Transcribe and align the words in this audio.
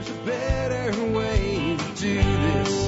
There's 0.00 0.16
a 0.16 0.22
better 0.22 1.04
way 1.12 1.76
to 1.76 2.00
do 2.00 2.14
this. 2.14 2.86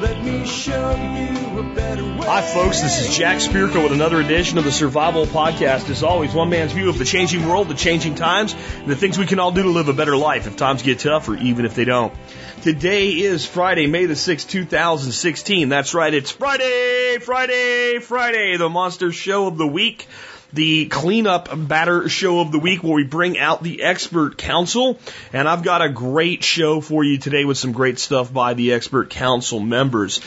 Let 0.00 0.24
me 0.24 0.46
show 0.46 0.94
you 0.94 1.58
a 1.58 1.74
better 1.74 2.02
way. 2.02 2.26
Hi, 2.26 2.40
folks. 2.40 2.80
This 2.80 3.06
is 3.06 3.14
Jack 3.14 3.40
Spirko 3.40 3.82
with 3.82 3.92
another 3.92 4.22
edition 4.22 4.56
of 4.56 4.64
the 4.64 4.72
Survival 4.72 5.26
Podcast. 5.26 5.90
As 5.90 6.02
always, 6.02 6.32
one 6.32 6.48
man's 6.48 6.72
view 6.72 6.88
of 6.88 6.96
the 6.96 7.04
changing 7.04 7.46
world, 7.46 7.68
the 7.68 7.74
changing 7.74 8.14
times, 8.14 8.54
and 8.78 8.86
the 8.86 8.96
things 8.96 9.18
we 9.18 9.26
can 9.26 9.38
all 9.38 9.52
do 9.52 9.64
to 9.64 9.68
live 9.68 9.88
a 9.88 9.92
better 9.92 10.16
life 10.16 10.46
if 10.46 10.56
times 10.56 10.82
get 10.82 11.00
tough 11.00 11.28
or 11.28 11.36
even 11.36 11.66
if 11.66 11.74
they 11.74 11.84
don't. 11.84 12.14
Today 12.62 13.10
is 13.10 13.44
Friday, 13.44 13.86
May 13.86 14.06
the 14.06 14.14
6th, 14.14 14.48
2016. 14.48 15.68
That's 15.68 15.92
right. 15.92 16.14
It's 16.14 16.30
Friday, 16.30 17.18
Friday, 17.20 17.98
Friday, 17.98 18.56
the 18.56 18.70
monster 18.70 19.12
show 19.12 19.46
of 19.46 19.58
the 19.58 19.66
week. 19.66 20.08
The 20.52 20.86
cleanup 20.86 21.48
batter 21.68 22.08
show 22.08 22.40
of 22.40 22.52
the 22.52 22.58
week 22.58 22.82
where 22.82 22.94
we 22.94 23.04
bring 23.04 23.38
out 23.38 23.62
the 23.62 23.82
expert 23.82 24.36
council. 24.36 24.98
And 25.32 25.48
I've 25.48 25.62
got 25.62 25.82
a 25.82 25.88
great 25.88 26.44
show 26.44 26.80
for 26.80 27.02
you 27.02 27.18
today 27.18 27.44
with 27.44 27.56
some 27.56 27.72
great 27.72 27.98
stuff 27.98 28.32
by 28.32 28.54
the 28.54 28.72
expert 28.72 29.10
council 29.10 29.60
members. 29.60 30.20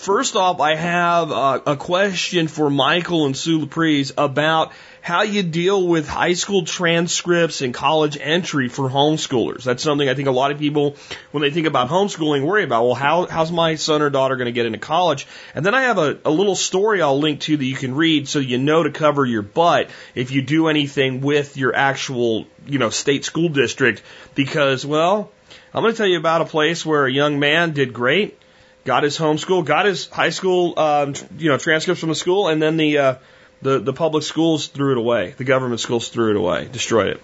First 0.00 0.34
off, 0.34 0.60
I 0.60 0.76
have 0.76 1.30
uh, 1.30 1.60
a 1.66 1.76
question 1.76 2.48
for 2.48 2.70
Michael 2.70 3.26
and 3.26 3.36
Sue 3.36 3.60
Laprise 3.60 4.12
about 4.16 4.72
how 5.02 5.24
you 5.24 5.42
deal 5.42 5.86
with 5.86 6.08
high 6.08 6.32
school 6.32 6.64
transcripts 6.64 7.60
and 7.60 7.74
college 7.74 8.16
entry 8.18 8.70
for 8.70 8.88
homeschoolers. 8.88 9.62
That's 9.62 9.82
something 9.82 10.08
I 10.08 10.14
think 10.14 10.26
a 10.26 10.30
lot 10.30 10.52
of 10.52 10.58
people, 10.58 10.96
when 11.32 11.42
they 11.42 11.50
think 11.50 11.66
about 11.66 11.90
homeschooling, 11.90 12.46
worry 12.46 12.64
about. 12.64 12.86
Well, 12.86 12.94
how, 12.94 13.26
how's 13.26 13.52
my 13.52 13.74
son 13.74 14.00
or 14.00 14.08
daughter 14.08 14.36
going 14.36 14.46
to 14.46 14.52
get 14.52 14.64
into 14.64 14.78
college? 14.78 15.26
And 15.54 15.66
then 15.66 15.74
I 15.74 15.82
have 15.82 15.98
a, 15.98 16.18
a 16.24 16.30
little 16.30 16.56
story 16.56 17.02
I'll 17.02 17.20
link 17.20 17.40
to 17.40 17.58
that 17.58 17.64
you 17.64 17.76
can 17.76 17.94
read 17.94 18.26
so 18.26 18.38
you 18.38 18.56
know 18.56 18.82
to 18.82 18.90
cover 18.90 19.26
your 19.26 19.42
butt 19.42 19.90
if 20.14 20.30
you 20.30 20.40
do 20.40 20.68
anything 20.68 21.20
with 21.20 21.58
your 21.58 21.76
actual, 21.76 22.46
you 22.66 22.78
know, 22.78 22.88
state 22.88 23.26
school 23.26 23.50
district. 23.50 24.02
Because, 24.34 24.86
well, 24.86 25.30
I'm 25.74 25.82
going 25.82 25.92
to 25.92 25.98
tell 25.98 26.06
you 26.06 26.16
about 26.16 26.40
a 26.40 26.46
place 26.46 26.86
where 26.86 27.04
a 27.04 27.12
young 27.12 27.38
man 27.38 27.74
did 27.74 27.92
great, 27.92 28.39
got 28.84 29.02
his 29.02 29.18
homeschool, 29.18 29.64
got 29.64 29.86
his 29.86 30.08
high 30.08 30.30
school, 30.30 30.78
um, 30.78 31.14
you 31.36 31.48
know, 31.48 31.58
transcripts 31.58 32.00
from 32.00 32.08
the 32.08 32.14
school, 32.14 32.48
and 32.48 32.60
then 32.60 32.76
the 32.76 32.98
uh, 32.98 33.14
the, 33.62 33.78
the 33.78 33.92
public 33.92 34.22
schools 34.22 34.68
threw 34.68 34.92
it 34.92 34.98
away. 34.98 35.34
The 35.36 35.44
government 35.44 35.80
schools 35.80 36.08
threw 36.08 36.30
it 36.30 36.36
away, 36.36 36.68
destroyed 36.70 37.08
it. 37.08 37.22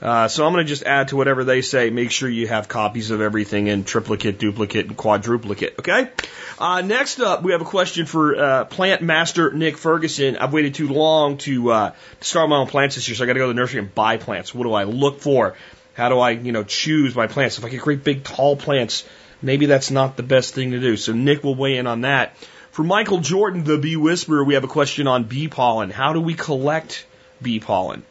Uh, 0.00 0.28
so 0.28 0.46
I'm 0.46 0.52
going 0.52 0.64
to 0.64 0.68
just 0.68 0.82
add 0.82 1.08
to 1.08 1.16
whatever 1.16 1.44
they 1.44 1.62
say. 1.62 1.88
Make 1.88 2.10
sure 2.10 2.28
you 2.28 2.46
have 2.46 2.68
copies 2.68 3.10
of 3.10 3.20
everything 3.20 3.68
in 3.68 3.84
triplicate, 3.84 4.38
duplicate, 4.38 4.86
and 4.86 4.96
quadruplicate. 4.96 5.78
Okay. 5.78 6.10
Uh, 6.58 6.82
next 6.82 7.20
up, 7.20 7.42
we 7.42 7.52
have 7.52 7.62
a 7.62 7.64
question 7.64 8.04
for 8.04 8.36
uh, 8.36 8.64
plant 8.66 9.02
master 9.02 9.52
Nick 9.52 9.78
Ferguson. 9.78 10.36
I've 10.36 10.52
waited 10.52 10.74
too 10.74 10.88
long 10.88 11.38
to 11.38 11.70
uh, 11.70 11.90
to 12.20 12.26
start 12.26 12.50
my 12.50 12.56
own 12.56 12.66
plants 12.66 12.96
this 12.96 13.08
year, 13.08 13.16
so 13.16 13.24
I 13.24 13.26
got 13.26 13.32
to 13.32 13.38
go 13.38 13.46
to 13.46 13.54
the 13.54 13.60
nursery 13.60 13.80
and 13.80 13.94
buy 13.94 14.18
plants. 14.18 14.54
What 14.54 14.64
do 14.64 14.74
I 14.74 14.84
look 14.84 15.20
for? 15.20 15.56
How 15.94 16.08
do 16.08 16.18
I, 16.18 16.30
you 16.30 16.52
know, 16.52 16.64
choose 16.64 17.14
my 17.14 17.26
plants? 17.26 17.58
If 17.58 17.64
I 17.64 17.68
get 17.68 17.80
great 17.80 18.04
big 18.04 18.24
tall 18.24 18.56
plants, 18.56 19.04
maybe 19.44 19.66
that's 19.66 19.90
not 19.90 20.16
the 20.16 20.22
best 20.22 20.54
thing 20.54 20.72
to 20.72 20.80
do. 20.80 20.96
So 20.96 21.12
Nick 21.12 21.44
will 21.44 21.54
weigh 21.54 21.76
in 21.76 21.86
on 21.86 22.00
that. 22.02 22.36
For 22.72 22.82
Michael 22.82 23.18
Jordan, 23.18 23.62
the 23.62 23.78
bee 23.78 23.96
whisperer, 23.96 24.42
we 24.42 24.54
have 24.54 24.64
a 24.64 24.68
question 24.68 25.06
on 25.06 25.24
bee 25.24 25.48
pollen. 25.48 25.90
How 25.90 26.12
do 26.12 26.20
we 26.20 26.34
collect 26.34 27.06
bee 27.40 27.60
pollen? 27.60 28.02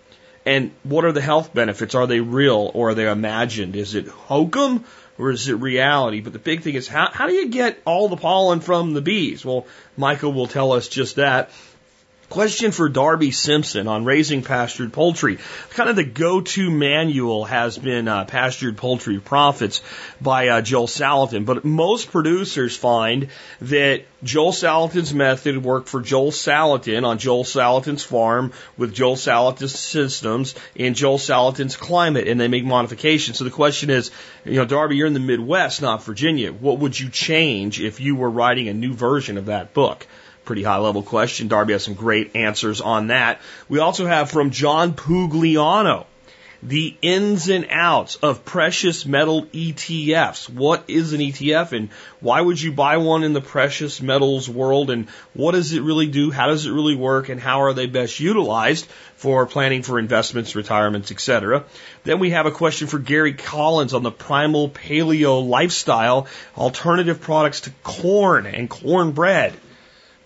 And 0.46 0.72
what 0.84 1.06
are 1.06 1.12
the 1.12 1.22
health 1.22 1.54
benefits? 1.54 1.96
Are 1.96 2.08
they 2.08 2.20
real 2.20 2.72
or 2.74 2.90
are 2.90 2.94
they 2.94 3.10
imagined? 3.10 3.76
Is 3.76 3.96
it 3.96 4.08
hokum 4.08 4.86
or 5.18 5.32
is 5.32 5.48
it 5.50 5.56
reality? 5.56 6.22
But 6.22 6.34
the 6.34 6.40
big 6.40 6.62
thing 6.62 6.76
is 6.76 6.88
how, 6.88 7.10
how 7.12 7.28
do 7.28 7.34
you 7.34 7.50
get 7.50 7.82
all 7.86 8.10
the 8.10 8.18
pollen 8.18 8.60
from 8.60 8.94
the 8.94 9.02
bees? 9.02 9.46
Well, 9.46 9.68
Michael 9.98 10.34
will 10.34 10.48
tell 10.48 10.74
us 10.74 10.88
just 10.88 11.16
that. 11.16 11.50
Question 12.34 12.72
for 12.72 12.90
Darby 12.90 13.30
Simpson 13.30 13.88
on 13.88 14.06
raising 14.06 14.42
pastured 14.42 14.92
poultry. 14.92 15.38
Kind 15.76 15.92
of 15.92 15.96
the 15.96 16.04
go-to 16.04 16.72
manual 16.72 17.46
has 17.46 17.78
been 17.78 18.08
uh, 18.08 18.26
Pastured 18.26 18.76
Poultry 18.76 19.20
Profits 19.20 19.82
by 20.20 20.48
uh, 20.48 20.62
Joel 20.62 20.88
Salatin, 20.88 21.46
but 21.46 21.64
most 21.64 22.12
producers 22.12 22.76
find 22.76 23.28
that 23.62 24.06
Joel 24.24 24.52
Salatin's 24.52 25.14
method 25.14 25.64
worked 25.64 25.90
for 25.90 26.02
Joel 26.02 26.32
Salatin 26.32 27.06
on 27.06 27.20
Joel 27.20 27.44
Salatin's 27.44 28.04
farm 28.04 28.52
with 28.80 28.96
Joel 28.96 29.16
Salatin's 29.16 29.78
systems 29.78 30.56
in 30.74 30.96
Joel 30.96 31.20
Salatin's 31.20 31.78
climate, 31.78 32.28
and 32.28 32.42
they 32.42 32.48
make 32.48 32.66
modifications. 32.66 33.38
So 33.38 33.44
the 33.44 33.52
question 33.52 33.92
is, 33.92 34.10
you 34.44 34.56
know, 34.56 34.66
Darby, 34.66 34.96
you're 34.96 35.06
in 35.06 35.14
the 35.14 35.20
Midwest, 35.20 35.84
not 35.84 36.04
Virginia. 36.04 36.52
What 36.52 36.80
would 36.80 37.00
you 37.00 37.10
change 37.10 37.80
if 37.80 38.00
you 38.00 38.16
were 38.16 38.32
writing 38.32 38.70
a 38.70 38.74
new 38.74 38.96
version 38.96 39.38
of 39.38 39.46
that 39.46 39.76
book? 39.76 40.08
Pretty 40.46 40.64
high 40.64 40.78
level 40.78 41.04
question. 41.04 41.48
Darby 41.48 41.74
has 41.74 41.84
some 41.84 41.94
great 41.94 42.36
answers 42.36 42.82
on 42.82 43.08
that. 43.08 43.42
We 43.70 43.80
also 43.80 44.06
have 44.06 44.30
from 44.30 44.52
John 44.52 44.94
Pugliano 44.94 46.06
the 46.66 46.96
ins 47.02 47.50
and 47.50 47.68
outs 47.70 48.16
of 48.16 48.46
precious 48.46 49.06
metal 49.06 49.46
ETFs. 49.48 50.48
What 50.48 50.86
is 50.88 51.12
an 51.12 51.20
ETF 51.20 51.74
and 51.74 51.90
why 52.22 52.40
would 52.40 52.62
you 52.62 52.72
buy 52.72 52.98
one 52.98 53.24
in 53.24 53.34
the 53.34 53.42
precious 53.42 54.02
metals 54.02 54.48
world 54.48 54.90
and 54.90 55.10
what 55.34 55.52
does 55.52 55.74
it 55.74 55.82
really 55.82 56.08
do? 56.08 56.32
How 56.32 56.48
does 56.48 56.66
it 56.66 56.72
really 56.72 56.96
work 56.96 57.28
and 57.28 57.40
how 57.40 57.64
are 57.64 57.74
they 57.74 57.86
best 57.86 58.20
utilized 58.20 58.86
for 59.18 59.46
planning 59.46 59.84
for 59.84 60.00
investments, 60.00 60.56
retirements, 60.56 61.12
etc. 61.12 61.66
Then 62.06 62.20
we 62.20 62.30
have 62.30 62.46
a 62.46 62.52
question 62.52 62.88
for 62.88 63.00
Gary 63.00 63.34
Collins 63.34 63.94
on 63.94 64.04
the 64.04 64.12
primal 64.12 64.70
paleo 64.70 65.46
lifestyle, 65.46 66.28
alternative 66.58 67.20
products 67.20 67.62
to 67.62 67.72
corn 67.84 68.46
and 68.46 68.70
cornbread. 68.70 69.54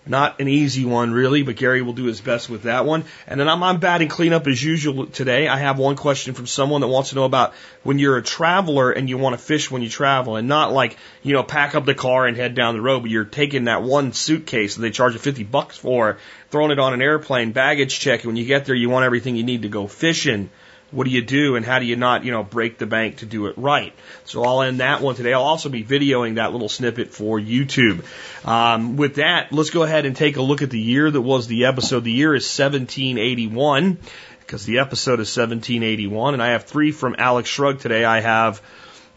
Not 0.08 0.40
an 0.40 0.48
easy 0.48 0.86
one, 0.86 1.12
really, 1.12 1.42
but 1.42 1.56
Gary 1.56 1.82
will 1.82 1.92
do 1.92 2.04
his 2.04 2.20
best 2.20 2.48
with 2.48 2.62
that 2.62 2.86
one. 2.86 3.04
And 3.26 3.38
then 3.38 3.48
I'm 3.48 3.62
on 3.62 3.78
batting 3.78 4.08
cleanup 4.08 4.46
as 4.46 4.62
usual 4.62 5.06
today. 5.06 5.46
I 5.48 5.58
have 5.58 5.78
one 5.78 5.96
question 5.96 6.32
from 6.32 6.46
someone 6.46 6.80
that 6.80 6.88
wants 6.88 7.10
to 7.10 7.16
know 7.16 7.24
about 7.24 7.52
when 7.82 7.98
you're 7.98 8.16
a 8.16 8.22
traveler 8.22 8.90
and 8.90 9.08
you 9.08 9.18
want 9.18 9.38
to 9.38 9.44
fish 9.44 9.70
when 9.70 9.82
you 9.82 9.90
travel 9.90 10.36
and 10.36 10.48
not 10.48 10.72
like, 10.72 10.96
you 11.22 11.34
know, 11.34 11.42
pack 11.42 11.74
up 11.74 11.84
the 11.84 11.94
car 11.94 12.26
and 12.26 12.36
head 12.36 12.54
down 12.54 12.74
the 12.74 12.80
road, 12.80 13.00
but 13.00 13.10
you're 13.10 13.26
taking 13.26 13.64
that 13.64 13.82
one 13.82 14.14
suitcase 14.14 14.76
that 14.76 14.80
they 14.80 14.90
charge 14.90 15.12
you 15.12 15.18
50 15.18 15.44
bucks 15.44 15.76
for, 15.76 16.16
throwing 16.50 16.70
it 16.70 16.78
on 16.78 16.94
an 16.94 17.02
airplane, 17.02 17.52
baggage 17.52 18.00
check. 18.00 18.20
And 18.20 18.28
when 18.28 18.36
you 18.36 18.46
get 18.46 18.64
there, 18.64 18.74
you 18.74 18.88
want 18.88 19.04
everything 19.04 19.36
you 19.36 19.44
need 19.44 19.62
to 19.62 19.68
go 19.68 19.86
fishing 19.86 20.48
what 20.90 21.04
do 21.04 21.10
you 21.10 21.22
do 21.22 21.56
and 21.56 21.66
how 21.66 21.78
do 21.78 21.84
you 21.84 21.96
not, 21.96 22.24
you 22.24 22.32
know, 22.32 22.42
break 22.42 22.78
the 22.78 22.86
bank 22.86 23.18
to 23.18 23.26
do 23.26 23.46
it 23.46 23.58
right? 23.58 23.92
So 24.24 24.42
I'll 24.44 24.62
end 24.62 24.80
that 24.80 25.02
one 25.02 25.14
today. 25.14 25.32
I'll 25.32 25.42
also 25.42 25.68
be 25.68 25.84
videoing 25.84 26.36
that 26.36 26.52
little 26.52 26.68
snippet 26.68 27.12
for 27.12 27.38
YouTube. 27.38 28.04
Um, 28.46 28.96
with 28.96 29.16
that, 29.16 29.52
let's 29.52 29.70
go 29.70 29.82
ahead 29.82 30.06
and 30.06 30.16
take 30.16 30.36
a 30.36 30.42
look 30.42 30.62
at 30.62 30.70
the 30.70 30.80
year 30.80 31.10
that 31.10 31.20
was 31.20 31.46
the 31.46 31.66
episode. 31.66 32.04
The 32.04 32.12
year 32.12 32.34
is 32.34 32.44
1781 32.44 33.98
because 34.40 34.64
the 34.64 34.78
episode 34.78 35.20
is 35.20 35.36
1781 35.36 36.34
and 36.34 36.42
I 36.42 36.52
have 36.52 36.64
three 36.64 36.90
from 36.90 37.16
Alex 37.18 37.50
Shrugged 37.50 37.82
today. 37.82 38.04
I 38.04 38.20
have 38.20 38.62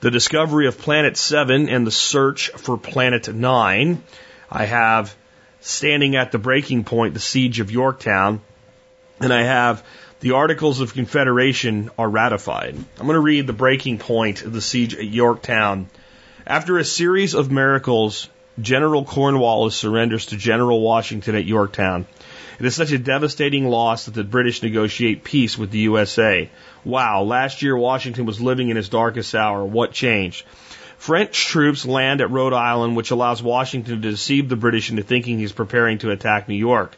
the 0.02 0.12
discovery 0.12 0.68
of 0.68 0.78
Planet 0.78 1.16
7 1.16 1.70
and 1.70 1.88
the 1.88 1.92
search 1.92 2.50
for 2.50 2.78
Planet 2.78 3.34
9. 3.34 4.04
I 4.52 4.66
have 4.66 5.16
standing 5.62 6.18
at 6.18 6.34
the 6.34 6.40
breaking 6.40 6.84
point, 6.84 7.14
the 7.14 7.20
siege 7.22 7.60
of 7.62 7.72
Yorktown. 7.72 8.42
And 9.22 9.32
I 9.32 9.44
have 9.44 9.84
the 10.22 10.32
Articles 10.34 10.82
of 10.82 10.94
Confederation 10.94 11.90
are 11.98 12.08
ratified. 12.08 12.76
I'm 12.76 13.08
going 13.08 13.16
to 13.16 13.20
read 13.20 13.48
the 13.48 13.54
breaking 13.54 13.98
point 13.98 14.44
of 14.44 14.54
the 14.54 14.62
siege 14.62 14.94
at 14.94 15.04
Yorktown. 15.04 15.90
After 16.46 16.78
a 16.78 16.86
series 16.86 17.34
of 17.34 17.52
miracles, 17.52 18.30
General 18.60 19.04
Cornwallis 19.04 19.76
surrenders 19.76 20.28
to 20.28 20.38
General 20.38 20.80
Washington 20.80 21.34
at 21.34 21.46
Yorktown. 21.46 22.06
It 22.60 22.68
is 22.68 22.76
such 22.76 22.92
a 22.92 23.00
devastating 23.00 23.68
loss 23.68 24.06
that 24.06 24.14
the 24.14 24.24
British 24.24 24.62
negotiate 24.62 25.24
peace 25.24 25.58
with 25.58 25.72
the 25.72 25.80
USA. 25.80 26.52
Wow, 26.86 27.24
last 27.24 27.64
year 27.64 27.76
Washington 27.76 28.28
was 28.28 28.40
living 28.40 28.70
in 28.70 28.78
his 28.78 28.90
darkest 28.90 29.34
hour. 29.34 29.66
What 29.66 29.92
changed? 29.92 30.46
French 31.00 31.48
troops 31.48 31.84
land 31.84 32.22
at 32.22 32.30
Rhode 32.30 32.54
Island, 32.54 32.96
which 32.96 33.10
allows 33.10 33.42
Washington 33.42 34.04
to 34.04 34.10
deceive 34.12 34.50
the 34.50 34.56
British 34.56 34.92
into 34.92 35.02
thinking 35.02 35.40
he's 35.40 35.52
preparing 35.52 35.98
to 36.00 36.12
attack 36.12 36.48
New 36.48 36.54
York. 36.54 36.96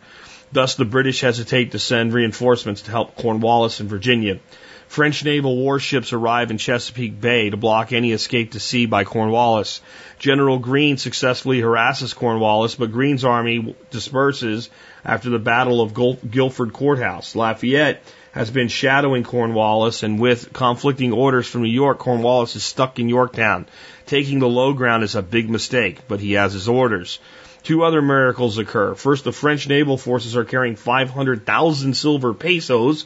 Thus, 0.54 0.76
the 0.76 0.86
British 0.86 1.22
hesitate 1.22 1.72
to 1.72 1.80
send 1.80 2.14
reinforcements 2.14 2.84
to 2.84 2.92
help 2.92 3.16
Cornwallis 3.16 3.80
and 3.80 3.90
Virginia. 3.90 4.40
French 4.88 5.26
naval 5.26 5.58
warships 5.58 6.14
arrive 6.14 6.52
in 6.52 6.60
Chesapeake 6.60 7.20
Bay 7.20 7.50
to 7.50 7.58
block 7.58 7.92
any 7.92 8.12
escape 8.12 8.52
to 8.52 8.60
sea 8.60 8.86
by 8.86 9.04
Cornwallis. 9.04 9.82
General 10.20 10.60
Greene 10.60 10.98
successfully 10.98 11.60
harasses 11.60 12.14
Cornwallis, 12.14 12.76
but 12.76 12.92
Greene's 12.92 13.26
army 13.26 13.76
disperses 13.90 14.70
after 15.04 15.32
the 15.32 15.40
Battle 15.40 15.82
of 15.82 15.96
Guilford 16.30 16.72
Courthouse. 16.72 17.36
Lafayette 17.36 18.04
has 18.34 18.52
been 18.52 18.68
shadowing 18.68 19.24
Cornwallis, 19.24 20.04
and 20.04 20.20
with 20.20 20.54
conflicting 20.54 21.14
orders 21.14 21.48
from 21.48 21.64
New 21.64 21.70
York, 21.70 21.98
Cornwallis 21.98 22.56
is 22.56 22.64
stuck 22.64 23.00
in 23.00 23.10
Yorktown. 23.10 23.66
Taking 24.06 24.38
the 24.38 24.48
low 24.48 24.74
ground 24.74 25.04
is 25.04 25.16
a 25.16 25.24
big 25.24 25.50
mistake, 25.50 26.08
but 26.08 26.20
he 26.20 26.34
has 26.34 26.54
his 26.54 26.68
orders. 26.68 27.18
Two 27.64 27.84
other 27.84 28.02
miracles 28.02 28.58
occur. 28.58 28.94
First, 28.94 29.24
the 29.24 29.32
French 29.32 29.68
naval 29.70 29.98
forces 29.98 30.36
are 30.36 30.44
carrying 30.44 30.76
500,000 30.76 31.96
silver 31.96 32.34
pesos. 32.34 33.06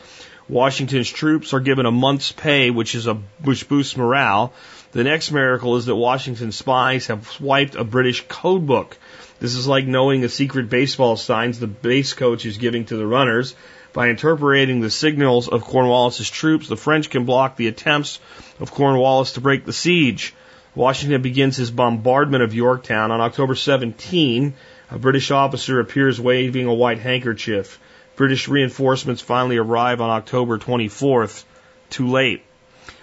Washington's 0.50 1.09
troops 1.09 1.54
are 1.54 1.59
given 1.59 1.86
a 1.86 1.92
month's 1.92 2.31
pay, 2.31 2.71
which 2.71 2.95
is 2.95 3.06
a 3.06 3.19
which 3.44 3.68
boosts 3.68 3.95
morale. 3.95 4.54
The 4.94 5.04
next 5.04 5.31
miracle 5.31 5.75
is 5.75 5.86
that 5.86 5.95
Washington's 5.95 6.56
spies 6.56 7.07
have 7.07 7.27
swiped 7.27 7.75
a 7.75 7.83
British 7.83 8.25
code 8.27 8.65
book. 8.65 8.98
This 9.39 9.54
is 9.54 9.68
like 9.68 9.86
knowing 9.86 10.21
the 10.21 10.30
secret 10.30 10.69
baseball 10.69 11.18
signs 11.18 11.59
the 11.59 11.68
base 11.68 12.13
coach 12.13 12.45
is 12.45 12.57
giving 12.57 12.86
to 12.86 12.98
the 12.98 13.06
runners, 13.06 13.54
By 13.94 14.09
interpreting 14.09 14.81
the 14.81 14.89
signals 14.89 15.48
of 15.48 15.63
Cornwallis's 15.63 16.30
troops, 16.30 16.68
the 16.68 16.77
French 16.77 17.09
can 17.09 17.25
block 17.25 17.57
the 17.57 17.68
attempts 17.68 18.19
of 18.59 18.71
Cornwallis 18.71 19.33
to 19.33 19.42
break 19.42 19.65
the 19.65 19.74
siege. 19.74 20.33
Washington 20.77 21.24
begins 21.24 21.57
his 21.57 21.71
bombardment 21.71 22.44
of 22.44 22.53
Yorktown 22.53 23.09
on 23.09 23.19
October 23.19 23.56
17. 23.56 24.53
A 24.91 25.00
British 25.00 25.31
officer 25.31 25.79
appears 25.79 26.21
waving 26.21 26.68
a 26.68 26.74
white 26.74 27.00
handkerchief. 27.00 27.79
British 28.15 28.47
reinforcements 28.47 29.19
finally 29.19 29.57
arrive 29.57 30.01
on 30.01 30.12
October 30.12 30.59
24th. 30.59 31.45
Too 31.89 32.07
late. 32.07 32.44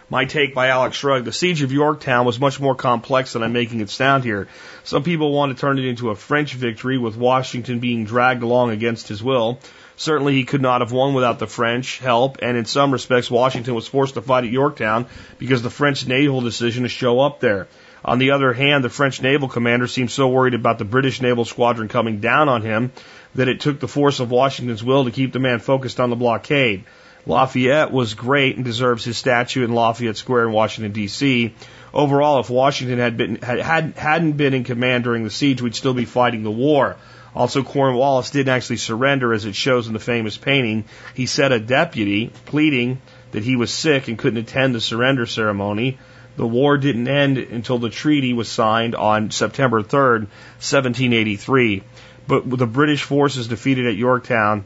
My 0.09 0.25
take 0.25 0.55
by 0.55 0.69
Alex 0.69 0.97
Shrugged. 0.97 1.25
The 1.25 1.33
siege 1.33 1.63
of 1.63 1.73
Yorktown 1.73 2.25
was 2.25 2.39
much 2.39 2.61
more 2.61 2.77
complex 2.77 3.33
than 3.33 3.43
I'm 3.43 3.53
making 3.53 3.81
it 3.81 3.91
sound 3.91 4.23
here. 4.23 4.47
Some 4.85 5.03
people 5.03 5.33
want 5.33 5.51
to 5.51 5.61
turn 5.61 5.77
it 5.77 5.85
into 5.85 6.11
a 6.11 6.15
French 6.15 6.55
victory 6.55 6.97
with 6.97 7.17
Washington 7.17 7.81
being 7.81 8.05
dragged 8.05 8.45
along 8.45 8.71
against 8.71 9.09
his 9.09 9.21
will. 9.21 9.59
Certainly 9.97 10.35
he 10.35 10.45
could 10.45 10.63
not 10.63 10.81
have 10.81 10.93
won 10.93 11.15
without 11.15 11.39
the 11.39 11.47
French 11.47 11.99
help, 11.99 12.39
and 12.43 12.57
in 12.57 12.65
some 12.65 12.93
respects 12.93 13.31
Washington 13.31 13.75
was 13.75 13.87
forced 13.87 14.15
to 14.15 14.23
fight 14.23 14.45
at 14.45 14.51
Yorktown 14.51 15.07
because 15.39 15.63
the 15.63 15.71
French 15.71 16.07
naval 16.07 16.41
decision 16.41 16.83
to 16.83 16.89
show 16.89 17.21
up 17.21 17.41
there. 17.41 17.69
On 18.05 18.19
the 18.19 18.33
other 18.33 18.53
hand, 18.53 18.85
the 18.85 18.91
French 18.91 19.23
naval 19.23 19.49
commander 19.49 19.87
seemed 19.87 20.11
so 20.11 20.29
worried 20.29 20.55
about 20.55 20.79
the 20.79 20.85
British 20.85 21.23
naval 21.23 21.45
squadron 21.45 21.89
coming 21.89 22.21
down 22.21 22.49
on 22.49 22.63
him 22.63 22.93
that 23.35 23.49
it 23.49 23.61
took 23.61 23.81
the 23.81 23.89
force 23.89 24.21
of 24.21 24.31
Washington's 24.31 24.85
will 24.85 25.05
to 25.05 25.11
keep 25.11 25.33
the 25.33 25.39
man 25.39 25.59
focused 25.59 26.01
on 26.01 26.11
the 26.11 26.17
blockade. 26.17 26.85
Lafayette 27.27 27.91
was 27.91 28.13
great 28.13 28.57
and 28.57 28.65
deserves 28.65 29.05
his 29.05 29.17
statue 29.17 29.65
in 29.65 29.73
Lafayette 29.73 30.19
Square 30.19 30.49
in 30.49 30.53
Washington 30.53 30.93
D.C. 30.93 31.55
Overall, 31.95 32.41
if 32.41 32.51
Washington 32.51 32.99
had 32.99 33.17
been 33.17 33.37
had 33.37 33.95
hadn't 33.97 34.33
been 34.33 34.53
in 34.53 34.65
command 34.65 35.05
during 35.05 35.25
the 35.25 35.31
siege, 35.31 35.63
we'd 35.63 35.75
still 35.75 35.95
be 35.95 36.05
fighting 36.05 36.43
the 36.43 36.51
war. 36.51 36.97
Also, 37.35 37.63
Cornwallis 37.63 38.31
didn't 38.31 38.55
actually 38.55 38.77
surrender, 38.77 39.35
as 39.35 39.45
it 39.45 39.57
shows 39.57 39.87
in 39.87 39.93
the 39.93 39.99
famous 39.99 40.37
painting. 40.37 40.85
He 41.15 41.27
sent 41.27 41.53
a 41.53 41.59
deputy 41.59 42.31
pleading 42.47 43.01
that 43.33 43.43
he 43.43 43.57
was 43.57 43.73
sick 43.73 44.07
and 44.07 44.17
couldn't 44.17 44.39
attend 44.39 44.75
the 44.75 44.81
surrender 44.81 45.27
ceremony. 45.27 45.99
The 46.37 46.47
war 46.47 46.79
didn't 46.79 47.09
end 47.09 47.39
until 47.39 47.79
the 47.79 47.91
treaty 47.91 48.33
was 48.33 48.49
signed 48.49 48.95
on 48.95 49.31
September 49.31 49.83
3rd, 49.83 50.29
1783. 50.61 51.83
But 52.27 52.47
with 52.47 52.61
the 52.61 52.67
British 52.67 53.03
forces 53.03 53.49
defeated 53.49 53.87
at 53.87 53.97
Yorktown, 53.97 54.65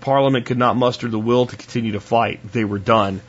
Parliament 0.00 0.46
could 0.46 0.58
not 0.58 0.76
muster 0.76 1.08
the 1.08 1.18
will 1.18 1.46
to 1.46 1.56
continue 1.56 1.92
to 1.92 2.00
fight. 2.00 2.40
They 2.52 2.64
were 2.64 2.78
done. 2.78 3.20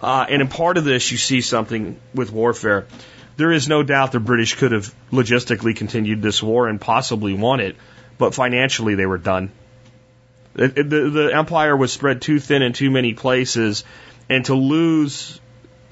Uh, 0.00 0.26
and 0.28 0.42
in 0.42 0.48
part 0.48 0.76
of 0.76 0.84
this, 0.84 1.10
you 1.12 1.18
see 1.18 1.40
something 1.40 1.98
with 2.14 2.32
warfare. 2.32 2.86
There 3.36 3.52
is 3.52 3.68
no 3.68 3.82
doubt 3.82 4.12
the 4.12 4.20
British 4.20 4.54
could 4.54 4.72
have 4.72 4.94
logistically 5.10 5.76
continued 5.76 6.22
this 6.22 6.42
war 6.42 6.68
and 6.68 6.80
possibly 6.80 7.34
won 7.34 7.60
it, 7.60 7.76
but 8.22 8.34
financially 8.34 8.94
they 8.94 9.04
were 9.04 9.18
done. 9.18 9.50
The, 10.54 10.68
the, 10.68 11.10
the 11.10 11.30
empire 11.34 11.76
was 11.76 11.92
spread 11.92 12.22
too 12.22 12.38
thin 12.38 12.62
in 12.62 12.72
too 12.72 12.88
many 12.88 13.14
places, 13.14 13.82
and 14.28 14.44
to 14.44 14.54
lose 14.54 15.40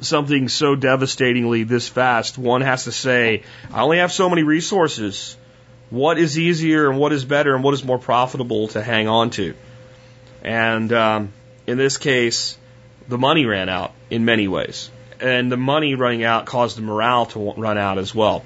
something 0.00 0.49
so 0.49 0.77
devastatingly 0.77 1.65
this 1.65 1.88
fast, 1.88 2.38
one 2.38 2.61
has 2.61 2.85
to 2.85 2.93
say, 2.93 3.43
I 3.73 3.81
only 3.82 3.99
have 3.99 4.12
so 4.12 4.29
many 4.29 4.44
resources. 4.44 5.37
What 5.91 6.19
is 6.19 6.38
easier 6.38 6.88
and 6.88 7.00
what 7.00 7.12
is 7.12 7.25
better 7.25 7.53
and 7.56 7.65
what 7.65 7.75
is 7.75 7.82
more 7.82 7.99
profitable 7.99 8.69
to 8.69 8.81
hang 8.81 9.09
on 9.09 9.31
to? 9.31 9.55
And 10.44 10.93
um, 10.93 11.33
in 11.67 11.79
this 11.79 11.97
case, 11.97 12.56
the 13.09 13.19
money 13.19 13.44
ran 13.44 13.69
out 13.69 13.93
in 14.09 14.25
many 14.25 14.47
ways. 14.47 14.88
And 15.21 15.50
the 15.50 15.56
money 15.56 15.97
running 15.97 16.23
out 16.23 16.47
caused 16.47 16.76
the 16.76 16.83
morale 16.83 17.26
to 17.26 17.55
run 17.56 17.76
out 17.76 17.99
as 17.99 18.15
well. 18.15 18.44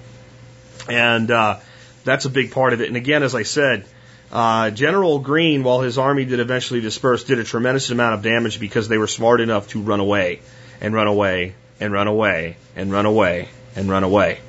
And 0.88 1.30
uh, 1.30 1.58
that's 2.04 2.24
a 2.24 2.30
big 2.30 2.52
part 2.52 2.72
of 2.72 2.80
it. 2.80 2.88
And 2.88 2.96
again, 2.96 3.22
as 3.22 3.34
I 3.34 3.42
said, 3.42 3.84
uh, 4.30 4.70
General 4.70 5.18
Greene, 5.18 5.62
while 5.62 5.80
his 5.80 5.98
army 5.98 6.24
did 6.24 6.40
eventually 6.40 6.80
disperse, 6.80 7.24
did 7.24 7.38
a 7.38 7.44
tremendous 7.44 7.90
amount 7.90 8.14
of 8.14 8.22
damage 8.22 8.60
because 8.60 8.88
they 8.88 8.98
were 8.98 9.06
smart 9.06 9.40
enough 9.40 9.68
to 9.68 9.80
run 9.80 10.00
away 10.00 10.40
and 10.80 10.94
run 10.94 11.06
away 11.06 11.54
and 11.80 11.92
run 11.92 12.08
away 12.08 12.56
and 12.76 12.90
run 12.92 13.06
away 13.06 13.48
and 13.76 13.88
run 13.88 14.04
away. 14.04 14.40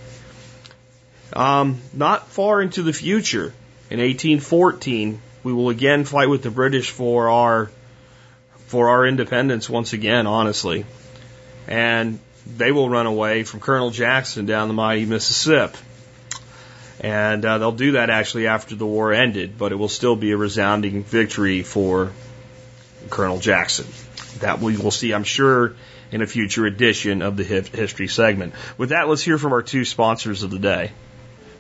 Um, 1.34 1.82
not 1.94 2.28
far 2.30 2.62
into 2.62 2.84
the 2.84 2.94
future, 2.94 3.54
in 3.90 4.00
1814, 4.00 5.22
we 5.44 5.54
will 5.54 5.70
again 5.70 6.06
fight 6.06 6.30
with 6.30 6.42
the 6.42 6.50
British 6.50 6.90
for 6.90 7.30
our 7.30 7.70
for 8.68 8.90
our 8.90 9.06
independence 9.06 9.70
once 9.70 9.94
again, 9.94 10.26
honestly. 10.26 10.86
And 11.68 12.20
they 12.58 12.72
will 12.72 12.90
run 12.90 13.06
away 13.06 13.44
from 13.44 13.60
Colonel 13.60 13.92
Jackson 13.92 14.46
down 14.46 14.68
the 14.68 14.74
mighty 14.74 15.06
Mississippi. 15.06 15.78
And 17.06 17.46
uh, 17.46 17.60
they'll 17.60 17.72
do 17.72 17.92
that 17.92 18.10
actually 18.10 18.48
after 18.48 18.74
the 18.76 18.86
war 18.88 19.14
ended, 19.14 19.60
but 19.60 19.72
it 19.72 19.76
will 19.76 19.90
still 19.90 20.16
be 20.16 20.32
a 20.32 20.38
resounding 20.38 21.04
victory 21.04 21.62
for 21.62 22.12
Colonel 23.12 23.38
Jackson. 23.38 23.86
That 24.40 24.60
we 24.60 24.76
will 24.76 24.90
see, 24.90 25.14
I'm 25.14 25.24
sure, 25.24 25.76
in 26.12 26.24
a 26.24 26.26
future 26.26 26.66
edition 26.66 27.22
of 27.22 27.38
the 27.38 27.44
history 27.44 28.08
segment. 28.08 28.56
With 28.80 28.90
that, 28.90 29.08
let's 29.08 29.22
hear 29.22 29.38
from 29.38 29.54
our 29.54 29.62
two 29.62 29.86
sponsors 29.86 30.42
of 30.42 30.50
the 30.50 30.58
day. 30.58 30.94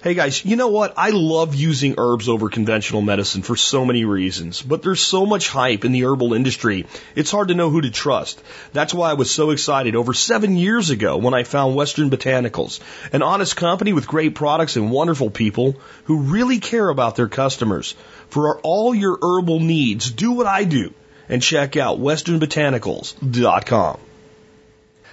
Hey 0.05 0.13
guys, 0.13 0.45
you 0.45 0.55
know 0.55 0.67
what? 0.67 0.93
I 0.97 1.09
love 1.09 1.55
using 1.55 1.95
herbs 1.97 2.29
over 2.29 2.47
conventional 2.47 3.01
medicine 3.01 3.41
for 3.41 3.55
so 3.55 3.85
many 3.85 4.05
reasons, 4.05 4.61
but 4.61 4.83
there's 4.83 5.01
so 5.01 5.25
much 5.25 5.49
hype 5.49 5.83
in 5.83 5.93
the 5.93 6.05
herbal 6.05 6.35
industry, 6.35 6.85
it's 7.15 7.31
hard 7.31 7.47
to 7.47 7.55
know 7.55 7.71
who 7.71 7.81
to 7.81 7.89
trust. 7.89 8.39
That's 8.71 8.93
why 8.93 9.09
I 9.09 9.15
was 9.15 9.31
so 9.31 9.49
excited 9.49 9.95
over 9.95 10.13
seven 10.13 10.57
years 10.57 10.91
ago 10.91 11.17
when 11.17 11.33
I 11.33 11.43
found 11.43 11.73
Western 11.73 12.11
Botanicals, 12.11 12.81
an 13.13 13.23
honest 13.23 13.55
company 13.55 13.93
with 13.93 14.05
great 14.05 14.35
products 14.35 14.75
and 14.75 14.91
wonderful 14.91 15.31
people 15.31 15.75
who 16.03 16.19
really 16.19 16.59
care 16.59 16.87
about 16.87 17.15
their 17.15 17.27
customers. 17.27 17.95
For 18.29 18.59
all 18.59 18.93
your 18.93 19.17
herbal 19.19 19.59
needs, 19.59 20.11
do 20.11 20.33
what 20.33 20.45
I 20.45 20.65
do 20.65 20.93
and 21.29 21.41
check 21.41 21.77
out 21.77 21.97
westernbotanicals.com. 21.97 23.99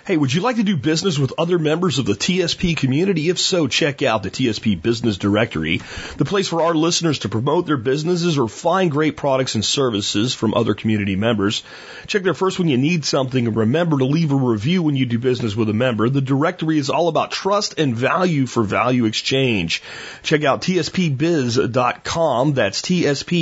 Hey, 0.05 0.17
would 0.17 0.35
you 0.35 0.41
like 0.41 0.57
to 0.57 0.65
do 0.65 0.77
business 0.77 1.17
with 1.17 1.35
other 1.39 1.61
members 1.61 2.01
of 2.01 2.07
the 2.07 2.15
TSP 2.15 2.77
community? 2.77 3.29
If 3.29 3.39
so, 3.39 3.69
check 3.69 4.03
out 4.03 4.25
the 4.25 4.33
TSP 4.33 4.83
Business 4.83 5.17
Directory, 5.17 5.81
the 6.17 6.25
place 6.25 6.49
for 6.49 6.61
our 6.61 6.75
listeners 6.75 7.21
to 7.21 7.29
promote 7.29 7.67
their 7.67 7.77
businesses 7.77 8.37
or 8.37 8.49
find 8.49 8.91
great 8.91 9.17
products 9.17 9.55
and 9.55 9.65
services 9.65 10.35
from 10.35 10.55
other 10.55 10.75
community 10.75 11.15
members. 11.15 11.63
Check 12.09 12.25
there 12.25 12.35
first 12.35 12.59
when 12.59 12.67
you 12.67 12.79
need 12.79 13.05
something 13.05 13.47
and 13.47 13.57
remember 13.57 13.97
to 13.99 14.05
leave 14.05 14.33
a 14.33 14.35
review 14.35 14.83
when 14.83 14.97
you 14.97 15.07
do 15.07 15.21
business 15.21 15.55
with 15.55 15.69
a 15.69 15.73
member. 15.73 16.09
The 16.09 16.21
directory 16.21 16.79
is 16.79 16.91
all 16.91 17.07
about 17.07 17.31
trust 17.31 17.79
and 17.79 17.95
value 17.95 18.47
for 18.47 18.65
value 18.65 19.05
exchange. 19.05 19.85
Check 20.25 20.43
out 20.43 20.63
tspbiz.com. 20.63 22.55
That's 22.55 22.83
tspbiz.com 22.83 23.37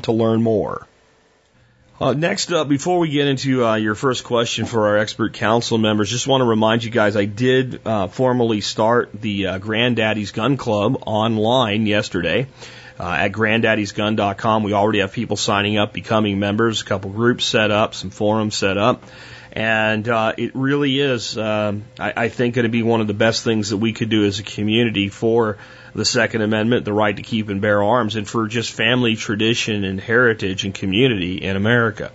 to 0.00 0.10
learn 0.12 0.42
more. 0.42 0.84
Uh, 1.98 2.12
next 2.12 2.52
up, 2.52 2.68
before 2.68 2.98
we 2.98 3.08
get 3.08 3.26
into 3.26 3.64
uh, 3.64 3.74
your 3.76 3.94
first 3.94 4.22
question 4.22 4.66
for 4.66 4.88
our 4.88 4.98
expert 4.98 5.32
council 5.32 5.78
members, 5.78 6.10
just 6.10 6.26
want 6.26 6.42
to 6.42 6.44
remind 6.44 6.84
you 6.84 6.90
guys 6.90 7.16
I 7.16 7.24
did 7.24 7.80
uh, 7.86 8.08
formally 8.08 8.60
start 8.60 9.12
the 9.14 9.46
uh, 9.46 9.58
Granddaddy's 9.58 10.30
Gun 10.30 10.58
Club 10.58 11.02
online 11.06 11.86
yesterday. 11.86 12.48
Uh, 13.00 13.08
at 13.08 13.32
granddaddysgun.com, 13.32 14.62
we 14.62 14.74
already 14.74 14.98
have 14.98 15.12
people 15.12 15.38
signing 15.38 15.78
up, 15.78 15.94
becoming 15.94 16.38
members, 16.38 16.82
a 16.82 16.84
couple 16.84 17.10
groups 17.12 17.46
set 17.46 17.70
up, 17.70 17.94
some 17.94 18.10
forums 18.10 18.54
set 18.54 18.76
up. 18.76 19.02
And 19.56 20.06
uh, 20.06 20.34
it 20.36 20.54
really 20.54 21.00
is, 21.00 21.38
um, 21.38 21.86
I, 21.98 22.12
I 22.14 22.28
think, 22.28 22.56
going 22.56 22.64
to 22.64 22.68
be 22.68 22.82
one 22.82 23.00
of 23.00 23.06
the 23.06 23.14
best 23.14 23.42
things 23.42 23.70
that 23.70 23.78
we 23.78 23.94
could 23.94 24.10
do 24.10 24.26
as 24.26 24.38
a 24.38 24.42
community 24.42 25.08
for 25.08 25.56
the 25.94 26.04
Second 26.04 26.42
Amendment, 26.42 26.84
the 26.84 26.92
right 26.92 27.16
to 27.16 27.22
keep 27.22 27.48
and 27.48 27.62
bear 27.62 27.82
arms, 27.82 28.16
and 28.16 28.28
for 28.28 28.48
just 28.48 28.70
family 28.70 29.16
tradition 29.16 29.84
and 29.84 29.98
heritage 29.98 30.66
and 30.66 30.74
community 30.74 31.38
in 31.38 31.56
America. 31.56 32.12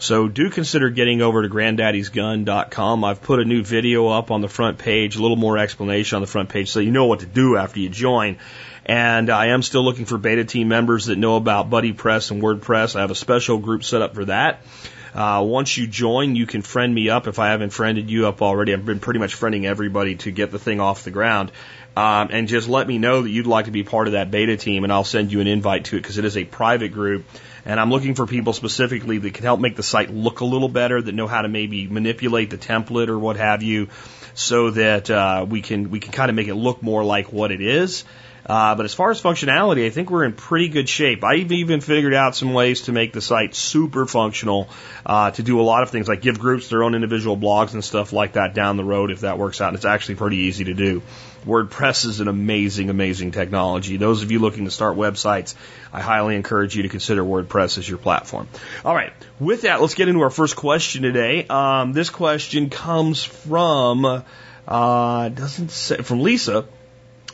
So 0.00 0.28
do 0.28 0.50
consider 0.50 0.90
getting 0.90 1.22
over 1.22 1.40
to 1.40 1.48
granddaddysgun.com. 1.48 3.04
I've 3.04 3.22
put 3.22 3.40
a 3.40 3.46
new 3.46 3.62
video 3.62 4.08
up 4.08 4.30
on 4.30 4.42
the 4.42 4.48
front 4.48 4.76
page, 4.76 5.16
a 5.16 5.22
little 5.22 5.38
more 5.38 5.56
explanation 5.56 6.16
on 6.16 6.20
the 6.20 6.28
front 6.28 6.50
page 6.50 6.70
so 6.70 6.80
you 6.80 6.90
know 6.90 7.06
what 7.06 7.20
to 7.20 7.26
do 7.26 7.56
after 7.56 7.80
you 7.80 7.88
join. 7.88 8.36
And 8.84 9.30
I 9.30 9.46
am 9.46 9.62
still 9.62 9.82
looking 9.82 10.04
for 10.04 10.18
beta 10.18 10.44
team 10.44 10.68
members 10.68 11.06
that 11.06 11.16
know 11.16 11.36
about 11.36 11.70
BuddyPress 11.70 12.32
and 12.32 12.42
WordPress. 12.42 12.96
I 12.96 13.00
have 13.00 13.10
a 13.10 13.14
special 13.14 13.56
group 13.56 13.82
set 13.82 14.02
up 14.02 14.14
for 14.14 14.26
that. 14.26 14.60
Uh, 15.16 15.42
once 15.42 15.78
you 15.78 15.86
join, 15.86 16.36
you 16.36 16.44
can 16.44 16.60
friend 16.60 16.94
me 16.94 17.08
up 17.08 17.26
if 17.26 17.38
I 17.38 17.48
haven't 17.48 17.70
friended 17.70 18.10
you 18.10 18.26
up 18.26 18.42
already. 18.42 18.74
I've 18.74 18.84
been 18.84 19.00
pretty 19.00 19.18
much 19.18 19.34
friending 19.34 19.64
everybody 19.64 20.16
to 20.16 20.30
get 20.30 20.50
the 20.50 20.58
thing 20.58 20.78
off 20.78 21.04
the 21.04 21.10
ground. 21.10 21.52
Um, 21.96 22.28
and 22.30 22.46
just 22.46 22.68
let 22.68 22.86
me 22.86 22.98
know 22.98 23.22
that 23.22 23.30
you'd 23.30 23.46
like 23.46 23.64
to 23.64 23.70
be 23.70 23.82
part 23.82 24.08
of 24.08 24.12
that 24.12 24.30
beta 24.30 24.58
team, 24.58 24.84
and 24.84 24.92
I'll 24.92 25.04
send 25.04 25.32
you 25.32 25.40
an 25.40 25.46
invite 25.46 25.86
to 25.86 25.96
it 25.96 26.02
because 26.02 26.18
it 26.18 26.26
is 26.26 26.36
a 26.36 26.44
private 26.44 26.92
group. 26.92 27.24
And 27.64 27.80
I'm 27.80 27.88
looking 27.90 28.14
for 28.14 28.26
people 28.26 28.52
specifically 28.52 29.16
that 29.16 29.32
can 29.32 29.44
help 29.44 29.58
make 29.58 29.74
the 29.74 29.82
site 29.82 30.10
look 30.12 30.40
a 30.40 30.44
little 30.44 30.68
better, 30.68 31.00
that 31.00 31.14
know 31.14 31.26
how 31.26 31.40
to 31.40 31.48
maybe 31.48 31.86
manipulate 31.86 32.50
the 32.50 32.58
template 32.58 33.08
or 33.08 33.18
what 33.18 33.38
have 33.38 33.62
you, 33.62 33.88
so 34.34 34.70
that 34.72 35.10
uh, 35.10 35.46
we 35.48 35.62
can 35.62 35.88
we 35.88 35.98
can 35.98 36.12
kind 36.12 36.28
of 36.28 36.36
make 36.36 36.48
it 36.48 36.54
look 36.54 36.82
more 36.82 37.02
like 37.02 37.32
what 37.32 37.52
it 37.52 37.62
is. 37.62 38.04
Uh, 38.46 38.76
but 38.76 38.84
as 38.84 38.94
far 38.94 39.10
as 39.10 39.20
functionality, 39.20 39.86
I 39.86 39.90
think 39.90 40.10
we're 40.10 40.24
in 40.24 40.32
pretty 40.32 40.68
good 40.68 40.88
shape. 40.88 41.24
I've 41.24 41.50
even 41.50 41.80
figured 41.80 42.14
out 42.14 42.36
some 42.36 42.52
ways 42.52 42.82
to 42.82 42.92
make 42.92 43.12
the 43.12 43.20
site 43.20 43.54
super 43.54 44.06
functional 44.06 44.68
uh, 45.04 45.32
to 45.32 45.42
do 45.42 45.60
a 45.60 45.62
lot 45.62 45.82
of 45.82 45.90
things 45.90 46.06
like 46.08 46.22
give 46.22 46.38
groups 46.38 46.68
their 46.68 46.84
own 46.84 46.94
individual 46.94 47.36
blogs 47.36 47.74
and 47.74 47.84
stuff 47.84 48.12
like 48.12 48.34
that 48.34 48.54
down 48.54 48.76
the 48.76 48.84
road 48.84 49.10
if 49.10 49.20
that 49.20 49.38
works 49.38 49.60
out. 49.60 49.68
And 49.68 49.76
it's 49.76 49.84
actually 49.84 50.14
pretty 50.14 50.36
easy 50.36 50.64
to 50.64 50.74
do. 50.74 51.02
WordPress 51.44 52.06
is 52.06 52.20
an 52.20 52.28
amazing, 52.28 52.90
amazing 52.90 53.30
technology. 53.30 53.96
Those 53.96 54.22
of 54.22 54.32
you 54.32 54.40
looking 54.40 54.64
to 54.64 54.70
start 54.70 54.96
websites, 54.96 55.54
I 55.92 56.00
highly 56.00 56.34
encourage 56.34 56.74
you 56.74 56.82
to 56.82 56.88
consider 56.88 57.22
WordPress 57.22 57.78
as 57.78 57.88
your 57.88 57.98
platform. 57.98 58.48
All 58.84 58.94
right, 58.94 59.12
with 59.38 59.62
that, 59.62 59.80
let's 59.80 59.94
get 59.94 60.08
into 60.08 60.22
our 60.22 60.30
first 60.30 60.56
question 60.56 61.02
today. 61.02 61.46
Um, 61.48 61.92
this 61.92 62.10
question 62.10 62.68
comes 62.68 63.22
from 63.22 64.24
uh, 64.66 65.28
doesn't 65.28 65.70
say 65.70 65.98
from 65.98 66.20
Lisa. 66.20 66.66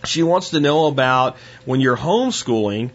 She 0.05 0.23
wants 0.23 0.51
to 0.51 0.61
know 0.61 0.87
about 0.87 1.37
when 1.65 1.81
you're 1.81 1.97
homeschooling 1.97 2.91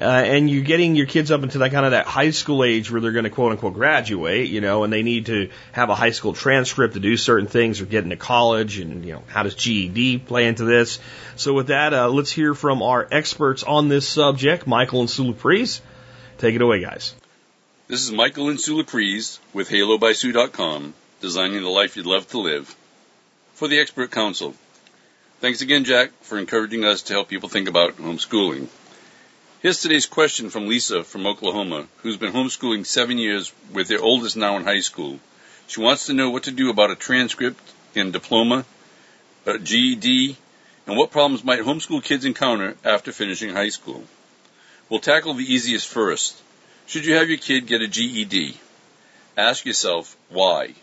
uh, 0.00 0.04
and 0.04 0.48
you're 0.48 0.64
getting 0.64 0.96
your 0.96 1.06
kids 1.06 1.30
up 1.30 1.42
into 1.42 1.58
that 1.58 1.72
kind 1.72 1.84
of 1.84 1.92
that 1.92 2.06
high 2.06 2.30
school 2.30 2.64
age 2.64 2.90
where 2.90 3.02
they're 3.02 3.12
going 3.12 3.24
to 3.24 3.30
quote 3.30 3.52
unquote 3.52 3.74
graduate, 3.74 4.48
you 4.48 4.62
know, 4.62 4.82
and 4.82 4.92
they 4.92 5.02
need 5.02 5.26
to 5.26 5.50
have 5.72 5.90
a 5.90 5.94
high 5.94 6.10
school 6.10 6.32
transcript 6.32 6.94
to 6.94 7.00
do 7.00 7.16
certain 7.18 7.46
things 7.46 7.82
or 7.82 7.84
get 7.84 8.04
into 8.04 8.16
college, 8.16 8.78
and 8.78 9.04
you 9.04 9.12
know, 9.12 9.22
how 9.26 9.42
does 9.42 9.54
GED 9.54 10.18
play 10.18 10.46
into 10.46 10.64
this? 10.64 11.00
So 11.36 11.52
with 11.52 11.66
that, 11.66 11.92
uh, 11.92 12.08
let's 12.08 12.30
hear 12.30 12.54
from 12.54 12.82
our 12.82 13.06
experts 13.10 13.62
on 13.62 13.88
this 13.88 14.08
subject, 14.08 14.66
Michael 14.66 15.00
and 15.00 15.10
Sue 15.10 15.34
Laprise. 15.34 15.80
Take 16.38 16.54
it 16.54 16.62
away, 16.62 16.80
guys. 16.80 17.14
This 17.86 18.02
is 18.02 18.12
Michael 18.12 18.48
and 18.48 18.60
Sue 18.60 18.82
Laprise 18.82 19.38
with 19.52 19.68
HaloBySue.com, 19.68 20.94
designing 21.20 21.62
the 21.62 21.68
life 21.68 21.96
you'd 21.96 22.06
love 22.06 22.26
to 22.28 22.38
live. 22.38 22.74
For 23.52 23.68
the 23.68 23.78
expert 23.78 24.10
council. 24.10 24.54
Thanks 25.40 25.62
again, 25.62 25.84
Jack, 25.84 26.10
for 26.20 26.36
encouraging 26.36 26.84
us 26.84 27.00
to 27.04 27.14
help 27.14 27.28
people 27.28 27.48
think 27.48 27.66
about 27.66 27.96
homeschooling. 27.96 28.68
Here's 29.62 29.80
today's 29.80 30.04
question 30.04 30.50
from 30.50 30.68
Lisa 30.68 31.02
from 31.02 31.26
Oklahoma, 31.26 31.86
who's 32.02 32.18
been 32.18 32.34
homeschooling 32.34 32.84
seven 32.84 33.16
years 33.16 33.50
with 33.72 33.88
their 33.88 34.02
oldest 34.02 34.36
now 34.36 34.58
in 34.58 34.64
high 34.64 34.80
school. 34.80 35.18
She 35.66 35.80
wants 35.80 36.04
to 36.06 36.12
know 36.12 36.28
what 36.28 36.42
to 36.42 36.50
do 36.50 36.68
about 36.68 36.90
a 36.90 36.94
transcript 36.94 37.58
and 37.96 38.12
diploma, 38.12 38.66
a 39.46 39.58
GED, 39.58 40.36
and 40.86 40.98
what 40.98 41.10
problems 41.10 41.42
might 41.42 41.60
homeschool 41.60 42.04
kids 42.04 42.26
encounter 42.26 42.76
after 42.84 43.10
finishing 43.10 43.54
high 43.54 43.70
school. 43.70 44.04
We'll 44.90 45.00
tackle 45.00 45.32
the 45.32 45.50
easiest 45.50 45.88
first. 45.88 46.38
Should 46.86 47.06
you 47.06 47.14
have 47.14 47.30
your 47.30 47.38
kid 47.38 47.66
get 47.66 47.80
a 47.80 47.88
GED? 47.88 48.58
Ask 49.38 49.64
yourself 49.64 50.18
why. 50.28 50.74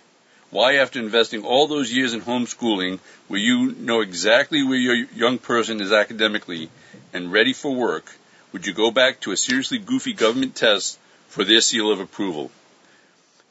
Why, 0.50 0.76
after 0.76 1.00
investing 1.00 1.44
all 1.44 1.68
those 1.68 1.92
years 1.92 2.14
in 2.14 2.22
homeschooling, 2.22 3.00
where 3.28 3.40
you 3.40 3.74
know 3.74 4.02
exactly 4.02 4.64
where 4.64 4.78
your 4.78 4.96
young 4.96 5.38
person 5.40 5.82
is 5.82 5.92
academically 5.92 6.70
and 7.14 7.32
ready 7.32 7.54
for 7.54 7.74
work, 7.74 8.12
would 8.54 8.66
you 8.66 8.74
go 8.74 8.90
back 8.90 9.20
to 9.22 9.32
a 9.32 9.38
seriously 9.38 9.78
goofy 9.78 10.14
government 10.14 10.56
test 10.56 11.00
for 11.28 11.44
their 11.44 11.62
seal 11.62 11.92
of 11.92 12.00
approval? 12.00 12.50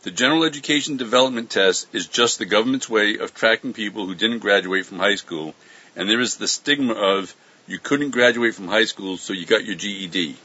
The 0.02 0.10
General 0.10 0.44
Education 0.44 0.96
Development 0.96 1.50
Test 1.50 1.88
is 1.92 2.06
just 2.06 2.38
the 2.38 2.44
government's 2.44 2.88
way 2.88 3.18
of 3.18 3.34
tracking 3.34 3.72
people 3.72 4.06
who 4.06 4.14
didn't 4.14 4.38
graduate 4.38 4.86
from 4.86 4.98
high 4.98 5.16
school, 5.16 5.54
and 5.96 6.08
there 6.08 6.20
is 6.20 6.36
the 6.36 6.48
stigma 6.48 6.94
of 6.94 7.34
you 7.66 7.78
couldn't 7.78 8.10
graduate 8.10 8.54
from 8.54 8.68
high 8.68 8.84
school, 8.84 9.16
so 9.16 9.32
you 9.32 9.44
got 9.44 9.64
your 9.64 9.74
GED. 9.74 10.36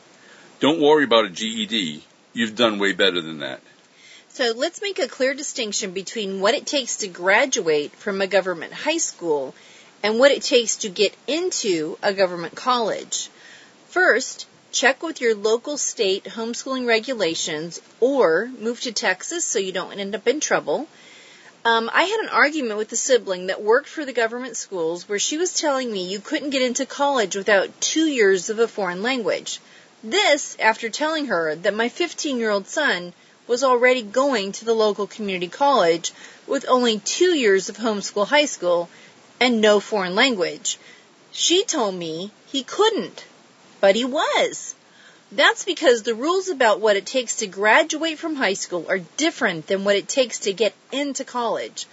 Don't 0.59 0.81
worry 0.81 1.03
about 1.03 1.25
a 1.25 1.29
GED. 1.29 2.03
You've 2.33 2.55
done 2.55 2.79
way 2.79 2.93
better 2.93 3.21
than 3.21 3.39
that. 3.39 3.61
So 4.33 4.53
let's 4.55 4.81
make 4.81 4.97
a 4.97 5.09
clear 5.09 5.33
distinction 5.33 5.91
between 5.91 6.39
what 6.39 6.53
it 6.53 6.65
takes 6.65 6.95
to 6.97 7.09
graduate 7.09 7.91
from 7.91 8.21
a 8.21 8.27
government 8.27 8.71
high 8.71 8.99
school 8.99 9.53
and 10.03 10.19
what 10.19 10.31
it 10.31 10.41
takes 10.41 10.77
to 10.77 10.89
get 10.89 11.13
into 11.27 11.97
a 12.01 12.13
government 12.13 12.55
college. 12.55 13.29
First, 13.89 14.45
check 14.71 15.03
with 15.03 15.19
your 15.19 15.35
local 15.35 15.77
state 15.77 16.23
homeschooling 16.23 16.87
regulations 16.87 17.81
or 17.99 18.49
move 18.57 18.79
to 18.81 18.93
Texas 18.93 19.43
so 19.43 19.59
you 19.59 19.73
don't 19.73 19.99
end 19.99 20.15
up 20.15 20.25
in 20.25 20.39
trouble. 20.39 20.87
Um, 21.65 21.91
I 21.93 22.03
had 22.03 22.21
an 22.21 22.29
argument 22.29 22.77
with 22.77 22.91
a 22.93 22.95
sibling 22.95 23.47
that 23.47 23.61
worked 23.61 23.89
for 23.89 24.05
the 24.05 24.13
government 24.13 24.55
schools 24.55 25.09
where 25.09 25.19
she 25.19 25.37
was 25.37 25.59
telling 25.59 25.91
me 25.91 26.05
you 26.05 26.21
couldn't 26.21 26.51
get 26.51 26.61
into 26.61 26.85
college 26.85 27.35
without 27.35 27.81
two 27.81 28.05
years 28.05 28.49
of 28.49 28.59
a 28.59 28.67
foreign 28.69 29.01
language. 29.01 29.59
This 30.01 30.55
after 30.57 30.87
telling 30.87 31.25
her 31.25 31.53
that 31.53 31.75
my 31.75 31.89
15 31.89 32.39
year 32.39 32.49
old 32.49 32.67
son 32.67 33.11
was 33.47 33.63
already 33.63 34.01
going 34.01 34.51
to 34.51 34.65
the 34.65 34.73
local 34.73 35.07
community 35.07 35.47
college 35.47 36.11
with 36.47 36.65
only 36.67 36.99
two 36.99 37.35
years 37.35 37.69
of 37.69 37.77
homeschool 37.77 38.27
high 38.27 38.45
school 38.45 38.89
and 39.39 39.61
no 39.61 39.79
foreign 39.79 40.15
language. 40.15 40.77
She 41.31 41.63
told 41.63 41.95
me 41.95 42.31
he 42.47 42.63
couldn't 42.63 43.25
but 43.81 43.95
he 43.95 44.05
was. 44.05 44.75
That's 45.31 45.65
because 45.65 46.03
the 46.03 46.15
rules 46.15 46.49
about 46.49 46.79
what 46.79 46.95
it 46.95 47.05
takes 47.05 47.37
to 47.37 47.47
graduate 47.47 48.19
from 48.19 48.35
high 48.35 48.53
school 48.53 48.85
are 48.87 48.99
different 49.17 49.67
than 49.67 49.83
what 49.83 49.95
it 49.95 50.07
takes 50.07 50.39
to 50.39 50.53
get 50.53 50.73
into 50.91 51.25
college. 51.25 51.87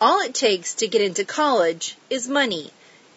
All 0.00 0.20
it 0.22 0.34
takes 0.34 0.74
to 0.76 0.88
get 0.88 1.02
into 1.02 1.24
college 1.24 1.96
is 2.08 2.26
money, 2.28 2.72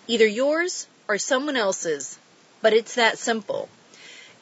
either 0.08 0.28
yours 0.28 0.88
or 1.08 1.18
someone 1.18 1.56
else's. 1.56 2.20
But 2.62 2.74
it's 2.74 2.96
that 2.96 3.18
simple. 3.18 3.70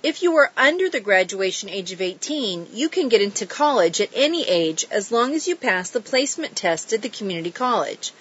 If 0.05 0.21
you 0.21 0.35
are 0.35 0.51
under 0.55 0.87
the 0.87 0.99
graduation 0.99 1.67
age 1.67 1.91
of 1.91 1.99
18, 1.99 2.67
you 2.71 2.89
can 2.89 3.09
get 3.09 3.23
into 3.23 3.47
college 3.47 3.99
at 3.99 4.11
any 4.13 4.47
age 4.47 4.85
as 4.91 5.11
long 5.11 5.33
as 5.33 5.47
you 5.47 5.55
pass 5.55 5.89
the 5.89 5.99
placement 5.99 6.55
test 6.55 6.93
at 6.93 7.01
the 7.01 7.09
community 7.09 7.49
college. 7.49 8.13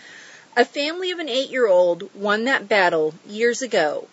A 0.57 0.65
family 0.65 1.11
of 1.11 1.19
an 1.19 1.29
eight 1.29 1.51
year 1.51 1.67
old 1.67 2.09
won 2.15 2.45
that 2.45 2.71
battle 2.71 3.13
years 3.29 3.61
ago. 3.61 4.09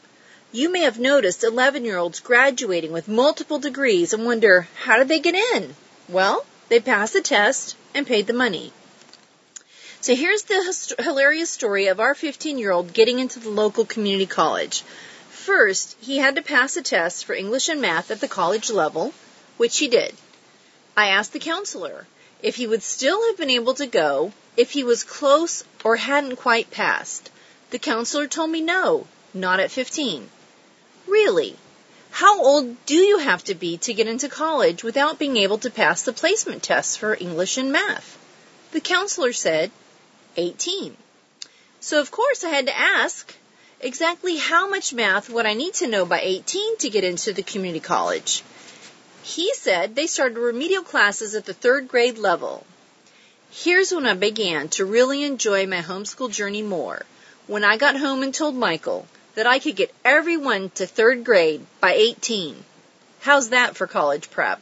You 0.51 0.69
may 0.69 0.81
have 0.81 0.99
noticed 0.99 1.45
11 1.45 1.85
year 1.85 1.97
olds 1.97 2.19
graduating 2.19 2.91
with 2.91 3.07
multiple 3.07 3.57
degrees 3.57 4.11
and 4.11 4.25
wonder, 4.25 4.67
how 4.75 4.97
did 4.97 5.07
they 5.07 5.21
get 5.21 5.35
in? 5.35 5.73
Well, 6.09 6.45
they 6.67 6.81
passed 6.81 7.13
the 7.13 7.21
test 7.21 7.77
and 7.95 8.05
paid 8.05 8.27
the 8.27 8.33
money. 8.33 8.73
So 10.01 10.13
here's 10.13 10.43
the 10.43 10.95
hilarious 10.99 11.49
story 11.49 11.87
of 11.87 12.01
our 12.01 12.15
15 12.15 12.57
year 12.57 12.73
old 12.73 12.91
getting 12.91 13.19
into 13.19 13.39
the 13.39 13.49
local 13.49 13.85
community 13.85 14.25
college. 14.25 14.83
First, 15.41 15.95
he 15.99 16.19
had 16.19 16.35
to 16.35 16.43
pass 16.43 16.77
a 16.77 16.83
test 16.83 17.25
for 17.25 17.33
English 17.33 17.67
and 17.67 17.81
math 17.81 18.11
at 18.11 18.21
the 18.21 18.27
college 18.27 18.69
level, 18.69 19.11
which 19.57 19.79
he 19.79 19.87
did. 19.87 20.15
I 20.95 21.07
asked 21.07 21.33
the 21.33 21.39
counselor 21.39 22.05
if 22.43 22.57
he 22.57 22.67
would 22.67 22.83
still 22.83 23.25
have 23.25 23.37
been 23.37 23.49
able 23.49 23.73
to 23.73 23.87
go 23.87 24.33
if 24.55 24.69
he 24.69 24.83
was 24.83 25.03
close 25.03 25.63
or 25.83 25.95
hadn't 25.95 26.35
quite 26.35 26.69
passed. 26.69 27.31
The 27.71 27.79
counselor 27.79 28.27
told 28.27 28.51
me 28.51 28.61
no, 28.61 29.07
not 29.33 29.59
at 29.59 29.71
15. 29.71 30.29
Really? 31.07 31.57
How 32.11 32.39
old 32.39 32.85
do 32.85 32.95
you 32.95 33.17
have 33.17 33.43
to 33.45 33.55
be 33.55 33.77
to 33.79 33.95
get 33.95 34.05
into 34.05 34.29
college 34.29 34.83
without 34.83 35.17
being 35.17 35.37
able 35.37 35.57
to 35.57 35.71
pass 35.71 36.03
the 36.03 36.13
placement 36.13 36.61
tests 36.61 36.95
for 36.95 37.17
English 37.19 37.57
and 37.57 37.71
math? 37.71 38.15
The 38.73 38.79
counselor 38.79 39.33
said, 39.33 39.71
18. 40.37 40.95
So 41.79 41.99
of 41.99 42.11
course 42.11 42.43
I 42.43 42.49
had 42.49 42.67
to 42.67 42.77
ask, 42.77 43.35
exactly 43.81 44.37
how 44.37 44.69
much 44.69 44.93
math 44.93 45.29
would 45.29 45.45
I 45.45 45.53
need 45.53 45.73
to 45.75 45.87
know 45.87 46.05
by 46.05 46.21
18 46.21 46.77
to 46.77 46.89
get 46.89 47.03
into 47.03 47.33
the 47.33 47.43
community 47.43 47.79
college? 47.79 48.43
He 49.23 49.53
said 49.53 49.95
they 49.95 50.07
started 50.07 50.37
remedial 50.37 50.83
classes 50.83 51.35
at 51.35 51.45
the 51.45 51.53
third 51.53 51.87
grade 51.87 52.17
level. 52.17 52.65
Here's 53.51 53.91
when 53.91 54.05
I 54.05 54.13
began 54.13 54.69
to 54.69 54.85
really 54.85 55.23
enjoy 55.23 55.67
my 55.67 55.81
homeschool 55.81 56.31
journey 56.31 56.61
more. 56.61 57.05
When 57.47 57.63
I 57.63 57.77
got 57.77 57.97
home 57.97 58.23
and 58.23 58.33
told 58.33 58.55
Michael, 58.55 59.07
that 59.35 59.47
I 59.47 59.59
could 59.59 59.75
get 59.75 59.93
everyone 60.03 60.69
to 60.71 60.85
third 60.85 61.23
grade 61.23 61.65
by 61.79 61.93
18. 61.93 62.63
How's 63.21 63.49
that 63.49 63.75
for 63.75 63.87
college 63.87 64.29
prep? 64.29 64.61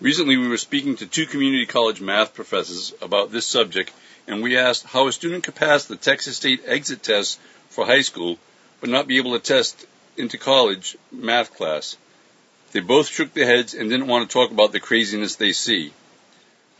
Recently, 0.00 0.36
we 0.36 0.48
were 0.48 0.56
speaking 0.56 0.96
to 0.96 1.06
two 1.06 1.26
community 1.26 1.66
college 1.66 2.00
math 2.00 2.34
professors 2.34 2.94
about 3.02 3.32
this 3.32 3.46
subject, 3.46 3.92
and 4.26 4.42
we 4.42 4.56
asked 4.56 4.84
how 4.84 5.08
a 5.08 5.12
student 5.12 5.44
could 5.44 5.54
pass 5.54 5.84
the 5.84 5.96
Texas 5.96 6.36
State 6.36 6.62
exit 6.66 7.02
test 7.02 7.38
for 7.70 7.86
high 7.86 8.02
school, 8.02 8.38
but 8.80 8.90
not 8.90 9.06
be 9.06 9.16
able 9.16 9.32
to 9.32 9.38
test 9.38 9.86
into 10.16 10.36
college 10.36 10.96
math 11.10 11.56
class. 11.56 11.96
They 12.72 12.80
both 12.80 13.08
shook 13.08 13.32
their 13.32 13.46
heads 13.46 13.74
and 13.74 13.88
didn't 13.88 14.06
want 14.06 14.28
to 14.28 14.32
talk 14.32 14.50
about 14.50 14.72
the 14.72 14.80
craziness 14.80 15.36
they 15.36 15.52
see. 15.52 15.92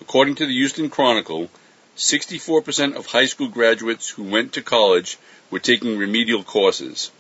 According 0.01 0.37
to 0.37 0.47
the 0.47 0.53
Houston 0.53 0.91
Chronicle, 0.91 1.51
64% 1.97 2.97
of 2.97 3.07
high 3.07 3.27
school 3.27 3.49
graduates 3.49 4.09
who 4.09 4.23
went 4.23 4.53
to 4.53 4.63
college 4.63 5.19
were 5.51 5.59
taking 5.59 5.99
remedial 5.99 6.43
courses. 6.43 7.11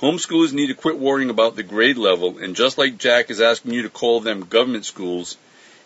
Homeschoolers 0.00 0.52
need 0.52 0.68
to 0.68 0.74
quit 0.74 0.98
worrying 0.98 1.28
about 1.28 1.56
the 1.56 1.64
grade 1.64 1.98
level, 1.98 2.38
and 2.38 2.54
just 2.54 2.78
like 2.78 2.98
Jack 2.98 3.30
is 3.30 3.40
asking 3.40 3.72
you 3.72 3.82
to 3.82 3.90
call 3.90 4.20
them 4.20 4.44
government 4.44 4.84
schools, 4.84 5.36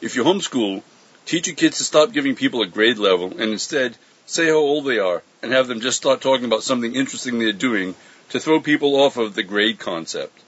if 0.03 0.17
you 0.17 0.25
homeschool, 0.25 0.83
teach 1.25 1.47
your 1.47 1.57
kids 1.57 1.79
to 1.79 1.85
stop 1.85 2.13
giving 2.13 2.35
people 2.35 2.63
a 2.63 2.67
grade 2.67 2.99
level 2.99 3.31
and 3.31 3.53
instead 3.53 3.97
say 4.27 4.47
how 4.47 4.57
old 4.57 4.85
they 4.85 4.99
are 4.99 5.23
and 5.43 5.53
have 5.53 5.69
them 5.69 5.81
just 5.81 5.97
start 5.97 6.21
talking 6.21 6.45
about 6.45 6.63
something 6.63 6.95
interesting 6.95 7.39
they're 7.39 7.53
doing 7.53 7.95
to 8.31 8.41
throw 8.41 8.61
people 8.61 8.97
off 9.01 9.17
of 9.17 9.35
the 9.35 9.43
grade 9.43 9.79
concept. 9.79 10.39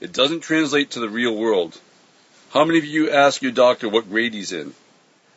It 0.00 0.12
doesn't 0.12 0.40
translate 0.40 0.90
to 0.90 1.00
the 1.00 1.08
real 1.08 1.34
world. 1.34 1.80
How 2.50 2.64
many 2.64 2.78
of 2.78 2.84
you 2.84 3.10
ask 3.10 3.42
your 3.42 3.52
doctor 3.52 3.88
what 3.88 4.10
grade 4.10 4.34
he's 4.34 4.52
in? 4.52 4.74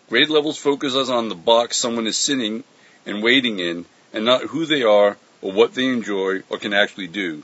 Grade 0.10 0.30
levels 0.30 0.58
focus 0.58 0.96
us 0.96 1.10
on 1.10 1.30
the 1.30 1.36
box 1.36 1.78
someone 1.78 2.08
is 2.08 2.18
sitting 2.18 2.64
and 3.06 3.24
waiting 3.24 3.60
in 3.60 3.86
and 4.14 4.26
not 4.26 4.44
who 4.44 4.66
they 4.66 4.84
are 4.84 5.18
or 5.42 5.52
what 5.52 5.74
they 5.74 5.86
enjoy 5.86 6.42
or 6.50 6.58
can 6.58 6.74
actually 6.74 7.08
do. 7.08 7.44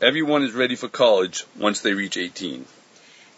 Everyone 0.00 0.42
is 0.42 0.54
ready 0.54 0.76
for 0.76 0.88
college 0.88 1.44
once 1.58 1.80
they 1.80 1.92
reach 1.92 2.16
18. 2.16 2.64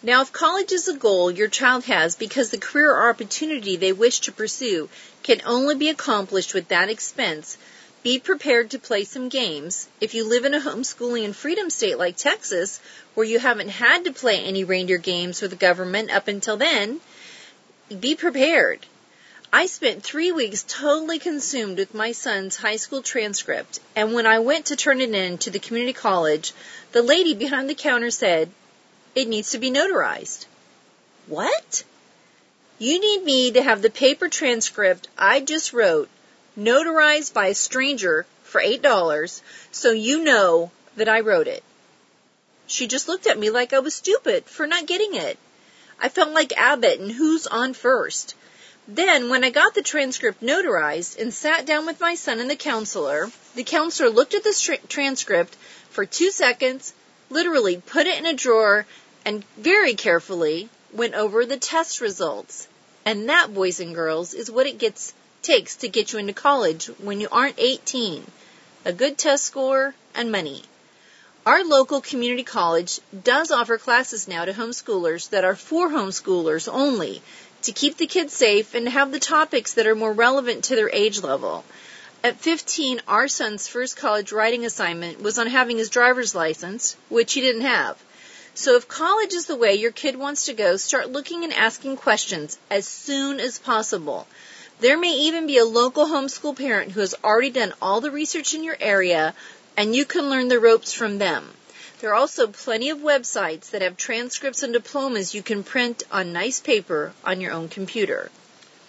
Now, 0.05 0.23
if 0.23 0.33
college 0.33 0.73
is 0.73 0.89
a 0.89 0.97
goal 0.97 1.31
your 1.31 1.47
child 1.47 1.85
has 1.85 2.17
because 2.17 2.51
the 2.51 2.59
career 2.59 2.91
or 2.91 3.09
opportunity 3.09 3.77
they 3.77 3.93
wish 3.93 4.19
to 4.21 4.33
pursue 4.33 4.89
can 5.23 5.41
only 5.47 5.77
be 5.77 5.91
accomplished 5.91 6.55
with 6.55 6.67
that 6.69 6.89
expense, 6.89 7.57
be 8.03 8.19
prepared 8.19 8.71
to 8.71 8.81
play 8.81 9.05
some 9.05 9.29
games. 9.29 9.87
If 10.01 10.15
you 10.15 10.29
live 10.29 10.45
in 10.45 10.55
a 10.55 10.61
homeschooling 10.61 11.25
and 11.25 11.37
freedom 11.37 11.71
state 11.71 11.99
like 11.99 12.17
Texas, 12.17 12.81
where 13.15 13.25
you 13.25 13.39
haven't 13.39 13.69
had 13.69 14.05
to 14.05 14.13
play 14.13 14.39
any 14.41 14.65
reindeer 14.65 14.99
games 14.99 15.41
with 15.41 15.53
the 15.53 15.57
government 15.57 16.11
up 16.11 16.27
until 16.27 16.57
then, 16.57 17.01
be 18.01 18.17
prepared. 18.17 18.85
I 19.53 19.67
spent 19.67 20.03
three 20.03 20.33
weeks 20.33 20.65
totally 20.67 21.21
consumed 21.21 21.79
with 21.79 21.95
my 21.95 22.11
son's 22.11 22.57
high 22.57 22.77
school 22.77 23.03
transcript, 23.03 23.79
and 23.95 24.15
when 24.15 24.27
I 24.27 24.41
went 24.41 24.67
to 24.67 24.77
turn 24.77 25.01
it 25.01 25.15
in 25.15 25.39
to 25.39 25.51
the 25.51 25.61
community 25.61 25.93
college, 25.93 26.55
the 26.91 27.03
lady 27.03 27.35
behind 27.35 27.71
the 27.71 27.75
counter 27.77 28.11
said, 28.11 28.51
it 29.15 29.29
needs 29.29 29.51
to 29.51 29.59
be 29.59 29.71
notarized. 29.71 30.47
What? 31.27 31.85
You 32.79 33.01
need 33.01 33.25
me 33.25 33.53
to 33.53 33.63
have 33.63 33.83
the 33.83 33.91
paper 33.91 34.29
transcript 34.29 35.09
I 35.17 35.41
just 35.41 35.73
wrote 35.73 36.09
notarized 36.59 37.33
by 37.33 37.49
a 37.49 37.55
stranger 37.55 38.27
for 38.43 38.61
$8 38.61 39.41
so 39.71 39.93
you 39.93 40.25
know 40.25 40.71
that 40.97 41.09
I 41.09 41.21
wrote 41.21 41.49
it. 41.49 41.63
She 42.67 42.87
just 42.87 43.09
looked 43.09 43.27
at 43.27 43.39
me 43.39 43.51
like 43.51 43.73
I 43.73 43.79
was 43.79 43.95
stupid 43.95 44.47
for 44.47 44.67
not 44.67 44.87
getting 44.87 45.15
it. 45.15 45.39
I 46.01 46.09
felt 46.09 46.31
like 46.31 46.53
Abbott 46.57 47.01
and 47.01 47.13
Who's 47.13 47.47
on 47.47 47.75
First. 47.75 48.35
Then, 48.89 49.29
when 49.29 49.45
I 49.45 49.51
got 49.51 49.75
the 49.75 49.83
transcript 49.83 50.43
notarized 50.43 51.19
and 51.19 51.33
sat 51.33 51.65
down 51.65 51.87
with 51.87 52.01
my 52.01 52.17
son 52.17 52.41
and 52.41 52.51
the 52.51 52.57
counselor, 52.57 53.31
the 53.55 53.63
counselor 53.63 54.11
looked 54.11 54.35
at 54.35 54.43
the 54.43 54.79
transcript 54.89 55.55
for 55.91 56.05
two 56.05 56.33
seconds, 56.33 56.93
literally 57.31 57.77
put 57.77 58.07
it 58.07 58.19
in 58.19 58.27
a 58.27 58.35
drawer, 58.35 58.87
and 59.25 59.45
very 59.57 59.95
carefully 59.95 60.69
went 60.93 61.15
over 61.15 61.45
the 61.45 61.57
test 61.57 62.01
results. 62.01 62.69
And 63.05 63.29
that, 63.29 63.53
boys 63.55 63.81
and 63.81 63.95
girls, 63.95 64.35
is 64.35 64.51
what 64.51 64.67
it 64.67 64.79
gets 64.79 65.15
takes 65.43 65.77
to 65.77 65.89
get 65.89 66.13
you 66.13 66.19
into 66.19 66.33
college 66.33 66.87
when 66.99 67.21
you 67.21 67.29
aren't 67.33 67.59
18. 67.59 68.25
A 68.85 68.93
good 68.93 69.19
test 69.19 69.45
score 69.45 69.95
and 70.15 70.31
money. 70.31 70.63
Our 71.45 71.65
local 71.65 72.01
community 72.01 72.45
college 72.45 73.01
does 73.25 73.51
offer 73.51 73.77
classes 73.77 74.29
now 74.29 74.45
to 74.45 74.53
homeschoolers 74.53 75.31
that 75.31 75.45
are 75.45 75.57
for 75.57 75.89
homeschoolers 75.89 76.73
only 76.73 77.23
to 77.63 77.73
keep 77.73 77.97
the 77.97 78.07
kids 78.07 78.33
safe 78.33 78.75
and 78.75 78.89
have 78.89 79.11
the 79.11 79.19
topics 79.19 79.75
that 79.75 79.87
are 79.87 79.95
more 79.95 80.13
relevant 80.13 80.65
to 80.65 80.77
their 80.77 80.91
age 80.91 81.21
level. 81.21 81.65
At 82.23 82.39
15, 82.39 83.03
our 83.09 83.27
son's 83.27 83.67
first 83.67 83.97
college 83.97 84.31
writing 84.31 84.65
assignment 84.65 85.21
was 85.21 85.39
on 85.39 85.49
having 85.49 85.79
his 85.79 85.91
driver's 85.91 86.37
license, 86.37 86.97
which 87.09 87.33
he 87.33 87.41
didn't 87.41 87.63
have. 87.63 88.01
So 88.55 88.77
if 88.77 88.87
college 88.87 89.33
is 89.33 89.47
the 89.47 89.57
way 89.57 89.75
your 89.75 89.93
kid 89.93 90.17
wants 90.17 90.47
to 90.47 90.53
go, 90.53 90.77
start 90.77 91.11
looking 91.11 91.43
and 91.43 91.53
asking 91.53 91.97
questions 91.97 92.59
as 92.71 92.87
soon 92.87 93.41
as 93.41 93.59
possible. 93.59 94.27
There 94.81 94.99
may 94.99 95.13
even 95.13 95.47
be 95.47 95.59
a 95.59 95.65
local 95.65 96.07
homeschool 96.07 96.57
parent 96.57 96.93
who 96.93 97.01
has 97.01 97.15
already 97.25 97.51
done 97.51 97.73
all 97.81 98.01
the 98.01 98.11
research 98.11 98.53
in 98.53 98.63
your 98.63 98.77
area 98.79 99.35
and 99.77 99.97
you 99.97 100.05
can 100.05 100.29
learn 100.29 100.49
the 100.49 100.61
ropes 100.61 100.93
from 100.93 101.19
them. 101.19 101.49
There 102.01 102.11
are 102.11 102.15
also 102.15 102.47
plenty 102.49 102.91
of 102.91 102.99
websites 102.99 103.71
that 103.71 103.81
have 103.81 103.97
transcripts 103.97 104.63
and 104.63 104.73
diplomas 104.73 105.35
you 105.35 105.43
can 105.43 105.63
print 105.63 106.03
on 106.11 106.33
nice 106.33 106.61
paper 106.61 107.15
on 107.25 107.41
your 107.41 107.53
own 107.53 107.69
computer. 107.69 108.31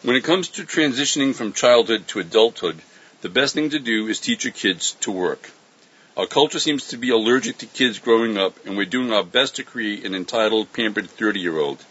When 0.01 0.15
it 0.17 0.23
comes 0.25 0.49
to 0.49 0.63
transitioning 0.63 1.33
from 1.33 1.53
childhood 1.53 2.07
to 2.09 2.19
adulthood, 2.19 2.81
the 3.21 3.29
best 3.29 3.53
thing 3.53 3.69
to 3.69 3.79
do 3.79 4.07
is 4.07 4.19
teach 4.19 4.43
your 4.43 4.51
kids 4.51 4.93
to 5.01 5.11
work. 5.11 5.51
Our 6.15 6.27
culture 6.27 6.59
seems 6.59 6.89
to 6.89 6.97
be 6.97 7.09
allergic 7.09 7.57
to 7.57 7.65
kids 7.65 7.97
growing 7.97 8.37
up, 8.37 8.67
and 8.67 8.77
we're 8.77 8.85
doing 8.85 9.11
our 9.11 9.23
best 9.23 9.55
to 9.55 9.63
create 9.63 10.05
an 10.05 10.13
entitled, 10.13 10.71
pampered 10.71 11.09
30 11.09 11.39
year 11.39 11.57
old. 11.57 11.83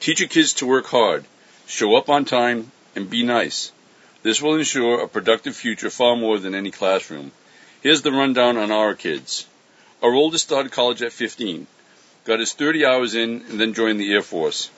Teach 0.00 0.20
your 0.20 0.28
kids 0.28 0.52
to 0.54 0.66
work 0.66 0.84
hard, 0.84 1.24
show 1.66 1.96
up 1.96 2.10
on 2.10 2.26
time, 2.26 2.72
and 2.94 3.08
be 3.08 3.22
nice. 3.22 3.72
This 4.22 4.42
will 4.42 4.56
ensure 4.56 5.00
a 5.00 5.08
productive 5.08 5.56
future 5.56 5.88
far 5.88 6.14
more 6.14 6.38
than 6.38 6.54
any 6.54 6.70
classroom. 6.70 7.32
Here's 7.80 8.02
the 8.02 8.12
rundown 8.12 8.58
on 8.58 8.70
our 8.70 8.94
kids. 8.94 9.46
Our 10.02 10.12
oldest 10.12 10.44
started 10.44 10.70
college 10.70 11.00
at 11.00 11.14
15, 11.14 11.66
got 12.26 12.40
his 12.40 12.52
30 12.52 12.84
hours 12.84 13.14
in, 13.14 13.46
and 13.48 13.58
then 13.58 13.72
joined 13.72 13.98
the 13.98 14.12
Air 14.12 14.20
Force. 14.20 14.68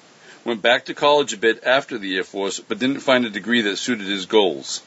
Went 0.44 0.62
back 0.62 0.84
to 0.84 0.94
college 0.94 1.32
a 1.32 1.38
bit 1.38 1.64
after 1.64 1.98
the 1.98 2.16
Air 2.16 2.22
Force, 2.22 2.60
but 2.60 2.78
didn't 2.78 3.00
find 3.00 3.26
a 3.26 3.30
degree 3.30 3.62
that 3.62 3.78
suited 3.78 4.06
his 4.06 4.26
goals. 4.26 4.80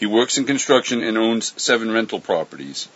He 0.00 0.06
works 0.06 0.38
in 0.38 0.44
construction 0.44 1.04
and 1.04 1.16
owns 1.16 1.54
seven 1.56 1.92
rental 1.92 2.18
properties. 2.18 2.88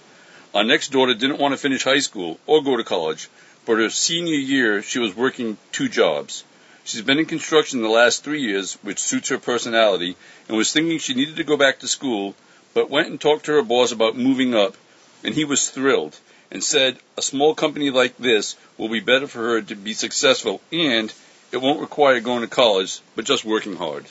Our 0.54 0.64
next 0.64 0.92
daughter 0.92 1.14
didn't 1.14 1.38
want 1.38 1.52
to 1.52 1.58
finish 1.58 1.84
high 1.84 1.98
school 1.98 2.38
or 2.46 2.62
go 2.62 2.76
to 2.76 2.84
college, 2.84 3.28
but 3.66 3.78
her 3.78 3.90
senior 3.90 4.34
year 4.34 4.82
she 4.82 4.98
was 4.98 5.14
working 5.14 5.58
two 5.72 5.88
jobs. 5.88 6.42
She's 6.84 7.02
been 7.02 7.18
in 7.18 7.26
construction 7.26 7.82
the 7.82 7.88
last 7.88 8.24
three 8.24 8.40
years, 8.40 8.78
which 8.80 8.98
suits 8.98 9.28
her 9.28 9.38
personality, 9.38 10.16
and 10.48 10.56
was 10.56 10.72
thinking 10.72 10.98
she 10.98 11.12
needed 11.12 11.36
to 11.36 11.44
go 11.44 11.58
back 11.58 11.80
to 11.80 11.88
school, 11.88 12.34
but 12.72 12.88
went 12.88 13.08
and 13.08 13.20
talked 13.20 13.44
to 13.44 13.52
her 13.52 13.62
boss 13.62 13.92
about 13.92 14.16
moving 14.16 14.54
up, 14.54 14.74
and 15.22 15.34
he 15.34 15.44
was 15.44 15.68
thrilled 15.68 16.18
and 16.50 16.64
said 16.64 16.96
a 17.18 17.22
small 17.22 17.54
company 17.54 17.90
like 17.90 18.16
this 18.16 18.56
will 18.78 18.88
be 18.88 19.00
better 19.00 19.26
for 19.26 19.40
her 19.40 19.60
to 19.60 19.74
be 19.74 19.92
successful 19.92 20.62
and 20.72 21.12
it 21.52 21.58
won't 21.58 21.80
require 21.80 22.20
going 22.20 22.40
to 22.40 22.46
college, 22.46 23.00
but 23.14 23.26
just 23.26 23.44
working 23.44 23.76
hard. 23.76 24.06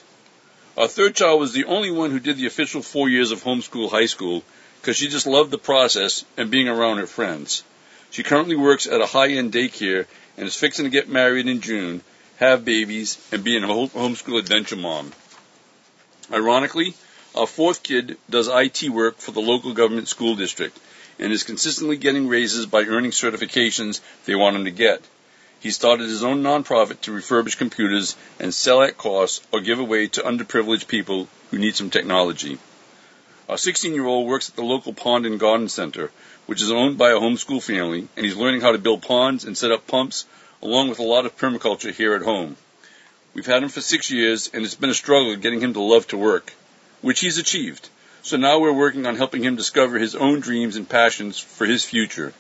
Our 0.78 0.88
third 0.88 1.16
child 1.16 1.40
was 1.40 1.54
the 1.54 1.66
only 1.66 1.90
one 1.90 2.12
who 2.12 2.20
did 2.20 2.38
the 2.38 2.46
official 2.46 2.84
four 2.84 3.10
years 3.10 3.32
of 3.32 3.44
homeschool 3.44 3.90
high 3.90 4.06
school 4.06 4.44
because 4.88 4.96
she 4.96 5.10
just 5.10 5.28
loved 5.28 5.52
the 5.52 5.58
process 5.58 6.24
and 6.38 6.50
being 6.50 6.70
around 6.70 6.98
her 6.98 7.06
friends. 7.06 7.62
She 8.10 8.24
currently 8.24 8.56
works 8.56 8.88
at 8.88 9.02
a 9.02 9.06
high-end 9.06 9.52
daycare 9.52 10.06
and 10.38 10.48
is 10.48 10.56
fixing 10.56 10.86
to 10.86 10.90
get 10.90 11.10
married 11.10 11.46
in 11.46 11.60
June, 11.60 12.02
have 12.38 12.64
babies, 12.64 13.18
and 13.34 13.44
be 13.44 13.58
a 13.58 13.60
homeschool 13.60 14.40
adventure 14.40 14.78
mom. 14.78 15.12
Ironically, 16.32 16.94
our 17.36 17.48
fourth 17.48 17.84
kid 17.84 18.18
does 18.30 18.48
IT 18.48 18.90
work 18.90 19.18
for 19.18 19.32
the 19.32 19.42
local 19.42 19.74
government 19.74 20.08
school 20.08 20.38
district 20.38 20.80
and 21.20 21.34
is 21.34 21.44
consistently 21.44 21.98
getting 21.98 22.30
raises 22.30 22.66
by 22.66 22.84
earning 22.84 23.12
certifications 23.12 24.00
they 24.24 24.36
want 24.36 24.56
him 24.56 24.64
to 24.64 24.72
get. 24.72 25.02
He 25.60 25.72
started 25.72 26.08
his 26.08 26.24
own 26.24 26.44
nonprofit 26.44 27.02
to 27.02 27.12
refurbish 27.12 27.58
computers 27.58 28.16
and 28.40 28.54
sell 28.54 28.82
at 28.82 28.98
cost 28.98 29.46
or 29.52 29.60
give 29.60 29.80
away 29.80 30.08
to 30.08 30.22
underprivileged 30.22 30.88
people 30.88 31.28
who 31.52 31.58
need 31.58 31.76
some 31.76 31.90
technology. 31.90 32.58
Our 33.50 33.58
16 33.58 33.94
year 33.94 34.06
old 34.06 34.28
works 34.28 34.50
at 34.50 34.58
the 34.58 34.62
local 34.62 34.92
pond 34.92 35.26
and 35.26 35.40
garden 35.40 35.70
center, 35.70 36.12
which 36.48 36.62
is 36.62 36.70
owned 36.70 36.98
by 36.98 37.12
a 37.12 37.20
homeschool 37.20 37.64
family, 37.64 38.10
and 38.18 38.26
he's 38.26 38.36
learning 38.36 38.60
how 38.60 38.74
to 38.74 38.78
build 38.78 39.04
ponds 39.04 39.46
and 39.46 39.58
set 39.58 39.72
up 39.72 39.88
pumps, 39.88 40.26
along 40.62 40.90
with 40.90 41.00
a 41.00 41.04
lot 41.04 41.26
of 41.26 41.38
permaculture 41.38 41.94
here 41.94 42.14
at 42.14 42.24
home. 42.24 42.58
We've 43.34 43.46
had 43.46 43.64
him 43.64 43.70
for 43.70 43.80
six 43.80 44.12
years, 44.12 44.50
and 44.54 44.66
it's 44.66 44.76
been 44.76 44.90
a 44.90 44.94
struggle 44.94 45.34
getting 45.38 45.62
him 45.62 45.72
to 45.76 45.80
love 45.80 46.08
to 46.08 46.18
work, 46.18 46.54
which 47.02 47.22
he's 47.22 47.38
achieved. 47.38 47.88
So 48.22 48.36
now 48.36 48.60
we're 48.60 48.74
working 48.74 49.06
on 49.06 49.16
helping 49.16 49.44
him 49.44 49.56
discover 49.56 49.98
his 49.98 50.14
own 50.14 50.42
dreams 50.42 50.76
and 50.76 50.90
passions 50.90 51.40
for 51.40 51.66
his 51.66 51.86
future. 51.86 52.34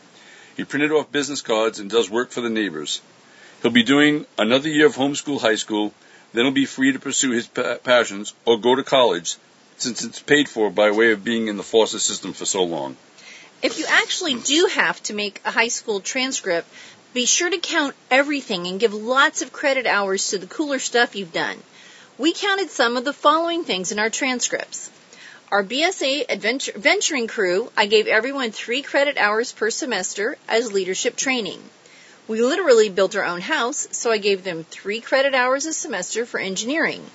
He 0.57 0.65
printed 0.65 0.91
off 0.91 1.09
business 1.09 1.41
cards 1.41 1.79
and 1.79 1.89
does 1.89 2.09
work 2.09 2.31
for 2.31 2.41
the 2.41 2.49
neighbors. 2.49 2.99
He'll 3.61 3.71
be 3.71 3.83
doing 3.83 4.25
another 4.37 4.67
year 4.67 4.87
of 4.87 4.97
homeschool 4.97 5.39
high 5.39 5.55
school, 5.55 5.93
then 6.33 6.43
he'll 6.43 6.53
be 6.53 6.65
free 6.65 6.91
to 6.91 6.99
pursue 6.99 7.31
his 7.31 7.47
pa- 7.47 7.77
passions 7.81 8.33
or 8.43 8.59
go 8.59 8.75
to 8.75 8.83
college 8.83 9.37
since 9.77 10.03
it's 10.03 10.19
paid 10.19 10.49
for 10.49 10.69
by 10.69 10.91
way 10.91 11.11
of 11.11 11.23
being 11.23 11.47
in 11.47 11.57
the 11.57 11.63
foster 11.63 11.99
system 11.99 12.33
for 12.33 12.45
so 12.45 12.63
long. 12.63 12.97
If 13.61 13.79
you 13.79 13.85
actually 13.87 14.35
do 14.35 14.69
have 14.71 15.01
to 15.03 15.13
make 15.13 15.41
a 15.43 15.51
high 15.51 15.69
school 15.69 15.99
transcript, 15.99 16.67
be 17.13 17.25
sure 17.25 17.49
to 17.49 17.57
count 17.57 17.95
everything 18.11 18.67
and 18.67 18.79
give 18.79 18.93
lots 18.93 19.41
of 19.41 19.51
credit 19.51 19.87
hours 19.87 20.29
to 20.29 20.37
the 20.37 20.45
cooler 20.45 20.79
stuff 20.79 21.15
you've 21.15 21.33
done. 21.33 21.57
We 22.17 22.33
counted 22.33 22.69
some 22.69 22.97
of 22.97 23.05
the 23.05 23.13
following 23.13 23.63
things 23.63 23.91
in 23.91 23.99
our 23.99 24.09
transcripts. 24.09 24.91
Our 25.51 25.63
BSA 25.63 26.25
adventure, 26.29 26.73
venturing 26.75 27.27
crew, 27.27 27.71
I 27.77 27.85
gave 27.85 28.07
everyone 28.07 28.51
three 28.51 28.81
credit 28.81 29.17
hours 29.17 29.51
per 29.51 29.69
semester 29.69 30.37
as 30.47 30.73
leadership 30.73 31.15
training. 31.15 31.61
We 32.27 32.41
literally 32.41 32.89
built 32.89 33.15
our 33.15 33.23
own 33.23 33.39
house, 33.39 33.87
so 33.91 34.11
I 34.11 34.17
gave 34.17 34.43
them 34.43 34.65
three 34.65 34.99
credit 34.99 35.33
hours 35.33 35.65
a 35.65 35.73
semester 35.73 36.25
for 36.25 36.39
engineering. 36.39 37.05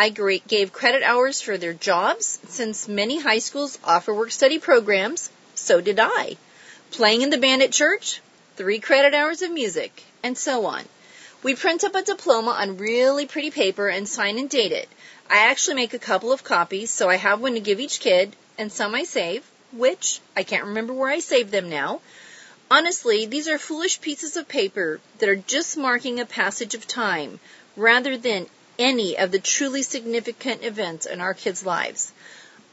I 0.00 0.10
gave 0.10 0.72
credit 0.72 1.02
hours 1.02 1.40
for 1.40 1.58
their 1.58 1.72
jobs 1.72 2.38
since 2.46 2.86
many 2.86 3.18
high 3.18 3.40
schools 3.40 3.80
offer 3.82 4.14
work 4.14 4.30
study 4.30 4.60
programs. 4.60 5.28
So 5.56 5.80
did 5.80 5.98
I. 5.98 6.36
Playing 6.92 7.22
in 7.22 7.30
the 7.30 7.36
band 7.36 7.64
at 7.64 7.72
church, 7.72 8.20
three 8.54 8.78
credit 8.78 9.12
hours 9.12 9.42
of 9.42 9.50
music, 9.50 10.04
and 10.22 10.38
so 10.38 10.66
on. 10.66 10.84
We 11.42 11.56
print 11.56 11.82
up 11.82 11.96
a 11.96 12.02
diploma 12.02 12.52
on 12.52 12.78
really 12.78 13.26
pretty 13.26 13.50
paper 13.50 13.88
and 13.88 14.08
sign 14.08 14.38
and 14.38 14.48
date 14.48 14.70
it. 14.70 14.88
I 15.28 15.38
actually 15.50 15.74
make 15.74 15.94
a 15.94 15.98
couple 15.98 16.30
of 16.30 16.44
copies, 16.44 16.92
so 16.92 17.10
I 17.10 17.16
have 17.16 17.40
one 17.40 17.54
to 17.54 17.60
give 17.60 17.80
each 17.80 17.98
kid, 17.98 18.36
and 18.56 18.70
some 18.70 18.94
I 18.94 19.02
save, 19.02 19.42
which 19.72 20.20
I 20.36 20.44
can't 20.44 20.66
remember 20.66 20.92
where 20.92 21.10
I 21.10 21.18
saved 21.18 21.50
them 21.50 21.68
now. 21.68 22.02
Honestly, 22.70 23.26
these 23.26 23.48
are 23.48 23.58
foolish 23.58 24.00
pieces 24.00 24.36
of 24.36 24.46
paper 24.46 25.00
that 25.18 25.28
are 25.28 25.34
just 25.34 25.76
marking 25.76 26.20
a 26.20 26.24
passage 26.24 26.76
of 26.76 26.86
time 26.86 27.40
rather 27.76 28.16
than 28.16 28.46
any 28.78 29.18
of 29.18 29.30
the 29.30 29.38
truly 29.38 29.82
significant 29.82 30.64
events 30.64 31.06
in 31.06 31.20
our 31.20 31.34
kids' 31.34 31.66
lives. 31.66 32.12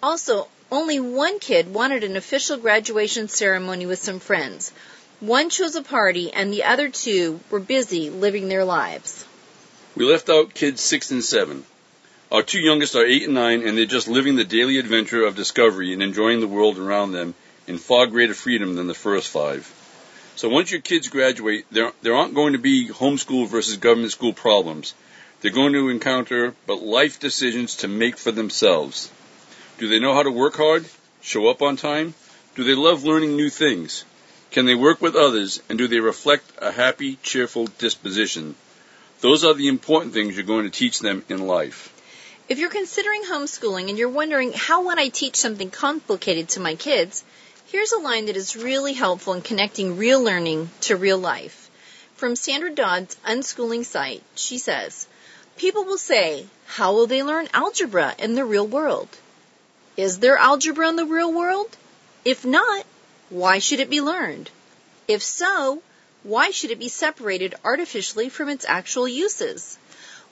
Also, 0.04 0.48
only 0.72 1.00
one 1.00 1.39
kid 1.39 1.74
wanted 1.74 2.04
an 2.04 2.15
official 2.15 2.58
graduation 2.58 3.28
ceremony 3.28 3.86
with 3.86 4.00
some 4.00 4.20
friends. 4.20 4.72
One 5.20 5.50
chose 5.50 5.76
a 5.76 5.82
party 5.82 6.32
and 6.32 6.52
the 6.52 6.65
other 6.65 6.89
two 6.89 7.39
were 7.50 7.60
busy 7.60 8.10
living 8.10 8.48
their 8.48 8.65
lives. 8.65 9.26
We 9.96 10.06
left 10.06 10.30
out 10.30 10.54
kids 10.54 10.82
six 10.82 11.12
and 11.12 11.24
seven. 11.24 11.65
Our 12.32 12.44
two 12.44 12.60
youngest 12.60 12.96
are 12.96 13.06
eight 13.06 13.24
and 13.24 13.34
nine, 13.34 13.65
and 13.65 13.78
they're 13.78 13.86
just 13.86 14.08
living 14.08 14.36
the 14.36 14.44
daily 14.44 14.78
adventure 14.78 15.26
of 15.26 15.36
discovery 15.36 15.94
and 15.94 16.04
enjoying 16.04 16.41
the 16.41 16.48
world 16.48 16.78
around 16.78 17.12
them 17.13 17.34
in 17.68 17.78
far 17.78 18.08
greater 18.08 18.34
freedom 18.34 18.76
than 18.76 18.88
the 18.88 18.94
first 18.94 19.30
five. 19.30 19.72
So 20.36 20.50
once 20.50 20.70
your 20.72 20.82
kids 20.82 21.08
graduate, 21.08 21.65
there, 21.72 21.94
there 22.02 22.15
aren't 22.15 22.36
going 22.36 22.54
to 22.54 22.60
be 22.60 22.89
homeschool 22.89 23.48
versus 23.48 23.78
government 23.78 24.12
school 24.12 24.34
problems. 24.34 24.94
They're 25.41 25.52
going 25.52 25.74
to 25.74 25.89
encounter 25.89 26.56
but 26.65 26.82
life 26.82 27.19
decisions 27.19 27.78
to 27.78 27.88
make 27.88 28.17
for 28.17 28.32
themselves. 28.32 29.12
Do 29.78 29.88
they 29.88 30.00
know 30.00 30.13
how 30.13 30.24
to 30.24 30.32
work 30.32 30.56
hard? 30.56 30.86
Show 31.21 31.48
up 31.50 31.62
on 31.62 31.76
time? 31.76 32.13
Do 32.56 32.63
they 32.63 32.74
love 32.76 33.04
learning 33.04 33.36
new 33.36 33.50
things? 33.50 34.06
Can 34.52 34.65
they 34.65 34.76
work 34.76 35.02
with 35.02 35.15
others 35.15 35.62
and 35.69 35.78
do 35.78 35.88
they 35.88 36.00
reflect 36.00 36.50
a 36.60 36.71
happy, 36.71 37.17
cheerful 37.21 37.67
disposition? 37.78 38.56
Those 39.21 39.43
are 39.43 39.54
the 39.54 39.67
important 39.67 40.13
things 40.13 40.36
you're 40.36 40.45
going 40.45 40.63
to 40.63 40.69
teach 40.69 41.00
them 41.00 41.26
in 41.30 41.45
life. 41.45 41.91
If 42.48 42.60
you're 42.60 42.69
considering 42.69 43.24
homeschooling 43.24 43.89
and 43.89 43.98
you're 43.98 44.08
wondering 44.08 44.54
how 44.54 44.86
would 44.86 45.00
I 45.00 45.10
teach 45.10 45.36
something 45.36 45.71
complicated 45.71 46.50
to 46.50 46.60
my 46.60 46.76
kids, 46.76 47.24
here's 47.67 47.91
a 47.91 48.00
line 48.00 48.28
that 48.28 48.38
is 48.38 48.56
really 48.56 48.93
helpful 48.93 49.34
in 49.34 49.41
connecting 49.41 49.98
real 49.98 50.24
learning 50.24 50.69
to 50.82 50.95
real 50.95 51.17
life. 51.17 51.69
From 52.15 52.36
Sandra 52.36 52.69
Dodd's 52.69 53.17
unschooling 53.26 53.84
site, 53.84 54.24
she 54.36 54.58
says, 54.58 55.08
People 55.58 55.86
will 55.86 55.98
say, 55.98 56.48
how 56.65 56.94
will 56.94 57.08
they 57.08 57.24
learn 57.24 57.48
algebra 57.54 58.13
in 58.20 58.36
the 58.36 58.44
real 58.44 58.68
world? 58.68 59.08
Is 59.96 60.20
there 60.20 60.38
algebra 60.38 60.89
in 60.89 60.98
the 60.98 61.06
real 61.06 61.32
world? 61.32 61.78
If 62.26 62.44
not, 62.44 62.86
why 63.30 63.60
should 63.60 63.80
it 63.80 63.89
be 63.89 64.02
learned? 64.02 64.50
If 65.08 65.24
so, 65.24 65.82
why 66.24 66.52
should 66.52 66.72
it 66.72 66.80
be 66.80 66.89
separated 66.89 67.56
artificially 67.63 68.30
from 68.30 68.50
its 68.50 68.65
actual 68.68 69.08
uses? 69.08 69.78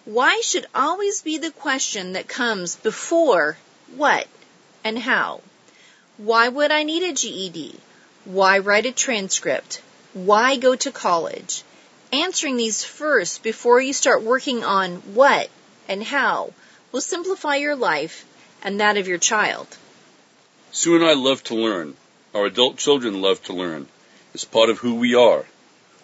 Why 0.06 0.42
should 0.42 0.66
always 0.76 1.22
be 1.22 1.38
the 1.38 1.52
question 1.52 2.14
that 2.14 2.28
comes 2.28 2.76
before 2.76 3.58
what 3.96 4.28
and 4.84 5.00
how? 5.00 5.42
Why 6.18 6.50
would 6.50 6.72
I 6.72 6.84
need 6.84 7.04
a 7.04 7.14
GED? 7.14 7.80
Why 8.26 8.58
write 8.60 8.86
a 8.86 8.92
transcript? 8.92 9.82
Why 10.14 10.58
go 10.58 10.76
to 10.76 10.92
college? 10.92 11.64
Answering 12.14 12.58
these 12.58 12.84
first 12.84 13.42
before 13.42 13.82
you 13.82 13.92
start 13.92 14.22
working 14.22 14.64
on 14.64 14.98
what 15.16 15.50
and 15.88 16.04
how 16.04 16.54
will 16.92 17.02
simplify 17.02 17.56
your 17.56 17.76
life 17.76 18.24
and 18.62 18.80
that 18.80 18.98
of 18.98 19.08
your 19.08 19.18
child. 19.18 19.66
Sue 20.72 20.96
and 20.96 21.04
I 21.04 21.14
love 21.14 21.44
to 21.46 21.56
learn. 21.56 21.96
Our 22.36 22.46
adult 22.46 22.78
children 22.78 23.20
love 23.20 23.42
to 23.46 23.54
learn. 23.54 23.88
It's 24.36 24.46
part 24.46 24.70
of 24.70 24.78
who 24.78 24.94
we 24.94 25.16
are. 25.16 25.46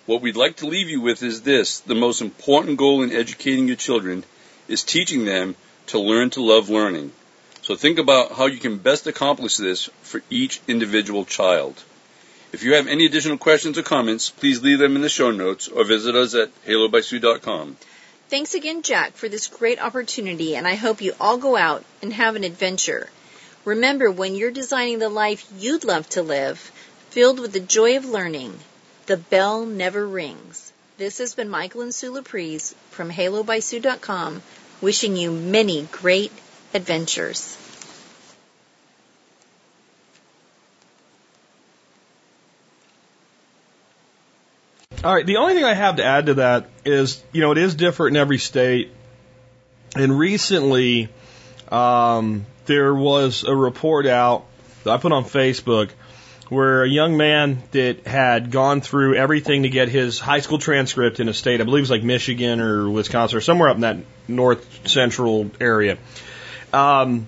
What 0.07 0.23
we'd 0.23 0.35
like 0.35 0.55
to 0.57 0.65
leave 0.65 0.89
you 0.89 0.99
with 0.99 1.21
is 1.21 1.43
this. 1.43 1.79
The 1.81 1.93
most 1.93 2.21
important 2.21 2.79
goal 2.79 3.03
in 3.03 3.11
educating 3.11 3.67
your 3.67 3.75
children 3.75 4.23
is 4.67 4.83
teaching 4.83 5.25
them 5.25 5.55
to 5.87 5.99
learn 5.99 6.31
to 6.31 6.41
love 6.41 6.71
learning. 6.71 7.11
So 7.61 7.75
think 7.75 7.99
about 7.99 8.31
how 8.31 8.47
you 8.47 8.57
can 8.57 8.79
best 8.79 9.05
accomplish 9.05 9.57
this 9.57 9.91
for 10.01 10.23
each 10.31 10.59
individual 10.67 11.23
child. 11.23 11.83
If 12.51 12.63
you 12.63 12.73
have 12.73 12.87
any 12.87 13.05
additional 13.05 13.37
questions 13.37 13.77
or 13.77 13.83
comments, 13.83 14.31
please 14.31 14.61
leave 14.63 14.79
them 14.79 14.95
in 14.95 15.03
the 15.03 15.09
show 15.09 15.29
notes 15.29 15.67
or 15.67 15.83
visit 15.83 16.15
us 16.15 16.33
at 16.33 16.49
halobysue.com. 16.65 17.77
Thanks 18.29 18.53
again, 18.55 18.81
Jack, 18.81 19.13
for 19.13 19.29
this 19.29 19.47
great 19.47 19.79
opportunity, 19.81 20.55
and 20.55 20.67
I 20.67 20.75
hope 20.75 21.01
you 21.01 21.13
all 21.19 21.37
go 21.37 21.55
out 21.55 21.83
and 22.01 22.11
have 22.11 22.35
an 22.35 22.43
adventure. 22.43 23.09
Remember, 23.65 24.09
when 24.09 24.33
you're 24.33 24.51
designing 24.51 24.97
the 24.97 25.09
life 25.09 25.47
you'd 25.57 25.83
love 25.83 26.09
to 26.09 26.23
live, 26.23 26.59
filled 27.09 27.39
with 27.39 27.53
the 27.53 27.59
joy 27.59 27.97
of 27.97 28.05
learning, 28.05 28.57
the 29.05 29.17
bell 29.17 29.65
never 29.65 30.07
rings. 30.07 30.71
This 30.97 31.19
has 31.19 31.35
been 31.35 31.49
Michael 31.49 31.81
and 31.81 31.93
Sue 31.93 32.11
Laprise 32.11 32.73
from 32.89 33.11
halobysue.com, 33.11 34.41
wishing 34.81 35.15
you 35.15 35.31
many 35.31 35.87
great 35.91 36.31
adventures. 36.73 37.57
All 45.01 45.15
right. 45.15 45.25
The 45.25 45.37
only 45.37 45.53
thing 45.53 45.63
I 45.63 45.73
have 45.73 45.95
to 45.95 46.03
add 46.03 46.25
to 46.25 46.33
that 46.35 46.65
is, 46.83 47.23
you 47.31 47.39
know, 47.39 47.53
it 47.53 47.57
is 47.57 47.73
different 47.73 48.17
in 48.17 48.21
every 48.21 48.37
state. 48.37 48.91
And 49.95 50.19
recently, 50.19 51.07
um, 51.71 52.45
there 52.65 52.93
was 52.93 53.45
a 53.45 53.55
report 53.55 54.05
out 54.05 54.45
that 54.83 54.91
I 54.91 54.97
put 54.97 55.13
on 55.13 55.23
Facebook 55.23 55.91
where 56.49 56.83
a 56.83 56.89
young 56.89 57.15
man 57.15 57.63
that 57.71 58.07
had 58.07 58.51
gone 58.51 58.81
through 58.81 59.15
everything 59.15 59.63
to 59.63 59.69
get 59.69 59.87
his 59.87 60.19
high 60.19 60.41
school 60.41 60.57
transcript 60.57 61.21
in 61.21 61.29
a 61.29 61.33
state, 61.33 61.61
I 61.61 61.63
believe 61.63 61.79
it 61.79 61.83
was 61.83 61.91
like 61.91 62.03
Michigan 62.03 62.59
or 62.59 62.89
Wisconsin 62.89 63.37
or 63.37 63.41
somewhere 63.41 63.69
up 63.69 63.75
in 63.75 63.81
that 63.81 63.97
north 64.27 64.85
central 64.85 65.49
area, 65.61 65.97
um, 66.73 67.27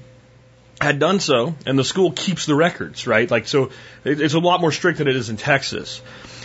had 0.81 0.99
done 0.99 1.21
so, 1.21 1.55
and 1.65 1.79
the 1.79 1.85
school 1.85 2.11
keeps 2.11 2.47
the 2.47 2.55
records, 2.55 3.07
right? 3.07 3.31
Like, 3.31 3.47
so 3.47 3.69
it's 4.03 4.33
a 4.33 4.39
lot 4.39 4.59
more 4.59 4.73
strict 4.73 4.97
than 4.97 5.07
it 5.07 5.15
is 5.15 5.29
in 5.29 5.37
Texas. 5.37 6.01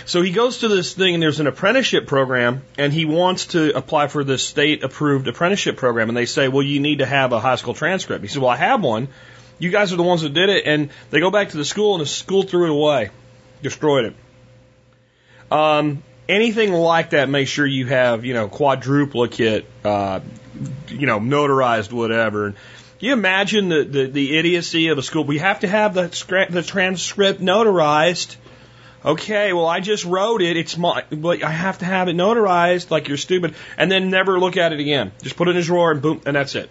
So 0.06 0.22
he 0.22 0.30
goes 0.30 0.58
to 0.58 0.68
this 0.68 0.94
thing, 0.94 1.14
and 1.14 1.22
there's 1.22 1.40
an 1.40 1.48
apprenticeship 1.48 2.06
program, 2.06 2.62
and 2.78 2.92
he 2.92 3.04
wants 3.04 3.46
to 3.46 3.76
apply 3.76 4.06
for 4.06 4.22
this 4.22 4.44
state 4.44 4.84
approved 4.84 5.26
apprenticeship 5.26 5.76
program. 5.76 6.08
And 6.08 6.16
they 6.16 6.26
say, 6.26 6.46
well, 6.46 6.62
you 6.62 6.78
need 6.78 6.98
to 6.98 7.06
have 7.06 7.32
a 7.32 7.40
high 7.40 7.56
school 7.56 7.74
transcript. 7.74 8.22
He 8.22 8.28
said, 8.28 8.40
well, 8.40 8.50
I 8.50 8.56
have 8.56 8.84
one. 8.84 9.08
You 9.58 9.70
guys 9.70 9.92
are 9.92 9.96
the 9.96 10.04
ones 10.04 10.22
that 10.22 10.32
did 10.32 10.48
it. 10.48 10.64
And 10.64 10.90
they 11.10 11.18
go 11.18 11.32
back 11.32 11.50
to 11.50 11.56
the 11.56 11.64
school, 11.64 11.96
and 11.96 12.02
the 12.02 12.06
school 12.06 12.44
threw 12.44 12.66
it 12.66 12.70
away, 12.70 13.10
destroyed 13.62 14.04
it. 14.04 14.14
Um, 15.50 16.04
anything 16.28 16.72
like 16.72 17.10
that, 17.10 17.28
make 17.28 17.48
sure 17.48 17.66
you 17.66 17.86
have, 17.86 18.24
you 18.24 18.34
know, 18.34 18.46
quadruplicate, 18.46 19.66
uh, 19.84 20.20
you 20.86 21.06
know, 21.06 21.18
notarized 21.18 21.92
whatever. 21.92 22.52
Can 22.52 23.08
you 23.08 23.12
imagine 23.12 23.68
the, 23.70 23.82
the, 23.82 24.06
the 24.06 24.38
idiocy 24.38 24.86
of 24.88 24.98
a 24.98 25.02
school? 25.02 25.24
We 25.24 25.38
have 25.38 25.60
to 25.60 25.68
have 25.68 25.94
the, 25.94 26.46
the 26.48 26.62
transcript 26.62 27.40
notarized. 27.40 28.36
Okay, 29.06 29.52
well, 29.52 29.66
I 29.66 29.78
just 29.78 30.04
wrote 30.04 30.42
it. 30.42 30.56
It's 30.56 30.76
my, 30.76 31.04
but 31.10 31.44
I 31.44 31.50
have 31.50 31.78
to 31.78 31.84
have 31.84 32.08
it 32.08 32.16
notarized 32.16 32.90
like 32.90 33.06
you're 33.06 33.16
stupid 33.16 33.54
and 33.78 33.90
then 33.90 34.10
never 34.10 34.40
look 34.40 34.56
at 34.56 34.72
it 34.72 34.80
again. 34.80 35.12
Just 35.22 35.36
put 35.36 35.46
it 35.46 35.52
in 35.52 35.58
a 35.58 35.62
drawer 35.62 35.92
and 35.92 36.02
boom, 36.02 36.22
and 36.26 36.34
that's 36.34 36.56
it. 36.56 36.68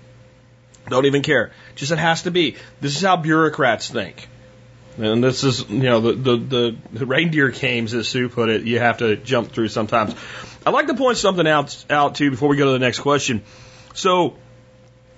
Don't 0.90 1.06
even 1.06 1.22
care. 1.22 1.54
Just 1.76 1.94
it 1.94 1.98
has 1.98 2.24
to 2.24 2.32
be. 2.32 2.58
This 2.82 2.98
is 2.98 3.02
how 3.02 3.16
bureaucrats 3.16 3.90
think. 3.90 4.28
And 4.98 5.24
this 5.24 5.44
is, 5.46 5.70
you 5.70 5.84
know, 5.84 6.00
the, 6.00 6.38
the, 6.38 6.76
the, 6.92 7.06
reindeer 7.06 7.50
games, 7.50 7.94
as 7.94 8.08
Sue 8.08 8.30
put 8.30 8.50
it, 8.50 8.64
you 8.64 8.80
have 8.80 9.00
to 9.00 9.16
jump 9.16 9.52
through 9.52 9.70
sometimes. 9.70 10.16
I'd 10.66 10.74
like 10.74 10.88
to 10.88 10.94
point 10.94 11.18
something 11.18 11.48
out, 11.48 11.86
out 11.90 12.16
too 12.16 12.32
before 12.32 12.50
we 12.50 12.58
go 12.58 12.66
to 12.66 12.72
the 12.72 12.80
next 12.80 13.00
question. 13.00 13.44
So, 13.94 14.36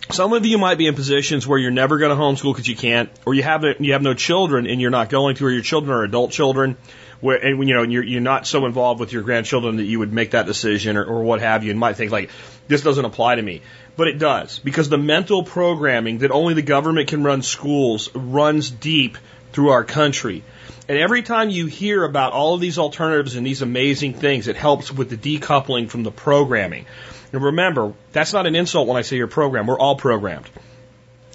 some 0.09 0.33
of 0.33 0.45
you 0.45 0.57
might 0.57 0.77
be 0.77 0.87
in 0.87 0.95
positions 0.95 1.45
where 1.45 1.59
you're 1.59 1.71
never 1.71 1.97
going 1.97 2.15
to 2.15 2.21
homeschool 2.21 2.53
because 2.53 2.67
you 2.67 2.75
can't, 2.75 3.09
or 3.25 3.33
you 3.33 3.43
have 3.43 3.63
you 3.79 3.93
have 3.93 4.01
no 4.01 4.13
children 4.13 4.65
and 4.65 4.79
you're 4.79 4.91
not 4.91 5.09
going 5.09 5.35
to, 5.35 5.45
or 5.45 5.51
your 5.51 5.61
children 5.61 5.95
are 5.95 6.03
adult 6.03 6.31
children, 6.31 6.77
where 7.21 7.37
and 7.37 7.67
you 7.67 7.73
know 7.75 7.83
you're 7.83 8.03
you're 8.03 8.21
not 8.21 8.47
so 8.47 8.65
involved 8.65 8.99
with 8.99 9.11
your 9.11 9.23
grandchildren 9.23 9.77
that 9.77 9.83
you 9.83 9.99
would 9.99 10.13
make 10.13 10.31
that 10.31 10.45
decision 10.45 10.97
or, 10.97 11.05
or 11.05 11.23
what 11.23 11.41
have 11.41 11.63
you, 11.63 11.71
and 11.71 11.79
might 11.79 11.95
think 11.95 12.11
like 12.11 12.29
this 12.67 12.81
doesn't 12.81 13.05
apply 13.05 13.35
to 13.35 13.41
me, 13.41 13.61
but 13.95 14.07
it 14.07 14.19
does 14.19 14.59
because 14.59 14.89
the 14.89 14.97
mental 14.97 15.43
programming 15.43 16.19
that 16.19 16.31
only 16.31 16.53
the 16.53 16.61
government 16.61 17.07
can 17.07 17.23
run 17.23 17.41
schools 17.41 18.13
runs 18.13 18.69
deep 18.69 19.17
through 19.53 19.69
our 19.69 19.83
country. 19.83 20.43
And 20.89 20.97
every 20.97 21.21
time 21.21 21.49
you 21.49 21.65
hear 21.65 22.03
about 22.05 22.31
all 22.31 22.53
of 22.53 22.61
these 22.61 22.77
alternatives 22.77 23.35
and 23.35 23.45
these 23.45 23.61
amazing 23.61 24.13
things, 24.13 24.47
it 24.47 24.55
helps 24.55 24.91
with 24.91 25.09
the 25.09 25.17
decoupling 25.17 25.89
from 25.89 26.03
the 26.03 26.11
programming. 26.11 26.85
And 27.33 27.43
remember, 27.43 27.93
that's 28.13 28.31
not 28.31 28.47
an 28.47 28.55
insult 28.55 28.87
when 28.87 28.95
I 28.95 29.01
say 29.01 29.17
you're 29.17 29.27
programmed. 29.27 29.67
We're 29.67 29.79
all 29.79 29.97
programmed. 29.97 30.49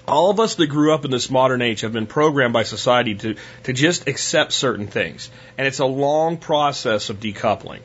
All 0.07 0.31
of 0.31 0.41
us 0.41 0.57
that 0.57 0.67
grew 0.67 0.93
up 0.93 1.05
in 1.05 1.11
this 1.11 1.31
modern 1.31 1.63
age 1.63 1.83
have 1.83 1.93
been 1.93 2.07
programmed 2.07 2.53
by 2.53 2.65
society 2.65 3.15
to, 3.15 3.37
to 3.65 3.73
just 3.73 4.09
accept 4.09 4.53
certain 4.53 4.87
things. 4.87 5.31
And 5.57 5.67
it's 5.67 5.79
a 5.79 5.87
long 5.87 6.39
process 6.39 7.09
of 7.09 7.21
decoupling. 7.21 7.81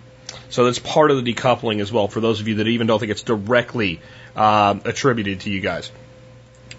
So 0.49 0.65
that's 0.65 0.79
part 0.79 1.11
of 1.11 1.23
the 1.23 1.33
decoupling 1.33 1.81
as 1.81 1.91
well 1.91 2.07
for 2.07 2.19
those 2.19 2.39
of 2.39 2.47
you 2.47 2.55
that 2.55 2.67
even 2.67 2.87
don't 2.87 2.99
think 2.99 3.11
it's 3.11 3.21
directly 3.21 4.01
uh, 4.35 4.79
attributed 4.85 5.41
to 5.41 5.49
you 5.49 5.59
guys. 5.59 5.91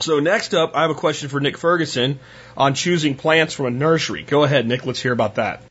So 0.00 0.20
next 0.20 0.54
up, 0.54 0.76
I 0.76 0.82
have 0.82 0.90
a 0.90 0.94
question 0.94 1.28
for 1.28 1.40
Nick 1.40 1.58
Ferguson 1.58 2.20
on 2.56 2.74
choosing 2.74 3.16
plants 3.16 3.54
from 3.54 3.66
a 3.66 3.70
nursery. 3.70 4.22
Go 4.22 4.44
ahead, 4.44 4.66
Nick. 4.66 4.86
Let's 4.86 5.00
hear 5.00 5.12
about 5.12 5.36
that. 5.36 5.62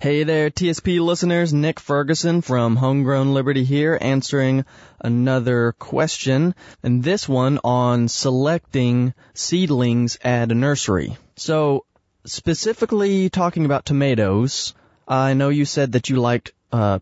Hey 0.00 0.24
there, 0.24 0.50
TSP 0.50 1.00
listeners. 1.00 1.54
Nick 1.54 1.80
Ferguson 1.80 2.42
from 2.42 2.76
Homegrown 2.76 3.32
Liberty 3.32 3.64
here, 3.64 3.96
answering 3.98 4.66
another 5.00 5.72
question, 5.78 6.54
and 6.82 7.02
this 7.02 7.26
one 7.26 7.58
on 7.64 8.08
selecting 8.08 9.14
seedlings 9.32 10.18
at 10.22 10.52
a 10.52 10.54
nursery. 10.54 11.16
So, 11.36 11.86
specifically 12.26 13.30
talking 13.30 13.64
about 13.64 13.86
tomatoes, 13.86 14.74
I 15.08 15.32
know 15.32 15.48
you 15.48 15.64
said 15.64 15.92
that 15.92 16.10
you 16.10 16.16
liked, 16.16 16.52
uh, 16.70 16.98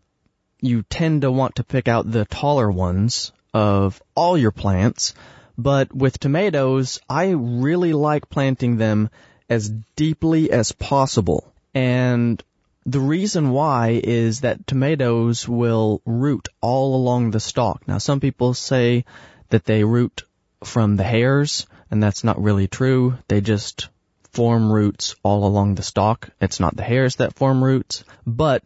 you 0.61 0.83
tend 0.83 1.23
to 1.23 1.31
want 1.31 1.55
to 1.55 1.65
pick 1.65 1.89
out 1.89 2.09
the 2.09 2.23
taller 2.23 2.71
ones 2.71 3.33
of 3.53 4.01
all 4.15 4.37
your 4.37 4.51
plants, 4.51 5.13
but 5.57 5.93
with 5.93 6.19
tomatoes, 6.19 7.01
I 7.09 7.31
really 7.31 7.91
like 7.91 8.29
planting 8.29 8.77
them 8.77 9.09
as 9.49 9.69
deeply 9.97 10.51
as 10.51 10.71
possible. 10.71 11.51
And 11.73 12.41
the 12.85 12.99
reason 12.99 13.51
why 13.51 14.01
is 14.03 14.41
that 14.41 14.67
tomatoes 14.67 15.47
will 15.47 16.01
root 16.05 16.49
all 16.61 16.95
along 16.95 17.31
the 17.31 17.39
stalk. 17.39 17.87
Now 17.87 17.97
some 17.97 18.19
people 18.19 18.53
say 18.53 19.05
that 19.49 19.65
they 19.65 19.83
root 19.83 20.23
from 20.63 20.95
the 20.95 21.03
hairs, 21.03 21.65
and 21.89 22.01
that's 22.01 22.23
not 22.23 22.41
really 22.41 22.67
true. 22.67 23.17
They 23.27 23.41
just 23.41 23.89
form 24.31 24.71
roots 24.71 25.15
all 25.23 25.45
along 25.45 25.75
the 25.75 25.83
stalk. 25.83 26.29
It's 26.41 26.59
not 26.59 26.75
the 26.75 26.83
hairs 26.83 27.17
that 27.17 27.35
form 27.35 27.63
roots. 27.63 28.03
But 28.25 28.63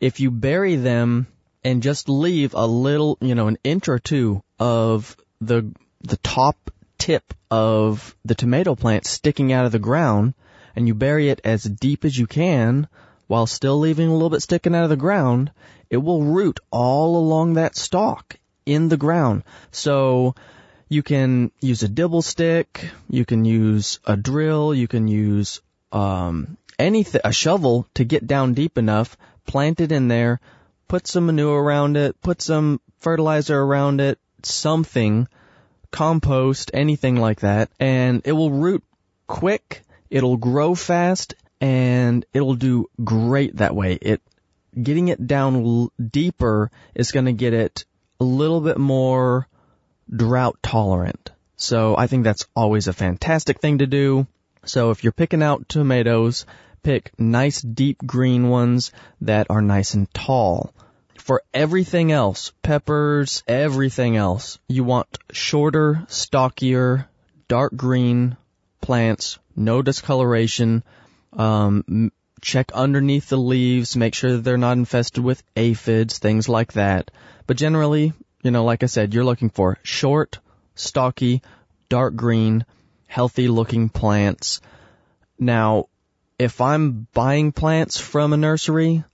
if 0.00 0.20
you 0.20 0.30
bury 0.30 0.76
them 0.76 1.26
and 1.64 1.82
just 1.82 2.08
leave 2.08 2.54
a 2.54 2.66
little, 2.66 3.16
you 3.20 3.34
know, 3.34 3.48
an 3.48 3.58
inch 3.64 3.88
or 3.88 3.98
two 3.98 4.42
of 4.58 5.16
the, 5.40 5.72
the 6.02 6.16
top 6.18 6.70
tip 6.98 7.34
of 7.50 8.16
the 8.24 8.34
tomato 8.34 8.74
plant 8.74 9.06
sticking 9.06 9.52
out 9.52 9.64
of 9.64 9.72
the 9.72 9.78
ground 9.78 10.34
and 10.74 10.86
you 10.86 10.94
bury 10.94 11.30
it 11.30 11.40
as 11.44 11.62
deep 11.62 12.04
as 12.04 12.18
you 12.18 12.26
can 12.26 12.88
while 13.26 13.46
still 13.46 13.78
leaving 13.78 14.08
a 14.08 14.12
little 14.12 14.30
bit 14.30 14.42
sticking 14.42 14.74
out 14.74 14.84
of 14.84 14.90
the 14.90 14.96
ground, 14.96 15.50
it 15.90 15.96
will 15.96 16.22
root 16.22 16.60
all 16.70 17.16
along 17.16 17.54
that 17.54 17.76
stalk 17.76 18.36
in 18.64 18.88
the 18.88 18.96
ground. 18.96 19.42
So 19.70 20.34
you 20.88 21.02
can 21.02 21.50
use 21.60 21.82
a 21.82 21.88
dibble 21.88 22.22
stick, 22.22 22.88
you 23.08 23.24
can 23.24 23.44
use 23.44 24.00
a 24.04 24.16
drill, 24.16 24.74
you 24.74 24.88
can 24.88 25.08
use 25.08 25.60
um, 25.92 26.56
anything, 26.78 27.20
a 27.24 27.32
shovel 27.32 27.86
to 27.94 28.04
get 28.04 28.26
down 28.26 28.54
deep 28.54 28.78
enough, 28.78 29.16
plant 29.46 29.80
it 29.80 29.92
in 29.92 30.08
there, 30.08 30.40
put 30.88 31.06
some 31.06 31.26
manure 31.26 31.62
around 31.62 31.96
it, 31.96 32.20
put 32.20 32.40
some 32.42 32.80
fertilizer 32.98 33.60
around 33.60 34.00
it, 34.00 34.18
something, 34.42 35.28
compost, 35.90 36.70
anything 36.74 37.16
like 37.16 37.40
that, 37.40 37.70
and 37.80 38.22
it 38.24 38.32
will 38.32 38.50
root 38.50 38.84
quick, 39.26 39.82
it'll 40.10 40.36
grow 40.36 40.74
fast, 40.74 41.34
and 41.66 42.24
it'll 42.32 42.54
do 42.54 42.88
great 43.02 43.56
that 43.56 43.74
way. 43.74 43.94
It 44.00 44.22
getting 44.80 45.08
it 45.08 45.26
down 45.26 45.56
l- 45.56 45.92
deeper 45.98 46.70
is 46.94 47.10
going 47.10 47.26
to 47.26 47.32
get 47.32 47.54
it 47.54 47.84
a 48.20 48.24
little 48.24 48.60
bit 48.60 48.78
more 48.78 49.48
drought 50.08 50.58
tolerant. 50.62 51.32
So 51.56 51.96
I 51.96 52.06
think 52.06 52.22
that's 52.22 52.46
always 52.54 52.86
a 52.86 52.92
fantastic 52.92 53.60
thing 53.60 53.78
to 53.78 53.86
do. 53.88 54.28
So 54.64 54.90
if 54.92 55.02
you're 55.02 55.12
picking 55.12 55.42
out 55.42 55.68
tomatoes, 55.68 56.46
pick 56.84 57.10
nice 57.18 57.60
deep 57.62 57.98
green 57.98 58.48
ones 58.48 58.92
that 59.22 59.48
are 59.50 59.62
nice 59.62 59.94
and 59.94 60.12
tall. 60.14 60.72
For 61.18 61.42
everything 61.52 62.12
else, 62.12 62.52
peppers, 62.62 63.42
everything 63.48 64.16
else, 64.16 64.60
you 64.68 64.84
want 64.84 65.18
shorter, 65.32 66.04
stockier, 66.06 67.08
dark 67.48 67.74
green 67.74 68.36
plants, 68.80 69.40
no 69.56 69.82
discoloration. 69.82 70.84
Um, 71.36 72.12
check 72.40 72.72
underneath 72.72 73.28
the 73.28 73.38
leaves, 73.38 73.96
make 73.96 74.14
sure 74.14 74.36
they're 74.36 74.58
not 74.58 74.78
infested 74.78 75.22
with 75.22 75.42
aphids, 75.56 76.18
things 76.18 76.48
like 76.48 76.72
that. 76.74 77.10
But 77.46 77.56
generally, 77.56 78.12
you 78.42 78.50
know, 78.50 78.64
like 78.64 78.82
I 78.82 78.86
said, 78.86 79.14
you're 79.14 79.24
looking 79.24 79.50
for 79.50 79.78
short, 79.82 80.38
stocky, 80.74 81.42
dark 81.88 82.16
green, 82.16 82.64
healthy 83.06 83.48
looking 83.48 83.88
plants. 83.88 84.60
Now, 85.38 85.86
if 86.38 86.60
I'm 86.60 87.06
buying 87.12 87.52
plants 87.52 87.98
from 87.98 88.32
a 88.32 88.36
nursery, 88.36 89.04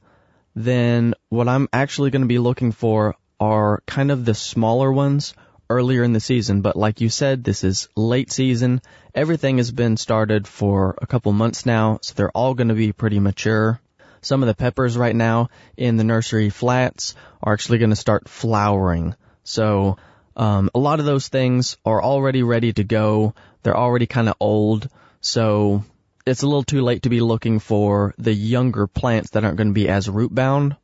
then 0.54 1.14
what 1.28 1.48
I'm 1.48 1.68
actually 1.72 2.10
going 2.10 2.22
to 2.22 2.28
be 2.28 2.38
looking 2.38 2.72
for 2.72 3.16
are 3.40 3.82
kind 3.86 4.10
of 4.10 4.24
the 4.24 4.34
smaller 4.34 4.92
ones 4.92 5.34
earlier 5.72 6.02
in 6.02 6.12
the 6.12 6.20
season. 6.20 6.60
But 6.60 6.76
like 6.76 7.00
you 7.00 7.08
said, 7.08 7.42
this 7.42 7.64
is 7.64 7.88
late 7.96 8.30
season. 8.30 8.82
Everything 9.14 9.56
has 9.58 9.70
been 9.70 9.96
started 9.96 10.46
for 10.46 10.96
a 11.00 11.06
couple 11.06 11.32
months 11.32 11.66
now, 11.66 11.98
so 12.02 12.14
they're 12.14 12.30
all 12.30 12.54
going 12.54 12.68
to 12.68 12.74
be 12.74 12.92
pretty 12.92 13.20
mature. 13.20 13.80
Some 14.20 14.42
of 14.42 14.46
the 14.46 14.54
peppers 14.54 14.96
right 14.96 15.16
now 15.16 15.48
in 15.76 15.96
the 15.96 16.04
nursery 16.04 16.50
flats 16.50 17.14
are 17.42 17.52
actually 17.52 17.78
going 17.78 17.90
to 17.90 17.96
start 17.96 18.28
flowering. 18.28 19.14
So 19.44 19.96
um, 20.36 20.70
a 20.74 20.78
lot 20.78 21.00
of 21.00 21.06
those 21.06 21.28
things 21.28 21.76
are 21.84 22.02
already 22.02 22.42
ready 22.42 22.72
to 22.72 22.84
go. 22.84 23.34
They're 23.62 23.76
already 23.76 24.06
kind 24.06 24.28
of 24.28 24.36
old, 24.38 24.88
so 25.20 25.84
it's 26.24 26.42
a 26.42 26.46
little 26.46 26.62
too 26.62 26.82
late 26.82 27.02
to 27.02 27.08
be 27.08 27.20
looking 27.20 27.58
for 27.58 28.14
the 28.18 28.32
younger 28.32 28.86
plants 28.86 29.30
that 29.30 29.44
aren't 29.44 29.56
going 29.56 29.68
to 29.68 29.74
be 29.74 29.88
as 29.88 30.08
root 30.08 30.34
bound. 30.34 30.76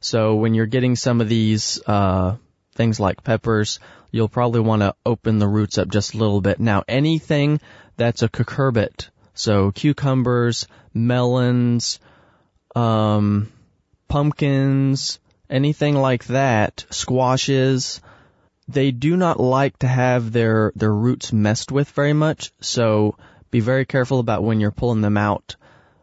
So 0.00 0.36
when 0.36 0.54
you're 0.54 0.66
getting 0.66 0.96
some 0.96 1.20
of 1.20 1.28
these 1.28 1.80
uh, 1.86 2.36
things 2.74 3.00
like 3.00 3.24
peppers, 3.24 3.80
you'll 4.16 4.28
probably 4.28 4.60
want 4.60 4.82
to 4.82 4.94
open 5.04 5.38
the 5.38 5.46
roots 5.46 5.78
up 5.78 5.88
just 5.88 6.14
a 6.14 6.18
little 6.18 6.40
bit. 6.40 6.58
Now 6.58 6.82
anything 6.88 7.60
that's 7.96 8.22
a 8.22 8.28
cucurbit, 8.28 9.10
so 9.34 9.70
cucumbers, 9.70 10.66
melons, 10.94 12.00
um, 12.74 13.52
pumpkins, 14.08 15.20
anything 15.50 15.94
like 15.94 16.24
that, 16.26 16.86
squashes, 16.90 18.00
they 18.68 18.90
do 18.90 19.16
not 19.16 19.38
like 19.38 19.78
to 19.80 19.86
have 19.86 20.32
their, 20.32 20.72
their 20.74 20.92
roots 20.92 21.32
messed 21.32 21.70
with 21.70 21.90
very 21.90 22.12
much, 22.12 22.52
so 22.60 23.16
be 23.50 23.60
very 23.60 23.84
careful 23.84 24.18
about 24.18 24.42
when 24.42 24.58
you're 24.60 24.72
pulling 24.72 25.02
them 25.02 25.16
out, 25.16 25.56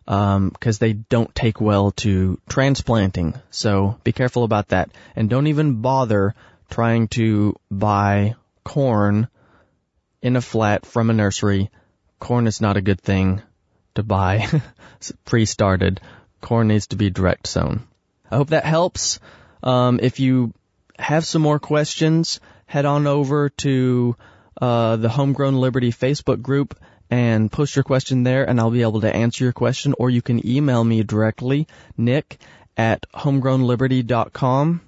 um, 0.07 0.51
cause 0.59 0.79
they 0.79 0.93
don't 0.93 1.33
take 1.33 1.59
well 1.59 1.91
to 1.91 2.39
transplanting. 2.47 3.33
So 3.51 3.99
be 4.03 4.11
careful 4.11 4.43
about 4.43 4.69
that. 4.69 4.91
And 5.15 5.29
don't 5.29 5.47
even 5.47 5.81
bother 5.81 6.35
trying 6.73 7.07
to 7.07 7.55
buy 7.69 8.33
corn 8.63 9.27
in 10.23 10.35
a 10.35 10.41
flat 10.41 10.87
from 10.87 11.11
a 11.11 11.13
nursery. 11.13 11.69
Corn 12.17 12.47
is 12.47 12.61
not 12.61 12.77
a 12.77 12.81
good 12.81 12.99
thing 12.99 13.43
to 13.93 14.01
buy 14.01 14.47
pre-started. 15.25 16.01
Corn 16.41 16.69
needs 16.69 16.87
to 16.87 16.95
be 16.95 17.11
direct 17.11 17.45
sown. 17.45 17.83
I 18.31 18.37
hope 18.37 18.49
that 18.49 18.65
helps. 18.65 19.19
Um, 19.61 19.99
if 20.01 20.19
you 20.19 20.51
have 20.97 21.25
some 21.25 21.43
more 21.43 21.59
questions, 21.59 22.39
head 22.65 22.85
on 22.85 23.05
over 23.05 23.49
to 23.49 24.15
uh, 24.59 24.95
the 24.95 25.09
Homegrown 25.09 25.55
Liberty 25.55 25.91
Facebook 25.91 26.41
group 26.41 26.75
and 27.11 27.51
post 27.51 27.75
your 27.75 27.83
question 27.83 28.23
there, 28.23 28.49
and 28.49 28.59
I'll 28.59 28.71
be 28.71 28.81
able 28.81 29.01
to 29.01 29.15
answer 29.15 29.43
your 29.43 29.53
question. 29.53 29.93
Or 29.99 30.09
you 30.09 30.23
can 30.23 30.43
email 30.47 30.83
me 30.83 31.03
directly, 31.03 31.67
nick 31.95 32.39
at 32.75 33.05
homegrownliberty.com. 33.13 34.81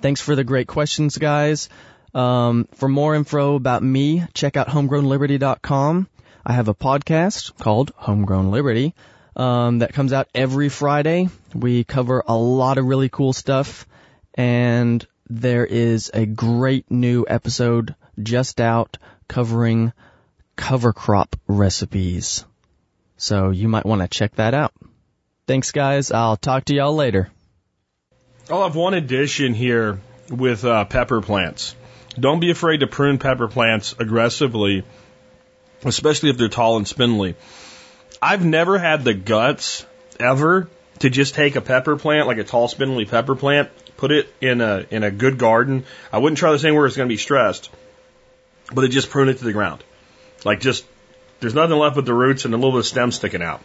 Thanks 0.00 0.20
for 0.20 0.34
the 0.34 0.44
great 0.44 0.66
questions, 0.66 1.18
guys. 1.18 1.68
Um, 2.14 2.66
for 2.74 2.88
more 2.88 3.14
info 3.14 3.54
about 3.54 3.82
me, 3.82 4.24
check 4.34 4.56
out 4.56 4.68
homegrownliberty.com. 4.68 6.08
I 6.44 6.52
have 6.52 6.68
a 6.68 6.74
podcast 6.74 7.56
called 7.58 7.92
Homegrown 7.96 8.50
Liberty 8.50 8.94
um, 9.36 9.80
that 9.80 9.92
comes 9.92 10.12
out 10.12 10.28
every 10.34 10.68
Friday. 10.68 11.28
We 11.54 11.84
cover 11.84 12.24
a 12.26 12.36
lot 12.36 12.78
of 12.78 12.86
really 12.86 13.08
cool 13.08 13.32
stuff, 13.32 13.86
and 14.34 15.06
there 15.28 15.66
is 15.66 16.10
a 16.12 16.26
great 16.26 16.90
new 16.90 17.24
episode 17.28 17.94
just 18.20 18.60
out 18.60 18.96
covering 19.28 19.92
cover 20.56 20.92
crop 20.92 21.36
recipes. 21.46 22.44
So 23.16 23.50
you 23.50 23.68
might 23.68 23.86
want 23.86 24.02
to 24.02 24.08
check 24.08 24.34
that 24.36 24.54
out. 24.54 24.72
Thanks, 25.46 25.72
guys. 25.72 26.10
I'll 26.10 26.36
talk 26.36 26.64
to 26.66 26.74
y'all 26.74 26.94
later. 26.94 27.30
I'll 28.50 28.64
have 28.64 28.74
one 28.74 28.94
addition 28.94 29.54
here 29.54 30.00
with 30.28 30.64
uh, 30.64 30.84
pepper 30.84 31.20
plants. 31.20 31.76
Don't 32.18 32.40
be 32.40 32.50
afraid 32.50 32.80
to 32.80 32.88
prune 32.88 33.18
pepper 33.18 33.46
plants 33.46 33.94
aggressively, 33.96 34.82
especially 35.84 36.30
if 36.30 36.36
they're 36.36 36.48
tall 36.48 36.76
and 36.76 36.86
spindly. 36.86 37.36
I've 38.20 38.44
never 38.44 38.76
had 38.76 39.04
the 39.04 39.14
guts 39.14 39.86
ever 40.18 40.68
to 40.98 41.10
just 41.10 41.36
take 41.36 41.54
a 41.54 41.60
pepper 41.60 41.96
plant, 41.96 42.26
like 42.26 42.38
a 42.38 42.44
tall 42.44 42.66
spindly 42.66 43.04
pepper 43.04 43.36
plant, 43.36 43.70
put 43.96 44.10
it 44.10 44.28
in 44.40 44.60
a 44.60 44.84
in 44.90 45.04
a 45.04 45.12
good 45.12 45.38
garden. 45.38 45.84
I 46.12 46.18
wouldn't 46.18 46.38
try 46.38 46.50
the 46.50 46.58
same 46.58 46.74
where 46.74 46.86
it's 46.86 46.96
going 46.96 47.08
to 47.08 47.12
be 47.12 47.18
stressed, 47.18 47.70
but 48.74 48.82
it 48.82 48.88
just 48.88 49.10
prune 49.10 49.28
it 49.28 49.38
to 49.38 49.44
the 49.44 49.52
ground, 49.52 49.84
like 50.44 50.58
just 50.58 50.84
there's 51.38 51.54
nothing 51.54 51.78
left 51.78 51.94
but 51.94 52.04
the 52.04 52.14
roots 52.14 52.44
and 52.44 52.52
a 52.52 52.56
little 52.56 52.72
bit 52.72 52.80
of 52.80 52.86
stem 52.86 53.12
sticking 53.12 53.42
out. 53.42 53.62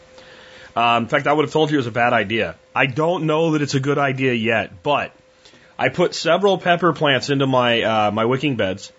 Um, 0.75 1.03
in 1.03 1.09
fact, 1.09 1.27
I 1.27 1.33
would 1.33 1.45
have 1.45 1.53
told 1.53 1.71
you 1.71 1.77
it 1.77 1.79
was 1.79 1.87
a 1.87 1.91
bad 1.91 2.13
idea. 2.13 2.55
I 2.73 2.85
don't 2.85 3.25
know 3.25 3.51
that 3.51 3.61
it's 3.61 3.75
a 3.75 3.79
good 3.79 3.97
idea 3.97 4.33
yet, 4.33 4.83
but 4.83 5.13
I 5.79 5.89
put 5.89 6.13
several 6.13 6.57
pepper 6.57 6.93
plants 6.93 7.29
into 7.29 7.47
my 7.47 7.81
uh, 7.81 8.11
my 8.11 8.25
wicking 8.25 8.55
beds, 8.55 8.91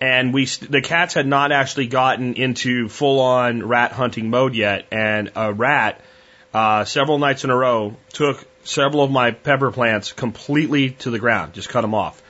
and 0.00 0.34
we 0.34 0.46
the 0.46 0.80
cats 0.80 1.14
had 1.14 1.26
not 1.26 1.52
actually 1.52 1.86
gotten 1.86 2.34
into 2.34 2.88
full 2.88 3.20
on 3.20 3.66
rat 3.66 3.92
hunting 3.92 4.30
mode 4.30 4.54
yet, 4.54 4.86
and 4.90 5.30
a 5.36 5.52
rat 5.52 6.00
uh, 6.52 6.84
several 6.84 7.18
nights 7.18 7.44
in 7.44 7.50
a 7.50 7.56
row 7.56 7.96
took 8.12 8.44
several 8.64 9.02
of 9.02 9.10
my 9.10 9.32
pepper 9.32 9.70
plants 9.70 10.12
completely 10.12 10.90
to 10.90 11.10
the 11.10 11.18
ground, 11.18 11.52
just 11.52 11.68
cut 11.68 11.82
them 11.82 11.94
off. 11.94 12.22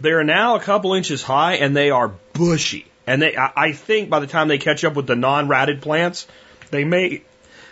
They 0.00 0.10
are 0.10 0.24
now 0.24 0.56
a 0.56 0.60
couple 0.60 0.94
inches 0.94 1.22
high 1.22 1.54
and 1.54 1.76
they 1.76 1.90
are 1.90 2.08
bushy. 2.32 2.86
And 3.06 3.20
they, 3.20 3.36
I 3.36 3.72
think 3.72 4.10
by 4.10 4.20
the 4.20 4.26
time 4.26 4.48
they 4.48 4.58
catch 4.58 4.84
up 4.84 4.94
with 4.94 5.06
the 5.06 5.16
non-ratted 5.16 5.82
plants, 5.82 6.26
they 6.70 6.84
may, 6.84 7.22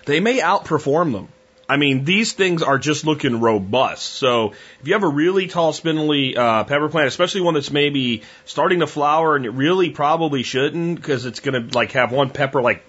they 0.06 0.20
may 0.20 0.40
outperform 0.40 1.12
them. 1.12 1.28
I 1.68 1.76
mean, 1.76 2.04
these 2.04 2.32
things 2.32 2.64
are 2.64 2.78
just 2.78 3.06
looking 3.06 3.38
robust. 3.40 4.04
So 4.04 4.50
if 4.80 4.88
you 4.88 4.94
have 4.94 5.04
a 5.04 5.08
really 5.08 5.46
tall, 5.46 5.72
spindly 5.72 6.36
uh, 6.36 6.64
pepper 6.64 6.88
plant, 6.88 7.06
especially 7.06 7.42
one 7.42 7.54
that's 7.54 7.70
maybe 7.70 8.22
starting 8.44 8.80
to 8.80 8.88
flower 8.88 9.36
and 9.36 9.46
it 9.46 9.50
really 9.50 9.90
probably 9.90 10.42
shouldn't 10.42 10.96
because 10.96 11.26
it's 11.26 11.38
going 11.38 11.68
to 11.68 11.78
like 11.78 11.92
have 11.92 12.10
one 12.10 12.30
pepper 12.30 12.60
like, 12.60 12.82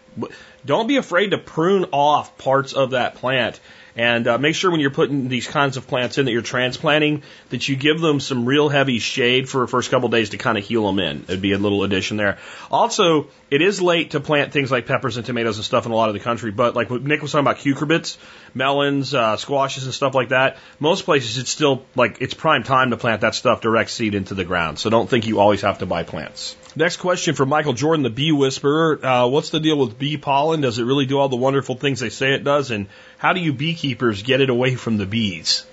don't 0.66 0.88
be 0.88 0.98
afraid 0.98 1.30
to 1.30 1.38
prune 1.38 1.86
off 1.92 2.40
parts 2.40 2.74
of 2.74 2.92
that 2.92 3.16
plant 3.16 3.60
And 3.96 4.28
uh, 4.28 4.38
make 4.38 4.56
sure 4.56 4.72
when 4.72 4.80
you're 4.80 4.90
putting 4.90 5.28
these 5.28 5.48
kinds 5.48 5.78
of 5.78 5.88
plants 5.88 6.18
in 6.18 6.26
that 6.26 6.32
you're 6.32 6.42
transplanting 6.42 7.24
that 7.50 7.68
you 7.68 7.76
give 7.76 8.00
them 8.00 8.20
some 8.20 8.46
real 8.46 8.70
heavy 8.70 9.00
shade 9.00 9.50
for 9.50 9.62
the 9.62 9.68
first 9.68 9.92
couple 9.92 10.10
days 10.10 10.30
to 10.30 10.38
kind 10.38 10.58
of 10.58 10.64
heal 10.64 10.86
them 10.86 11.00
in. 11.00 11.24
It'd 11.24 11.42
be 11.42 11.52
a 11.54 11.58
little 11.58 11.84
addition 11.84 12.18
there. 12.18 12.38
Also, 12.70 13.28
it 13.50 13.62
is 13.62 13.82
late 13.82 14.12
to 14.12 14.20
plant 14.20 14.54
things 14.54 14.72
like 14.72 14.86
peppers 14.86 15.18
and 15.18 15.26
tomatoes 15.26 15.58
and 15.58 15.66
stuff 15.66 15.86
in 15.86 15.92
a 15.92 15.96
lot 15.96 16.10
of 16.10 16.14
the 16.14 16.22
country, 16.22 16.52
but 16.52 16.76
like 16.76 16.90
what 16.90 17.04
Nick 17.04 17.22
was 17.22 17.32
talking 17.32 17.46
about 17.46 17.58
cucurbits, 17.58 18.18
melons, 18.54 19.14
uh, 19.14 19.38
squashes 19.38 19.86
and 19.86 19.94
stuff 19.94 20.16
like 20.16 20.30
that, 20.30 20.58
most 20.80 21.06
places 21.06 21.38
it's 21.38 21.50
still 21.50 21.86
like 21.96 22.18
it's 22.22 22.34
prime 22.34 22.64
time 22.64 22.92
to 22.92 22.98
plant 22.98 23.22
that 23.22 23.36
stuff 23.36 23.62
direct 23.62 23.90
seed 23.90 24.16
into 24.16 24.36
the 24.36 24.46
ground. 24.46 24.80
So 24.80 24.90
don't 24.90 25.10
think 25.10 25.28
you 25.28 25.40
always 25.40 25.62
have 25.62 25.80
to 25.80 25.86
buy 25.86 26.04
plants. 26.04 26.56
Next 26.76 26.98
question 26.98 27.36
from 27.36 27.50
Michael 27.50 27.74
Jordan, 27.74 28.04
the 28.04 28.10
bee 28.10 28.32
whisperer. 28.32 29.06
Uh, 29.06 29.28
what's 29.28 29.50
the 29.50 29.60
deal 29.60 29.78
with 29.78 30.00
bee 30.00 30.16
pollen? 30.18 30.62
Does 30.62 30.80
it 30.80 30.86
really 30.86 31.06
do 31.06 31.20
all 31.20 31.28
the 31.28 31.36
wonderful 31.36 31.76
things 31.76 32.00
they 32.00 32.10
say 32.10 32.34
it 32.34 32.46
does? 32.46 32.72
And 32.72 32.88
how 33.18 33.34
do 33.34 33.42
you 33.42 33.52
beekeepers 33.52 34.24
get 34.24 34.40
it 34.40 34.50
away 34.50 34.76
from 34.76 34.98
the 34.98 35.06
bees? 35.06 35.66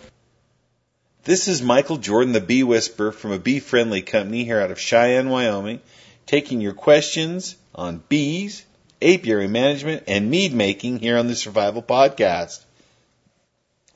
This 1.22 1.46
is 1.46 1.62
Michael 1.62 1.98
Jordan, 1.98 2.32
the 2.32 2.40
bee 2.40 2.64
whisperer 2.64 3.12
from 3.12 3.30
a 3.30 3.38
bee 3.38 3.60
friendly 3.60 4.02
company 4.02 4.44
here 4.44 4.60
out 4.60 4.72
of 4.72 4.80
Cheyenne, 4.80 5.28
Wyoming, 5.28 5.80
taking 6.26 6.60
your 6.60 6.72
questions 6.72 7.54
on 7.74 8.02
bees, 8.08 8.64
apiary 9.00 9.46
management, 9.46 10.04
and 10.08 10.30
mead 10.30 10.52
making 10.52 10.98
here 10.98 11.16
on 11.16 11.28
the 11.28 11.36
Survival 11.36 11.82
Podcast. 11.82 12.64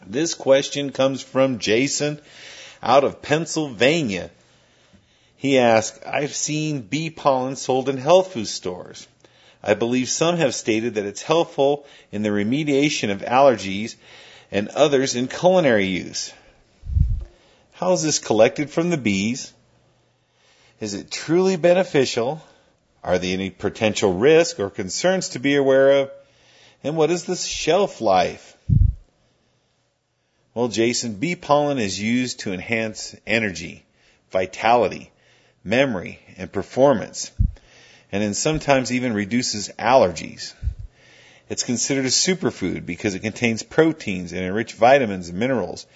This 0.07 0.35
question 0.35 0.93
comes 0.93 1.21
from 1.21 1.59
Jason 1.59 2.21
out 2.81 3.03
of 3.03 3.23
Pennsylvania. 3.23 4.31
He 5.43 5.59
asked, 5.59 6.07
I've 6.07 6.37
seen 6.37 6.83
bee 6.83 7.11
pollen 7.11 7.57
sold 7.57 7.89
in 7.89 7.97
health 7.97 8.33
food 8.33 8.47
stores. 8.47 9.09
I 9.61 9.75
believe 9.75 10.09
some 10.09 10.37
have 10.37 10.55
stated 10.55 10.95
that 10.95 11.05
it's 11.05 11.23
helpful 11.23 11.85
in 12.13 12.23
the 12.23 12.29
remediation 12.29 13.11
of 13.11 13.23
allergies 13.23 13.97
and 14.53 14.69
others 14.69 15.17
in 15.17 15.27
culinary 15.27 15.87
use. 15.87 16.33
How 17.73 17.91
is 17.91 18.05
this 18.05 18.21
collected 18.21 18.71
from 18.71 18.91
the 18.91 18.97
bees? 18.97 19.53
Is 20.79 20.95
it 20.95 21.11
truly 21.11 21.57
beneficial? 21.57 22.41
Are 23.03 23.19
there 23.19 23.33
any 23.33 23.51
potential 23.51 24.13
risks 24.13 24.61
or 24.61 24.71
concerns 24.71 25.31
to 25.31 25.41
be 25.41 25.57
aware 25.57 26.03
of? 26.03 26.13
And 26.85 26.97
what 26.97 27.11
is 27.11 27.25
the 27.25 27.35
shelf 27.35 28.01
life? 28.01 28.57
Well, 30.55 30.69
Jason, 30.69 31.15
bee 31.15 31.35
pollen 31.35 31.81
is 31.81 32.01
used 32.01 32.39
to 32.41 32.53
enhance 32.53 33.17
energy, 33.27 33.85
vitality, 34.31 35.12
memory, 35.65 36.19
and 36.37 36.51
performance, 36.51 37.31
and 38.11 38.23
then 38.23 38.35
sometimes 38.35 38.93
even 38.93 39.13
reduces 39.13 39.69
allergies. 39.79 40.55
It's 41.49 41.63
considered 41.63 42.05
a 42.05 42.09
superfood 42.09 42.87
because 42.87 43.15
it 43.15 43.21
contains 43.21 43.63
proteins 43.63 44.33
and 44.33 44.43
enriched 44.43 44.75
vitamins 44.75 45.29
and 45.29 45.39
minerals 45.39 45.87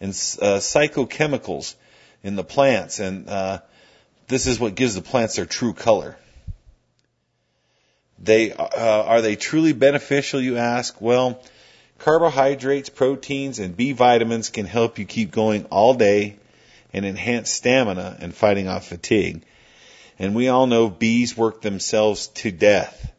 and 0.00 0.10
uh, 0.10 0.58
psychochemicals 0.58 1.74
in 2.22 2.36
the 2.36 2.44
plants, 2.44 3.00
and 3.00 3.28
uh, 3.28 3.60
this 4.26 4.46
is 4.46 4.60
what 4.60 4.74
gives 4.74 4.94
the 4.94 5.02
plants 5.02 5.36
their 5.36 5.46
true 5.46 5.72
color. 5.72 6.16
They 8.18 8.52
uh, 8.52 8.66
are 9.04 9.22
they 9.22 9.36
truly 9.36 9.72
beneficial? 9.72 10.40
You 10.40 10.56
ask. 10.56 11.00
Well, 11.00 11.40
carbohydrates, 11.98 12.88
proteins, 12.88 13.58
and 13.60 13.76
B 13.76 13.92
vitamins 13.92 14.50
can 14.50 14.66
help 14.66 14.98
you 14.98 15.04
keep 15.04 15.30
going 15.30 15.66
all 15.66 15.94
day 15.94 16.36
and 16.92 17.04
enhance 17.04 17.50
stamina 17.50 18.16
and 18.20 18.34
fighting 18.34 18.68
off 18.68 18.86
fatigue. 18.86 19.42
And 20.18 20.34
we 20.34 20.48
all 20.48 20.66
know 20.66 20.88
bees 20.88 21.36
work 21.36 21.62
themselves 21.62 22.28
to 22.28 22.50
death. 22.50 23.12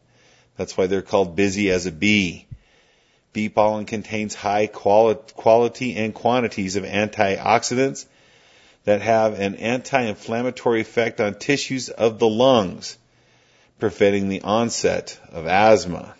That's 0.56 0.76
why 0.76 0.86
they're 0.86 1.02
called 1.02 1.36
busy 1.36 1.70
as 1.70 1.86
a 1.86 1.92
bee. 1.92 2.46
Bee 3.32 3.48
pollen 3.48 3.86
contains 3.86 4.34
high 4.34 4.66
quality 4.66 5.96
and 5.96 6.12
quantities 6.12 6.76
of 6.76 6.84
antioxidants 6.84 8.04
that 8.84 9.02
have 9.02 9.38
an 9.38 9.54
anti-inflammatory 9.54 10.80
effect 10.80 11.20
on 11.20 11.34
tissues 11.34 11.88
of 11.90 12.18
the 12.18 12.28
lungs, 12.28 12.98
preventing 13.78 14.28
the 14.28 14.42
onset 14.42 15.18
of 15.30 15.46
asthma. 15.46 16.14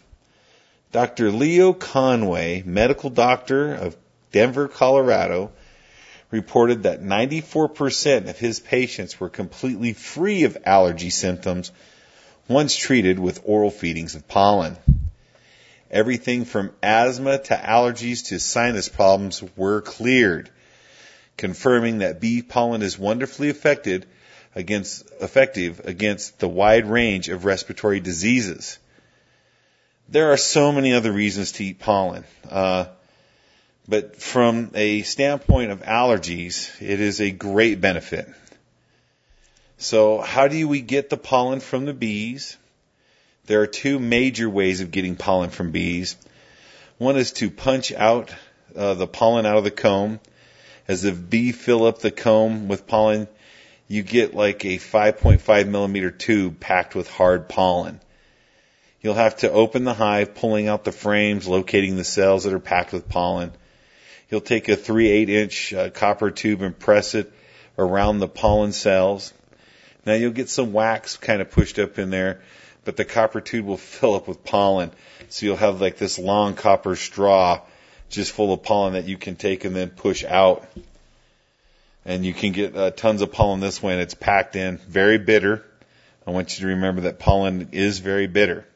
Dr. 0.92 1.30
Leo 1.30 1.72
Conway, 1.72 2.62
medical 2.64 3.10
doctor 3.10 3.74
of 3.74 3.96
Denver, 4.32 4.68
Colorado, 4.68 5.50
reported 6.30 6.84
that 6.84 7.02
94% 7.02 8.28
of 8.28 8.38
his 8.38 8.60
patients 8.60 9.18
were 9.18 9.28
completely 9.28 9.92
free 9.92 10.44
of 10.44 10.58
allergy 10.64 11.10
symptoms 11.10 11.72
once 12.48 12.76
treated 12.76 13.18
with 13.18 13.42
oral 13.44 13.70
feedings 13.70 14.14
of 14.14 14.28
pollen. 14.28 14.76
Everything 15.90 16.44
from 16.44 16.72
asthma 16.82 17.38
to 17.38 17.56
allergies 17.56 18.26
to 18.26 18.38
sinus 18.38 18.88
problems 18.88 19.42
were 19.56 19.80
cleared, 19.80 20.50
confirming 21.36 21.98
that 21.98 22.20
bee 22.20 22.42
pollen 22.42 22.82
is 22.82 22.98
wonderfully 22.98 23.48
effective 23.48 24.06
against, 24.54 25.08
effective 25.20 25.80
against 25.84 26.38
the 26.38 26.48
wide 26.48 26.86
range 26.86 27.28
of 27.28 27.44
respiratory 27.44 27.98
diseases. 27.98 28.78
There 30.08 30.32
are 30.32 30.36
so 30.36 30.70
many 30.72 30.92
other 30.92 31.12
reasons 31.12 31.52
to 31.52 31.64
eat 31.64 31.80
pollen. 31.80 32.24
Uh, 32.48 32.86
but 33.88 34.16
from 34.16 34.70
a 34.74 35.02
standpoint 35.02 35.70
of 35.70 35.82
allergies, 35.82 36.70
it 36.80 37.00
is 37.00 37.20
a 37.20 37.30
great 37.30 37.80
benefit. 37.80 38.28
So 39.78 40.20
how 40.20 40.48
do 40.48 40.68
we 40.68 40.80
get 40.80 41.08
the 41.08 41.16
pollen 41.16 41.60
from 41.60 41.86
the 41.86 41.94
bees? 41.94 42.56
There 43.46 43.62
are 43.62 43.66
two 43.66 43.98
major 43.98 44.48
ways 44.48 44.80
of 44.80 44.90
getting 44.90 45.16
pollen 45.16 45.50
from 45.50 45.70
bees. 45.70 46.16
One 46.98 47.16
is 47.16 47.32
to 47.32 47.50
punch 47.50 47.90
out 47.90 48.32
uh, 48.76 48.94
the 48.94 49.06
pollen 49.06 49.46
out 49.46 49.56
of 49.56 49.64
the 49.64 49.70
comb. 49.70 50.20
As 50.86 51.02
the 51.02 51.12
bee 51.12 51.52
fill 51.52 51.86
up 51.86 52.00
the 52.00 52.10
comb 52.10 52.68
with 52.68 52.86
pollen, 52.86 53.26
you 53.88 54.02
get 54.02 54.34
like 54.34 54.64
a 54.64 54.78
5.5 54.78 55.66
millimeter 55.66 56.10
tube 56.10 56.60
packed 56.60 56.94
with 56.94 57.10
hard 57.10 57.48
pollen. 57.48 58.00
You'll 59.00 59.14
have 59.14 59.38
to 59.38 59.50
open 59.50 59.84
the 59.84 59.94
hive, 59.94 60.34
pulling 60.34 60.68
out 60.68 60.84
the 60.84 60.92
frames, 60.92 61.48
locating 61.48 61.96
the 61.96 62.04
cells 62.04 62.44
that 62.44 62.52
are 62.52 62.60
packed 62.60 62.92
with 62.92 63.08
pollen. 63.08 63.52
You'll 64.30 64.40
take 64.40 64.68
a 64.68 64.76
3 64.76 65.08
8 65.08 65.28
inch 65.28 65.72
uh, 65.72 65.90
copper 65.90 66.30
tube 66.30 66.62
and 66.62 66.78
press 66.78 67.14
it 67.14 67.32
around 67.76 68.18
the 68.18 68.28
pollen 68.28 68.72
cells. 68.72 69.32
Now 70.06 70.14
you'll 70.14 70.32
get 70.32 70.48
some 70.48 70.72
wax 70.72 71.16
kind 71.16 71.42
of 71.42 71.50
pushed 71.50 71.78
up 71.78 71.98
in 71.98 72.10
there, 72.10 72.40
but 72.84 72.96
the 72.96 73.04
copper 73.04 73.40
tube 73.40 73.66
will 73.66 73.76
fill 73.98 74.14
up 74.14 74.28
with 74.28 74.44
pollen. 74.44 74.92
So 75.28 75.46
you'll 75.46 75.56
have 75.56 75.80
like 75.80 75.96
this 75.96 76.18
long 76.18 76.54
copper 76.54 76.96
straw 76.96 77.60
just 78.08 78.32
full 78.32 78.52
of 78.52 78.62
pollen 78.62 78.94
that 78.94 79.04
you 79.06 79.16
can 79.16 79.36
take 79.36 79.64
and 79.64 79.74
then 79.74 79.90
push 79.90 80.24
out. 80.24 80.66
And 82.04 82.24
you 82.24 82.32
can 82.32 82.52
get 82.52 82.76
uh, 82.76 82.90
tons 82.90 83.22
of 83.22 83.32
pollen 83.32 83.60
this 83.60 83.82
way 83.82 83.92
and 83.92 84.02
it's 84.02 84.14
packed 84.14 84.56
in. 84.56 84.78
Very 84.78 85.18
bitter. 85.18 85.64
I 86.26 86.30
want 86.30 86.58
you 86.58 86.66
to 86.66 86.74
remember 86.74 87.02
that 87.02 87.18
pollen 87.18 87.68
is 87.72 87.98
very 87.98 88.26
bitter. 88.26 88.66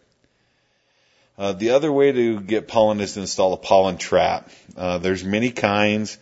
Uh, 1.37 1.53
the 1.53 1.71
other 1.71 1.91
way 1.91 2.13
to 2.13 2.41
get 2.41 2.69
pollen 2.69 3.01
is 3.01 3.15
to 3.15 3.21
install 3.21 3.53
a 3.53 3.57
pollen 3.57 3.99
trap. 3.99 4.49
Uh, 4.77 4.99
there's 4.99 5.25
many 5.25 5.51
kinds 5.51 6.17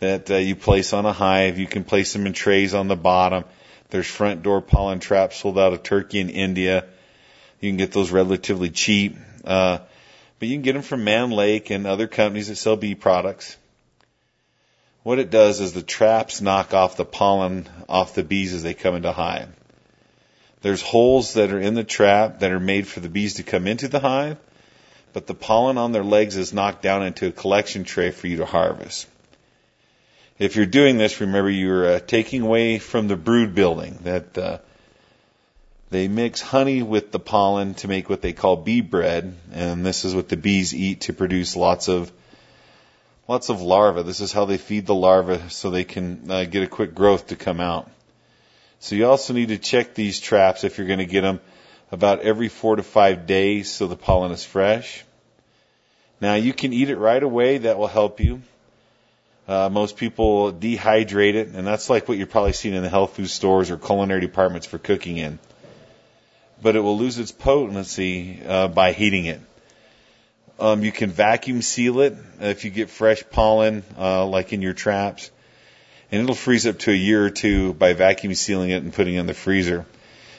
that 0.00 0.30
uh, 0.30 0.36
you 0.36 0.56
place 0.56 0.92
on 0.92 1.06
a 1.06 1.12
hive. 1.12 1.58
You 1.58 1.66
can 1.66 1.84
place 1.84 2.12
them 2.12 2.26
in 2.26 2.32
trays 2.32 2.74
on 2.74 2.88
the 2.88 2.96
bottom. 2.96 3.44
There's 3.90 4.06
front 4.06 4.42
door 4.42 4.60
pollen 4.60 4.98
traps 4.98 5.36
sold 5.36 5.58
out 5.58 5.72
of 5.72 5.82
Turkey 5.84 6.20
and 6.20 6.30
India. 6.30 6.86
You 7.60 7.70
can 7.70 7.76
get 7.76 7.92
those 7.92 8.10
relatively 8.10 8.70
cheap. 8.70 9.16
Uh, 9.44 9.78
but 10.38 10.48
you 10.48 10.56
can 10.56 10.62
get 10.62 10.72
them 10.72 10.82
from 10.82 11.04
Mann 11.04 11.30
Lake 11.30 11.70
and 11.70 11.86
other 11.86 12.08
companies 12.08 12.48
that 12.48 12.56
sell 12.56 12.76
bee 12.76 12.96
products. 12.96 13.56
What 15.04 15.20
it 15.20 15.30
does 15.30 15.60
is 15.60 15.72
the 15.72 15.82
traps 15.82 16.40
knock 16.40 16.74
off 16.74 16.96
the 16.96 17.04
pollen 17.04 17.68
off 17.88 18.16
the 18.16 18.24
bees 18.24 18.52
as 18.52 18.64
they 18.64 18.74
come 18.74 18.96
into 18.96 19.12
hive. 19.12 19.48
There's 20.62 20.82
holes 20.82 21.34
that 21.34 21.52
are 21.52 21.60
in 21.60 21.74
the 21.74 21.84
trap 21.84 22.40
that 22.40 22.50
are 22.50 22.60
made 22.60 22.86
for 22.86 23.00
the 23.00 23.08
bees 23.08 23.34
to 23.34 23.42
come 23.42 23.66
into 23.66 23.88
the 23.88 24.00
hive, 24.00 24.38
but 25.12 25.26
the 25.26 25.34
pollen 25.34 25.78
on 25.78 25.92
their 25.92 26.04
legs 26.04 26.36
is 26.36 26.52
knocked 26.52 26.82
down 26.82 27.04
into 27.04 27.28
a 27.28 27.32
collection 27.32 27.84
tray 27.84 28.10
for 28.10 28.26
you 28.26 28.38
to 28.38 28.46
harvest. 28.46 29.06
If 30.38 30.56
you're 30.56 30.66
doing 30.66 30.98
this, 30.98 31.20
remember 31.20 31.50
you're 31.50 31.94
uh, 31.94 32.00
taking 32.00 32.42
away 32.42 32.78
from 32.78 33.08
the 33.08 33.16
brood 33.16 33.54
building 33.54 33.98
that 34.02 34.36
uh, 34.36 34.58
they 35.90 36.08
mix 36.08 36.40
honey 36.40 36.82
with 36.82 37.12
the 37.12 37.20
pollen 37.20 37.74
to 37.74 37.88
make 37.88 38.10
what 38.10 38.20
they 38.20 38.32
call 38.32 38.56
bee 38.56 38.80
bread, 38.80 39.34
and 39.52 39.86
this 39.86 40.04
is 40.04 40.14
what 40.14 40.28
the 40.28 40.36
bees 40.36 40.74
eat 40.74 41.02
to 41.02 41.12
produce 41.12 41.56
lots 41.56 41.88
of 41.88 42.12
lots 43.28 43.48
of 43.48 43.62
larvae. 43.62 44.02
This 44.02 44.20
is 44.20 44.32
how 44.32 44.44
they 44.44 44.58
feed 44.58 44.86
the 44.86 44.94
larvae 44.94 45.48
so 45.48 45.70
they 45.70 45.84
can 45.84 46.30
uh, 46.30 46.44
get 46.44 46.62
a 46.62 46.66
quick 46.66 46.94
growth 46.94 47.28
to 47.28 47.36
come 47.36 47.60
out. 47.60 47.90
So 48.80 48.94
you 48.94 49.06
also 49.06 49.32
need 49.32 49.48
to 49.48 49.58
check 49.58 49.94
these 49.94 50.20
traps 50.20 50.64
if 50.64 50.78
you're 50.78 50.86
going 50.86 50.98
to 50.98 51.06
get 51.06 51.22
them 51.22 51.40
about 51.90 52.20
every 52.20 52.48
four 52.48 52.76
to 52.76 52.82
five 52.82 53.26
days 53.26 53.70
so 53.70 53.86
the 53.86 53.96
pollen 53.96 54.32
is 54.32 54.44
fresh. 54.44 55.04
Now 56.20 56.34
you 56.34 56.52
can 56.52 56.72
eat 56.72 56.90
it 56.90 56.96
right 56.96 57.22
away. 57.22 57.58
That 57.58 57.78
will 57.78 57.86
help 57.86 58.20
you. 58.20 58.42
Uh, 59.48 59.68
most 59.70 59.96
people 59.96 60.52
dehydrate 60.52 61.34
it, 61.34 61.48
and 61.48 61.66
that's 61.66 61.88
like 61.88 62.08
what 62.08 62.18
you're 62.18 62.26
probably 62.26 62.52
seeing 62.52 62.74
in 62.74 62.82
the 62.82 62.88
health 62.88 63.14
food 63.14 63.30
stores 63.30 63.70
or 63.70 63.76
culinary 63.76 64.20
departments 64.20 64.66
for 64.66 64.78
cooking 64.78 65.18
in. 65.18 65.38
But 66.60 66.74
it 66.74 66.80
will 66.80 66.98
lose 66.98 67.18
its 67.18 67.30
potency 67.30 68.40
uh, 68.44 68.66
by 68.68 68.92
heating 68.92 69.26
it. 69.26 69.40
Um, 70.58 70.82
you 70.82 70.90
can 70.90 71.10
vacuum 71.10 71.62
seal 71.62 72.00
it 72.00 72.16
if 72.40 72.64
you 72.64 72.70
get 72.70 72.90
fresh 72.90 73.22
pollen, 73.30 73.84
uh, 73.96 74.24
like 74.26 74.52
in 74.52 74.62
your 74.62 74.72
traps, 74.72 75.30
and 76.10 76.22
it'll 76.22 76.34
freeze 76.34 76.66
up 76.66 76.78
to 76.80 76.90
a 76.90 76.94
year 76.94 77.24
or 77.24 77.30
two 77.30 77.74
by 77.74 77.92
vacuum 77.92 78.34
sealing 78.34 78.70
it 78.70 78.82
and 78.82 78.92
putting 78.92 79.14
it 79.14 79.20
in 79.20 79.26
the 79.26 79.34
freezer 79.34 79.86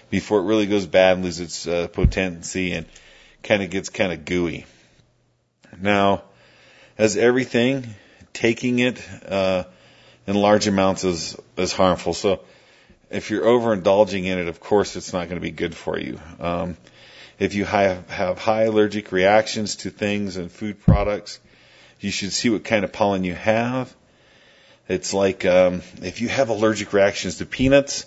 before 0.10 0.40
it 0.40 0.44
really 0.44 0.66
goes 0.66 0.86
bad 0.86 1.16
and 1.16 1.26
loses 1.26 1.42
its 1.42 1.68
uh, 1.68 1.88
potency 1.88 2.74
and 2.74 2.86
kind 3.44 3.62
of 3.64 3.70
gets 3.70 3.90
kind 3.90 4.14
of 4.14 4.26
gooey. 4.26 4.66
Now, 5.80 6.24
as 6.98 7.18
everything, 7.18 7.96
taking 8.34 8.80
it 8.80 9.02
uh, 9.28 9.66
in 10.26 10.36
large 10.36 10.68
amounts 10.68 11.04
is 11.04 11.38
is 11.58 11.74
harmful. 11.74 12.14
So, 12.14 12.42
if 13.10 13.30
you're 13.30 13.46
overindulging 13.46 14.26
in 14.26 14.38
it, 14.38 14.48
of 14.48 14.60
course, 14.60 14.96
it's 14.96 15.14
not 15.14 15.30
going 15.30 15.40
to 15.40 15.42
be 15.42 15.52
good 15.52 15.76
for 15.76 16.00
you. 16.00 16.20
Um, 16.40 16.78
if 17.40 17.54
you 17.54 17.66
have, 17.66 18.10
have 18.10 18.40
high 18.40 18.64
allergic 18.64 19.12
reactions 19.12 19.78
to 19.78 19.92
things 19.92 20.38
and 20.38 20.52
food 20.52 20.82
products, 20.82 21.40
you 22.00 22.12
should 22.12 22.34
see 22.34 22.50
what 22.50 22.64
kind 22.64 22.84
of 22.84 22.92
pollen 22.92 23.24
you 23.24 23.36
have. 23.36 23.94
It's 24.90 25.14
like 25.14 25.46
um, 25.46 25.82
if 26.02 26.22
you 26.22 26.30
have 26.30 26.50
allergic 26.50 26.94
reactions 26.94 27.38
to 27.38 27.46
peanuts, 27.46 28.06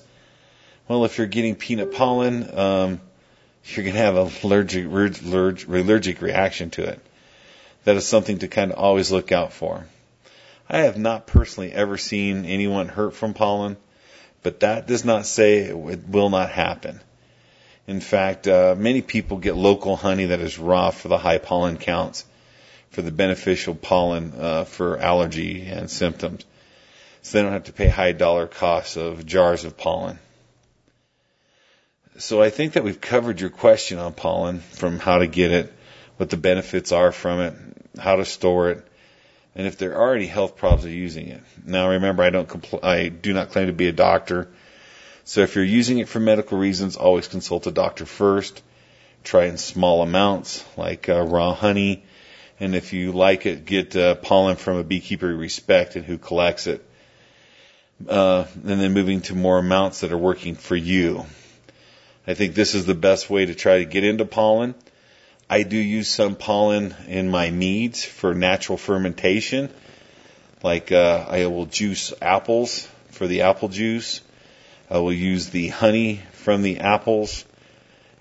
well, 0.88 1.04
if 1.04 1.18
you're 1.18 1.26
getting 1.26 1.54
peanut 1.54 1.92
pollen, 1.92 2.58
um, 2.58 3.00
you're 3.64 3.84
going 3.84 3.94
to 3.94 4.02
have 4.02 4.16
an 4.16 4.30
allergic, 4.42 4.86
allergic, 4.86 5.68
allergic 5.68 6.22
reaction 6.22 6.70
to 6.70 6.84
it. 6.84 7.00
That 7.84 7.96
is 7.96 8.06
something 8.06 8.38
to 8.38 8.48
kind 8.48 8.72
of 8.72 8.78
always 8.78 9.12
look 9.12 9.30
out 9.30 9.52
for. 9.52 9.86
I 10.68 10.78
have 10.78 10.98
not 10.98 11.26
personally 11.26 11.72
ever 11.72 11.98
seen 11.98 12.44
anyone 12.44 12.88
hurt 12.88 13.14
from 13.14 13.34
pollen, 13.34 13.76
but 14.42 14.60
that 14.60 14.86
does 14.86 15.04
not 15.04 15.26
say 15.26 15.58
it 15.58 15.76
will 16.08 16.30
not 16.30 16.50
happen. 16.50 17.00
In 17.86 18.00
fact, 18.00 18.46
uh, 18.46 18.74
many 18.78 19.02
people 19.02 19.38
get 19.38 19.56
local 19.56 19.96
honey 19.96 20.26
that 20.26 20.40
is 20.40 20.58
raw 20.58 20.90
for 20.90 21.08
the 21.08 21.18
high 21.18 21.38
pollen 21.38 21.76
counts, 21.76 22.24
for 22.90 23.02
the 23.02 23.10
beneficial 23.10 23.74
pollen 23.74 24.32
uh, 24.38 24.64
for 24.64 24.98
allergy 24.98 25.66
and 25.66 25.90
symptoms. 25.90 26.44
So 27.22 27.38
they 27.38 27.42
don't 27.42 27.52
have 27.52 27.64
to 27.64 27.72
pay 27.72 27.88
high 27.88 28.12
dollar 28.12 28.46
costs 28.46 28.96
of 28.96 29.26
jars 29.26 29.64
of 29.64 29.76
pollen. 29.76 30.18
So 32.18 32.42
I 32.42 32.50
think 32.50 32.74
that 32.74 32.84
we've 32.84 33.00
covered 33.00 33.40
your 33.40 33.50
question 33.50 33.98
on 33.98 34.12
pollen 34.12 34.60
from 34.60 34.98
how 34.98 35.18
to 35.18 35.26
get 35.26 35.52
it, 35.52 35.72
what 36.16 36.30
the 36.30 36.36
benefits 36.36 36.92
are 36.92 37.12
from 37.12 37.40
it, 37.40 37.54
how 37.98 38.16
to 38.16 38.24
store 38.24 38.70
it, 38.70 38.86
and 39.54 39.66
if 39.66 39.78
there 39.78 39.96
are 39.96 40.14
any 40.14 40.26
health 40.26 40.56
problems 40.56 40.84
of 40.84 40.92
using 40.92 41.28
it. 41.28 41.42
Now 41.64 41.90
remember, 41.90 42.22
I 42.22 42.30
don't 42.30 42.48
compl- 42.48 42.84
I 42.84 43.08
do 43.08 43.32
not 43.32 43.50
claim 43.50 43.66
to 43.66 43.72
be 43.72 43.88
a 43.88 43.92
doctor. 43.92 44.48
So 45.24 45.42
if 45.42 45.54
you're 45.54 45.64
using 45.64 45.98
it 45.98 46.08
for 46.08 46.20
medical 46.20 46.58
reasons, 46.58 46.96
always 46.96 47.28
consult 47.28 47.66
a 47.66 47.70
doctor 47.70 48.06
first. 48.06 48.62
Try 49.22 49.46
in 49.46 49.58
small 49.58 50.02
amounts, 50.02 50.64
like 50.76 51.08
uh, 51.08 51.22
raw 51.22 51.52
honey. 51.52 52.04
And 52.58 52.74
if 52.74 52.92
you 52.92 53.12
like 53.12 53.46
it, 53.46 53.64
get 53.64 53.96
uh, 53.96 54.14
pollen 54.16 54.56
from 54.56 54.76
a 54.76 54.84
beekeeper 54.84 55.30
you 55.30 55.36
respect 55.36 55.96
and 55.96 56.04
who 56.04 56.18
collects 56.18 56.66
it. 56.66 56.84
Uh, 58.08 58.46
and 58.54 58.80
then 58.80 58.92
moving 58.92 59.20
to 59.20 59.34
more 59.34 59.58
amounts 59.58 60.00
that 60.00 60.12
are 60.12 60.18
working 60.18 60.54
for 60.54 60.74
you. 60.74 61.26
I 62.26 62.34
think 62.34 62.54
this 62.54 62.74
is 62.74 62.86
the 62.86 62.94
best 62.94 63.28
way 63.28 63.46
to 63.46 63.54
try 63.54 63.78
to 63.78 63.84
get 63.84 64.04
into 64.04 64.24
pollen. 64.24 64.74
I 65.50 65.64
do 65.64 65.76
use 65.76 66.08
some 66.08 66.36
pollen 66.36 66.94
in 67.08 67.28
my 67.28 67.50
meads 67.50 68.04
for 68.04 68.34
natural 68.34 68.78
fermentation. 68.78 69.68
Like 70.62 70.92
uh, 70.92 71.26
I 71.28 71.46
will 71.46 71.66
juice 71.66 72.12
apples 72.22 72.86
for 73.08 73.26
the 73.26 73.42
apple 73.42 73.68
juice. 73.68 74.20
I 74.88 74.98
will 74.98 75.12
use 75.12 75.50
the 75.50 75.68
honey 75.68 76.20
from 76.32 76.62
the 76.62 76.80
apples, 76.80 77.44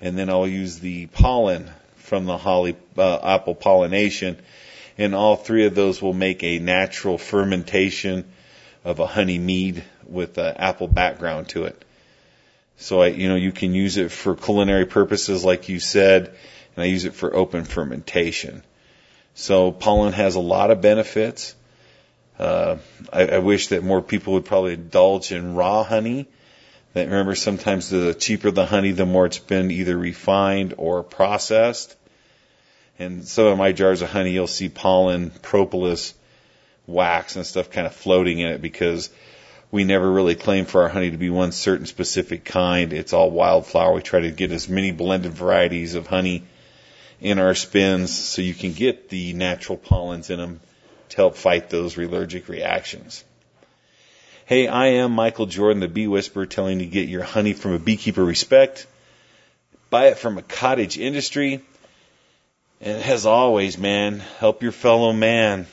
and 0.01 0.17
then 0.17 0.30
I'll 0.30 0.47
use 0.47 0.80
the 0.80 1.05
pollen 1.07 1.69
from 1.97 2.25
the 2.25 2.38
holly 2.38 2.75
uh, 2.97 3.19
apple 3.21 3.55
pollination, 3.55 4.38
and 4.97 5.13
all 5.15 5.36
three 5.36 5.65
of 5.65 5.75
those 5.75 6.01
will 6.01 6.13
make 6.13 6.43
a 6.43 6.59
natural 6.59 7.17
fermentation 7.17 8.25
of 8.89 8.99
a 8.99 9.05
honey 9.05 9.37
mead 9.37 9.83
with 10.07 10.37
an 10.37 10.57
apple 10.57 10.87
background 10.87 11.49
to 11.49 11.65
it. 11.65 11.85
So 12.77 13.01
I, 13.01 13.07
you 13.07 13.29
know, 13.29 13.35
you 13.35 13.51
can 13.51 13.73
use 13.73 13.97
it 13.97 14.11
for 14.11 14.35
culinary 14.35 14.85
purposes, 14.85 15.45
like 15.45 15.69
you 15.69 15.79
said, 15.79 16.27
and 16.75 16.83
I 16.83 16.85
use 16.85 17.05
it 17.05 17.13
for 17.13 17.35
open 17.35 17.65
fermentation. 17.65 18.63
So 19.35 19.71
pollen 19.71 20.13
has 20.13 20.35
a 20.35 20.39
lot 20.39 20.71
of 20.71 20.81
benefits. 20.81 21.55
Uh, 22.39 22.77
I, 23.11 23.27
I 23.27 23.37
wish 23.39 23.67
that 23.67 23.83
more 23.83 24.01
people 24.01 24.33
would 24.33 24.45
probably 24.45 24.73
indulge 24.73 25.31
in 25.31 25.55
raw 25.55 25.83
honey 25.83 26.27
that 26.93 27.05
remember 27.05 27.35
sometimes 27.35 27.89
the 27.89 28.13
cheaper 28.13 28.49
the 28.49 28.65
honey, 28.65 28.91
the 28.91 29.05
more 29.05 29.27
it's 29.27 29.37
been 29.37 29.69
either 29.69 29.95
refined 29.95 30.73
or 30.77 31.03
processed. 31.03 31.95
And 32.97 33.23
some 33.25 33.45
of 33.45 33.57
my 33.57 33.71
jars 33.71 34.01
of 34.01 34.09
honey, 34.09 34.31
you'll 34.31 34.47
see 34.47 34.67
pollen, 34.67 35.29
propolis, 35.29 36.15
wax, 36.89 37.35
and 37.35 37.45
stuff 37.45 37.69
kind 37.69 37.87
of 37.87 37.95
floating 37.95 38.39
in 38.39 38.47
it 38.47 38.61
because 38.61 39.09
we 39.71 39.83
never 39.83 40.09
really 40.11 40.35
claim 40.35 40.65
for 40.65 40.83
our 40.83 40.89
honey 40.89 41.11
to 41.11 41.17
be 41.17 41.29
one 41.29 41.51
certain 41.51 41.85
specific 41.85 42.43
kind. 42.43 42.91
It's 42.91 43.13
all 43.13 43.29
wildflower. 43.29 43.93
We 43.93 44.01
try 44.01 44.21
to 44.21 44.31
get 44.31 44.51
as 44.51 44.67
many 44.67 44.91
blended 44.91 45.33
varieties 45.33 45.95
of 45.95 46.07
honey 46.07 46.43
in 47.21 47.37
our 47.37 47.53
spins 47.53 48.17
so 48.17 48.41
you 48.41 48.53
can 48.53 48.73
get 48.73 49.09
the 49.09 49.33
natural 49.33 49.77
pollens 49.77 50.29
in 50.29 50.39
them 50.39 50.59
to 51.09 51.17
help 51.17 51.35
fight 51.35 51.69
those 51.69 51.97
allergic 51.97 52.49
reactions. 52.49 53.23
Hey, 54.45 54.67
I 54.67 54.87
am 54.87 55.11
Michael 55.11 55.45
Jordan, 55.45 55.79
the 55.79 55.87
Bee 55.87 56.07
Whisperer, 56.07 56.47
telling 56.47 56.79
you 56.79 56.85
to 56.87 56.91
get 56.91 57.07
your 57.07 57.23
honey 57.23 57.53
from 57.53 57.73
a 57.73 57.79
beekeeper 57.79 58.23
respect. 58.23 58.87
Buy 59.91 60.07
it 60.07 60.17
from 60.17 60.39
a 60.39 60.41
cottage 60.41 60.97
industry. 60.97 61.61
And 62.81 63.03
as 63.03 63.27
always, 63.27 63.77
man, 63.77 64.19
help 64.39 64.63
your 64.63 64.71
fellow 64.71 65.13
man. 65.13 65.67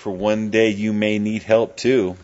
For 0.00 0.10
one 0.10 0.50
day 0.50 0.70
you 0.70 0.92
may 0.92 1.18
need 1.18 1.42
help 1.42 1.76
too. 1.76 2.16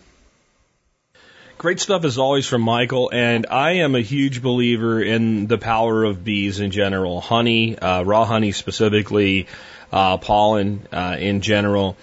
Great 1.58 1.80
stuff 1.80 2.04
as 2.04 2.18
always 2.18 2.46
from 2.46 2.62
Michael, 2.62 3.10
and 3.12 3.46
I 3.50 3.82
am 3.84 3.94
a 3.94 4.00
huge 4.00 4.42
believer 4.42 5.02
in 5.02 5.46
the 5.46 5.58
power 5.58 6.04
of 6.04 6.24
bees 6.24 6.60
in 6.60 6.70
general. 6.70 7.20
Honey, 7.20 7.78
uh, 7.78 8.02
raw 8.02 8.24
honey 8.24 8.52
specifically, 8.52 9.46
uh, 9.92 10.16
pollen 10.18 10.86
uh, 10.92 11.16
in 11.18 11.40
general 11.40 11.96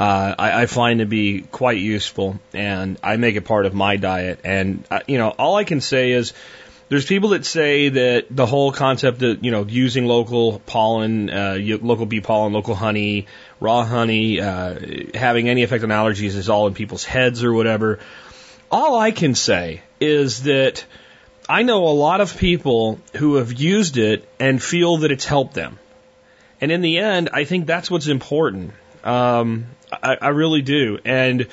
uh, 0.00 0.34
I, 0.38 0.62
I 0.62 0.66
find 0.66 1.00
to 1.00 1.06
be 1.06 1.42
quite 1.42 1.78
useful, 1.78 2.40
and 2.54 2.98
I 3.02 3.16
make 3.16 3.36
it 3.36 3.42
part 3.42 3.66
of 3.66 3.74
my 3.74 3.96
diet. 3.96 4.40
And 4.44 4.82
uh, 4.90 5.00
you 5.06 5.18
know, 5.18 5.28
all 5.28 5.54
I 5.56 5.64
can 5.64 5.80
say 5.80 6.12
is. 6.12 6.32
There's 6.88 7.06
people 7.06 7.28
that 7.28 7.46
say 7.46 7.88
that 7.88 8.26
the 8.30 8.46
whole 8.46 8.72
concept 8.72 9.22
of 9.22 9.44
you 9.44 9.52
know 9.52 9.64
using 9.64 10.06
local 10.06 10.58
pollen, 10.58 11.30
uh, 11.30 11.56
local 11.80 12.04
bee 12.04 12.20
pollen, 12.20 12.52
local 12.52 12.74
honey, 12.74 13.28
raw 13.60 13.84
honey, 13.84 14.40
uh, 14.40 14.78
having 15.14 15.48
any 15.48 15.62
effect 15.62 15.84
on 15.84 15.90
allergies 15.90 16.34
is 16.34 16.48
all 16.48 16.66
in 16.66 16.74
people's 16.74 17.04
heads 17.04 17.44
or 17.44 17.52
whatever. 17.52 18.00
All 18.70 18.98
I 18.98 19.10
can 19.10 19.34
say 19.34 19.82
is 20.00 20.44
that 20.44 20.84
I 21.48 21.62
know 21.62 21.86
a 21.88 21.90
lot 21.90 22.20
of 22.20 22.36
people 22.36 23.00
who 23.16 23.36
have 23.36 23.52
used 23.52 23.98
it 23.98 24.28
and 24.38 24.62
feel 24.62 24.98
that 24.98 25.10
it's 25.10 25.24
helped 25.24 25.54
them. 25.54 25.78
And 26.60 26.70
in 26.70 26.80
the 26.80 26.98
end, 26.98 27.30
I 27.32 27.44
think 27.44 27.66
that's 27.66 27.90
what's 27.90 28.06
important. 28.06 28.72
Um, 29.02 29.66
I, 29.92 30.16
I 30.20 30.28
really 30.28 30.62
do. 30.62 30.98
And 31.04 31.48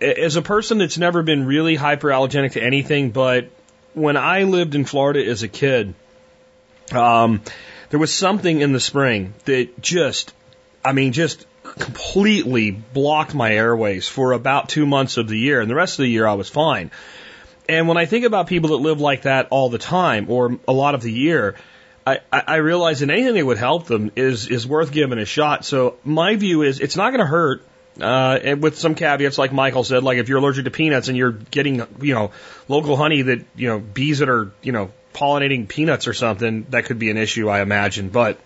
as 0.00 0.36
a 0.36 0.42
person 0.42 0.78
that's 0.78 0.98
never 0.98 1.22
been 1.22 1.46
really 1.46 1.76
hyperallergenic 1.76 2.52
to 2.52 2.62
anything, 2.62 3.10
but 3.10 3.50
when 3.94 4.16
I 4.16 4.42
lived 4.42 4.74
in 4.74 4.84
Florida 4.84 5.24
as 5.24 5.42
a 5.42 5.48
kid, 5.48 5.94
um, 6.92 7.42
there 7.90 8.00
was 8.00 8.12
something 8.12 8.60
in 8.60 8.72
the 8.72 8.80
spring 8.80 9.34
that 9.44 9.80
just, 9.80 10.34
I 10.84 10.92
mean, 10.92 11.12
just 11.12 11.46
completely 11.62 12.70
blocked 12.70 13.34
my 13.34 13.54
airways 13.54 14.06
for 14.06 14.32
about 14.32 14.68
two 14.68 14.86
months 14.86 15.16
of 15.16 15.28
the 15.28 15.38
year, 15.38 15.60
and 15.60 15.70
the 15.70 15.74
rest 15.74 15.98
of 15.98 16.04
the 16.04 16.10
year 16.10 16.26
I 16.26 16.34
was 16.34 16.48
fine. 16.48 16.90
And 17.68 17.88
when 17.88 17.96
I 17.96 18.04
think 18.04 18.26
about 18.26 18.46
people 18.46 18.70
that 18.70 18.76
live 18.76 19.00
like 19.00 19.22
that 19.22 19.48
all 19.50 19.70
the 19.70 19.78
time 19.78 20.26
or 20.28 20.58
a 20.68 20.72
lot 20.72 20.94
of 20.94 21.00
the 21.00 21.12
year, 21.12 21.56
I, 22.06 22.18
I 22.30 22.56
realize 22.56 23.00
that 23.00 23.08
anything 23.08 23.34
that 23.34 23.46
would 23.46 23.58
help 23.58 23.86
them 23.86 24.12
is 24.16 24.48
is 24.48 24.66
worth 24.66 24.92
giving 24.92 25.18
a 25.18 25.24
shot. 25.24 25.64
So 25.64 25.96
my 26.04 26.36
view 26.36 26.62
is 26.62 26.80
it's 26.80 26.96
not 26.96 27.10
going 27.10 27.20
to 27.20 27.26
hurt. 27.26 27.62
Uh, 27.98 28.38
and 28.42 28.62
with 28.62 28.76
some 28.76 28.96
caveats, 28.96 29.38
like 29.38 29.52
Michael 29.52 29.84
said, 29.84 30.02
like 30.02 30.18
if 30.18 30.28
you're 30.28 30.38
allergic 30.38 30.64
to 30.64 30.70
peanuts 30.70 31.08
and 31.08 31.16
you're 31.16 31.30
getting, 31.30 31.86
you 32.00 32.12
know, 32.12 32.32
local 32.68 32.96
honey 32.96 33.22
that, 33.22 33.44
you 33.54 33.68
know, 33.68 33.78
bees 33.78 34.18
that 34.18 34.28
are, 34.28 34.52
you 34.62 34.72
know, 34.72 34.90
pollinating 35.14 35.68
peanuts 35.68 36.08
or 36.08 36.12
something, 36.12 36.66
that 36.70 36.86
could 36.86 36.98
be 36.98 37.10
an 37.10 37.16
issue, 37.16 37.48
I 37.48 37.62
imagine. 37.62 38.08
But 38.08 38.38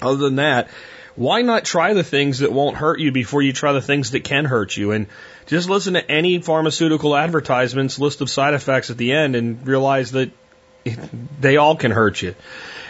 other 0.00 0.16
than 0.16 0.36
that, 0.36 0.70
why 1.16 1.42
not 1.42 1.64
try 1.64 1.94
the 1.94 2.04
things 2.04 2.40
that 2.40 2.52
won't 2.52 2.76
hurt 2.76 3.00
you 3.00 3.12
before 3.12 3.42
you 3.42 3.52
try 3.52 3.72
the 3.72 3.82
things 3.82 4.12
that 4.12 4.24
can 4.24 4.44
hurt 4.44 4.76
you? 4.76 4.92
And 4.92 5.06
just 5.46 5.68
listen 5.68 5.94
to 5.94 6.10
any 6.10 6.38
pharmaceutical 6.40 7.16
advertisements 7.16 7.98
list 7.98 8.20
of 8.20 8.30
side 8.30 8.54
effects 8.54 8.90
at 8.90 8.98
the 8.98 9.12
end 9.12 9.36
and 9.36 9.66
realize 9.66 10.12
that 10.12 10.30
they 11.40 11.56
all 11.56 11.76
can 11.76 11.90
hurt 11.90 12.22
you 12.22 12.34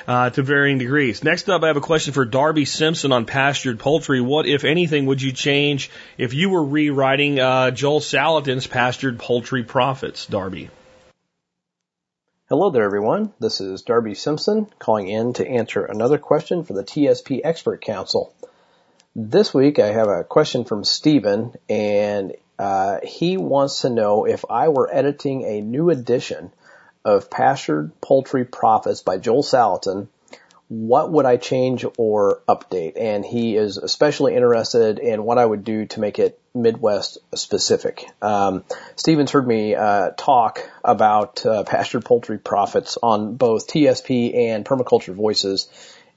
uh, 0.07 0.31
to 0.31 0.43
varying 0.43 0.79
degrees. 0.79 1.23
Next 1.25 1.49
up, 1.49 1.63
I 1.63 1.69
have 1.69 1.77
a 1.77 1.83
question 1.83 2.13
for 2.13 2.25
Darby 2.25 2.65
Simpson 2.65 3.13
on 3.13 3.25
pastured 3.27 3.79
poultry. 3.79 4.21
What, 4.21 4.47
if 4.47 4.65
anything, 4.65 5.07
would 5.07 5.23
you 5.23 5.33
change 5.33 5.91
if 6.19 6.35
you 6.35 6.51
were 6.51 6.65
rewriting 6.65 7.41
uh, 7.41 7.71
Joel 7.71 8.01
Salatin's 8.01 8.67
pastured 8.67 9.19
poultry 9.19 9.63
profits, 9.63 10.27
Darby? 10.27 10.71
Hello 12.53 12.69
there, 12.69 12.85
everyone. 12.85 13.33
This 13.41 13.63
is 13.63 13.81
Darby 13.81 14.15
Simpson 14.15 14.67
calling 14.79 15.09
in 15.09 15.33
to 15.33 15.49
answer 15.49 15.87
another 15.87 16.19
question 16.19 16.65
for 16.65 16.75
the 16.75 16.85
TSP 16.85 17.41
Expert 17.43 17.81
Council. 17.81 18.35
This 19.17 19.55
week 19.55 19.79
I 19.79 19.87
have 19.87 20.09
a 20.09 20.23
question 20.23 20.67
from 20.67 20.85
Stephen, 20.85 21.55
and 21.71 22.35
uh, 22.59 22.99
he 23.03 23.39
wants 23.39 23.81
to 23.81 23.89
know 23.89 24.27
if 24.27 24.45
I 24.51 24.69
were 24.69 24.95
editing 24.95 25.45
a 25.45 25.63
new 25.63 25.89
edition 25.89 26.53
of 27.07 27.31
Pastured 27.31 27.99
Poultry 28.03 28.45
Profits 28.45 29.01
by 29.01 29.17
Joel 29.17 29.43
Salatin, 29.43 30.09
what 30.73 31.13
would 31.13 31.27
I 31.27 31.37
change 31.37 31.85
or 31.99 32.41
update? 32.49 32.95
And 32.99 33.27
he 33.27 33.57
is 33.57 33.77
especially 33.77 34.35
interested 34.35 34.99
in 34.99 35.23
what 35.23 35.37
I 35.37 35.45
would 35.45 35.65
do 35.65 35.85
to 35.85 36.01
make 36.01 36.19
it 36.19 36.41
Midwest 36.55 37.19
specific. 37.35 38.07
Um, 38.23 38.65
Stevens 38.97 39.31
heard 39.31 39.47
me 39.47 39.75
uh, 39.75 40.13
talk 40.17 40.67
about 40.83 41.45
uh, 41.45 41.65
pastured 41.65 42.07
poultry 42.07 42.39
profits 42.39 42.97
on 43.03 43.37
both 43.37 43.67
TSP 43.67 44.35
and 44.35 44.65
Permaculture 44.65 45.15
Voices, 45.15 45.69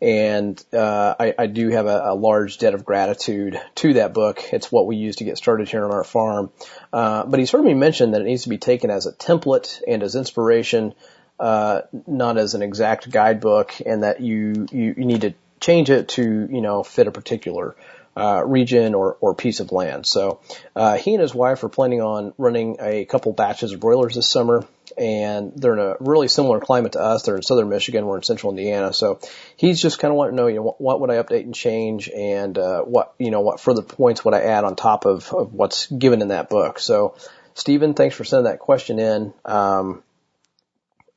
and 0.01 0.63
uh, 0.71 1.15
I, 1.19 1.33
I, 1.37 1.47
do 1.47 1.69
have 1.69 1.85
a, 1.85 2.11
a, 2.11 2.15
large 2.15 2.57
debt 2.57 2.73
of 2.73 2.83
gratitude 2.85 3.59
to 3.75 3.93
that 3.93 4.13
book. 4.13 4.41
It's 4.53 4.71
what 4.71 4.87
we 4.87 4.97
use 4.97 5.17
to 5.17 5.23
get 5.23 5.37
started 5.37 5.69
here 5.69 5.85
on 5.85 5.91
our 5.91 6.03
farm. 6.03 6.51
Uh, 6.91 7.25
but 7.25 7.39
he's 7.39 7.51
heard 7.51 7.63
me 7.63 7.73
mention 7.73 8.11
that 8.11 8.21
it 8.21 8.25
needs 8.25 8.43
to 8.43 8.49
be 8.49 8.57
taken 8.57 8.89
as 8.89 9.05
a 9.05 9.13
template 9.13 9.81
and 9.87 10.03
as 10.03 10.15
inspiration, 10.15 10.93
uh, 11.39 11.81
not 12.07 12.37
as 12.37 12.53
an 12.53 12.61
exact 12.61 13.09
guidebook, 13.09 13.73
and 13.85 14.03
that 14.03 14.21
you, 14.21 14.67
you, 14.71 14.95
you 14.97 15.05
need 15.05 15.21
to 15.21 15.33
change 15.59 15.89
it 15.89 16.09
to 16.09 16.23
you 16.51 16.61
know 16.61 16.83
fit 16.83 17.07
a 17.07 17.11
particular 17.11 17.75
uh, 18.17 18.43
region 18.45 18.95
or, 18.95 19.17
or 19.19 19.35
piece 19.35 19.59
of 19.59 19.71
land. 19.71 20.05
So 20.05 20.39
uh, 20.75 20.95
he 20.97 21.13
and 21.13 21.21
his 21.21 21.35
wife 21.35 21.63
are 21.63 21.69
planning 21.69 22.01
on 22.01 22.33
running 22.37 22.77
a 22.79 23.05
couple 23.05 23.33
batches 23.33 23.73
of 23.73 23.79
broilers 23.81 24.15
this 24.15 24.27
summer, 24.27 24.65
and 24.97 25.51
they're 25.55 25.73
in 25.73 25.79
a 25.79 25.95
really 25.99 26.29
similar 26.29 26.61
climate 26.61 26.93
to 26.93 27.01
us. 27.01 27.23
They're 27.23 27.35
in 27.35 27.41
southern 27.41 27.67
Michigan, 27.67 28.05
we're 28.05 28.17
in 28.17 28.23
central 28.23 28.51
Indiana. 28.51 28.93
So 28.93 29.19
he's 29.57 29.81
just 29.81 29.99
kind 29.99 30.11
of 30.11 30.17
wanting 30.17 30.37
to 30.37 30.41
know, 30.41 30.47
you 30.47 30.55
know, 30.55 30.61
what, 30.61 30.79
what 30.79 31.01
would 31.01 31.09
I 31.09 31.15
update 31.15 31.43
and 31.43 31.53
change, 31.53 32.09
and 32.09 32.57
uh, 32.57 32.83
what 32.83 33.13
you 33.17 33.31
know, 33.31 33.41
what 33.41 33.59
further 33.59 33.81
points 33.81 34.23
would 34.23 34.33
I 34.33 34.43
add 34.43 34.63
on 34.63 34.77
top 34.77 35.05
of, 35.05 35.33
of 35.33 35.53
what's 35.53 35.87
given 35.87 36.21
in 36.21 36.29
that 36.29 36.49
book. 36.49 36.79
So 36.79 37.17
Stephen, 37.53 37.93
thanks 37.93 38.15
for 38.15 38.23
sending 38.23 38.45
that 38.45 38.59
question 38.59 38.99
in. 38.99 39.33
Um, 39.43 40.03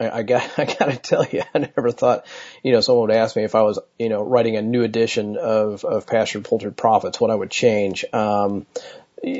I, 0.00 0.22
got 0.22 0.48
I 0.58 0.64
got 0.64 0.90
to 0.90 0.96
tell 0.96 1.24
you, 1.24 1.42
I 1.54 1.58
never 1.58 1.90
thought, 1.90 2.26
you 2.62 2.72
know, 2.72 2.80
someone 2.80 3.08
would 3.08 3.16
ask 3.16 3.36
me 3.36 3.44
if 3.44 3.54
I 3.54 3.62
was, 3.62 3.78
you 3.98 4.08
know, 4.08 4.22
writing 4.22 4.56
a 4.56 4.62
new 4.62 4.82
edition 4.82 5.36
of 5.36 5.84
of 5.84 6.06
Pastured 6.06 6.44
Poultry 6.44 6.72
Profits, 6.72 7.20
what 7.20 7.30
I 7.30 7.34
would 7.34 7.50
change. 7.50 8.04
Um, 8.12 8.66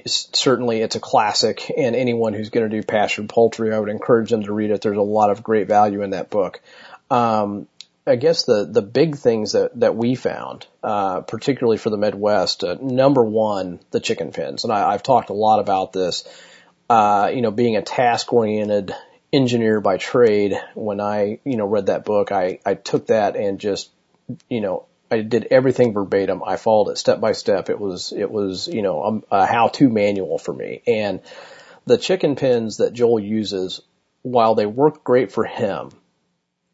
certainly, 0.06 0.80
it's 0.80 0.96
a 0.96 1.00
classic, 1.00 1.70
and 1.76 1.94
anyone 1.94 2.32
who's 2.32 2.50
going 2.50 2.68
to 2.68 2.76
do 2.76 2.84
pastured 2.84 3.28
poultry, 3.28 3.72
I 3.72 3.78
would 3.78 3.88
encourage 3.88 4.30
them 4.30 4.42
to 4.42 4.52
read 4.52 4.70
it. 4.70 4.80
There's 4.80 4.96
a 4.96 5.02
lot 5.02 5.30
of 5.30 5.42
great 5.42 5.68
value 5.68 6.02
in 6.02 6.10
that 6.10 6.30
book. 6.30 6.60
Um, 7.10 7.68
I 8.06 8.16
guess 8.16 8.44
the 8.44 8.64
the 8.64 8.82
big 8.82 9.16
things 9.16 9.52
that 9.52 9.78
that 9.80 9.94
we 9.94 10.14
found, 10.14 10.66
uh, 10.82 11.20
particularly 11.20 11.78
for 11.78 11.90
the 11.90 11.98
Midwest, 11.98 12.64
uh, 12.64 12.76
number 12.80 13.22
one, 13.22 13.80
the 13.90 14.00
chicken 14.00 14.32
pens, 14.32 14.64
and 14.64 14.72
I, 14.72 14.92
I've 14.92 15.02
talked 15.02 15.30
a 15.30 15.34
lot 15.34 15.60
about 15.60 15.92
this. 15.92 16.26
Uh, 16.90 17.30
you 17.34 17.42
know, 17.42 17.50
being 17.50 17.76
a 17.76 17.82
task 17.82 18.32
oriented 18.32 18.94
engineer 19.32 19.80
by 19.80 19.96
trade, 19.98 20.58
when 20.74 21.00
I, 21.00 21.40
you 21.44 21.56
know, 21.56 21.66
read 21.66 21.86
that 21.86 22.04
book, 22.04 22.32
I, 22.32 22.60
I 22.64 22.74
took 22.74 23.08
that 23.08 23.36
and 23.36 23.58
just, 23.58 23.90
you 24.48 24.60
know, 24.60 24.86
I 25.10 25.22
did 25.22 25.48
everything 25.50 25.92
verbatim. 25.92 26.42
I 26.44 26.56
followed 26.56 26.90
it 26.90 26.98
step 26.98 27.20
by 27.20 27.32
step. 27.32 27.70
It 27.70 27.80
was, 27.80 28.12
it 28.12 28.30
was, 28.30 28.68
you 28.68 28.82
know, 28.82 29.24
a, 29.30 29.36
a 29.36 29.46
how-to 29.46 29.88
manual 29.88 30.38
for 30.38 30.52
me. 30.52 30.82
And 30.86 31.20
the 31.86 31.98
chicken 31.98 32.36
pens 32.36 32.78
that 32.78 32.92
Joel 32.92 33.20
uses, 33.20 33.80
while 34.22 34.54
they 34.54 34.66
work 34.66 35.04
great 35.04 35.32
for 35.32 35.44
him, 35.44 35.90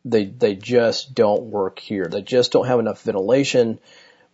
they, 0.04 0.24
they 0.24 0.54
just 0.54 1.14
don't 1.14 1.44
work 1.44 1.78
here. 1.78 2.06
They 2.06 2.22
just 2.22 2.52
don't 2.52 2.66
have 2.66 2.80
enough 2.80 3.02
ventilation 3.02 3.78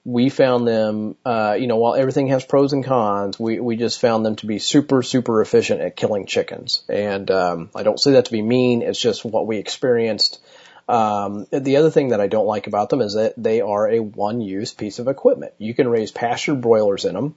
we 0.05 0.31
found 0.31 0.67
them, 0.67 1.17
uh, 1.25 1.57
you 1.59 1.67
know, 1.67 1.77
while 1.77 1.95
everything 1.95 2.29
has 2.29 2.45
pros 2.45 2.73
and 2.73 2.85
cons, 2.85 3.39
we, 3.39 3.61
we 3.61 3.77
just 3.77 4.01
found 4.01 4.25
them 4.25 4.37
to 4.37 4.47
be 4.47 4.59
super, 4.59 5.03
super 5.03 5.43
efficient 5.43 5.81
at 5.81 5.97
killing 5.97 6.27
chickens. 6.27 6.83
And, 6.89 7.31
um, 7.31 7.71
I 7.75 7.83
don't 7.83 8.01
say 8.01 8.13
that 8.13 8.27
to 8.27 8.33
be 8.33 8.43
mean. 8.43 8.83
It's 8.83 9.01
just 9.01 9.25
what 9.25 9.47
we 9.47 9.59
experienced. 9.59 10.41
Um, 10.89 11.47
the 11.53 11.77
other 11.77 11.91
thing 11.91 12.09
that 12.09 12.21
I 12.21 12.27
don't 12.27 12.47
like 12.47 12.67
about 12.67 12.89
them 12.89 13.01
is 13.01 13.15
that 13.15 13.35
they 13.37 13.61
are 13.61 13.89
a 13.89 14.01
one-use 14.01 14.75
piece 14.75 14.99
of 14.99 15.07
equipment. 15.07 15.53
You 15.59 15.75
can 15.75 15.87
raise 15.87 16.11
pastured 16.11 16.61
broilers 16.61 17.05
in 17.05 17.15
them. 17.15 17.37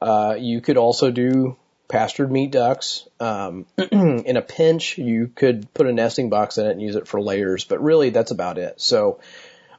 Uh, 0.00 0.36
you 0.38 0.60
could 0.60 0.76
also 0.76 1.10
do 1.10 1.56
pastured 1.88 2.32
meat 2.32 2.50
ducks. 2.50 3.06
Um, 3.20 3.66
in 3.92 4.36
a 4.36 4.42
pinch, 4.42 4.98
you 4.98 5.30
could 5.34 5.72
put 5.72 5.86
a 5.86 5.92
nesting 5.92 6.28
box 6.28 6.58
in 6.58 6.66
it 6.66 6.72
and 6.72 6.82
use 6.82 6.96
it 6.96 7.06
for 7.06 7.22
layers, 7.22 7.64
but 7.64 7.82
really 7.82 8.10
that's 8.10 8.30
about 8.30 8.58
it. 8.58 8.80
So, 8.80 9.20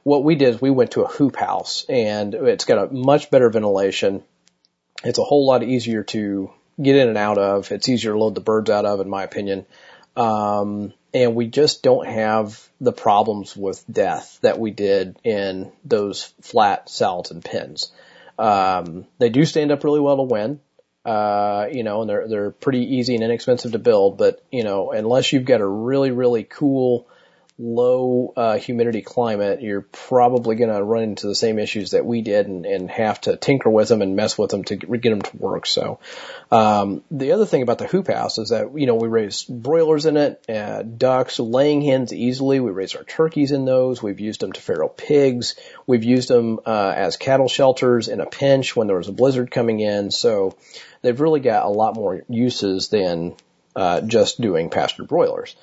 what 0.04 0.22
we 0.22 0.36
did 0.36 0.54
is 0.54 0.60
we 0.60 0.70
went 0.70 0.92
to 0.92 1.02
a 1.02 1.08
hoop 1.08 1.34
house 1.34 1.84
and 1.88 2.34
it's 2.34 2.66
got 2.66 2.78
a 2.78 2.94
much 2.94 3.30
better 3.30 3.50
ventilation. 3.50 4.22
It's 5.02 5.18
a 5.18 5.24
whole 5.24 5.46
lot 5.46 5.62
easier 5.62 6.04
to 6.04 6.50
get 6.80 6.96
in 6.96 7.08
and 7.08 7.18
out 7.18 7.38
of. 7.38 7.72
It's 7.72 7.88
easier 7.88 8.12
to 8.12 8.18
load 8.18 8.34
the 8.34 8.40
birds 8.40 8.70
out 8.70 8.84
of, 8.84 9.00
in 9.00 9.08
my 9.08 9.22
opinion. 9.24 9.66
Um, 10.16 10.92
and 11.12 11.34
we 11.34 11.46
just 11.46 11.82
don't 11.82 12.06
have 12.06 12.68
the 12.80 12.92
problems 12.92 13.56
with 13.56 13.84
death 13.90 14.38
that 14.42 14.58
we 14.58 14.70
did 14.70 15.18
in 15.24 15.72
those 15.84 16.32
flat 16.42 16.86
Salatin 16.86 17.42
pens. 17.42 17.90
Um, 18.38 19.06
they 19.18 19.30
do 19.30 19.44
stand 19.44 19.72
up 19.72 19.84
really 19.84 20.00
well 20.00 20.16
to 20.16 20.22
wind. 20.22 20.60
Uh, 21.04 21.68
you 21.70 21.82
know, 21.82 22.00
and 22.00 22.08
they're, 22.08 22.28
they're 22.28 22.50
pretty 22.50 22.96
easy 22.96 23.14
and 23.14 23.22
inexpensive 23.22 23.72
to 23.72 23.78
build, 23.78 24.16
but, 24.16 24.42
you 24.50 24.64
know, 24.64 24.90
unless 24.90 25.34
you've 25.34 25.44
got 25.44 25.60
a 25.60 25.66
really, 25.66 26.10
really 26.10 26.44
cool, 26.44 27.06
low 27.56 28.32
uh, 28.36 28.58
humidity 28.58 29.00
climate, 29.00 29.62
you're 29.62 29.82
probably 29.82 30.56
going 30.56 30.74
to 30.74 30.82
run 30.82 31.04
into 31.04 31.28
the 31.28 31.36
same 31.36 31.60
issues 31.60 31.92
that 31.92 32.04
we 32.04 32.20
did 32.20 32.48
and, 32.48 32.66
and 32.66 32.90
have 32.90 33.20
to 33.20 33.36
tinker 33.36 33.70
with 33.70 33.88
them 33.88 34.02
and 34.02 34.16
mess 34.16 34.36
with 34.36 34.50
them 34.50 34.64
to 34.64 34.74
get 34.74 35.02
them 35.02 35.22
to 35.22 35.36
work. 35.36 35.64
So, 35.64 36.00
um, 36.50 37.04
the 37.12 37.30
other 37.30 37.46
thing 37.46 37.62
about 37.62 37.78
the 37.78 37.86
hoop 37.86 38.08
house 38.08 38.38
is 38.38 38.48
that, 38.48 38.76
you 38.76 38.86
know, 38.86 38.96
we 38.96 39.06
raise 39.06 39.44
broilers 39.44 40.04
in 40.04 40.16
it, 40.16 40.44
uh, 40.48 40.82
ducks, 40.82 41.38
laying 41.38 41.80
hens 41.80 42.12
easily. 42.12 42.58
We 42.58 42.72
raise 42.72 42.96
our 42.96 43.04
turkeys 43.04 43.52
in 43.52 43.64
those. 43.64 44.02
We've 44.02 44.18
used 44.18 44.40
them 44.40 44.50
to 44.50 44.60
feral 44.60 44.88
pigs. 44.88 45.54
We've 45.86 46.04
used 46.04 46.28
them, 46.28 46.58
uh, 46.66 46.92
as 46.96 47.16
cattle 47.16 47.48
shelters 47.48 48.08
in 48.08 48.20
a 48.20 48.26
pinch 48.26 48.74
when 48.74 48.88
there 48.88 48.96
was 48.96 49.08
a 49.08 49.12
blizzard 49.12 49.52
coming 49.52 49.78
in. 49.78 50.10
So 50.10 50.56
they've 51.02 51.20
really 51.20 51.40
got 51.40 51.66
a 51.66 51.70
lot 51.70 51.94
more 51.94 52.24
uses 52.28 52.88
than, 52.88 53.36
uh, 53.76 54.00
just 54.00 54.40
doing 54.40 54.70
pastured 54.70 55.06
broilers. 55.06 55.54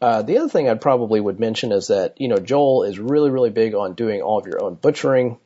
Uh, 0.00 0.22
the 0.22 0.38
other 0.38 0.48
thing 0.48 0.68
I'd 0.68 0.80
probably 0.80 1.20
would 1.20 1.40
mention 1.40 1.72
is 1.72 1.88
that, 1.88 2.20
you 2.20 2.28
know, 2.28 2.38
Joel 2.38 2.84
is 2.84 2.98
really, 2.98 3.30
really 3.30 3.50
big 3.50 3.74
on 3.74 3.94
doing 3.94 4.22
all 4.22 4.38
of 4.38 4.46
your 4.46 4.62
own 4.62 4.74
butchering. 4.74 5.38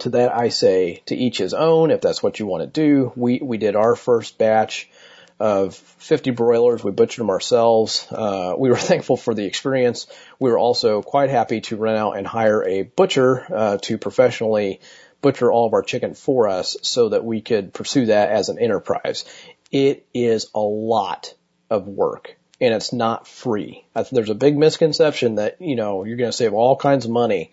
To 0.00 0.10
that 0.10 0.36
I 0.36 0.48
say 0.48 1.02
to 1.06 1.14
each 1.14 1.38
his 1.38 1.54
own 1.54 1.92
if 1.92 2.00
that's 2.00 2.20
what 2.20 2.40
you 2.40 2.46
want 2.46 2.62
to 2.62 2.66
do. 2.66 3.12
We, 3.14 3.38
we 3.40 3.58
did 3.58 3.76
our 3.76 3.94
first 3.94 4.38
batch 4.38 4.90
of 5.38 5.76
50 5.76 6.32
broilers. 6.32 6.82
We 6.82 6.90
butchered 6.90 7.22
them 7.22 7.30
ourselves. 7.30 8.04
Uh, 8.10 8.54
we 8.58 8.70
were 8.70 8.76
thankful 8.90 9.16
for 9.16 9.34
the 9.34 9.44
experience. 9.44 10.08
We 10.40 10.50
were 10.50 10.58
also 10.58 11.00
quite 11.00 11.30
happy 11.30 11.60
to 11.62 11.76
rent 11.76 11.96
out 11.96 12.16
and 12.16 12.26
hire 12.26 12.64
a 12.64 12.82
butcher, 12.82 13.46
uh, 13.54 13.78
to 13.82 13.98
professionally 13.98 14.80
butcher 15.20 15.50
all 15.50 15.68
of 15.68 15.74
our 15.74 15.82
chicken 15.82 16.14
for 16.14 16.48
us 16.48 16.76
so 16.82 17.10
that 17.10 17.24
we 17.24 17.40
could 17.40 17.72
pursue 17.72 18.06
that 18.06 18.30
as 18.30 18.48
an 18.48 18.58
enterprise. 18.58 19.24
It 19.70 20.06
is 20.12 20.50
a 20.56 20.60
lot 20.60 21.34
of 21.70 21.86
work 21.86 22.36
and 22.60 22.74
it's 22.74 22.92
not 22.92 23.26
free. 23.26 23.84
There's 24.12 24.30
a 24.30 24.34
big 24.34 24.56
misconception 24.56 25.36
that, 25.36 25.60
you 25.60 25.76
know, 25.76 26.04
you're 26.04 26.16
going 26.16 26.30
to 26.30 26.36
save 26.36 26.54
all 26.54 26.76
kinds 26.76 27.04
of 27.04 27.10
money, 27.10 27.52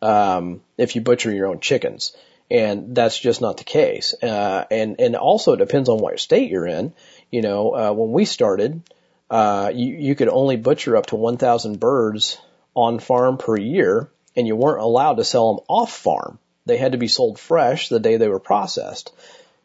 um, 0.00 0.62
if 0.76 0.94
you 0.96 1.02
butcher 1.02 1.32
your 1.32 1.46
own 1.46 1.60
chickens. 1.60 2.16
And 2.50 2.94
that's 2.94 3.18
just 3.18 3.42
not 3.42 3.58
the 3.58 3.64
case. 3.64 4.14
Uh, 4.22 4.64
and, 4.70 4.98
and 5.00 5.16
also 5.16 5.52
it 5.52 5.58
depends 5.58 5.90
on 5.90 5.98
what 5.98 6.18
state 6.18 6.50
you're 6.50 6.66
in. 6.66 6.94
You 7.30 7.42
know, 7.42 7.74
uh, 7.74 7.92
when 7.92 8.12
we 8.12 8.24
started, 8.24 8.82
uh, 9.28 9.70
you, 9.74 9.94
you 9.94 10.14
could 10.14 10.30
only 10.30 10.56
butcher 10.56 10.96
up 10.96 11.06
to 11.06 11.16
1,000 11.16 11.78
birds 11.78 12.38
on 12.74 13.00
farm 13.00 13.36
per 13.36 13.56
year 13.56 14.08
and 14.34 14.46
you 14.46 14.56
weren't 14.56 14.80
allowed 14.80 15.16
to 15.16 15.24
sell 15.24 15.54
them 15.54 15.64
off 15.68 15.92
farm. 15.92 16.38
They 16.64 16.78
had 16.78 16.92
to 16.92 16.98
be 16.98 17.08
sold 17.08 17.38
fresh 17.38 17.88
the 17.88 18.00
day 18.00 18.16
they 18.16 18.28
were 18.28 18.38
processed. 18.38 19.12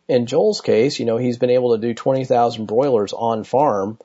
In 0.09 0.25
Joel's 0.25 0.59
case, 0.59 0.99
you 0.99 1.05
know, 1.05 1.17
he's 1.17 1.37
been 1.37 1.49
able 1.49 1.75
to 1.75 1.81
do 1.81 1.93
20,000 1.93 2.65
broilers 2.65 3.13
on 3.13 3.45
farm 3.45 3.97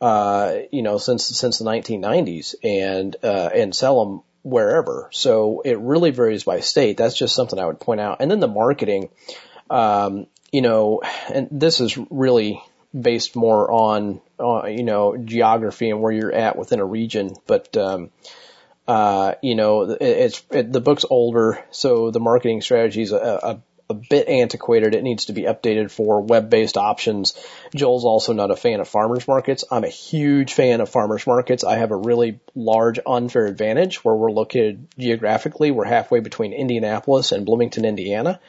uh, 0.00 0.54
you 0.70 0.82
know, 0.82 0.98
since 0.98 1.26
since 1.26 1.58
the 1.58 1.64
1990s, 1.64 2.54
and 2.62 3.16
uh, 3.22 3.50
and 3.54 3.74
sell 3.74 4.04
them 4.04 4.22
wherever. 4.42 5.08
So 5.12 5.62
it 5.64 5.78
really 5.78 6.10
varies 6.10 6.44
by 6.44 6.60
state. 6.60 6.96
That's 6.96 7.16
just 7.16 7.34
something 7.34 7.58
I 7.58 7.66
would 7.66 7.80
point 7.80 8.00
out. 8.00 8.18
And 8.20 8.30
then 8.30 8.40
the 8.40 8.48
marketing, 8.48 9.10
um, 9.70 10.26
you 10.52 10.62
know, 10.62 11.02
and 11.32 11.48
this 11.50 11.80
is 11.80 11.98
really 12.10 12.62
based 12.98 13.36
more 13.36 13.70
on, 13.70 14.20
uh, 14.40 14.66
you 14.66 14.82
know, 14.82 15.16
geography 15.16 15.90
and 15.90 16.00
where 16.00 16.12
you're 16.12 16.32
at 16.32 16.56
within 16.56 16.80
a 16.80 16.84
region. 16.84 17.34
But, 17.46 17.76
um, 17.76 18.10
uh, 18.86 19.34
you 19.42 19.54
know, 19.54 19.82
it, 19.82 20.00
it's, 20.00 20.42
it, 20.50 20.72
the 20.72 20.80
book's 20.80 21.04
older, 21.08 21.62
so 21.70 22.10
the 22.10 22.20
marketing 22.20 22.62
strategies, 22.62 23.12
uh, 23.12 23.40
uh, 23.42 23.58
a 23.90 23.94
bit 23.94 24.28
antiquated. 24.28 24.94
It 24.94 25.02
needs 25.02 25.26
to 25.26 25.32
be 25.32 25.42
updated 25.42 25.90
for 25.90 26.20
web-based 26.20 26.76
options. 26.76 27.34
Joel's 27.74 28.04
also 28.04 28.32
not 28.32 28.50
a 28.50 28.56
fan 28.56 28.80
of 28.80 28.88
farmers 28.88 29.26
markets. 29.26 29.64
I'm 29.70 29.84
a 29.84 29.88
huge 29.88 30.52
fan 30.52 30.80
of 30.80 30.90
farmers 30.90 31.26
markets. 31.26 31.64
I 31.64 31.76
have 31.76 31.90
a 31.90 31.96
really 31.96 32.40
large 32.54 32.98
unfair 33.06 33.46
advantage 33.46 34.04
where 34.04 34.14
we're 34.14 34.30
located 34.30 34.88
geographically. 34.98 35.70
We're 35.70 35.86
halfway 35.86 36.20
between 36.20 36.52
Indianapolis 36.52 37.32
and 37.32 37.46
Bloomington, 37.46 37.86
Indiana. 37.86 38.40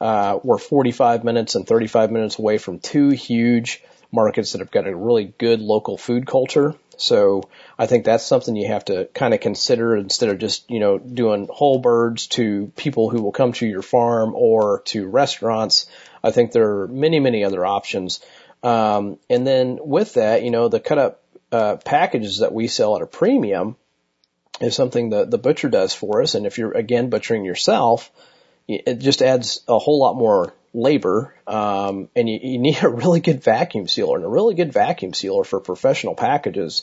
Uh, 0.00 0.38
we're 0.42 0.58
45 0.58 1.24
minutes 1.24 1.54
and 1.54 1.66
35 1.66 2.10
minutes 2.10 2.38
away 2.38 2.56
from 2.56 2.78
two 2.78 3.10
huge 3.10 3.82
markets 4.10 4.52
that 4.52 4.60
have 4.60 4.70
got 4.70 4.86
a 4.86 4.96
really 4.96 5.34
good 5.38 5.60
local 5.60 5.98
food 5.98 6.26
culture. 6.26 6.74
So 7.00 7.48
I 7.78 7.86
think 7.86 8.04
that's 8.04 8.24
something 8.24 8.56
you 8.56 8.68
have 8.68 8.84
to 8.86 9.08
kind 9.14 9.32
of 9.32 9.40
consider 9.40 9.96
instead 9.96 10.28
of 10.28 10.38
just, 10.38 10.70
you 10.70 10.80
know, 10.80 10.98
doing 10.98 11.48
whole 11.50 11.78
birds 11.78 12.26
to 12.28 12.72
people 12.76 13.08
who 13.08 13.22
will 13.22 13.32
come 13.32 13.52
to 13.54 13.66
your 13.66 13.82
farm 13.82 14.34
or 14.34 14.82
to 14.86 15.06
restaurants. 15.06 15.86
I 16.22 16.32
think 16.32 16.52
there 16.52 16.80
are 16.80 16.88
many, 16.88 17.20
many 17.20 17.44
other 17.44 17.64
options. 17.64 18.20
Um, 18.62 19.18
and 19.30 19.46
then 19.46 19.78
with 19.80 20.14
that, 20.14 20.42
you 20.42 20.50
know, 20.50 20.68
the 20.68 20.80
cut 20.80 20.98
up, 20.98 21.22
uh, 21.50 21.76
packages 21.76 22.38
that 22.38 22.52
we 22.52 22.66
sell 22.66 22.96
at 22.96 23.02
a 23.02 23.06
premium 23.06 23.76
is 24.60 24.74
something 24.74 25.10
that 25.10 25.30
the 25.30 25.38
butcher 25.38 25.68
does 25.68 25.94
for 25.94 26.20
us. 26.20 26.34
And 26.34 26.46
if 26.46 26.58
you're 26.58 26.72
again 26.72 27.10
butchering 27.10 27.44
yourself, 27.44 28.10
it 28.66 28.98
just 28.98 29.22
adds 29.22 29.62
a 29.66 29.78
whole 29.78 29.98
lot 29.98 30.16
more 30.16 30.52
labor, 30.74 31.34
um, 31.46 32.08
and 32.14 32.28
you, 32.28 32.38
you 32.42 32.58
need 32.58 32.82
a 32.82 32.88
really 32.88 33.20
good 33.20 33.42
vacuum 33.42 33.88
sealer. 33.88 34.16
And 34.16 34.24
a 34.24 34.28
really 34.28 34.54
good 34.54 34.72
vacuum 34.72 35.14
sealer 35.14 35.44
for 35.44 35.60
professional 35.60 36.14
packages 36.14 36.82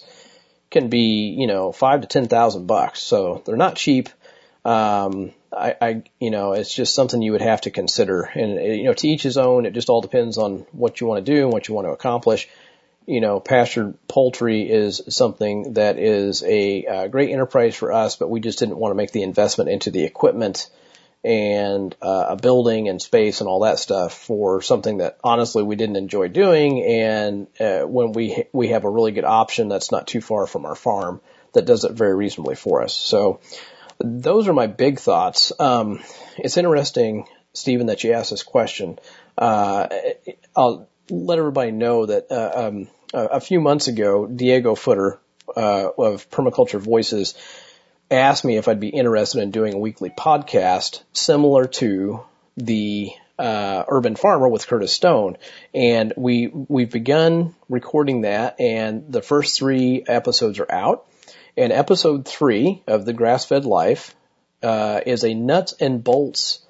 can 0.72 0.90
be, 0.90 1.36
you 1.38 1.48
know, 1.48 1.72
five 1.72 2.02
to 2.02 2.08
ten 2.08 2.28
thousand 2.28 2.68
bucks. 2.68 3.02
So 3.02 3.42
they're 3.46 3.56
not 3.56 3.76
cheap. 3.76 4.10
Um, 4.64 5.32
I, 5.56 5.76
I, 5.82 6.04
you 6.20 6.32
know, 6.32 6.54
it's 6.54 6.74
just 6.74 6.96
something 6.96 7.22
you 7.22 7.32
would 7.32 7.42
have 7.42 7.62
to 7.62 7.72
consider. 7.72 8.24
And 8.24 8.56
you 8.78 8.84
know, 8.86 8.94
to 8.94 9.08
each 9.08 9.24
his 9.24 9.38
own. 9.38 9.66
It 9.66 9.74
just 9.74 9.90
all 9.90 10.02
depends 10.02 10.38
on 10.38 10.66
what 10.72 11.00
you 11.00 11.08
want 11.08 11.26
to 11.26 11.32
do 11.32 11.44
and 11.44 11.54
what 11.54 11.68
you 11.68 11.76
want 11.76 11.88
to 11.88 11.92
accomplish. 11.92 12.50
You 13.06 13.22
know, 13.22 13.40
pastured 13.40 13.96
poultry 14.08 14.64
is 14.70 15.00
something 15.10 15.74
that 15.74 16.00
is 16.00 16.44
a 16.44 16.86
uh, 16.86 17.08
great 17.08 17.30
enterprise 17.30 17.76
for 17.76 17.94
us, 17.94 18.16
but 18.16 18.32
we 18.32 18.40
just 18.40 18.58
didn't 18.58 18.78
want 18.78 18.92
to 18.92 18.96
make 18.96 19.12
the 19.12 19.22
investment 19.22 19.70
into 19.70 19.92
the 19.92 20.04
equipment 20.04 20.70
and 21.26 21.96
uh, 22.04 22.28
a 22.30 22.36
building 22.36 22.88
and 22.88 23.02
space 23.02 23.42
and 23.42 23.50
all 23.50 23.62
that 23.62 23.80
stuff 23.80 24.14
for 24.14 24.62
something 24.62 24.98
that 24.98 25.18
honestly 25.24 25.64
we 25.64 25.76
didn't 25.76 25.96
enjoy 25.96 26.28
doing. 26.28 26.84
And 26.84 27.48
uh, 27.60 27.82
when 27.82 28.12
we 28.12 28.46
we 28.54 28.68
have 28.70 28.86
a 28.86 28.90
really 28.90 29.12
good 29.12 29.26
option 29.26 29.68
that's 29.68 29.92
not 29.92 30.06
too 30.06 30.22
far 30.22 30.46
from 30.46 30.66
our 30.66 30.76
farm 30.76 31.20
that 31.54 31.66
does 31.66 31.84
it 31.84 31.94
very 31.94 32.16
reasonably 32.16 32.56
for 32.56 32.84
us. 32.84 32.94
So 32.94 33.40
those 34.00 34.48
are 34.48 34.54
my 34.54 34.68
big 34.68 35.00
thoughts. 35.00 35.52
Um, 35.60 36.04
it's 36.38 36.58
interesting, 36.58 37.26
Stephen, 37.54 37.88
that 37.88 38.04
you 38.04 38.12
asked 38.12 38.30
this 38.30 38.44
question. 38.44 39.00
Uh, 39.36 39.88
I'll 40.56 40.88
let 41.10 41.40
everybody 41.40 41.72
know 41.72 42.06
that 42.06 42.32
uh, 42.32 42.68
um, 42.68 42.88
a 43.14 43.40
few 43.40 43.62
months 43.62 43.88
ago, 43.88 44.28
Diego 44.28 44.76
Footer 44.76 45.20
uh, 45.56 45.90
of 45.98 46.30
Permaculture 46.30 46.80
Voices 46.80 47.34
asked 48.10 48.46
me 48.46 48.58
if 48.58 48.68
I'd 48.68 48.80
be 48.80 48.90
interested 48.90 49.42
in 49.42 49.52
doing 49.52 49.74
a 49.74 49.80
weekly 49.80 50.10
podcast 50.10 51.02
similar 51.14 51.66
to 51.66 52.22
the 52.58 53.12
uh, 53.38 53.84
Urban 53.88 54.16
Farmer 54.16 54.48
with 54.48 54.68
Curtis 54.68 54.94
Stone, 54.94 55.38
and 55.74 56.14
we 56.16 56.48
we've 56.48 56.92
begun 56.92 57.56
recording 57.68 58.22
that, 58.22 58.60
and 58.60 59.12
the 59.12 59.22
first 59.22 59.58
three 59.58 60.04
episodes 60.08 60.60
are 60.60 60.72
out. 60.72 61.08
And 61.58 61.72
episode 61.72 62.28
three 62.28 62.84
of 62.86 63.06
the 63.06 63.14
Grass 63.14 63.46
Fed 63.46 63.66
Life 63.66 64.14
uh, 64.62 65.02
is 65.06 65.24
a 65.24 65.34
nuts 65.34 65.74
and 65.80 66.04
bolts 66.04 66.65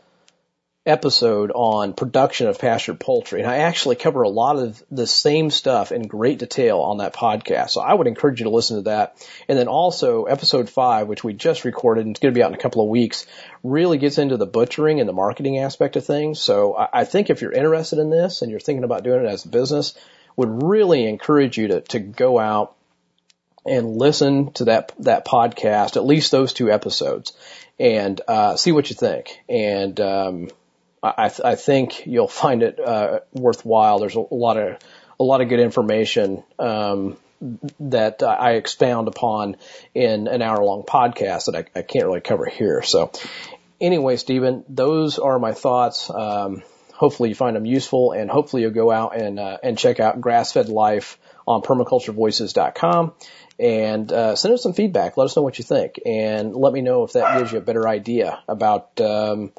episode 0.86 1.52
on 1.56 1.94
production 1.94 2.48
of 2.48 2.60
pastured 2.60 3.00
poultry. 3.00 3.42
And 3.42 3.50
I 3.50 3.58
actually 3.58 3.96
cover 3.96 4.22
a 4.22 4.30
lot 4.30 4.58
of 4.58 4.84
the 4.92 5.08
same 5.08 5.50
stuff 5.50 5.92
in 5.92 6.08
great 6.08 6.38
detail 6.38 6.80
on 6.80 7.00
that 7.00 7.14
podcast. 7.14 7.72
So 7.72 7.82
I 7.82 7.94
would 7.94 8.06
encourage 8.06 8.40
you 8.40 8.44
to 8.44 8.52
listen 8.52 8.78
to 8.78 8.84
that. 8.84 9.28
And 9.48 9.58
then 9.58 9.68
also 9.68 10.26
episode 10.26 10.70
five, 10.70 11.08
which 11.08 11.24
we 11.24 11.34
just 11.34 11.66
recorded 11.66 12.06
and 12.06 12.12
it's 12.12 12.20
going 12.20 12.34
to 12.34 12.38
be 12.38 12.44
out 12.44 12.52
in 12.52 12.56
a 12.56 12.62
couple 12.62 12.84
of 12.84 12.90
weeks, 12.90 13.26
really 13.64 13.98
gets 13.98 14.20
into 14.20 14.38
the 14.38 14.46
butchering 14.46 15.00
and 15.00 15.10
the 15.10 15.14
marketing 15.14 15.58
aspect 15.58 15.96
of 15.96 16.06
things. 16.06 16.40
So 16.40 16.76
I, 16.94 17.04
think 17.04 17.30
if 17.30 17.42
you're 17.42 17.52
interested 17.52 17.98
in 17.98 18.12
this 18.12 18.44
and 18.44 18.52
you're 18.52 18.60
thinking 18.60 18.84
about 18.84 19.04
doing 19.04 19.26
it 19.26 19.28
as 19.28 19.46
a 19.46 19.50
business, 19.50 19.96
would 20.36 20.64
really 20.64 21.08
encourage 21.08 21.58
you 21.58 21.70
to, 21.70 21.82
to 21.82 22.00
go 22.00 22.38
out 22.38 22.76
and 23.66 23.98
listen 23.98 24.52
to 24.54 24.66
that, 24.66 24.92
that 25.00 25.26
podcast, 25.26 25.96
at 25.96 26.06
least 26.06 26.32
those 26.32 26.54
two 26.54 26.70
episodes 26.70 27.34
and, 27.80 28.22
uh, 28.28 28.56
see 28.56 28.72
what 28.72 28.90
you 28.92 28.96
think. 28.96 29.42
And, 29.50 30.00
um, 30.00 30.50
I, 31.18 31.30
th- 31.30 31.42
I 31.44 31.56
think 31.56 32.06
you'll 32.08 32.28
find 32.28 32.64
it 32.64 32.80
uh, 32.80 33.20
worthwhile. 33.34 34.00
There's 34.00 34.16
a, 34.16 34.20
a, 34.20 34.36
lot 34.36 34.58
of 34.58 34.78
a 35.20 35.24
lot 35.24 35.42
of 35.42 35.50
good 35.50 35.60
information 35.60 36.44
um, 36.60 37.18
that 37.80 38.24
I 38.24 38.54
expound 38.54 39.08
upon 39.08 39.58
in 39.94 40.28
an 40.28 40.42
hour 40.42 40.64
long 40.64 40.84
podcast 40.84 41.46
that 41.46 41.56
I, 41.56 41.80
I, 41.80 41.82
can't 41.84 42.06
really 42.06 42.22
cover 42.22 42.46
here. 42.46 42.82
So, 42.82 43.12
anyway, 43.80 44.18
Stephen, 44.18 44.64
those 44.68 45.20
are 45.20 45.38
my 45.40 45.54
thoughts. 45.54 46.10
Um, 46.10 46.64
hopefully, 46.94 47.30
you 47.30 47.36
find 47.36 47.56
them 47.56 47.66
useful, 47.66 48.12
and 48.12 48.30
hopefully, 48.30 48.64
you'll 48.64 48.72
go 48.72 48.92
out 48.92 49.16
and 49.16 49.40
uh, 49.40 49.58
and 49.64 49.78
check 49.78 50.00
out 50.00 50.22
Grass 50.22 50.54
Fed 50.54 50.70
Life 50.70 51.18
on 51.48 51.62
permaculturevoices.com 51.62 53.14
and 53.60 54.12
uh, 54.12 54.36
send 54.36 54.54
us 54.54 54.64
some 54.64 54.74
feedback. 54.74 55.18
Let 55.18 55.26
us 55.26 55.36
know 55.36 55.44
what 55.44 55.58
you 55.58 55.64
think, 55.64 56.00
and 56.06 56.56
let 56.56 56.74
me 56.74 56.82
know 56.82 57.04
if 57.04 57.14
that 57.14 57.38
gives 57.38 57.52
you 57.52 57.60
a 57.60 57.62
better 57.62 57.88
idea 57.88 58.42
about. 58.48 59.00
Um, 59.00 59.52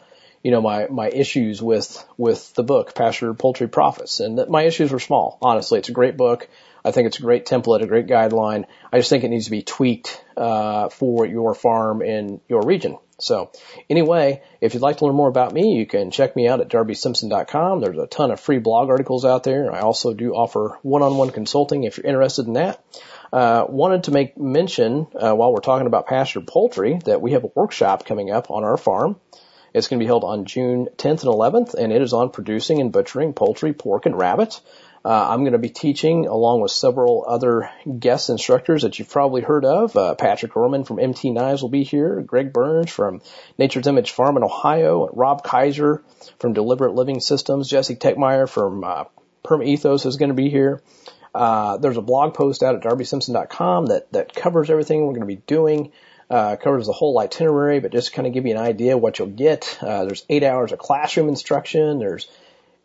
you 0.47 0.53
know, 0.53 0.61
my, 0.61 0.86
my 0.86 1.09
issues 1.09 1.61
with, 1.61 2.07
with 2.16 2.55
the 2.55 2.62
book, 2.62 2.94
Pastured 2.94 3.36
Poultry 3.36 3.66
Profits. 3.66 4.20
And 4.20 4.38
that 4.38 4.49
my 4.49 4.62
issues 4.62 4.92
were 4.92 5.01
small. 5.01 5.38
Honestly, 5.42 5.80
it's 5.80 5.88
a 5.88 5.92
great 5.92 6.16
book. 6.16 6.49
I 6.84 6.92
think 6.92 7.09
it's 7.09 7.18
a 7.18 7.22
great 7.22 7.47
template, 7.47 7.82
a 7.82 7.88
great 7.88 8.07
guideline. 8.07 8.66
I 8.92 8.99
just 8.99 9.11
think 9.11 9.24
it 9.24 9.28
needs 9.28 9.47
to 9.47 9.51
be 9.51 9.62
tweaked, 9.62 10.24
uh, 10.36 10.88
for 10.88 11.26
your 11.26 11.53
farm 11.53 12.01
in 12.01 12.40
your 12.49 12.62
region. 12.62 12.97
So 13.18 13.51
anyway, 13.90 14.40
if 14.61 14.74
you'd 14.74 14.84
like 14.84 14.99
to 14.99 15.07
learn 15.07 15.16
more 15.16 15.26
about 15.26 15.53
me, 15.53 15.74
you 15.74 15.84
can 15.84 16.12
check 16.12 16.36
me 16.36 16.47
out 16.47 16.61
at 16.61 16.68
darbysimpson.com. 16.68 17.80
There's 17.80 17.99
a 17.99 18.07
ton 18.07 18.30
of 18.30 18.38
free 18.38 18.59
blog 18.59 18.88
articles 18.88 19.24
out 19.24 19.42
there. 19.42 19.74
I 19.74 19.80
also 19.80 20.14
do 20.14 20.32
offer 20.32 20.78
one-on-one 20.82 21.30
consulting 21.30 21.82
if 21.82 21.97
you're 21.97 22.07
interested 22.07 22.47
in 22.47 22.53
that. 22.53 22.84
Uh, 23.32 23.66
wanted 23.68 24.05
to 24.05 24.12
make 24.12 24.38
mention, 24.38 25.09
uh, 25.20 25.34
while 25.34 25.53
we're 25.53 25.59
talking 25.59 25.88
about 25.88 26.07
pastured 26.07 26.47
poultry, 26.47 27.01
that 27.05 27.20
we 27.20 27.32
have 27.32 27.42
a 27.42 27.51
workshop 27.57 28.07
coming 28.07 28.30
up 28.30 28.49
on 28.53 28.62
our 28.62 28.76
farm. 28.76 29.16
It's 29.76 29.88
going 29.88 30.00
to 30.00 30.02
be 30.02 30.06
held 30.06 30.24
on 30.24 30.46
June 30.46 30.88
10th 30.96 31.22
and 31.24 31.34
11th, 31.34 31.74
and 31.74 31.92
it 31.92 32.00
is 32.00 32.14
on 32.14 32.30
producing 32.30 32.80
and 32.80 32.90
butchering 32.90 33.34
poultry, 33.34 33.74
pork, 33.74 34.06
and 34.06 34.16
rabbit. 34.16 34.58
Uh, 35.04 35.28
I'm 35.28 35.40
going 35.40 35.52
to 35.52 35.58
be 35.58 35.68
teaching 35.68 36.26
along 36.26 36.62
with 36.62 36.70
several 36.70 37.26
other 37.28 37.70
guest 37.98 38.30
instructors 38.30 38.82
that 38.82 38.98
you've 38.98 39.10
probably 39.10 39.42
heard 39.42 39.66
of. 39.66 39.94
Uh, 39.94 40.14
Patrick 40.14 40.56
Orman 40.56 40.84
from 40.84 40.98
MT 40.98 41.30
Knives 41.30 41.60
will 41.60 41.68
be 41.68 41.84
here. 41.84 42.22
Greg 42.22 42.54
Burns 42.54 42.90
from 42.90 43.20
Nature's 43.58 43.86
Image 43.86 44.12
Farm 44.12 44.38
in 44.38 44.44
Ohio. 44.44 45.10
Rob 45.12 45.44
Kaiser 45.44 46.02
from 46.38 46.54
Deliberate 46.54 46.94
Living 46.94 47.20
Systems. 47.20 47.68
Jesse 47.68 47.96
Techmeyer 47.96 48.48
from 48.48 48.82
uh, 48.82 49.04
Perm 49.42 49.62
Ethos 49.62 50.06
is 50.06 50.16
going 50.16 50.30
to 50.30 50.34
be 50.34 50.48
here. 50.48 50.80
Uh, 51.34 51.76
there's 51.76 51.98
a 51.98 52.02
blog 52.02 52.32
post 52.32 52.62
out 52.62 52.76
at 52.76 52.82
darbysimpson.com 52.82 53.86
that, 53.86 54.10
that 54.12 54.34
covers 54.34 54.70
everything 54.70 55.02
we're 55.02 55.12
going 55.12 55.20
to 55.20 55.26
be 55.26 55.42
doing 55.46 55.92
uh, 56.28 56.56
covers 56.56 56.86
the 56.86 56.92
whole 56.92 57.18
itinerary, 57.18 57.80
but 57.80 57.92
just 57.92 58.12
kind 58.12 58.26
of 58.26 58.34
give 58.34 58.46
you 58.46 58.52
an 58.52 58.60
idea 58.60 58.98
what 58.98 59.18
you'll 59.18 59.28
get. 59.28 59.78
Uh, 59.80 60.04
there's 60.04 60.24
eight 60.28 60.42
hours 60.42 60.72
of 60.72 60.78
classroom 60.78 61.28
instruction. 61.28 61.98
There's 61.98 62.28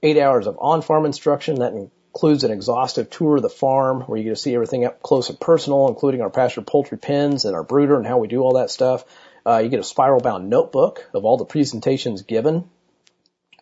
eight 0.04 0.18
hours 0.18 0.48
of 0.48 0.58
on-farm 0.60 1.06
instruction 1.06 1.56
that 1.60 1.74
includes 1.74 2.44
an 2.44 2.52
exhaustive 2.52 3.10
tour 3.10 3.38
of 3.38 3.42
the 3.42 3.50
farm 3.50 4.02
where 4.02 4.18
you 4.18 4.26
get 4.26 4.32
to 4.32 4.36
see 4.36 4.54
everything 4.54 4.86
up 4.86 5.02
close 5.02 5.30
and 5.30 5.40
personal, 5.40 5.88
including 5.88 6.22
our 6.22 6.30
pasture 6.30 6.62
poultry 6.62 6.98
pens 6.98 7.46
and 7.46 7.56
our 7.56 7.64
brooder 7.64 7.98
and 7.98 8.06
how 8.06 8.18
we 8.18 8.28
do 8.28 8.42
all 8.42 8.54
that 8.54 8.70
stuff. 8.70 9.06
Uh, 9.46 9.58
you 9.58 9.70
get 9.70 9.80
a 9.80 9.84
spiral 9.84 10.20
bound 10.20 10.50
notebook 10.50 11.10
of 11.14 11.26
all 11.26 11.38
the 11.38 11.46
presentations 11.46 12.22
given 12.22 12.70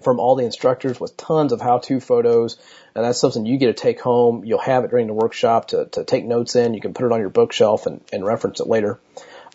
from 0.02 0.20
all 0.20 0.36
the 0.36 0.46
instructors 0.46 1.00
with 1.00 1.18
tons 1.18 1.52
of 1.52 1.62
how-to 1.62 2.00
photos. 2.00 2.58
And 2.96 3.04
that's 3.04 3.20
something 3.20 3.46
you 3.46 3.58
get 3.58 3.68
to 3.68 3.74
take 3.74 4.00
home. 4.00 4.46
You'll 4.46 4.60
have 4.60 4.84
it 4.84 4.92
during 4.92 5.08
the 5.08 5.14
workshop 5.14 5.70
to, 5.70 5.86
to 5.86 6.04
take 6.04 6.26
notes 6.26 6.56
in. 6.56 6.74
You 6.74 6.82
can 6.82 6.94
put 6.94 7.06
it 7.06 7.12
on 7.12 7.20
your 7.20 7.30
bookshelf 7.30 7.86
and, 7.86 8.02
and 8.12 8.26
reference 8.26 8.60
it 8.60 8.68
later. 8.68 9.00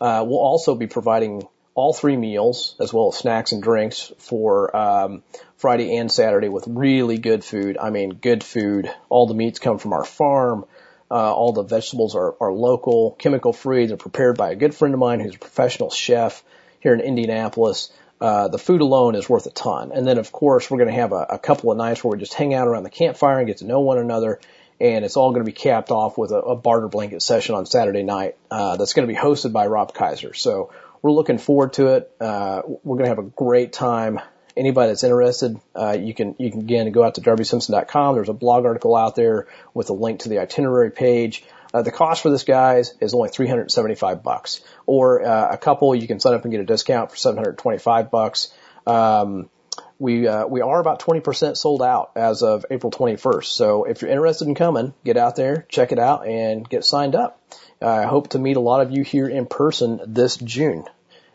Uh, 0.00 0.24
we'll 0.26 0.38
also 0.38 0.74
be 0.74 0.86
providing 0.86 1.46
all 1.74 1.92
three 1.92 2.16
meals 2.16 2.76
as 2.80 2.92
well 2.92 3.08
as 3.08 3.16
snacks 3.16 3.52
and 3.52 3.62
drinks 3.62 4.12
for 4.18 4.74
um, 4.76 5.22
Friday 5.56 5.96
and 5.96 6.10
Saturday 6.10 6.48
with 6.48 6.64
really 6.68 7.18
good 7.18 7.44
food. 7.44 7.76
I 7.78 7.90
mean, 7.90 8.14
good 8.14 8.44
food. 8.44 8.90
All 9.08 9.26
the 9.26 9.34
meats 9.34 9.58
come 9.58 9.78
from 9.78 9.92
our 9.92 10.04
farm. 10.04 10.64
Uh, 11.10 11.34
all 11.34 11.52
the 11.52 11.62
vegetables 11.62 12.14
are, 12.14 12.34
are 12.40 12.52
local, 12.52 13.12
chemical 13.18 13.52
free. 13.52 13.86
They're 13.86 13.96
prepared 13.96 14.36
by 14.36 14.50
a 14.50 14.56
good 14.56 14.74
friend 14.74 14.94
of 14.94 15.00
mine 15.00 15.20
who's 15.20 15.34
a 15.34 15.38
professional 15.38 15.90
chef 15.90 16.42
here 16.80 16.94
in 16.94 17.00
Indianapolis. 17.00 17.92
Uh, 18.20 18.48
the 18.48 18.58
food 18.58 18.80
alone 18.80 19.14
is 19.14 19.28
worth 19.28 19.46
a 19.46 19.50
ton. 19.50 19.92
And 19.92 20.06
then, 20.06 20.18
of 20.18 20.32
course, 20.32 20.70
we're 20.70 20.78
going 20.78 20.88
to 20.88 21.00
have 21.00 21.12
a, 21.12 21.26
a 21.30 21.38
couple 21.38 21.70
of 21.70 21.76
nights 21.76 22.02
where 22.02 22.12
we 22.12 22.18
just 22.18 22.34
hang 22.34 22.54
out 22.54 22.68
around 22.68 22.84
the 22.84 22.90
campfire 22.90 23.38
and 23.38 23.46
get 23.46 23.58
to 23.58 23.66
know 23.66 23.80
one 23.80 23.98
another 23.98 24.40
and 24.80 25.04
it's 25.04 25.16
all 25.16 25.30
going 25.30 25.44
to 25.44 25.50
be 25.50 25.52
capped 25.52 25.90
off 25.90 26.18
with 26.18 26.30
a, 26.30 26.38
a 26.38 26.56
barter 26.56 26.88
blanket 26.88 27.22
session 27.22 27.54
on 27.54 27.66
Saturday 27.66 28.02
night. 28.02 28.36
Uh, 28.50 28.76
that's 28.76 28.92
going 28.92 29.06
to 29.06 29.12
be 29.12 29.18
hosted 29.18 29.52
by 29.52 29.66
Rob 29.66 29.94
Kaiser. 29.94 30.34
So 30.34 30.72
we're 31.02 31.12
looking 31.12 31.38
forward 31.38 31.74
to 31.74 31.88
it. 31.88 32.10
Uh, 32.20 32.62
we're 32.82 32.96
going 32.96 33.04
to 33.04 33.14
have 33.14 33.18
a 33.18 33.30
great 33.30 33.72
time 33.72 34.20
anybody 34.56 34.88
that's 34.88 35.04
interested, 35.04 35.58
uh, 35.74 35.96
you 35.98 36.14
can 36.14 36.34
you 36.38 36.50
can 36.50 36.60
again 36.60 36.90
go 36.92 37.02
out 37.02 37.16
to 37.16 37.20
darbysimpson.com. 37.20 38.14
There's 38.14 38.28
a 38.28 38.34
blog 38.34 38.64
article 38.64 38.94
out 38.94 39.16
there 39.16 39.46
with 39.72 39.90
a 39.90 39.92
link 39.92 40.20
to 40.20 40.28
the 40.28 40.38
itinerary 40.38 40.90
page. 40.90 41.44
Uh, 41.72 41.82
the 41.82 41.90
cost 41.90 42.22
for 42.22 42.30
this 42.30 42.44
guys 42.44 42.94
is 43.00 43.14
only 43.14 43.30
375 43.30 44.22
bucks, 44.22 44.60
or 44.86 45.24
uh, 45.24 45.52
a 45.52 45.58
couple 45.58 45.94
you 45.94 46.06
can 46.06 46.20
sign 46.20 46.34
up 46.34 46.44
and 46.44 46.52
get 46.52 46.60
a 46.60 46.64
discount 46.64 47.10
for 47.10 47.16
725 47.16 48.10
bucks. 48.10 48.52
Um, 48.86 49.50
we 49.98 50.26
uh, 50.26 50.46
we 50.46 50.60
are 50.60 50.80
about 50.80 51.00
20% 51.00 51.56
sold 51.56 51.82
out 51.82 52.12
as 52.16 52.42
of 52.42 52.66
April 52.70 52.90
21st. 52.90 53.44
So 53.44 53.84
if 53.84 54.02
you're 54.02 54.10
interested 54.10 54.48
in 54.48 54.54
coming, 54.54 54.94
get 55.04 55.16
out 55.16 55.36
there, 55.36 55.66
check 55.68 55.92
it 55.92 55.98
out, 55.98 56.26
and 56.26 56.68
get 56.68 56.84
signed 56.84 57.14
up. 57.14 57.40
I 57.80 58.04
hope 58.04 58.30
to 58.30 58.38
meet 58.38 58.56
a 58.56 58.60
lot 58.60 58.80
of 58.80 58.90
you 58.90 59.02
here 59.02 59.28
in 59.28 59.46
person 59.46 60.00
this 60.06 60.36
June. 60.36 60.84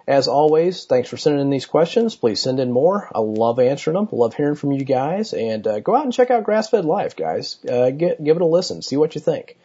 As 0.07 0.27
always, 0.27 0.85
thanks 0.85 1.07
for 1.07 1.17
sending 1.17 1.41
in 1.41 1.51
these 1.51 1.67
questions. 1.67 2.15
Please 2.15 2.41
send 2.41 2.59
in 2.59 2.71
more. 2.71 3.07
I 3.13 3.19
love 3.19 3.59
answering 3.59 3.93
them. 3.93 4.09
Love 4.11 4.33
hearing 4.33 4.55
from 4.55 4.71
you 4.71 4.83
guys. 4.83 5.33
And 5.33 5.67
uh, 5.67 5.81
go 5.81 5.95
out 5.95 6.03
and 6.03 6.11
check 6.11 6.31
out 6.31 6.45
Grassfed 6.45 6.83
Life, 6.83 7.15
guys. 7.15 7.63
Uh, 7.63 7.91
get, 7.91 8.23
give 8.23 8.35
it 8.35 8.41
a 8.41 8.45
listen. 8.45 8.81
See 8.81 8.97
what 8.97 9.13
you 9.13 9.21
think. 9.21 9.57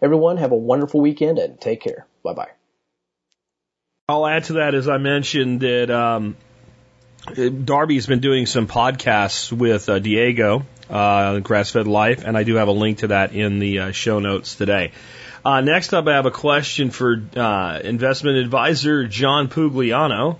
Everyone, 0.00 0.36
have 0.36 0.52
a 0.52 0.56
wonderful 0.56 1.00
weekend 1.00 1.40
and 1.40 1.60
take 1.60 1.80
care. 1.80 2.06
Bye 2.22 2.34
bye. 2.34 2.50
I'll 4.08 4.24
add 4.24 4.44
to 4.44 4.52
that, 4.54 4.74
as 4.74 4.88
I 4.88 4.98
mentioned, 4.98 5.60
that 5.60 5.90
um, 5.90 6.36
Darby's 7.34 8.06
been 8.06 8.20
doing 8.20 8.46
some 8.46 8.66
podcasts 8.66 9.52
with 9.52 9.88
uh, 9.88 9.98
Diego, 9.98 10.64
uh, 10.88 11.40
Grassfed 11.40 11.86
Life, 11.86 12.24
and 12.24 12.36
I 12.36 12.42
do 12.42 12.54
have 12.56 12.68
a 12.68 12.72
link 12.72 12.98
to 12.98 13.08
that 13.08 13.34
in 13.34 13.58
the 13.58 13.78
uh, 13.78 13.92
show 13.92 14.18
notes 14.18 14.54
today. 14.54 14.92
Uh, 15.44 15.60
next 15.60 15.92
up, 15.92 16.06
I 16.06 16.14
have 16.14 16.26
a 16.26 16.30
question 16.30 16.90
for 16.90 17.22
uh, 17.36 17.80
investment 17.84 18.38
advisor 18.38 19.06
John 19.06 19.48
Pugliano. 19.48 20.38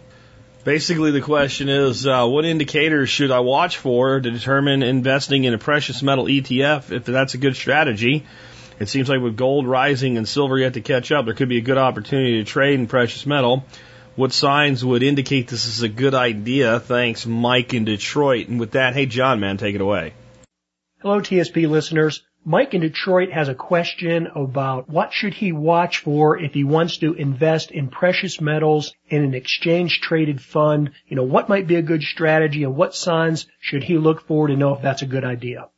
Basically, 0.65 1.11
the 1.11 1.21
question 1.21 1.69
is 1.69 2.07
uh, 2.07 2.27
what 2.27 2.45
indicators 2.45 3.09
should 3.09 3.31
I 3.31 3.41
watch 3.41 3.79
for 3.79 4.21
to 4.21 4.31
determine 4.31 4.83
investing 4.83 5.45
in 5.45 5.55
a 5.55 5.59
precious 5.59 6.03
metal 6.03 6.25
ETF 6.25 6.91
if 6.91 7.05
that's 7.05 7.35
a 7.35 7.39
good 7.39 7.55
strategy? 7.55 8.27
It 8.81 8.89
seems 8.89 9.09
like 9.09 9.21
with 9.21 9.37
gold 9.37 9.67
rising 9.67 10.17
and 10.17 10.27
silver 10.29 10.59
yet 10.59 10.75
to 10.75 10.81
catch 10.81 11.13
up, 11.13 11.27
there 11.27 11.35
could 11.35 11.49
be 11.49 11.59
a 11.59 11.63
good 11.63 11.79
opportunity 11.79 12.39
to 12.39 12.45
trade 12.45 12.79
in 12.79 12.87
precious 12.87 13.27
metal. 13.27 13.65
What 14.19 14.33
signs 14.33 14.85
would 14.85 15.05
indicate 15.05 15.47
this 15.47 15.67
is 15.67 15.83
a 15.85 15.89
good 15.89 16.13
idea? 16.13 16.81
Thanks, 16.81 17.25
Mike 17.25 17.73
in 17.73 17.85
Detroit. 17.85 18.49
And 18.49 18.59
with 18.59 18.73
that, 18.73 18.95
hey, 18.95 19.07
John, 19.07 19.39
man, 19.39 19.59
take 19.59 19.77
it 19.77 19.81
away. 19.81 20.13
Hello, 21.01 21.21
TSP 21.21 21.69
listeners. 21.69 22.25
Mike 22.45 22.75
in 22.75 22.81
Detroit 22.81 23.31
has 23.31 23.49
a 23.49 23.55
question 23.55 24.27
about 24.35 24.89
what 24.89 25.13
should 25.13 25.35
he 25.35 25.53
watch 25.53 25.99
for 25.99 26.37
if 26.37 26.53
he 26.53 26.65
wants 26.65 26.97
to 26.97 27.15
invest 27.15 27.71
in 27.71 27.87
precious 27.87 28.41
metals 28.41 28.93
in 29.09 29.23
an 29.23 29.35
exchange 29.35 30.01
traded 30.01 30.41
fund. 30.41 30.91
You 31.07 31.15
know, 31.15 31.23
what 31.23 31.49
might 31.49 31.69
be 31.69 31.77
a 31.77 31.83
good 31.83 32.03
strategy 32.03 32.65
and 32.65 32.75
what 32.75 32.97
signs 32.97 33.47
should 33.61 33.85
he 33.85 33.99
look 33.99 34.27
for 34.27 34.49
to 34.49 34.57
know 34.57 34.75
if 34.75 34.83
that's 34.83 35.03
a 35.03 35.07
good 35.07 35.25
idea? 35.25 35.69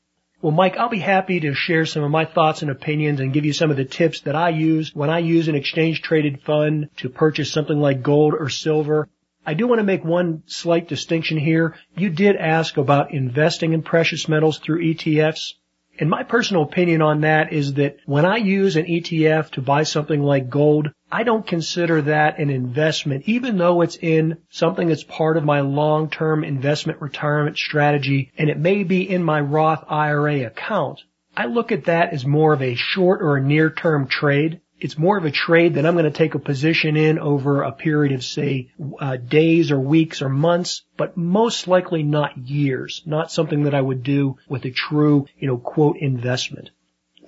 Well, 0.42 0.52
Mike, 0.52 0.78
I'll 0.78 0.88
be 0.88 1.00
happy 1.00 1.40
to 1.40 1.52
share 1.52 1.84
some 1.84 2.02
of 2.02 2.10
my 2.10 2.24
thoughts 2.24 2.62
and 2.62 2.70
opinions 2.70 3.20
and 3.20 3.30
give 3.30 3.44
you 3.44 3.52
some 3.52 3.70
of 3.70 3.76
the 3.76 3.84
tips 3.84 4.22
that 4.22 4.34
I 4.34 4.48
use 4.48 4.94
when 4.94 5.10
I 5.10 5.18
use 5.18 5.48
an 5.48 5.54
exchange 5.54 6.00
traded 6.00 6.40
fund 6.40 6.88
to 6.96 7.10
purchase 7.10 7.52
something 7.52 7.78
like 7.78 8.02
gold 8.02 8.32
or 8.32 8.48
silver. 8.48 9.10
I 9.44 9.52
do 9.52 9.66
want 9.66 9.80
to 9.80 9.84
make 9.84 10.02
one 10.02 10.42
slight 10.46 10.88
distinction 10.88 11.36
here. 11.36 11.74
You 11.94 12.08
did 12.08 12.36
ask 12.36 12.78
about 12.78 13.12
investing 13.12 13.74
in 13.74 13.82
precious 13.82 14.28
metals 14.28 14.58
through 14.58 14.82
ETFs. 14.82 15.54
And 16.00 16.08
my 16.08 16.22
personal 16.22 16.62
opinion 16.62 17.02
on 17.02 17.20
that 17.20 17.52
is 17.52 17.74
that 17.74 17.98
when 18.06 18.24
I 18.24 18.38
use 18.38 18.76
an 18.76 18.86
ETF 18.86 19.50
to 19.50 19.60
buy 19.60 19.82
something 19.82 20.22
like 20.22 20.48
gold, 20.48 20.88
I 21.12 21.24
don't 21.24 21.46
consider 21.46 22.00
that 22.02 22.38
an 22.38 22.48
investment, 22.48 23.24
even 23.26 23.58
though 23.58 23.82
it's 23.82 23.96
in 23.96 24.38
something 24.48 24.88
that's 24.88 25.04
part 25.04 25.36
of 25.36 25.44
my 25.44 25.60
long-term 25.60 26.42
investment 26.42 27.02
retirement 27.02 27.58
strategy 27.58 28.32
and 28.38 28.48
it 28.48 28.58
may 28.58 28.82
be 28.82 29.08
in 29.08 29.22
my 29.22 29.40
Roth 29.40 29.84
IRA 29.88 30.46
account. 30.46 31.02
I 31.36 31.44
look 31.44 31.70
at 31.70 31.84
that 31.84 32.14
as 32.14 32.24
more 32.24 32.54
of 32.54 32.62
a 32.62 32.74
short 32.74 33.20
or 33.20 33.36
a 33.36 33.42
near-term 33.42 34.08
trade 34.08 34.62
it's 34.80 34.98
more 34.98 35.18
of 35.18 35.24
a 35.24 35.30
trade 35.30 35.74
that 35.74 35.86
I'm 35.86 35.94
going 35.94 36.04
to 36.04 36.10
take 36.10 36.34
a 36.34 36.38
position 36.38 36.96
in 36.96 37.18
over 37.18 37.62
a 37.62 37.72
period 37.72 38.12
of 38.12 38.24
say 38.24 38.70
uh, 38.98 39.16
days 39.16 39.70
or 39.70 39.78
weeks 39.78 40.22
or 40.22 40.28
months, 40.28 40.82
but 40.96 41.16
most 41.16 41.68
likely 41.68 42.02
not 42.02 42.36
years. 42.38 43.02
Not 43.06 43.30
something 43.30 43.64
that 43.64 43.74
I 43.74 43.80
would 43.80 44.02
do 44.02 44.38
with 44.48 44.64
a 44.64 44.70
true, 44.70 45.26
you 45.38 45.48
know, 45.48 45.58
quote 45.58 45.98
investment. 45.98 46.70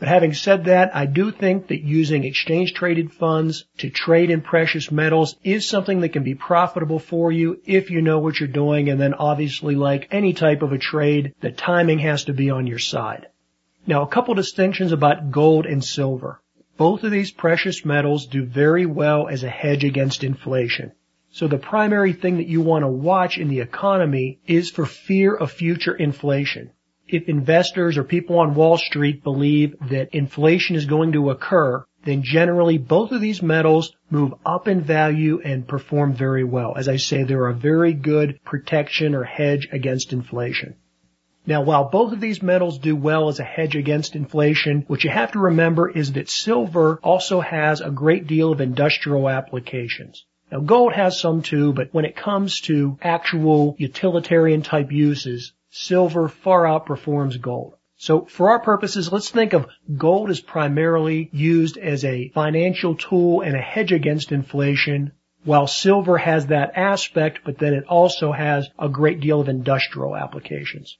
But 0.03 0.09
having 0.09 0.35
said 0.35 0.65
that, 0.65 0.97
I 0.97 1.07
do 1.07 1.31
think 1.31 1.69
that 1.69 1.83
using 1.83 2.25
exchange 2.25 2.75
traded 2.75 3.13
funds 3.13 3.67
to 3.79 3.89
trade 3.89 4.31
in 4.31 4.41
precious 4.41 4.91
metals 4.91 5.37
is 5.45 5.69
something 5.69 6.01
that 6.01 6.09
can 6.09 6.25
be 6.25 6.35
profitable 6.35 6.99
for 6.99 7.31
you 7.31 7.61
if 7.67 7.89
you 7.89 8.03
know 8.03 8.19
what 8.19 8.41
you're 8.41 8.49
doing. 8.49 8.89
And 8.89 9.01
then 9.01 9.15
obviously 9.15 9.77
like 9.77 10.09
any 10.11 10.33
type 10.33 10.63
of 10.63 10.73
a 10.73 10.79
trade, 10.79 11.35
the 11.41 11.53
timing 11.53 12.01
has 12.01 12.25
to 12.25 12.33
be 12.33 12.51
on 12.51 12.67
your 12.67 12.81
side. 12.81 13.29
Now 13.87 14.03
a 14.03 14.09
couple 14.09 14.35
distinctions 14.35 14.91
about 14.91 15.31
gold 15.31 15.67
and 15.67 15.85
silver. 15.85 16.42
Both 16.77 17.05
of 17.05 17.11
these 17.11 17.31
precious 17.31 17.85
metals 17.85 18.27
do 18.27 18.45
very 18.45 18.87
well 18.87 19.29
as 19.29 19.45
a 19.45 19.51
hedge 19.51 19.85
against 19.85 20.25
inflation. 20.25 20.93
So 21.31 21.49
the 21.49 21.59
primary 21.59 22.13
thing 22.13 22.37
that 22.37 22.49
you 22.49 22.61
want 22.61 22.83
to 22.83 22.89
watch 22.89 23.39
in 23.39 23.49
the 23.49 23.61
economy 23.61 24.39
is 24.47 24.71
for 24.71 24.85
fear 24.85 25.35
of 25.35 25.51
future 25.51 25.95
inflation. 25.95 26.71
If 27.09 27.29
investors 27.29 27.99
or 27.99 28.05
people 28.05 28.39
on 28.39 28.55
Wall 28.55 28.79
Street 28.79 29.23
believe 29.23 29.75
that 29.91 30.15
inflation 30.15 30.77
is 30.77 30.87
going 30.87 31.13
to 31.13 31.31
occur, 31.31 31.85
then 32.05 32.23
generally 32.23 32.79
both 32.79 33.13
of 33.13 33.21
these 33.21 33.43
metals 33.43 33.95
move 34.11 34.35
up 34.45 34.67
in 34.67 34.81
value 34.81 35.41
and 35.45 35.69
perform 35.69 36.15
very 36.15 36.45
well. 36.45 36.75
As 36.77 36.89
I 36.89 36.97
say, 36.97 37.23
they're 37.23 37.47
a 37.47 37.55
very 37.55 37.93
good 37.93 38.41
protection 38.45 39.15
or 39.15 39.25
hedge 39.25 39.69
against 39.73 40.13
inflation. 40.13 40.77
Now, 41.45 41.61
while 41.63 41.89
both 41.91 42.13
of 42.13 42.21
these 42.21 42.41
metals 42.41 42.79
do 42.79 42.95
well 42.95 43.29
as 43.29 43.41
a 43.41 43.45
hedge 43.45 43.75
against 43.75 44.15
inflation, 44.15 44.85
what 44.87 45.03
you 45.03 45.11
have 45.11 45.33
to 45.33 45.41
remember 45.41 45.91
is 45.91 46.13
that 46.13 46.31
silver 46.31 47.01
also 47.03 47.41
has 47.41 47.81
a 47.81 47.91
great 47.91 48.29
deal 48.29 48.53
of 48.53 48.61
industrial 48.61 49.29
applications. 49.29 50.25
Now, 50.53 50.61
gold 50.61 50.93
has 50.93 51.19
some 51.19 51.43
too, 51.43 51.73
but 51.73 51.89
when 51.91 52.05
it 52.05 52.15
comes 52.15 52.61
to 52.63 52.97
actual 53.03 53.75
utilitarian 53.77 54.63
type 54.63 54.93
uses, 54.93 55.53
silver 55.69 56.29
far 56.29 56.63
outperforms 56.63 57.41
gold. 57.41 57.75
So 57.97 58.25
for 58.27 58.51
our 58.51 58.61
purposes, 58.61 59.11
let's 59.11 59.31
think 59.31 59.53
of 59.53 59.67
gold 59.97 60.31
as 60.31 60.41
primarily 60.41 61.29
used 61.33 61.77
as 61.77 62.05
a 62.05 62.29
financial 62.29 62.95
tool 62.95 63.41
and 63.41 63.57
a 63.57 63.61
hedge 63.61 63.91
against 63.91 64.31
inflation, 64.31 65.11
while 65.43 65.67
silver 65.67 66.19
has 66.19 66.47
that 66.47 66.75
aspect, 66.77 67.41
but 67.45 67.59
then 67.59 67.75
it 67.75 67.85
also 67.89 68.31
has 68.31 68.69
a 68.79 68.89
great 68.89 69.19
deal 69.19 69.41
of 69.41 69.49
industrial 69.49 70.15
applications 70.15 70.99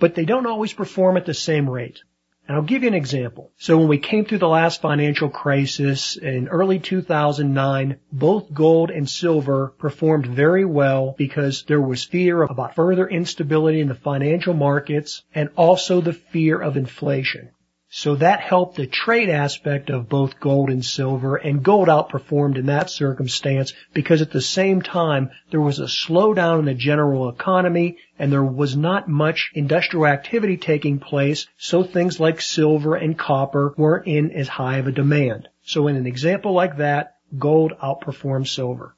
but 0.00 0.16
they 0.16 0.24
don't 0.24 0.46
always 0.46 0.72
perform 0.72 1.16
at 1.16 1.26
the 1.26 1.34
same 1.34 1.70
rate. 1.70 2.00
And 2.48 2.56
I'll 2.56 2.64
give 2.64 2.82
you 2.82 2.88
an 2.88 2.94
example. 2.94 3.52
So 3.58 3.78
when 3.78 3.86
we 3.86 3.98
came 3.98 4.24
through 4.24 4.38
the 4.38 4.48
last 4.48 4.80
financial 4.80 5.28
crisis 5.28 6.16
in 6.16 6.48
early 6.48 6.80
2009, 6.80 8.00
both 8.10 8.52
gold 8.52 8.90
and 8.90 9.08
silver 9.08 9.72
performed 9.78 10.26
very 10.26 10.64
well 10.64 11.14
because 11.16 11.62
there 11.68 11.80
was 11.80 12.02
fear 12.02 12.42
about 12.42 12.74
further 12.74 13.06
instability 13.06 13.80
in 13.80 13.86
the 13.86 13.94
financial 13.94 14.54
markets 14.54 15.22
and 15.32 15.50
also 15.54 16.00
the 16.00 16.12
fear 16.12 16.60
of 16.60 16.76
inflation. 16.76 17.50
So 17.92 18.14
that 18.14 18.38
helped 18.38 18.76
the 18.76 18.86
trade 18.86 19.28
aspect 19.28 19.90
of 19.90 20.08
both 20.08 20.38
gold 20.38 20.70
and 20.70 20.84
silver 20.84 21.34
and 21.34 21.60
gold 21.60 21.88
outperformed 21.88 22.56
in 22.56 22.66
that 22.66 22.88
circumstance 22.88 23.72
because 23.92 24.22
at 24.22 24.30
the 24.30 24.40
same 24.40 24.80
time 24.80 25.30
there 25.50 25.60
was 25.60 25.80
a 25.80 25.86
slowdown 25.86 26.60
in 26.60 26.64
the 26.66 26.74
general 26.74 27.28
economy 27.28 27.98
and 28.16 28.30
there 28.30 28.44
was 28.44 28.76
not 28.76 29.08
much 29.08 29.50
industrial 29.54 30.06
activity 30.06 30.56
taking 30.56 31.00
place 31.00 31.48
so 31.58 31.82
things 31.82 32.20
like 32.20 32.40
silver 32.40 32.94
and 32.94 33.18
copper 33.18 33.74
weren't 33.76 34.06
in 34.06 34.30
as 34.30 34.46
high 34.46 34.76
of 34.76 34.86
a 34.86 34.92
demand. 34.92 35.48
So 35.62 35.88
in 35.88 35.96
an 35.96 36.06
example 36.06 36.52
like 36.52 36.76
that, 36.76 37.16
gold 37.36 37.72
outperformed 37.82 38.46
silver. 38.46 38.94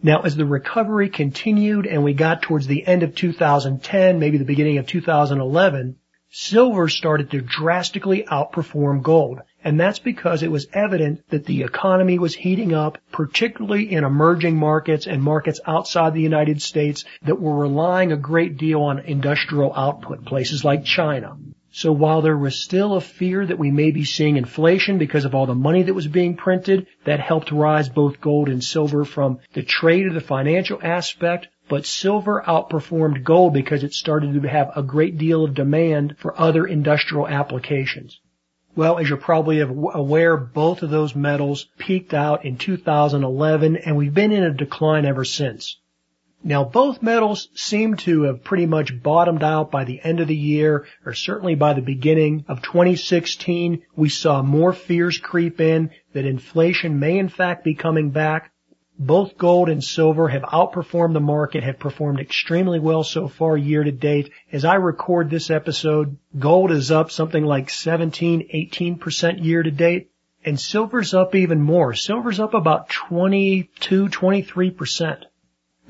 Now, 0.00 0.20
as 0.20 0.36
the 0.36 0.46
recovery 0.46 1.08
continued 1.08 1.86
and 1.86 2.04
we 2.04 2.14
got 2.14 2.42
towards 2.42 2.68
the 2.68 2.86
end 2.86 3.02
of 3.02 3.16
2010, 3.16 4.20
maybe 4.20 4.38
the 4.38 4.44
beginning 4.44 4.78
of 4.78 4.86
2011, 4.86 5.96
silver 6.30 6.88
started 6.88 7.30
to 7.30 7.40
drastically 7.40 8.22
outperform 8.24 9.02
gold. 9.02 9.40
And 9.64 9.78
that's 9.78 9.98
because 9.98 10.42
it 10.42 10.50
was 10.50 10.68
evident 10.72 11.28
that 11.30 11.44
the 11.44 11.62
economy 11.62 12.18
was 12.18 12.34
heating 12.34 12.72
up, 12.72 12.98
particularly 13.10 13.92
in 13.92 14.04
emerging 14.04 14.56
markets 14.56 15.06
and 15.06 15.22
markets 15.22 15.60
outside 15.66 16.14
the 16.14 16.22
United 16.22 16.62
States 16.62 17.04
that 17.22 17.40
were 17.40 17.56
relying 17.56 18.12
a 18.12 18.16
great 18.16 18.56
deal 18.56 18.82
on 18.82 19.00
industrial 19.00 19.74
output, 19.74 20.24
places 20.24 20.64
like 20.64 20.84
China. 20.84 21.36
So 21.70 21.92
while 21.92 22.22
there 22.22 22.36
was 22.36 22.58
still 22.58 22.94
a 22.94 23.00
fear 23.00 23.44
that 23.44 23.58
we 23.58 23.70
may 23.70 23.90
be 23.90 24.04
seeing 24.04 24.36
inflation 24.36 24.98
because 24.98 25.24
of 25.24 25.34
all 25.34 25.46
the 25.46 25.54
money 25.54 25.82
that 25.82 25.94
was 25.94 26.08
being 26.08 26.34
printed, 26.34 26.86
that 27.04 27.20
helped 27.20 27.52
rise 27.52 27.88
both 27.88 28.20
gold 28.20 28.48
and 28.48 28.64
silver 28.64 29.04
from 29.04 29.40
the 29.52 29.62
trade 29.62 30.06
or 30.06 30.12
the 30.12 30.20
financial 30.20 30.80
aspect, 30.82 31.48
but 31.68 31.86
silver 31.86 32.42
outperformed 32.46 33.24
gold 33.24 33.52
because 33.52 33.84
it 33.84 33.92
started 33.94 34.32
to 34.34 34.48
have 34.48 34.70
a 34.74 34.82
great 34.82 35.18
deal 35.18 35.44
of 35.44 35.54
demand 35.54 36.16
for 36.18 36.38
other 36.40 36.66
industrial 36.66 37.28
applications. 37.28 38.20
Well, 38.74 38.98
as 38.98 39.08
you're 39.08 39.18
probably 39.18 39.60
aware, 39.60 40.36
both 40.36 40.82
of 40.82 40.90
those 40.90 41.14
metals 41.14 41.66
peaked 41.78 42.14
out 42.14 42.44
in 42.44 42.56
2011 42.56 43.76
and 43.76 43.96
we've 43.96 44.14
been 44.14 44.32
in 44.32 44.44
a 44.44 44.54
decline 44.54 45.04
ever 45.04 45.24
since. 45.24 45.78
Now 46.44 46.62
both 46.62 47.02
metals 47.02 47.48
seem 47.56 47.96
to 47.96 48.22
have 48.22 48.44
pretty 48.44 48.66
much 48.66 49.02
bottomed 49.02 49.42
out 49.42 49.72
by 49.72 49.82
the 49.82 50.00
end 50.04 50.20
of 50.20 50.28
the 50.28 50.36
year, 50.36 50.86
or 51.04 51.12
certainly 51.12 51.56
by 51.56 51.72
the 51.72 51.82
beginning 51.82 52.44
of 52.46 52.62
2016. 52.62 53.82
We 53.96 54.08
saw 54.08 54.42
more 54.42 54.72
fears 54.72 55.18
creep 55.18 55.60
in 55.60 55.90
that 56.12 56.24
inflation 56.24 57.00
may 57.00 57.18
in 57.18 57.28
fact 57.28 57.64
be 57.64 57.74
coming 57.74 58.10
back. 58.10 58.52
Both 59.00 59.38
gold 59.38 59.68
and 59.68 59.84
silver 59.84 60.26
have 60.26 60.42
outperformed 60.42 61.12
the 61.12 61.20
market, 61.20 61.62
have 61.62 61.78
performed 61.78 62.18
extremely 62.18 62.80
well 62.80 63.04
so 63.04 63.28
far 63.28 63.56
year 63.56 63.84
to 63.84 63.92
date. 63.92 64.32
As 64.50 64.64
I 64.64 64.74
record 64.74 65.30
this 65.30 65.50
episode, 65.50 66.16
gold 66.36 66.72
is 66.72 66.90
up 66.90 67.12
something 67.12 67.44
like 67.44 67.70
17, 67.70 68.48
18% 68.52 69.44
year 69.44 69.62
to 69.62 69.70
date, 69.70 70.10
and 70.44 70.58
silver's 70.58 71.14
up 71.14 71.36
even 71.36 71.60
more. 71.60 71.94
Silver's 71.94 72.40
up 72.40 72.54
about 72.54 72.88
22, 72.88 74.08
23%. 74.08 75.24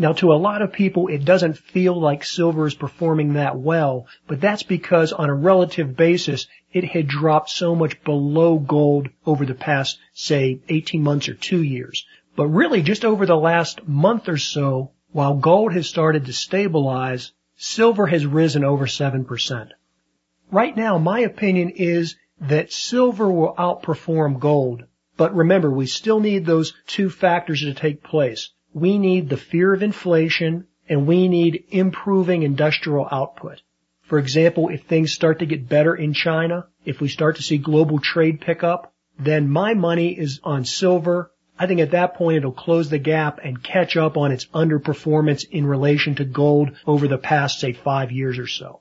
Now 0.01 0.13
to 0.13 0.33
a 0.33 0.35
lot 0.35 0.61
of 0.61 0.75
people 0.75 1.09
it 1.09 1.25
doesn't 1.25 1.57
feel 1.57 1.99
like 1.99 2.25
silver 2.25 2.67
is 2.67 2.75
performing 2.75 3.33
that 3.33 3.59
well, 3.59 4.07
but 4.27 4.41
that's 4.41 4.63
because 4.63 5.13
on 5.15 5.31
a 5.31 5.35
relative 5.35 5.97
basis 5.97 6.47
it 6.73 6.85
had 6.85 7.09
dropped 7.09 7.49
so 7.49 7.75
much 7.75 8.05
below 8.05 8.59
gold 8.59 9.09
over 9.25 9.47
the 9.47 9.55
past, 9.55 9.99
say, 10.13 10.61
18 10.69 11.03
months 11.03 11.29
or 11.31 11.35
two 11.35 11.63
years. 11.63 12.05
But 12.39 12.47
really 12.47 12.81
just 12.81 13.05
over 13.05 13.27
the 13.27 13.37
last 13.37 13.87
month 13.87 14.29
or 14.31 14.39
so, 14.39 14.93
while 15.11 15.35
gold 15.35 15.75
has 15.75 15.87
started 15.87 16.25
to 16.25 16.33
stabilize, 16.33 17.33
silver 17.57 18.07
has 18.07 18.25
risen 18.25 18.65
over 18.65 18.87
7%. 18.87 19.69
Right 20.51 20.77
now 20.77 20.97
my 20.97 21.21
opinion 21.21 21.69
is 21.71 22.17
that 22.41 22.73
silver 22.73 23.31
will 23.31 23.55
outperform 23.59 24.39
gold. 24.39 24.85
But 25.19 25.35
remember, 25.35 25.71
we 25.71 25.87
still 25.87 26.21
need 26.21 26.47
those 26.47 26.73
two 26.87 27.11
factors 27.11 27.61
to 27.61 27.75
take 27.75 28.03
place 28.03 28.51
we 28.75 28.99
need 28.99 29.29
the 29.29 29.37
fear 29.37 29.73
of 29.73 29.83
inflation 29.83 30.67
and 30.89 31.07
we 31.07 31.29
need 31.29 31.65
improving 31.71 32.43
industrial 32.43 33.09
output. 33.11 33.63
For 34.03 34.19
example, 34.19 34.69
if 34.69 34.85
things 34.85 35.13
start 35.13 35.41
to 35.41 35.47
get 35.47 35.69
better 35.69 35.95
in 35.95 36.15
China, 36.15 36.67
if 36.85 37.01
we 37.01 37.09
start 37.09 37.37
to 37.37 37.43
see 37.43 37.59
global 37.59 37.99
trade 37.99 38.41
pick 38.41 38.63
up, 38.63 38.93
then 39.19 39.49
my 39.49 39.75
money 39.75 40.19
is 40.19 40.41
on 40.45 40.65
silver. 40.65 41.31
I 41.59 41.67
think 41.67 41.81
at 41.81 41.91
that 41.91 42.15
point 42.15 42.37
it'll 42.39 42.53
close 42.53 42.89
the 42.89 42.99
gap 42.99 43.41
and 43.43 43.63
catch 43.63 43.97
up 43.97 44.17
on 44.17 44.33
its 44.33 44.47
underperformance 44.47 45.45
in 45.51 45.67
relation 45.67 46.15
to 46.17 46.25
gold 46.25 46.71
over 46.87 47.09
the 47.09 47.19
past, 47.19 47.61
say, 47.61 47.73
five 47.73 48.13
years 48.13 48.39
or 48.39 48.47
so. 48.47 48.81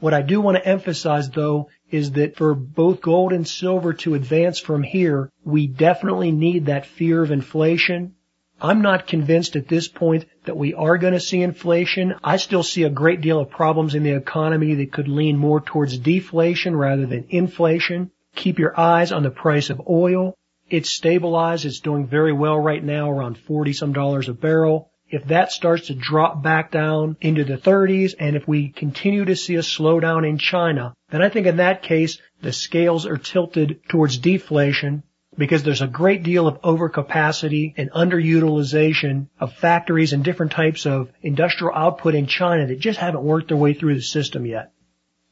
What 0.00 0.14
I 0.14 0.22
do 0.22 0.40
want 0.40 0.56
to 0.56 0.66
emphasize 0.66 1.30
though 1.30 1.68
is 1.90 2.12
that 2.12 2.36
for 2.36 2.54
both 2.54 3.00
gold 3.00 3.32
and 3.32 3.46
silver 3.46 3.92
to 3.94 4.14
advance 4.14 4.58
from 4.58 4.82
here, 4.82 5.30
we 5.44 5.66
definitely 5.66 6.32
need 6.32 6.66
that 6.66 6.86
fear 6.86 7.22
of 7.22 7.30
inflation 7.30 8.14
I'm 8.62 8.82
not 8.82 9.06
convinced 9.06 9.56
at 9.56 9.68
this 9.68 9.88
point 9.88 10.26
that 10.44 10.56
we 10.56 10.74
are 10.74 10.98
going 10.98 11.14
to 11.14 11.20
see 11.20 11.40
inflation. 11.40 12.14
I 12.22 12.36
still 12.36 12.62
see 12.62 12.82
a 12.82 12.90
great 12.90 13.22
deal 13.22 13.40
of 13.40 13.48
problems 13.48 13.94
in 13.94 14.02
the 14.02 14.14
economy 14.14 14.74
that 14.74 14.92
could 14.92 15.08
lean 15.08 15.38
more 15.38 15.60
towards 15.60 15.96
deflation 15.96 16.76
rather 16.76 17.06
than 17.06 17.26
inflation. 17.30 18.10
Keep 18.36 18.58
your 18.58 18.78
eyes 18.78 19.12
on 19.12 19.22
the 19.22 19.30
price 19.30 19.70
of 19.70 19.80
oil. 19.88 20.36
It's 20.70 20.88
stabilized. 20.88 21.64
It's 21.64 21.80
doing 21.80 22.06
very 22.06 22.32
well 22.32 22.58
right 22.58 22.82
now, 22.82 23.10
around 23.10 23.38
40 23.38 23.72
some 23.72 23.92
dollars 23.92 24.28
a 24.28 24.32
barrel. 24.32 24.90
If 25.08 25.26
that 25.26 25.50
starts 25.50 25.88
to 25.88 25.94
drop 25.94 26.40
back 26.44 26.70
down 26.70 27.16
into 27.20 27.42
the 27.42 27.58
30s 27.58 28.14
and 28.20 28.36
if 28.36 28.46
we 28.46 28.68
continue 28.68 29.24
to 29.24 29.34
see 29.34 29.56
a 29.56 29.62
slowdown 29.62 30.28
in 30.28 30.38
China, 30.38 30.94
then 31.10 31.20
I 31.20 31.28
think 31.28 31.48
in 31.48 31.56
that 31.56 31.82
case 31.82 32.18
the 32.40 32.52
scales 32.52 33.06
are 33.06 33.18
tilted 33.18 33.80
towards 33.88 34.18
deflation 34.18 35.02
because 35.36 35.64
there's 35.64 35.82
a 35.82 35.88
great 35.88 36.22
deal 36.22 36.46
of 36.46 36.62
overcapacity 36.62 37.74
and 37.76 37.90
underutilization 37.90 39.26
of 39.40 39.52
factories 39.54 40.12
and 40.12 40.22
different 40.22 40.52
types 40.52 40.86
of 40.86 41.10
industrial 41.22 41.74
output 41.74 42.14
in 42.14 42.26
China 42.26 42.68
that 42.68 42.78
just 42.78 43.00
haven't 43.00 43.24
worked 43.24 43.48
their 43.48 43.56
way 43.56 43.74
through 43.74 43.96
the 43.96 44.02
system 44.02 44.46
yet. 44.46 44.72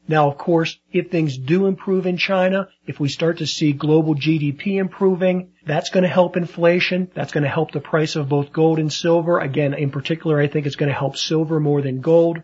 Now, 0.09 0.27
of 0.27 0.39
course, 0.39 0.79
if 0.91 1.11
things 1.11 1.37
do 1.37 1.67
improve 1.67 2.07
in 2.07 2.17
China, 2.17 2.67
if 2.87 2.99
we 2.99 3.09
start 3.09 3.37
to 3.37 3.45
see 3.45 3.73
global 3.73 4.15
GDP 4.15 4.79
improving, 4.79 5.51
that's 5.67 5.91
going 5.91 6.01
to 6.01 6.09
help 6.09 6.35
inflation. 6.35 7.11
That's 7.13 7.31
going 7.31 7.43
to 7.43 7.49
help 7.49 7.71
the 7.71 7.79
price 7.79 8.15
of 8.15 8.27
both 8.27 8.51
gold 8.51 8.79
and 8.79 8.91
silver. 8.91 9.37
Again, 9.37 9.75
in 9.75 9.91
particular, 9.91 10.39
I 10.39 10.47
think 10.47 10.65
it's 10.65 10.77
going 10.77 10.89
to 10.89 10.97
help 10.97 11.15
silver 11.15 11.59
more 11.59 11.83
than 11.83 12.01
gold. 12.01 12.41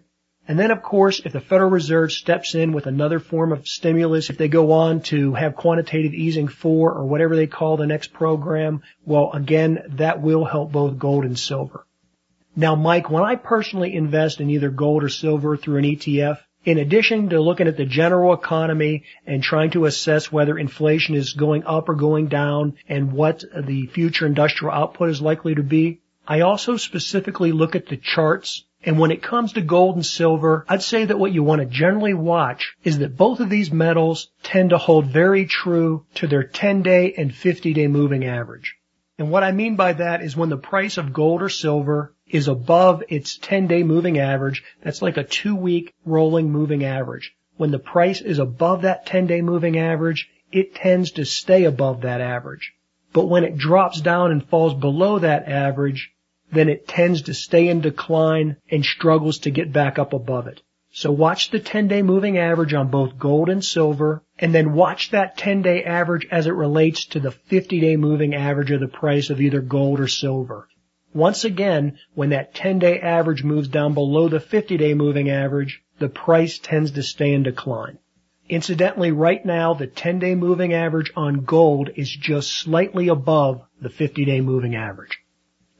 And 0.47 0.59
then 0.59 0.70
of 0.70 0.84
course, 0.84 1.22
if 1.26 1.34
the 1.34 1.39
Federal 1.39 1.72
Reserve 1.72 2.11
steps 2.11 2.53
in 2.53 2.72
with 2.72 2.86
another 2.86 3.20
form 3.20 3.51
of 3.51 3.68
stimulus, 3.68 4.30
if 4.30 4.38
they 4.38 4.47
go 4.47 4.72
on 4.72 5.01
to 5.09 5.34
have 5.34 5.55
quantitative 5.55 6.13
easing 6.13 6.47
four 6.47 6.93
or 6.93 7.05
whatever 7.07 7.36
they 7.36 7.47
call 7.47 7.78
the 7.78 7.88
next 7.88 8.13
program, 8.13 8.84
well 9.05 9.32
again, 9.34 9.80
that 9.97 10.22
will 10.22 10.45
help 10.45 10.72
both 10.72 10.99
gold 10.99 11.26
and 11.26 11.39
silver. 11.39 11.88
Now 12.55 12.76
Mike, 12.76 13.09
when 13.09 13.24
I 13.24 13.38
personally 13.38 13.95
invest 13.95 14.39
in 14.39 14.51
either 14.51 14.70
gold 14.70 15.03
or 15.03 15.09
silver 15.09 15.57
through 15.57 15.78
an 15.78 15.86
ETF, 15.86 16.38
in 16.66 16.78
addition 16.80 17.30
to 17.30 17.39
looking 17.39 17.68
at 17.68 17.78
the 17.78 17.86
general 17.86 18.34
economy 18.34 19.03
and 19.26 19.41
trying 19.41 19.72
to 19.72 19.86
assess 19.86 20.32
whether 20.32 20.57
inflation 20.57 21.16
is 21.16 21.34
going 21.34 21.63
up 21.66 21.88
or 21.88 21.95
going 21.95 22.28
down 22.28 22.76
and 22.89 23.13
what 23.13 23.43
the 23.55 23.86
future 23.88 24.26
industrial 24.26 24.74
output 24.74 25.09
is 25.09 25.22
likely 25.22 25.55
to 25.55 25.63
be, 25.63 26.01
I 26.28 26.41
also 26.41 26.76
specifically 26.78 27.51
look 27.51 27.76
at 27.76 27.88
the 27.88 27.97
charts 27.97 28.66
and 28.86 28.99
when 28.99 29.09
it 29.09 29.24
comes 29.24 29.53
to 29.53 29.61
gold 29.61 29.95
and 29.95 30.05
silver, 30.05 30.63
I'd 30.70 30.84
say 30.84 31.05
that 31.05 31.18
what 31.18 31.32
you 31.32 31.41
want 31.41 31.59
to 31.59 31.66
generally 31.66 32.13
watch 32.13 32.76
is 32.84 32.99
that 32.99 33.18
both 33.18 33.39
of 33.39 33.49
these 33.49 33.72
metals 33.72 34.30
tend 34.43 34.70
to 34.70 34.78
hold 34.78 35.07
very 35.07 35.47
true 35.47 36.05
to 36.16 36.28
their 36.28 36.43
10 36.43 36.84
day 36.84 37.13
and 37.18 37.34
50 37.34 37.74
day 37.74 37.88
moving 37.88 38.26
average. 38.26 38.76
And 39.18 39.32
what 39.32 39.43
I 39.43 39.53
mean 39.53 39.76
by 39.76 39.93
that 39.93 40.22
is 40.22 40.38
when 40.38 40.49
the 40.49 40.57
price 40.57 40.97
of 40.97 41.13
gold 41.13 41.41
or 41.41 41.49
silver 41.49 42.13
is 42.36 42.50
above 42.50 43.02
its 43.08 43.38
10 43.38 43.68
day 43.68 43.82
moving 43.82 44.20
average, 44.20 44.62
that's 44.84 45.02
like 45.02 45.16
a 45.16 45.24
two 45.24 45.56
week 45.56 45.94
rolling 46.06 46.52
moving 46.52 46.84
average. 46.84 47.34
When 47.56 47.72
the 47.72 47.80
price 47.80 48.20
is 48.20 48.40
above 48.40 48.82
that 48.82 49.06
10 49.06 49.28
day 49.28 49.42
moving 49.42 49.78
average, 49.78 50.30
it 50.52 50.76
tends 50.76 51.12
to 51.12 51.24
stay 51.24 51.64
above 51.64 52.02
that 52.02 52.20
average. 52.20 52.74
But 53.14 53.28
when 53.28 53.46
it 53.46 53.58
drops 53.58 54.02
down 54.02 54.32
and 54.32 54.44
falls 54.44 54.74
below 54.74 55.20
that 55.20 55.48
average, 55.48 56.12
then 56.52 56.68
it 56.68 56.90
tends 56.90 57.22
to 57.24 57.34
stay 57.34 57.70
in 57.70 57.80
decline 57.80 58.58
and 58.70 58.84
struggles 58.84 59.40
to 59.40 59.50
get 59.50 59.72
back 59.72 59.98
up 59.98 60.12
above 60.12 60.48
it. 60.48 60.62
So 60.92 61.14
watch 61.14 61.52
the 61.52 61.60
10 61.60 61.88
day 61.88 62.02
moving 62.02 62.38
average 62.38 62.74
on 62.74 62.90
both 62.90 63.18
gold 63.18 63.48
and 63.48 63.64
silver, 63.64 64.24
and 64.38 64.54
then 64.54 64.74
watch 64.74 65.12
that 65.12 65.38
10 65.38 65.62
day 65.62 65.86
average 65.86 66.28
as 66.30 66.48
it 66.48 66.54
relates 66.54 67.06
to 67.08 67.22
the 67.22 67.32
50 67.32 67.80
day 67.80 67.96
moving 67.96 68.36
average 68.36 68.72
of 68.72 68.82
the 68.82 68.88
price 68.90 69.30
of 69.30 69.40
either 69.40 69.62
gold 69.62 70.02
or 70.02 70.10
silver. 70.10 70.68
Once 71.16 71.45
again, 71.45 71.97
when 72.13 72.32
that 72.32 72.53
10 72.53 72.80
day 72.80 72.99
average 72.99 73.41
moves 73.41 73.70
down 73.70 73.93
below 73.93 74.28
the 74.28 74.41
50 74.41 74.76
day 74.76 74.93
moving 74.93 75.30
average, 75.30 75.82
the 75.97 76.09
price 76.09 76.59
tends 76.59 76.91
to 76.91 77.01
stay 77.01 77.32
in 77.32 77.41
decline. 77.41 77.97
Incidentally, 78.49 79.11
right 79.13 79.45
now, 79.45 79.74
the 79.74 79.88
10 79.88 80.20
day 80.20 80.36
moving 80.36 80.74
average 80.74 81.13
on 81.16 81.45
gold 81.45 81.89
is 81.95 82.09
just 82.09 82.51
slightly 82.51 83.07
above 83.07 83.61
the 83.82 83.89
50 83.89 84.26
day 84.26 84.41
moving 84.41 84.76
average. 84.76 85.18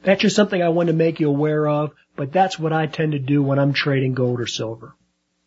That's 0.02 0.22
just 0.22 0.34
something 0.34 0.62
I 0.62 0.70
want 0.70 0.86
to 0.86 0.94
make 0.94 1.20
you 1.20 1.28
aware 1.28 1.68
of, 1.68 1.92
but 2.16 2.32
that's 2.32 2.58
what 2.58 2.72
I 2.72 2.86
tend 2.86 3.12
to 3.12 3.18
do 3.18 3.42
when 3.42 3.58
I'm 3.58 3.74
trading 3.74 4.14
gold 4.14 4.40
or 4.40 4.46
silver. 4.46 4.96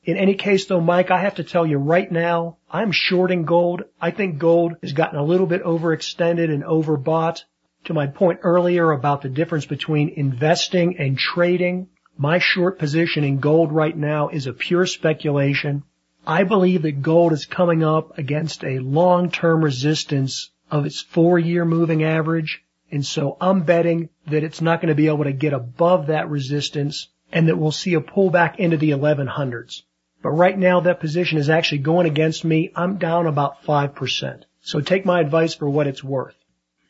In 0.04 0.18
any 0.18 0.36
case 0.36 0.68
though, 0.68 0.82
Mike, 0.82 1.10
I 1.10 1.22
have 1.22 1.36
to 1.36 1.44
tell 1.44 1.66
you 1.66 1.80
right 1.80 2.12
now, 2.12 2.58
I'm 2.70 2.92
shorting 2.92 3.44
gold. 3.44 3.86
I 4.00 4.12
think 4.12 4.38
gold 4.38 4.76
has 4.84 4.94
gotten 4.94 5.18
a 5.18 5.26
little 5.26 5.48
bit 5.48 5.64
overextended 5.64 6.54
and 6.54 6.64
overbought. 6.64 7.44
To 7.86 7.94
my 7.94 8.08
point 8.08 8.40
earlier 8.44 8.92
about 8.92 9.22
the 9.22 9.30
difference 9.30 9.66
between 9.66 10.10
investing 10.10 10.98
and 11.00 11.18
trading, 11.18 11.88
my 12.18 12.40
short 12.40 12.80
position 12.80 13.24
in 13.24 13.40
gold 13.40 13.72
right 13.72 13.96
now 13.96 14.30
is 14.30 14.48
a 14.48 14.54
pure 14.54 14.86
speculation. 14.86 15.84
I 16.28 16.44
believe 16.44 16.82
that 16.84 17.02
gold 17.02 17.34
is 17.34 17.46
coming 17.46 17.84
up 17.84 18.18
against 18.18 18.64
a 18.64 18.80
long-term 18.80 19.64
resistance 19.64 20.52
of 20.70 20.86
its 20.86 21.02
four-year 21.02 21.66
moving 21.66 22.04
average 22.04 22.64
and 22.92 23.06
so 23.06 23.38
I'm 23.40 23.64
betting 23.64 24.10
that 24.28 24.44
it's 24.44 24.62
not 24.62 24.82
going 24.82 24.90
to 24.90 24.96
be 24.96 25.08
able 25.08 25.26
to 25.26 25.32
get 25.32 25.54
above 25.54 26.08
that 26.08 26.30
resistance 26.30 27.10
and 27.32 27.48
that 27.48 27.58
we'll 27.58 27.72
see 27.72 27.94
a 27.94 28.02
pullback 28.02 28.56
into 28.58 28.78
the 28.78 28.92
1100s. 28.92 29.84
But 30.22 30.32
right 30.32 30.58
now 30.58 30.80
that 30.82 31.00
position 31.00 31.38
is 31.38 31.50
actually 31.50 31.80
going 31.80 32.08
against 32.08 32.44
me. 32.44 32.72
I'm 32.76 32.98
down 32.98 33.28
about 33.28 33.64
5%. 33.64 34.44
So 34.62 34.82
take 34.82 35.06
my 35.06 35.22
advice 35.22 35.54
for 35.54 35.70
what 35.70 35.88
it's 35.88 36.04
worth. 36.04 36.36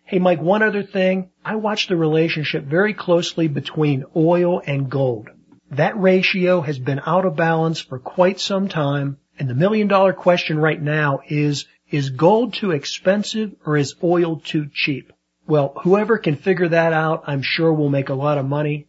Hey 0.09 0.17
Mike, 0.17 0.41
one 0.41 0.63
other 0.63 0.81
thing. 0.81 1.29
I 1.45 1.57
watch 1.57 1.85
the 1.85 1.95
relationship 1.95 2.63
very 2.63 2.95
closely 2.95 3.47
between 3.47 4.05
oil 4.15 4.59
and 4.65 4.89
gold. 4.89 5.29
That 5.69 6.01
ratio 6.01 6.61
has 6.61 6.79
been 6.79 6.99
out 7.05 7.27
of 7.27 7.35
balance 7.35 7.79
for 7.79 7.99
quite 7.99 8.39
some 8.39 8.69
time. 8.69 9.19
And 9.37 9.47
the 9.47 9.53
million 9.53 9.87
dollar 9.87 10.13
question 10.13 10.57
right 10.57 10.81
now 10.81 11.19
is, 11.27 11.67
is 11.91 12.09
gold 12.09 12.55
too 12.55 12.71
expensive 12.71 13.53
or 13.67 13.77
is 13.77 13.93
oil 14.03 14.37
too 14.37 14.71
cheap? 14.73 15.13
Well, 15.45 15.73
whoever 15.83 16.17
can 16.17 16.37
figure 16.37 16.69
that 16.69 16.91
out, 16.91 17.25
I'm 17.27 17.43
sure 17.43 17.71
will 17.71 17.91
make 17.91 18.09
a 18.09 18.15
lot 18.15 18.39
of 18.39 18.47
money. 18.47 18.87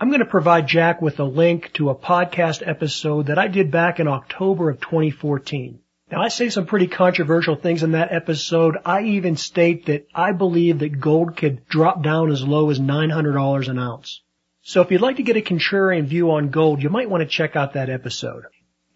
I'm 0.00 0.08
going 0.08 0.20
to 0.20 0.24
provide 0.24 0.68
Jack 0.68 1.02
with 1.02 1.20
a 1.20 1.24
link 1.24 1.70
to 1.74 1.90
a 1.90 1.94
podcast 1.94 2.66
episode 2.66 3.26
that 3.26 3.38
I 3.38 3.48
did 3.48 3.70
back 3.70 4.00
in 4.00 4.08
October 4.08 4.70
of 4.70 4.80
2014. 4.80 5.80
Now 6.12 6.20
I 6.20 6.28
say 6.28 6.50
some 6.50 6.66
pretty 6.66 6.88
controversial 6.88 7.56
things 7.56 7.82
in 7.82 7.92
that 7.92 8.12
episode. 8.12 8.76
I 8.84 9.00
even 9.00 9.38
state 9.38 9.86
that 9.86 10.08
I 10.14 10.32
believe 10.32 10.80
that 10.80 11.00
gold 11.00 11.38
could 11.38 11.66
drop 11.66 12.02
down 12.02 12.30
as 12.30 12.46
low 12.46 12.68
as 12.68 12.78
$900 12.78 13.68
an 13.68 13.78
ounce. 13.78 14.20
So 14.60 14.82
if 14.82 14.90
you'd 14.90 15.00
like 15.00 15.16
to 15.16 15.22
get 15.22 15.38
a 15.38 15.40
contrarian 15.40 16.04
view 16.04 16.32
on 16.32 16.50
gold, 16.50 16.82
you 16.82 16.90
might 16.90 17.08
want 17.08 17.22
to 17.22 17.26
check 17.26 17.56
out 17.56 17.72
that 17.72 17.88
episode. 17.88 18.42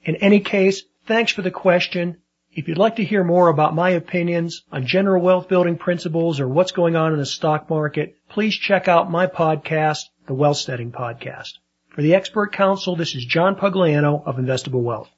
In 0.02 0.16
any 0.16 0.40
case, 0.40 0.82
thanks 1.06 1.32
for 1.32 1.40
the 1.40 1.50
question. 1.50 2.18
If 2.52 2.68
you'd 2.68 2.76
like 2.76 2.96
to 2.96 3.04
hear 3.04 3.24
more 3.24 3.48
about 3.48 3.74
my 3.74 3.90
opinions 3.92 4.62
on 4.70 4.86
general 4.86 5.22
wealth 5.22 5.48
building 5.48 5.78
principles 5.78 6.38
or 6.38 6.46
what's 6.46 6.72
going 6.72 6.96
on 6.96 7.14
in 7.14 7.18
the 7.18 7.24
stock 7.24 7.70
market, 7.70 8.16
please 8.28 8.54
check 8.54 8.88
out 8.88 9.10
my 9.10 9.26
podcast, 9.26 10.04
the 10.26 10.34
Wealth 10.34 10.58
Setting 10.58 10.92
Podcast. 10.92 11.52
For 11.88 12.02
the 12.02 12.14
Expert 12.14 12.52
Council, 12.52 12.94
this 12.94 13.14
is 13.14 13.24
John 13.24 13.56
Pugliano 13.56 14.22
of 14.26 14.36
Investable 14.36 14.82
Wealth. 14.82 15.08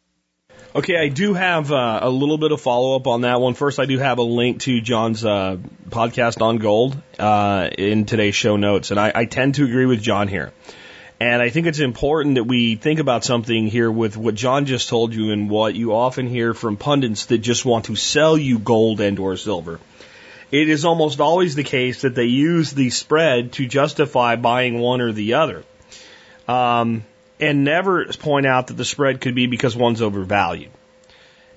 Okay, 0.75 0.97
I 0.97 1.09
do 1.09 1.35
have 1.35 1.73
uh, 1.73 2.01
a 2.03 2.11
little 2.11 2.39
bit 2.39 2.53
of 2.53 2.61
follow 2.61 2.95
up 2.95 3.07
on 3.07 3.23
that 3.23 3.41
one. 3.41 3.55
First, 3.55 3.81
I 3.81 3.87
do 3.87 3.99
have 3.99 4.19
a 4.19 4.23
link 4.23 4.61
to 4.61 4.81
John's 4.81 5.25
uh, 5.25 5.57
podcast 5.89 6.43
on 6.43 6.59
gold 6.59 6.97
uh, 7.19 7.71
in 7.77 8.05
today's 8.05 8.35
show 8.35 8.57
notes, 8.57 8.91
and 8.91 9.01
I, 9.01 9.11
I 9.15 9.25
tend 9.25 9.57
to 9.57 9.65
agree 9.65 9.87
with 9.87 10.03
John 10.03 10.29
here. 10.29 10.53
And 11.21 11.43
I 11.43 11.49
think 11.51 11.67
it's 11.67 11.81
important 11.81 12.37
that 12.37 12.45
we 12.45 12.77
think 12.77 13.01
about 13.01 13.25
something 13.25 13.67
here 13.67 13.91
with 13.91 14.17
what 14.17 14.37
John 14.37 14.67
just 14.67 14.89
told 14.89 15.13
you 15.15 15.33
and 15.33 15.51
what 15.51 15.75
you 15.75 15.95
often 15.95 16.29
hear 16.29 16.55
from 16.55 16.77
pundits 16.77 17.27
that 17.27 17.39
just 17.39 17.65
want 17.65 17.87
to 17.87 17.97
sell 17.97 18.39
you 18.39 18.61
gold 18.61 19.01
and 19.01 19.19
or 19.19 19.37
silver. 19.37 19.81
It 20.53 20.69
is 20.69 20.85
almost 20.85 21.21
always 21.21 21.57
the 21.57 21.65
case 21.65 22.03
that 22.03 22.15
they 22.15 22.27
use 22.27 22.73
the 22.73 22.91
spread 22.91 23.53
to 23.55 23.67
justify 23.67 24.37
buying 24.37 24.79
one 24.79 25.01
or 25.01 25.13
the 25.13 25.35
other. 25.35 25.65
Um, 26.47 27.05
and 27.41 27.65
never 27.65 28.07
point 28.07 28.47
out 28.47 28.69
that 28.69 28.75
the 28.75 28.85
spread 28.85 29.21
could 29.21 29.35
be 29.35 29.47
because 29.47 29.77
one's 29.77 30.03
overvalued. 30.03 30.71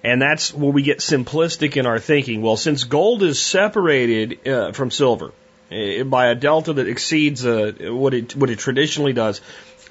And 0.03 0.21
that's 0.21 0.53
where 0.53 0.71
we 0.71 0.82
get 0.82 0.99
simplistic 0.99 1.77
in 1.77 1.86
our 1.86 1.99
thinking. 1.99 2.41
Well, 2.41 2.57
since 2.57 2.84
gold 2.86 3.21
is 3.21 3.39
separated 3.39 4.47
uh, 4.47 4.71
from 4.71 4.89
silver 4.89 5.32
uh, 5.71 6.03
by 6.03 6.27
a 6.27 6.36
delta 6.36 6.73
that 6.73 6.88
exceeds 6.88 7.45
uh, 7.45 7.73
what 7.82 8.13
it 8.13 8.36
what 8.36 8.49
it 8.49 8.57
traditionally 8.57 9.13
does, 9.13 9.41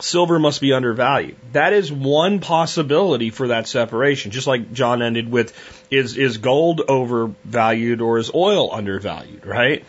silver 0.00 0.38
must 0.38 0.60
be 0.60 0.72
undervalued. 0.72 1.36
That 1.52 1.72
is 1.72 1.92
one 1.92 2.40
possibility 2.40 3.30
for 3.30 3.48
that 3.48 3.68
separation. 3.68 4.32
Just 4.32 4.48
like 4.48 4.72
John 4.72 5.00
ended 5.02 5.30
with, 5.30 5.54
is 5.90 6.16
is 6.16 6.38
gold 6.38 6.80
overvalued 6.88 8.00
or 8.00 8.18
is 8.18 8.32
oil 8.34 8.72
undervalued? 8.72 9.46
Right. 9.46 9.84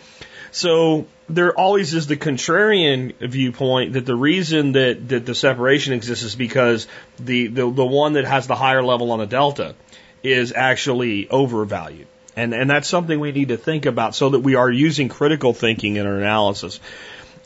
So 0.51 1.07
there 1.35 1.53
always 1.53 1.93
is 1.93 2.07
the 2.07 2.17
contrarian 2.17 3.13
viewpoint 3.19 3.93
that 3.93 4.05
the 4.05 4.15
reason 4.15 4.73
that, 4.73 5.09
that 5.09 5.25
the 5.25 5.35
separation 5.35 5.93
exists 5.93 6.23
is 6.23 6.35
because 6.35 6.87
the, 7.19 7.47
the, 7.47 7.69
the 7.69 7.85
one 7.85 8.13
that 8.13 8.25
has 8.25 8.47
the 8.47 8.55
higher 8.55 8.83
level 8.83 9.11
on 9.11 9.19
the 9.19 9.25
delta 9.25 9.75
is 10.23 10.53
actually 10.55 11.29
overvalued. 11.29 12.07
And, 12.35 12.53
and 12.53 12.69
that's 12.69 12.87
something 12.87 13.19
we 13.19 13.31
need 13.31 13.49
to 13.49 13.57
think 13.57 13.85
about 13.85 14.15
so 14.15 14.29
that 14.29 14.39
we 14.39 14.55
are 14.55 14.69
using 14.69 15.09
critical 15.09 15.53
thinking 15.53 15.97
in 15.97 16.05
our 16.05 16.17
analysis. 16.17 16.79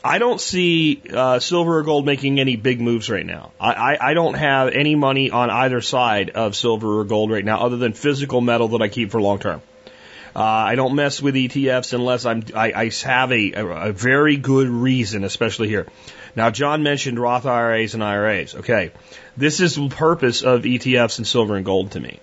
I 0.04 0.18
don't 0.18 0.40
see 0.40 1.02
uh, 1.12 1.40
silver 1.40 1.78
or 1.78 1.82
gold 1.82 2.06
making 2.06 2.38
any 2.38 2.54
big 2.54 2.80
moves 2.80 3.10
right 3.10 3.26
now. 3.26 3.50
I, 3.58 3.72
I, 3.72 4.10
I 4.10 4.14
don't 4.14 4.34
have 4.34 4.68
any 4.68 4.94
money 4.94 5.30
on 5.30 5.50
either 5.50 5.80
side 5.80 6.30
of 6.30 6.54
silver 6.54 7.00
or 7.00 7.04
gold 7.04 7.30
right 7.32 7.44
now 7.44 7.60
other 7.60 7.76
than 7.76 7.92
physical 7.92 8.40
metal 8.40 8.68
that 8.68 8.82
I 8.82 8.88
keep 8.88 9.10
for 9.10 9.20
long 9.20 9.40
term. 9.40 9.62
Uh, 10.36 10.42
I 10.42 10.74
don't 10.74 10.94
mess 10.94 11.22
with 11.22 11.34
ETFs 11.34 11.94
unless 11.94 12.26
I'm, 12.26 12.42
I, 12.54 12.70
I 12.70 12.90
have 13.04 13.32
a, 13.32 13.52
a, 13.54 13.92
very 13.92 14.36
good 14.36 14.68
reason, 14.68 15.24
especially 15.24 15.68
here. 15.68 15.86
Now, 16.36 16.50
John 16.50 16.82
mentioned 16.82 17.18
Roth 17.18 17.46
IRAs 17.46 17.94
and 17.94 18.04
IRAs. 18.04 18.54
Okay. 18.54 18.92
This 19.38 19.60
is 19.60 19.76
the 19.76 19.88
purpose 19.88 20.42
of 20.42 20.64
ETFs 20.64 21.16
and 21.16 21.26
silver 21.26 21.56
and 21.56 21.64
gold 21.64 21.92
to 21.92 22.00
me. 22.00 22.20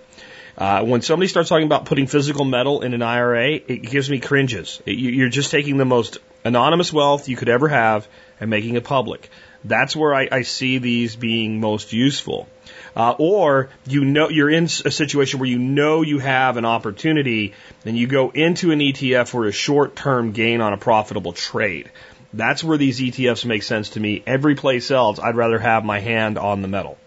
Uh, 0.55 0.83
when 0.83 1.01
somebody 1.01 1.27
starts 1.27 1.49
talking 1.49 1.65
about 1.65 1.85
putting 1.85 2.05
physical 2.05 2.45
metal 2.45 2.81
in 2.81 2.93
an 2.93 3.01
IRA, 3.01 3.53
it 3.53 3.81
gives 3.81 4.11
me 4.11 4.19
cringes. 4.19 4.79
It, 4.85 4.91
you're 4.91 5.29
just 5.29 5.49
taking 5.49 5.77
the 5.77 5.85
most 5.85 6.19
anonymous 6.45 6.93
wealth 6.93 7.27
you 7.27 7.35
could 7.35 7.49
ever 7.49 7.67
have 7.67 8.07
and 8.39 8.47
making 8.47 8.75
it 8.75 8.83
public. 8.83 9.27
That's 9.63 9.95
where 9.95 10.13
I, 10.13 10.27
I 10.31 10.41
see 10.43 10.77
these 10.77 11.15
being 11.15 11.59
most 11.59 11.93
useful. 11.93 12.47
Uh, 12.95 13.15
or 13.17 13.69
you 13.87 14.05
know 14.05 14.29
you're 14.29 14.49
in 14.49 14.65
a 14.65 14.91
situation 14.91 15.39
where 15.39 15.49
you 15.49 15.57
know 15.57 16.03
you 16.03 16.19
have 16.19 16.57
an 16.57 16.65
opportunity 16.65 17.53
and 17.85 17.97
you 17.97 18.05
go 18.05 18.29
into 18.29 18.71
an 18.71 18.79
ETF 18.79 19.29
for 19.29 19.47
a 19.47 19.51
short-term 19.51 20.31
gain 20.31 20.61
on 20.61 20.73
a 20.73 20.77
profitable 20.77 21.33
trade. 21.33 21.89
That's 22.33 22.63
where 22.63 22.77
these 22.77 22.99
ETFs 22.99 23.45
make 23.45 23.63
sense 23.63 23.89
to 23.89 23.99
me. 23.99 24.23
Every 24.25 24.55
place 24.55 24.89
else, 24.91 25.19
I'd 25.19 25.35
rather 25.35 25.59
have 25.59 25.85
my 25.85 25.99
hand 25.99 26.37
on 26.37 26.61
the 26.61 26.67
metal. 26.67 26.97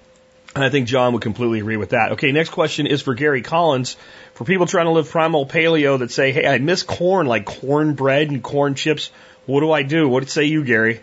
And 0.54 0.64
I 0.64 0.70
think 0.70 0.88
John 0.88 1.12
would 1.12 1.22
completely 1.22 1.58
agree 1.58 1.76
with 1.76 1.90
that. 1.90 2.12
Okay, 2.12 2.32
next 2.32 2.48
question 2.48 2.86
is 2.86 3.02
for 3.02 3.14
Gary 3.14 3.42
Collins. 3.42 3.96
For 4.34 4.44
people 4.44 4.66
trying 4.66 4.86
to 4.86 4.92
live 4.92 5.10
primal 5.10 5.44
paleo 5.44 5.98
that 5.98 6.10
say, 6.10 6.32
hey, 6.32 6.46
I 6.46 6.58
miss 6.58 6.82
corn, 6.82 7.26
like 7.26 7.44
cornbread 7.44 8.30
and 8.30 8.42
corn 8.42 8.74
chips, 8.74 9.10
what 9.44 9.60
do 9.60 9.70
I 9.70 9.82
do? 9.82 10.08
What 10.08 10.28
say 10.30 10.44
you, 10.44 10.64
Gary? 10.64 11.00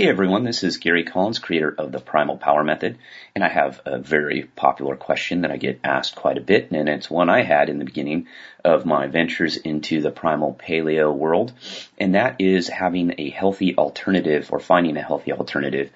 Hey 0.00 0.08
everyone, 0.08 0.44
this 0.44 0.64
is 0.64 0.78
Gary 0.78 1.04
Collins, 1.04 1.38
creator 1.38 1.74
of 1.76 1.92
the 1.92 2.00
Primal 2.00 2.38
Power 2.38 2.64
Method, 2.64 2.96
and 3.34 3.44
I 3.44 3.50
have 3.50 3.82
a 3.84 3.98
very 3.98 4.44
popular 4.44 4.96
question 4.96 5.42
that 5.42 5.50
I 5.50 5.58
get 5.58 5.80
asked 5.84 6.16
quite 6.16 6.38
a 6.38 6.40
bit, 6.40 6.70
and 6.70 6.88
it's 6.88 7.10
one 7.10 7.28
I 7.28 7.42
had 7.42 7.68
in 7.68 7.78
the 7.78 7.84
beginning 7.84 8.26
of 8.64 8.86
my 8.86 9.08
ventures 9.08 9.58
into 9.58 10.00
the 10.00 10.10
primal 10.10 10.54
paleo 10.54 11.14
world, 11.14 11.52
and 11.98 12.14
that 12.14 12.36
is 12.38 12.66
having 12.66 13.16
a 13.18 13.28
healthy 13.28 13.76
alternative 13.76 14.48
or 14.50 14.58
finding 14.58 14.96
a 14.96 15.02
healthy 15.02 15.32
alternative 15.32 15.90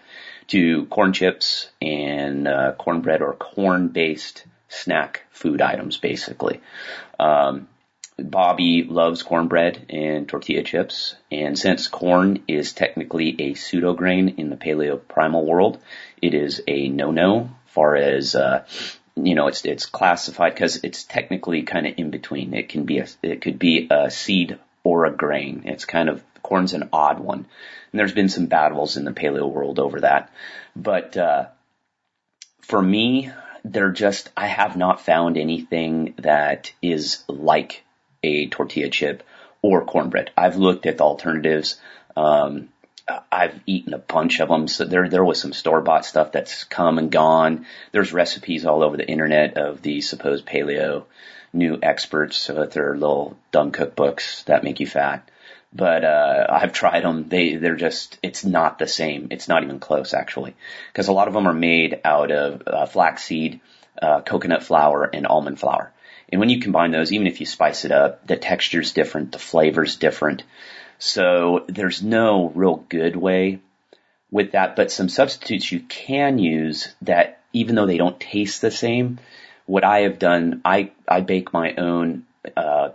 to 0.48 0.84
corn 0.84 1.14
chips 1.14 1.70
and 1.80 2.46
uh, 2.46 2.72
cornbread 2.72 3.22
or 3.22 3.32
corn-based 3.32 4.44
snack 4.68 5.22
food 5.30 5.62
items, 5.62 5.96
basically. 5.96 6.61
Um, 7.18 7.68
Bobby 8.17 8.85
loves 8.85 9.25
cornbread 9.25 9.87
and 9.91 10.29
tortilla 10.29 10.62
chips, 10.62 11.17
and 11.33 11.59
since 11.59 11.89
corn 11.89 12.45
is 12.47 12.73
technically 12.73 13.35
a 13.41 13.55
pseudo 13.55 13.93
grain 13.93 14.37
in 14.37 14.51
the 14.51 14.57
paleo 14.57 15.01
primal 15.09 15.45
world, 15.45 15.79
it 16.23 16.33
is 16.33 16.62
a 16.69 16.89
no-no 16.89 17.51
far 17.67 17.97
as 17.97 18.37
uh, 18.37 18.65
you 19.17 19.35
know 19.35 19.49
it's 19.49 19.65
it's 19.65 19.87
classified 19.87 20.55
because 20.55 20.77
it's 20.85 21.03
technically 21.03 21.62
kind 21.62 21.89
of 21.89 21.95
in 21.97 22.11
between. 22.11 22.55
It 22.55 22.69
can 22.69 22.85
be 22.85 22.99
a 22.99 23.09
it 23.23 23.41
could 23.41 23.59
be 23.59 23.89
a 23.91 24.11
seed 24.11 24.59
or 24.85 25.07
a 25.07 25.11
grain. 25.12 25.62
It's 25.65 25.85
kind 25.85 26.09
of 26.09 26.23
corn's 26.41 26.73
an 26.73 26.89
odd 26.93 27.19
one, 27.19 27.47
and 27.91 27.99
there's 27.99 28.12
been 28.12 28.29
some 28.29 28.47
battles 28.47 28.97
in 28.97 29.05
the 29.05 29.12
paleo 29.12 29.51
world 29.51 29.81
over 29.81 30.01
that, 30.03 30.31
but 30.77 31.17
uh, 31.17 31.47
for 32.61 32.81
me, 32.81 33.31
they're 33.65 33.91
just 33.91 34.31
I 34.37 34.47
have 34.47 34.77
not 34.77 35.01
found 35.01 35.37
anything 35.37 36.15
that 36.19 36.73
is 36.81 37.25
like 37.27 37.83
a 38.25 38.47
tortilla 38.49 38.91
chip 38.91 39.22
or 39.62 39.85
cornbread. 39.85 40.31
I've 40.37 40.57
looked 40.57 40.87
at 40.87 40.99
the 40.99 41.05
alternatives. 41.05 41.81
Um, 42.16 42.68
I've 43.31 43.61
eaten 43.66 43.93
a 43.93 43.99
bunch 43.99 44.41
of 44.41 44.49
them. 44.49 44.66
So 44.66 44.85
there, 44.85 45.09
there 45.09 45.25
was 45.25 45.41
some 45.41 45.53
store 45.53 45.83
bought 45.83 46.07
stuff 46.07 46.33
that's 46.33 46.64
come 46.64 46.99
and 46.99 47.11
gone. 47.11 47.66
There's 47.93 48.12
recipes 48.12 48.64
all 48.64 48.83
over 48.83 48.97
the 48.97 49.09
internet 49.09 49.59
of 49.59 49.83
the 49.83 50.01
supposed 50.01 50.47
paleo 50.47 51.05
new 51.53 51.79
experts 51.83 52.49
with 52.49 52.72
their 52.72 52.97
little 52.97 53.37
dumb 53.53 53.72
cookbooks 53.72 54.45
that 54.45 54.64
make 54.64 54.81
you 54.81 54.87
fat. 54.87 55.31
But, 55.72 56.05
uh, 56.05 56.47
I've 56.49 56.72
tried 56.72 57.05
them. 57.05 57.29
They, 57.29 57.57
they're 57.57 57.77
just, 57.77 58.18
it's 58.22 58.45
not 58.45 58.79
the 58.79 58.87
same. 58.87 59.29
It's 59.31 59.49
not 59.49 59.64
even 59.64 59.81
close 59.81 60.14
actually. 60.14 60.55
Cause 60.95 61.09
a 61.09 61.12
lot 61.12 61.29
of 61.29 61.35
them 61.35 61.47
are 61.47 61.55
made 61.55 62.01
out 62.05 62.31
of 62.31 62.62
uh, 62.66 62.87
flaxseed, 62.87 63.61
uh, 64.01 64.20
coconut 64.22 64.62
flour 64.62 65.09
and 65.12 65.27
almond 65.27 65.61
flour. 65.61 65.93
And 66.31 66.41
when 66.41 66.49
you 66.49 66.61
combine 66.61 66.91
those, 66.91 67.12
even 67.12 67.27
if 67.27 67.41
you 67.41 67.47
spice 67.47 67.85
it 67.85 67.93
up, 67.93 68.27
the 68.27 68.37
texture's 68.37 68.93
different, 68.93 69.33
the 69.33 69.39
flavor's 69.39 69.97
different. 69.97 70.43
So 70.99 71.64
there's 71.68 72.03
no 72.03 72.51
real 72.55 72.85
good 72.89 73.16
way 73.16 73.61
with 74.31 74.53
that, 74.53 74.77
but 74.77 74.91
some 74.91 75.09
substitutes 75.09 75.70
you 75.70 75.81
can 75.81 76.39
use 76.39 76.95
that 77.03 77.41
even 77.53 77.75
though 77.75 77.87
they 77.87 77.99
don't 77.99 78.18
taste 78.18 78.61
the 78.61 78.70
same, 78.70 79.18
what 79.66 79.85
I 79.85 80.01
have 80.01 80.18
done, 80.18 80.61
I, 80.64 80.91
I 81.07 81.20
bake 81.20 81.53
my 81.53 81.75
own, 81.75 82.25
uh, 82.57 82.91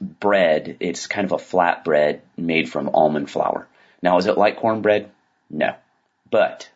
bread. 0.00 0.78
It's 0.80 1.06
kind 1.06 1.26
of 1.26 1.32
a 1.32 1.38
flat 1.38 1.84
bread 1.84 2.22
made 2.36 2.70
from 2.70 2.90
almond 2.94 3.30
flour. 3.30 3.66
Now, 4.02 4.16
is 4.18 4.26
it 4.26 4.38
like 4.38 4.56
cornbread? 4.56 5.10
No, 5.50 5.74
but 6.30 6.70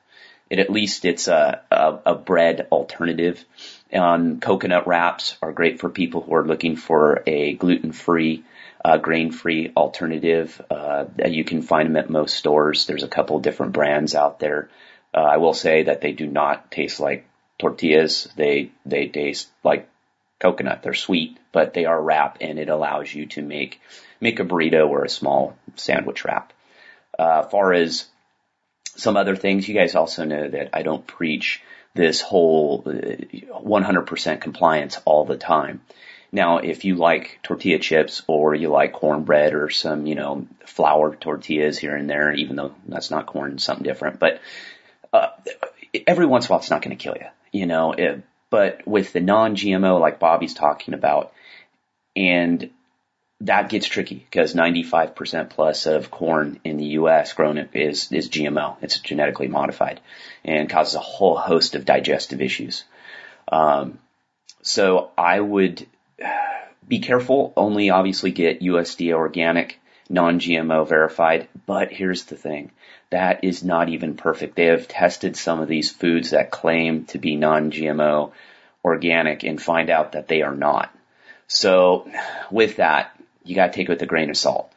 it 0.51 0.59
at 0.59 0.71
least 0.71 1.05
it's 1.05 1.29
a, 1.29 1.63
a, 1.71 1.99
a 2.07 2.15
bread 2.15 2.69
alternative 2.71 3.45
um, 3.95 4.41
coconut 4.41 4.87
wraps 4.87 5.37
are 5.41 5.53
great 5.53 5.81
for 5.81 5.89
people 5.89 6.21
who 6.21 6.35
are 6.35 6.47
looking 6.47 6.77
for 6.77 7.23
a 7.27 7.55
gluten-free, 7.55 8.45
uh, 8.85 8.97
grain-free 8.99 9.73
alternative. 9.77 10.61
Uh, 10.71 11.05
you 11.27 11.45
can 11.45 11.63
find 11.63 11.89
them 11.89 11.97
at 11.97 12.11
most 12.11 12.37
stores. 12.37 12.87
There's 12.87 13.05
a 13.05 13.09
couple 13.09 13.39
different 13.39 13.73
brands 13.73 14.15
out 14.15 14.41
there. 14.41 14.69
Uh, 15.13 15.21
I 15.21 15.37
will 15.37 15.55
say 15.55 15.85
that 15.85 16.01
they 16.01 16.13
do 16.13 16.27
not 16.27 16.71
taste 16.71 16.99
like 16.99 17.27
tortillas. 17.59 18.29
They 18.37 18.73
they 18.85 19.07
taste 19.09 19.49
like 19.63 19.89
coconut. 20.41 20.83
They're 20.83 20.95
sweet, 20.95 21.39
but 21.53 21.73
they 21.73 21.85
are 21.85 22.03
wrap, 22.03 22.39
and 22.41 22.59
it 22.59 22.69
allows 22.69 23.15
you 23.15 23.27
to 23.27 23.43
make 23.43 23.81
make 24.21 24.41
a 24.41 24.45
burrito 24.45 24.89
or 24.89 25.05
a 25.05 25.09
small 25.09 25.57
sandwich 25.77 26.25
wrap. 26.25 26.53
Uh, 27.17 27.45
far 27.45 27.73
as 27.73 28.07
some 28.97 29.17
other 29.17 29.37
things, 29.37 29.69
you 29.69 29.75
guys 29.75 29.95
also 29.95 30.25
know 30.25 30.49
that 30.49 30.71
I 30.73 30.83
don't 30.83 31.07
preach 31.07 31.63
this 31.95 32.21
whole 32.21 32.83
100% 32.83 34.27
uh, 34.33 34.37
compliance 34.39 34.99
all 35.05 35.25
the 35.25 35.37
time. 35.37 35.81
Now, 36.33 36.59
if 36.59 36.85
you 36.85 36.97
like 36.97 37.39
tortilla 37.45 37.79
chips 37.79 38.23
or 38.27 38.57
you 38.57 38.69
like 38.69 38.93
cornbread 38.93 39.55
or 39.55 39.71
some, 39.71 40.07
you 40.07 40.17
know, 40.17 40.49
flour 40.67 41.15
tortillas 41.15 41.79
here 41.79 41.95
and 41.95 42.11
there, 42.11 42.33
even 42.33 42.57
though 42.57 42.75
that's 42.89 43.13
not 43.13 43.27
corn, 43.27 43.59
something 43.59 43.85
different, 43.85 44.19
but 44.19 44.41
uh, 45.13 45.29
every 46.09 46.27
once 46.27 46.47
in 46.47 46.49
a 46.49 46.51
while 46.51 46.61
it's 46.61 46.71
not 46.71 46.83
going 46.83 46.97
to 46.97 47.03
kill 47.03 47.15
you, 47.15 47.29
you 47.53 47.67
know. 47.67 47.93
It, 47.93 48.25
but 48.51 48.85
with 48.85 49.13
the 49.13 49.21
non-GMO, 49.21 50.01
like 50.01 50.19
Bobby's 50.19 50.55
talking 50.55 50.95
about, 50.95 51.33
and 52.17 52.71
that 53.41 53.69
gets 53.69 53.87
tricky 53.87 54.17
because 54.31 54.55
95% 54.55 55.51
plus 55.51 55.87
of 55.87 56.11
corn 56.11 56.61
in 56.65 56.77
the 56.77 56.85
U.S. 56.99 57.33
grown 57.33 57.59
is 57.73 58.11
is 58.13 58.29
GMO. 58.29 58.77
It's 58.81 58.99
genetically 59.01 59.49
modified 59.49 60.01
and 60.45 60.71
causes 60.71 60.95
a 60.95 61.01
whole 61.01 61.37
host 61.37 61.75
of 61.75 61.85
digestive 61.85 62.41
issues. 62.41 62.85
Um, 63.51 63.99
so 64.63 65.11
I 65.19 65.41
would 65.41 65.87
be 66.89 67.01
careful. 67.01 67.53
Only 67.57 67.91
obviously 67.91 68.31
get 68.31 68.61
USDA 68.61 69.15
organic, 69.15 69.81
non-GMO 70.09 70.89
verified. 70.89 71.49
But 71.67 71.93
here's 71.93 72.25
the 72.25 72.37
thing. 72.37 72.71
That 73.11 73.45
is 73.45 73.63
not 73.63 73.89
even 73.89 74.17
perfect. 74.17 74.57
They 74.57 74.67
have 74.67 74.89
tested 74.89 75.37
some 75.37 75.61
of 75.61 75.69
these 75.69 75.91
foods 75.91 76.31
that 76.31 76.51
claim 76.51 77.05
to 77.07 77.19
be 77.19 77.37
non-GMO 77.37 78.33
organic 78.85 79.45
and 79.45 79.61
find 79.61 79.91
out 79.91 80.13
that 80.13 80.29
they 80.29 80.43
are 80.43 80.55
not. 80.55 80.95
So 81.47 82.11
with 82.51 82.77
that, 82.77 83.14
you 83.45 83.55
got 83.55 83.67
to 83.67 83.73
take 83.73 83.89
it 83.89 83.93
with 83.93 84.03
a 84.03 84.07
grain 84.07 84.31
of 84.31 84.37
salt. 84.37 84.73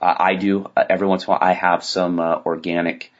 Uh, 0.00 0.14
I 0.18 0.34
do 0.34 0.70
uh, 0.76 0.84
every 0.88 1.06
once 1.06 1.24
in 1.24 1.26
a 1.26 1.30
while. 1.30 1.38
I 1.40 1.52
have 1.52 1.84
some 1.84 2.18
uh, 2.18 2.40
organic 2.44 3.12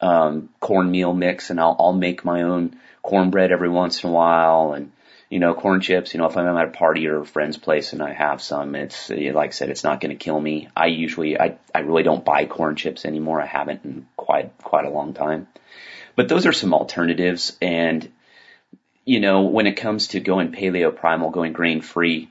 um, 0.00 0.48
cornmeal 0.60 1.12
mix, 1.12 1.50
and 1.50 1.60
I'll, 1.60 1.76
I'll 1.78 1.92
make 1.92 2.24
my 2.24 2.42
own 2.42 2.76
cornbread 3.02 3.52
every 3.52 3.68
once 3.68 4.02
in 4.02 4.10
a 4.10 4.12
while, 4.12 4.72
and 4.72 4.92
you 5.28 5.38
know 5.38 5.54
corn 5.54 5.80
chips. 5.80 6.14
You 6.14 6.18
know 6.18 6.26
if 6.26 6.36
I'm 6.36 6.46
at 6.46 6.68
a 6.68 6.70
party 6.70 7.06
or 7.08 7.20
a 7.20 7.26
friend's 7.26 7.58
place 7.58 7.92
and 7.92 8.02
I 8.02 8.12
have 8.12 8.40
some, 8.42 8.74
it's 8.74 9.10
like 9.10 9.50
I 9.50 9.52
said, 9.52 9.70
it's 9.70 9.84
not 9.84 10.00
going 10.00 10.16
to 10.16 10.24
kill 10.24 10.40
me. 10.40 10.68
I 10.76 10.86
usually 10.86 11.38
I 11.38 11.58
I 11.74 11.80
really 11.80 12.02
don't 12.02 12.24
buy 12.24 12.46
corn 12.46 12.76
chips 12.76 13.04
anymore. 13.04 13.40
I 13.40 13.46
haven't 13.46 13.84
in 13.84 14.06
quite 14.16 14.56
quite 14.58 14.86
a 14.86 14.90
long 14.90 15.14
time. 15.14 15.46
But 16.16 16.28
those 16.28 16.46
are 16.46 16.52
some 16.52 16.74
alternatives, 16.74 17.56
and 17.60 18.10
you 19.04 19.20
know 19.20 19.42
when 19.42 19.66
it 19.66 19.76
comes 19.76 20.08
to 20.08 20.20
going 20.20 20.52
paleo 20.52 20.94
primal, 20.94 21.30
going 21.30 21.52
grain 21.52 21.80
free, 21.82 22.30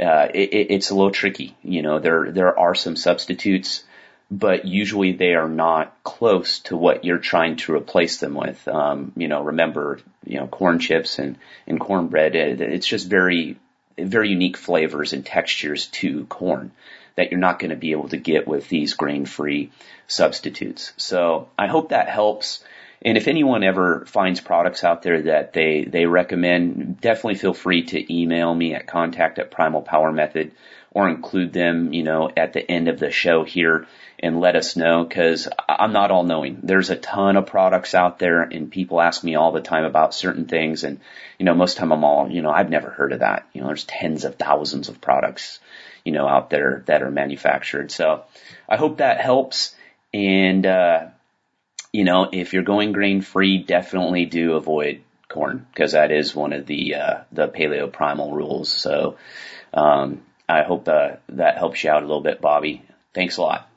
uh, 0.00 0.28
it, 0.32 0.70
it's 0.70 0.90
a 0.90 0.94
little 0.94 1.10
tricky. 1.10 1.56
You 1.62 1.82
know, 1.82 1.98
there 1.98 2.30
there 2.30 2.58
are 2.58 2.74
some 2.74 2.96
substitutes, 2.96 3.84
but 4.30 4.64
usually 4.64 5.12
they 5.12 5.34
are 5.34 5.48
not 5.48 6.02
close 6.02 6.60
to 6.60 6.76
what 6.76 7.04
you're 7.04 7.18
trying 7.18 7.56
to 7.56 7.74
replace 7.74 8.18
them 8.18 8.34
with. 8.34 8.66
Um, 8.68 9.12
you 9.16 9.28
know, 9.28 9.42
remember, 9.42 10.00
you 10.24 10.38
know, 10.38 10.46
corn 10.46 10.78
chips 10.78 11.18
and 11.18 11.36
and 11.66 11.78
cornbread. 11.78 12.34
It, 12.34 12.60
it's 12.60 12.86
just 12.86 13.08
very 13.08 13.58
very 13.98 14.30
unique 14.30 14.56
flavors 14.56 15.12
and 15.12 15.26
textures 15.26 15.88
to 15.88 16.24
corn 16.26 16.72
that 17.16 17.30
you're 17.30 17.40
not 17.40 17.58
going 17.58 17.70
to 17.70 17.76
be 17.76 17.92
able 17.92 18.08
to 18.08 18.16
get 18.16 18.48
with 18.48 18.68
these 18.68 18.94
grain 18.94 19.26
free 19.26 19.70
substitutes. 20.06 20.92
So 20.96 21.48
I 21.58 21.66
hope 21.66 21.90
that 21.90 22.08
helps. 22.08 22.64
And 23.02 23.16
if 23.16 23.28
anyone 23.28 23.64
ever 23.64 24.04
finds 24.06 24.40
products 24.40 24.84
out 24.84 25.02
there 25.02 25.22
that 25.22 25.54
they, 25.54 25.84
they 25.84 26.04
recommend, 26.04 27.00
definitely 27.00 27.36
feel 27.36 27.54
free 27.54 27.84
to 27.84 28.14
email 28.14 28.54
me 28.54 28.74
at 28.74 28.86
contact 28.86 29.38
at 29.38 29.50
Primal 29.50 29.80
Power 29.80 30.12
Method 30.12 30.52
or 30.90 31.08
include 31.08 31.52
them, 31.52 31.94
you 31.94 32.02
know, 32.02 32.30
at 32.36 32.52
the 32.52 32.70
end 32.70 32.88
of 32.88 32.98
the 32.98 33.10
show 33.10 33.42
here 33.42 33.86
and 34.18 34.40
let 34.40 34.54
us 34.54 34.76
know 34.76 35.02
because 35.02 35.48
I'm 35.66 35.94
not 35.94 36.10
all 36.10 36.24
knowing. 36.24 36.58
There's 36.62 36.90
a 36.90 36.96
ton 36.96 37.36
of 37.36 37.46
products 37.46 37.94
out 37.94 38.18
there 38.18 38.42
and 38.42 38.70
people 38.70 39.00
ask 39.00 39.24
me 39.24 39.34
all 39.34 39.52
the 39.52 39.62
time 39.62 39.84
about 39.84 40.14
certain 40.14 40.44
things 40.44 40.84
and, 40.84 41.00
you 41.38 41.46
know, 41.46 41.54
most 41.54 41.78
time 41.78 41.92
I'm 41.92 42.04
all, 42.04 42.30
you 42.30 42.42
know, 42.42 42.50
I've 42.50 42.70
never 42.70 42.90
heard 42.90 43.12
of 43.12 43.20
that. 43.20 43.46
You 43.54 43.62
know, 43.62 43.68
there's 43.68 43.84
tens 43.84 44.26
of 44.26 44.34
thousands 44.34 44.90
of 44.90 45.00
products, 45.00 45.60
you 46.04 46.12
know, 46.12 46.28
out 46.28 46.50
there 46.50 46.82
that 46.86 47.02
are 47.02 47.10
manufactured. 47.10 47.90
So 47.92 48.24
I 48.68 48.76
hope 48.76 48.98
that 48.98 49.22
helps. 49.22 49.74
And, 50.12 50.66
uh, 50.66 51.06
you 51.92 52.04
know, 52.04 52.28
if 52.32 52.52
you're 52.52 52.62
going 52.62 52.92
grain 52.92 53.20
free, 53.20 53.58
definitely 53.58 54.26
do 54.26 54.54
avoid 54.54 55.02
corn 55.28 55.66
because 55.72 55.92
that 55.92 56.10
is 56.10 56.34
one 56.34 56.52
of 56.52 56.66
the 56.66 56.94
uh, 56.96 57.18
the 57.32 57.48
paleo 57.48 57.90
primal 57.90 58.32
rules. 58.32 58.68
So 58.68 59.16
um, 59.72 60.22
I 60.48 60.62
hope 60.62 60.88
uh, 60.88 61.16
that 61.30 61.58
helps 61.58 61.82
you 61.82 61.90
out 61.90 62.02
a 62.02 62.06
little 62.06 62.22
bit, 62.22 62.40
Bobby. 62.40 62.82
Thanks 63.14 63.36
a 63.38 63.42
lot. 63.42 63.68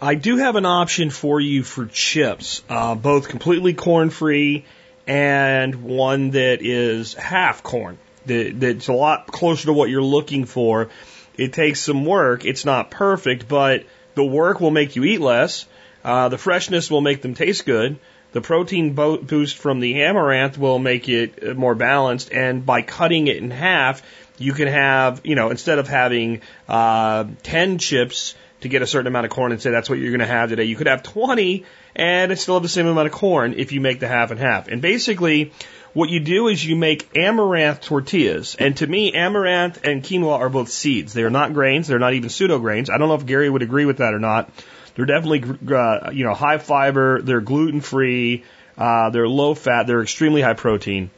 I 0.00 0.14
do 0.14 0.36
have 0.36 0.56
an 0.56 0.66
option 0.66 1.10
for 1.10 1.40
you 1.40 1.64
for 1.64 1.86
chips, 1.86 2.62
uh, 2.68 2.94
both 2.94 3.28
completely 3.28 3.74
corn 3.74 4.10
free 4.10 4.64
and 5.08 5.82
one 5.82 6.30
that 6.30 6.58
is 6.60 7.14
half 7.14 7.62
corn. 7.62 7.98
That, 8.26 8.60
that's 8.60 8.88
a 8.88 8.92
lot 8.92 9.26
closer 9.26 9.66
to 9.66 9.72
what 9.72 9.88
you're 9.88 10.02
looking 10.02 10.44
for. 10.44 10.90
It 11.36 11.52
takes 11.52 11.80
some 11.80 12.04
work. 12.04 12.44
It's 12.44 12.64
not 12.64 12.90
perfect, 12.90 13.48
but 13.48 13.86
the 14.14 14.24
work 14.24 14.60
will 14.60 14.70
make 14.70 14.96
you 14.96 15.04
eat 15.04 15.20
less 15.20 15.66
uh, 16.04 16.28
the 16.28 16.38
freshness 16.38 16.90
will 16.90 17.00
make 17.00 17.22
them 17.22 17.34
taste 17.34 17.66
good. 17.66 17.98
The 18.32 18.40
protein 18.40 18.92
bo- 18.92 19.18
boost 19.18 19.56
from 19.56 19.80
the 19.80 20.02
amaranth 20.02 20.58
will 20.58 20.78
make 20.78 21.08
it 21.08 21.42
uh, 21.42 21.54
more 21.54 21.74
balanced, 21.74 22.32
and 22.32 22.64
by 22.64 22.82
cutting 22.82 23.26
it 23.26 23.38
in 23.38 23.50
half, 23.50 24.02
you 24.38 24.52
can 24.52 24.68
have, 24.68 25.22
you 25.24 25.34
know, 25.34 25.50
instead 25.50 25.78
of 25.78 25.88
having 25.88 26.42
uh, 26.68 27.24
10 27.42 27.78
chips 27.78 28.34
to 28.60 28.68
get 28.68 28.82
a 28.82 28.86
certain 28.86 29.06
amount 29.06 29.26
of 29.26 29.30
corn 29.30 29.52
and 29.52 29.60
say 29.60 29.70
that's 29.70 29.88
what 29.88 29.98
you're 29.98 30.10
going 30.10 30.20
to 30.20 30.26
have 30.26 30.50
today, 30.50 30.64
you 30.64 30.76
could 30.76 30.86
have 30.86 31.02
20 31.02 31.64
and 31.96 32.38
still 32.38 32.54
have 32.54 32.62
the 32.62 32.68
same 32.68 32.86
amount 32.86 33.06
of 33.06 33.12
corn 33.12 33.54
if 33.56 33.72
you 33.72 33.80
make 33.80 34.00
the 34.00 34.08
half 34.08 34.30
and 34.30 34.38
half. 34.38 34.68
And 34.68 34.82
basically, 34.82 35.52
what 35.92 36.10
you 36.10 36.20
do 36.20 36.48
is 36.48 36.64
you 36.64 36.76
make 36.76 37.08
amaranth 37.16 37.80
tortillas. 37.80 38.56
And 38.56 38.76
to 38.76 38.86
me, 38.86 39.12
amaranth 39.12 39.84
and 39.84 40.02
quinoa 40.02 40.38
are 40.38 40.48
both 40.48 40.68
seeds. 40.68 41.12
They 41.12 41.22
are 41.22 41.30
not 41.30 41.54
grains. 41.54 41.88
They're 41.88 41.98
not 41.98 42.14
even 42.14 42.28
pseudo 42.28 42.58
grains. 42.58 42.90
I 42.90 42.98
don't 42.98 43.08
know 43.08 43.14
if 43.14 43.26
Gary 43.26 43.48
would 43.50 43.62
agree 43.62 43.84
with 43.84 43.98
that 43.98 44.14
or 44.14 44.18
not. 44.18 44.50
They're 44.98 45.06
definitely, 45.06 45.44
uh, 45.72 46.10
you 46.10 46.24
know, 46.24 46.34
high 46.34 46.58
fiber. 46.58 47.22
They're 47.22 47.40
gluten 47.40 47.80
free. 47.80 48.42
Uh, 48.76 49.10
they're 49.10 49.28
low 49.28 49.54
fat. 49.54 49.86
They're 49.86 50.02
extremely 50.02 50.42
high 50.42 50.54
protein. 50.54 51.12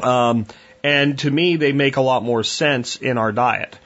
Um, 0.00 0.46
and 0.82 1.16
to 1.20 1.30
me, 1.30 1.54
they 1.54 1.70
make 1.70 1.96
a 1.96 2.00
lot 2.00 2.24
more 2.24 2.42
sense 2.42 2.96
in 2.96 3.16
our 3.16 3.30
diet. 3.30 3.78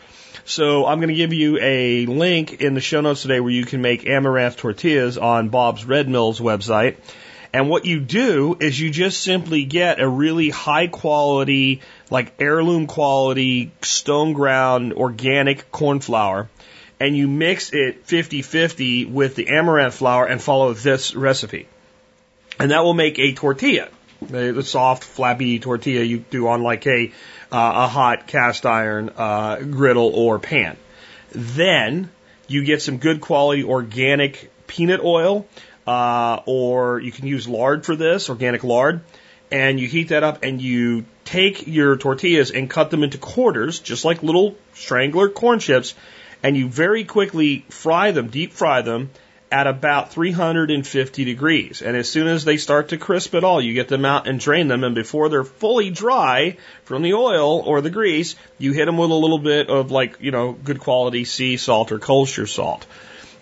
So 0.46 0.86
I'm 0.86 0.98
going 0.98 1.10
to 1.10 1.14
give 1.14 1.34
you 1.34 1.58
a 1.60 2.06
link 2.06 2.62
in 2.62 2.72
the 2.72 2.80
show 2.80 3.02
notes 3.02 3.20
today 3.20 3.38
where 3.40 3.52
you 3.52 3.66
can 3.66 3.82
make 3.82 4.06
amaranth 4.06 4.56
tortillas 4.56 5.18
on 5.18 5.50
Bob's 5.50 5.84
Red 5.84 6.08
Mills 6.08 6.40
website. 6.40 6.96
And 7.52 7.68
what 7.68 7.84
you 7.84 8.00
do 8.00 8.56
is 8.58 8.80
you 8.80 8.88
just 8.88 9.20
simply 9.20 9.66
get 9.66 10.00
a 10.00 10.08
really 10.08 10.48
high 10.48 10.86
quality, 10.86 11.82
like 12.08 12.32
heirloom 12.38 12.86
quality, 12.86 13.72
stone 13.82 14.32
ground 14.32 14.94
organic 14.94 15.70
corn 15.70 16.00
flour 16.00 16.48
and 17.02 17.16
you 17.16 17.26
mix 17.26 17.72
it 17.72 18.06
50-50 18.06 19.10
with 19.10 19.34
the 19.34 19.48
amaranth 19.48 19.94
flour 19.94 20.24
and 20.24 20.40
follow 20.40 20.72
this 20.72 21.16
recipe. 21.16 21.66
And 22.60 22.70
that 22.70 22.84
will 22.84 22.94
make 22.94 23.18
a 23.18 23.32
tortilla, 23.32 23.88
the 24.20 24.62
soft, 24.62 25.02
flappy 25.02 25.58
tortilla 25.58 26.04
you 26.04 26.18
do 26.18 26.46
on 26.46 26.62
like 26.62 26.86
a, 26.86 27.10
uh, 27.50 27.72
a 27.74 27.88
hot 27.88 28.28
cast 28.28 28.66
iron 28.66 29.10
uh, 29.16 29.56
griddle 29.56 30.14
or 30.14 30.38
pan. 30.38 30.76
Then 31.32 32.08
you 32.46 32.62
get 32.62 32.82
some 32.82 32.98
good 32.98 33.20
quality 33.20 33.64
organic 33.64 34.52
peanut 34.68 35.00
oil, 35.02 35.48
uh, 35.88 36.38
or 36.46 37.00
you 37.00 37.10
can 37.10 37.26
use 37.26 37.48
lard 37.48 37.84
for 37.84 37.96
this, 37.96 38.30
organic 38.30 38.62
lard, 38.62 39.00
and 39.50 39.80
you 39.80 39.88
heat 39.88 40.10
that 40.10 40.22
up 40.22 40.44
and 40.44 40.62
you 40.62 41.04
take 41.24 41.66
your 41.66 41.96
tortillas 41.96 42.52
and 42.52 42.70
cut 42.70 42.92
them 42.92 43.02
into 43.02 43.18
quarters, 43.18 43.80
just 43.80 44.04
like 44.04 44.22
little 44.22 44.54
strangler 44.72 45.28
corn 45.28 45.58
chips, 45.58 45.96
and 46.42 46.56
you 46.56 46.68
very 46.68 47.04
quickly 47.04 47.64
fry 47.68 48.10
them, 48.10 48.28
deep 48.28 48.52
fry 48.52 48.82
them 48.82 49.10
at 49.52 49.66
about 49.66 50.10
350 50.10 51.24
degrees. 51.24 51.82
And 51.82 51.94
as 51.94 52.08
soon 52.08 52.26
as 52.26 52.44
they 52.44 52.56
start 52.56 52.88
to 52.88 52.96
crisp 52.96 53.34
at 53.34 53.44
all, 53.44 53.60
you 53.60 53.74
get 53.74 53.88
them 53.88 54.06
out 54.06 54.26
and 54.26 54.40
drain 54.40 54.66
them. 54.66 54.82
And 54.82 54.94
before 54.94 55.28
they're 55.28 55.44
fully 55.44 55.90
dry 55.90 56.56
from 56.84 57.02
the 57.02 57.12
oil 57.12 57.60
or 57.60 57.82
the 57.82 57.90
grease, 57.90 58.34
you 58.58 58.72
hit 58.72 58.86
them 58.86 58.96
with 58.96 59.10
a 59.10 59.14
little 59.14 59.38
bit 59.38 59.68
of 59.68 59.90
like, 59.90 60.16
you 60.20 60.30
know, 60.30 60.52
good 60.52 60.80
quality 60.80 61.24
sea 61.24 61.58
salt 61.58 61.92
or 61.92 61.98
kosher 61.98 62.46
salt. 62.46 62.86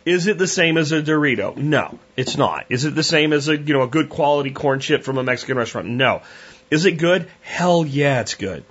Is 0.05 0.27
it 0.27 0.37
the 0.37 0.49
same 0.49 0.79
as 0.79 0.91
a 0.91 1.01
Dorito? 1.01 1.57
No, 1.57 1.99
it's 2.17 2.37
not. 2.37 2.67
Is 2.71 2.85
it 2.85 2.95
the 2.97 3.05
same 3.05 3.33
as 3.33 3.49
a, 3.49 3.57
you 3.57 3.75
know, 3.75 3.83
a 3.83 3.89
good 3.89 4.09
quality 4.09 4.51
corn 4.51 4.81
chip 4.81 5.05
from 5.05 5.19
a 5.19 5.23
Mexican 5.23 5.57
restaurant? 5.57 5.87
No. 5.87 6.23
Is 6.71 6.87
it 6.87 6.93
good? 6.93 7.31
Hell 7.43 7.87
yeah, 7.87 8.21
it's 8.21 8.35
good. 8.35 8.65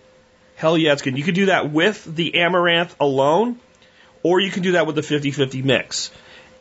Hell 0.56 0.77
yeah, 0.77 0.91
it's 0.91 1.03
good. 1.03 1.18
You 1.18 1.23
could 1.23 1.35
do 1.35 1.45
that 1.45 1.72
with 1.72 2.03
the 2.03 2.35
amaranth 2.35 2.95
alone 2.99 3.60
or 4.23 4.39
you 4.39 4.51
can 4.51 4.63
do 4.63 4.73
that 4.73 4.87
with 4.87 4.95
the 4.95 5.01
50-50 5.01 5.63
mix. 5.63 6.11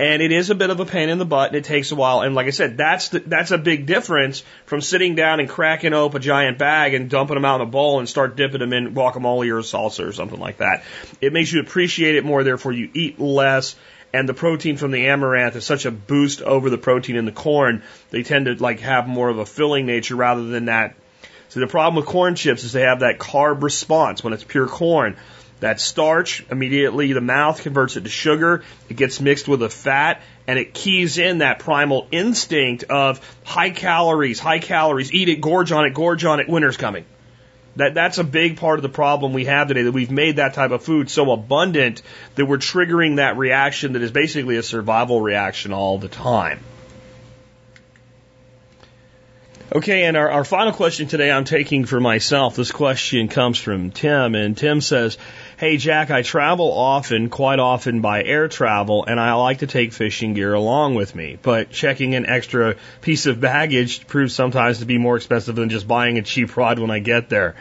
And 0.00 0.22
it 0.22 0.30
is 0.30 0.48
a 0.48 0.54
bit 0.54 0.70
of 0.70 0.78
a 0.78 0.84
pain 0.84 1.08
in 1.08 1.18
the 1.18 1.24
butt 1.24 1.48
and 1.48 1.56
it 1.56 1.64
takes 1.64 1.90
a 1.90 1.96
while. 1.96 2.20
And 2.20 2.36
like 2.36 2.46
I 2.46 2.50
said, 2.50 2.76
that's 2.76 3.08
the, 3.08 3.18
that's 3.18 3.50
a 3.50 3.58
big 3.58 3.86
difference 3.86 4.44
from 4.66 4.80
sitting 4.80 5.16
down 5.16 5.40
and 5.40 5.48
cracking 5.48 5.92
open 5.92 6.18
a 6.18 6.24
giant 6.24 6.56
bag 6.56 6.94
and 6.94 7.10
dumping 7.10 7.34
them 7.34 7.44
out 7.44 7.60
in 7.60 7.66
a 7.66 7.70
bowl 7.70 7.98
and 7.98 8.08
start 8.08 8.36
dipping 8.36 8.60
them 8.60 8.72
in 8.72 8.94
guacamole 8.94 9.50
or 9.50 9.60
salsa 9.62 10.06
or 10.06 10.12
something 10.12 10.38
like 10.38 10.58
that. 10.58 10.84
It 11.20 11.32
makes 11.32 11.52
you 11.52 11.60
appreciate 11.60 12.14
it 12.14 12.24
more, 12.24 12.44
therefore 12.44 12.72
you 12.72 12.88
eat 12.94 13.18
less 13.18 13.74
and 14.12 14.28
the 14.28 14.34
protein 14.34 14.76
from 14.76 14.90
the 14.90 15.06
amaranth 15.06 15.56
is 15.56 15.64
such 15.64 15.84
a 15.84 15.90
boost 15.90 16.40
over 16.42 16.70
the 16.70 16.78
protein 16.78 17.16
in 17.16 17.24
the 17.24 17.32
corn, 17.32 17.82
they 18.10 18.22
tend 18.22 18.46
to 18.46 18.54
like 18.54 18.80
have 18.80 19.06
more 19.06 19.28
of 19.28 19.38
a 19.38 19.46
filling 19.46 19.86
nature 19.86 20.16
rather 20.16 20.44
than 20.44 20.66
that 20.66 20.94
So 21.50 21.60
the 21.60 21.66
problem 21.66 21.96
with 21.96 22.06
corn 22.06 22.34
chips 22.34 22.64
is 22.64 22.72
they 22.72 22.82
have 22.82 23.00
that 23.00 23.18
carb 23.18 23.62
response 23.62 24.22
when 24.22 24.32
it's 24.32 24.44
pure 24.44 24.66
corn. 24.66 25.16
That 25.60 25.80
starch, 25.80 26.44
immediately 26.50 27.12
the 27.12 27.20
mouth 27.20 27.62
converts 27.62 27.96
it 27.96 28.04
to 28.04 28.10
sugar, 28.10 28.62
it 28.88 28.96
gets 28.96 29.20
mixed 29.20 29.48
with 29.48 29.62
a 29.62 29.68
fat, 29.68 30.22
and 30.46 30.58
it 30.58 30.72
keys 30.72 31.18
in 31.18 31.38
that 31.38 31.58
primal 31.58 32.06
instinct 32.12 32.84
of 32.84 33.20
high 33.44 33.70
calories, 33.70 34.38
high 34.38 34.60
calories, 34.60 35.12
eat 35.12 35.28
it, 35.28 35.40
gorge 35.40 35.72
on 35.72 35.84
it, 35.84 35.94
gorge 35.94 36.24
on 36.24 36.38
it, 36.38 36.48
winter's 36.48 36.76
coming. 36.76 37.04
That, 37.74 37.94
that's 37.94 38.18
a 38.18 38.24
big 38.24 38.56
part 38.56 38.78
of 38.78 38.82
the 38.82 38.88
problem 38.88 39.32
we 39.32 39.44
have 39.44 39.68
today, 39.68 39.82
that 39.82 39.92
we've 39.92 40.10
made 40.10 40.36
that 40.36 40.54
type 40.54 40.70
of 40.70 40.82
food 40.82 41.10
so 41.10 41.32
abundant 41.32 42.02
that 42.36 42.46
we're 42.46 42.58
triggering 42.58 43.16
that 43.16 43.36
reaction 43.36 43.92
that 43.92 44.02
is 44.02 44.10
basically 44.10 44.56
a 44.56 44.62
survival 44.62 45.20
reaction 45.20 45.72
all 45.72 45.98
the 45.98 46.08
time. 46.08 46.60
Okay, 49.70 50.04
and 50.04 50.16
our, 50.16 50.30
our 50.30 50.44
final 50.44 50.72
question 50.72 51.08
today 51.08 51.30
I'm 51.30 51.44
taking 51.44 51.84
for 51.84 52.00
myself. 52.00 52.56
This 52.56 52.72
question 52.72 53.28
comes 53.28 53.58
from 53.58 53.90
Tim, 53.90 54.34
and 54.34 54.56
Tim 54.56 54.80
says, 54.80 55.18
Hey 55.58 55.76
Jack, 55.76 56.12
I 56.12 56.22
travel 56.22 56.70
often, 56.70 57.30
quite 57.30 57.58
often 57.58 58.00
by 58.00 58.22
air 58.22 58.46
travel, 58.46 59.04
and 59.04 59.18
I 59.18 59.32
like 59.32 59.58
to 59.58 59.66
take 59.66 59.92
fishing 59.92 60.34
gear 60.34 60.54
along 60.54 60.94
with 60.94 61.16
me. 61.16 61.36
But 61.42 61.72
checking 61.72 62.14
an 62.14 62.26
extra 62.26 62.76
piece 63.00 63.26
of 63.26 63.40
baggage 63.40 64.06
proves 64.06 64.32
sometimes 64.32 64.78
to 64.78 64.86
be 64.86 64.98
more 64.98 65.16
expensive 65.16 65.56
than 65.56 65.68
just 65.68 65.88
buying 65.88 66.16
a 66.16 66.22
cheap 66.22 66.56
rod 66.56 66.78
when 66.78 66.92
I 66.92 67.00
get 67.00 67.28
there. 67.28 67.56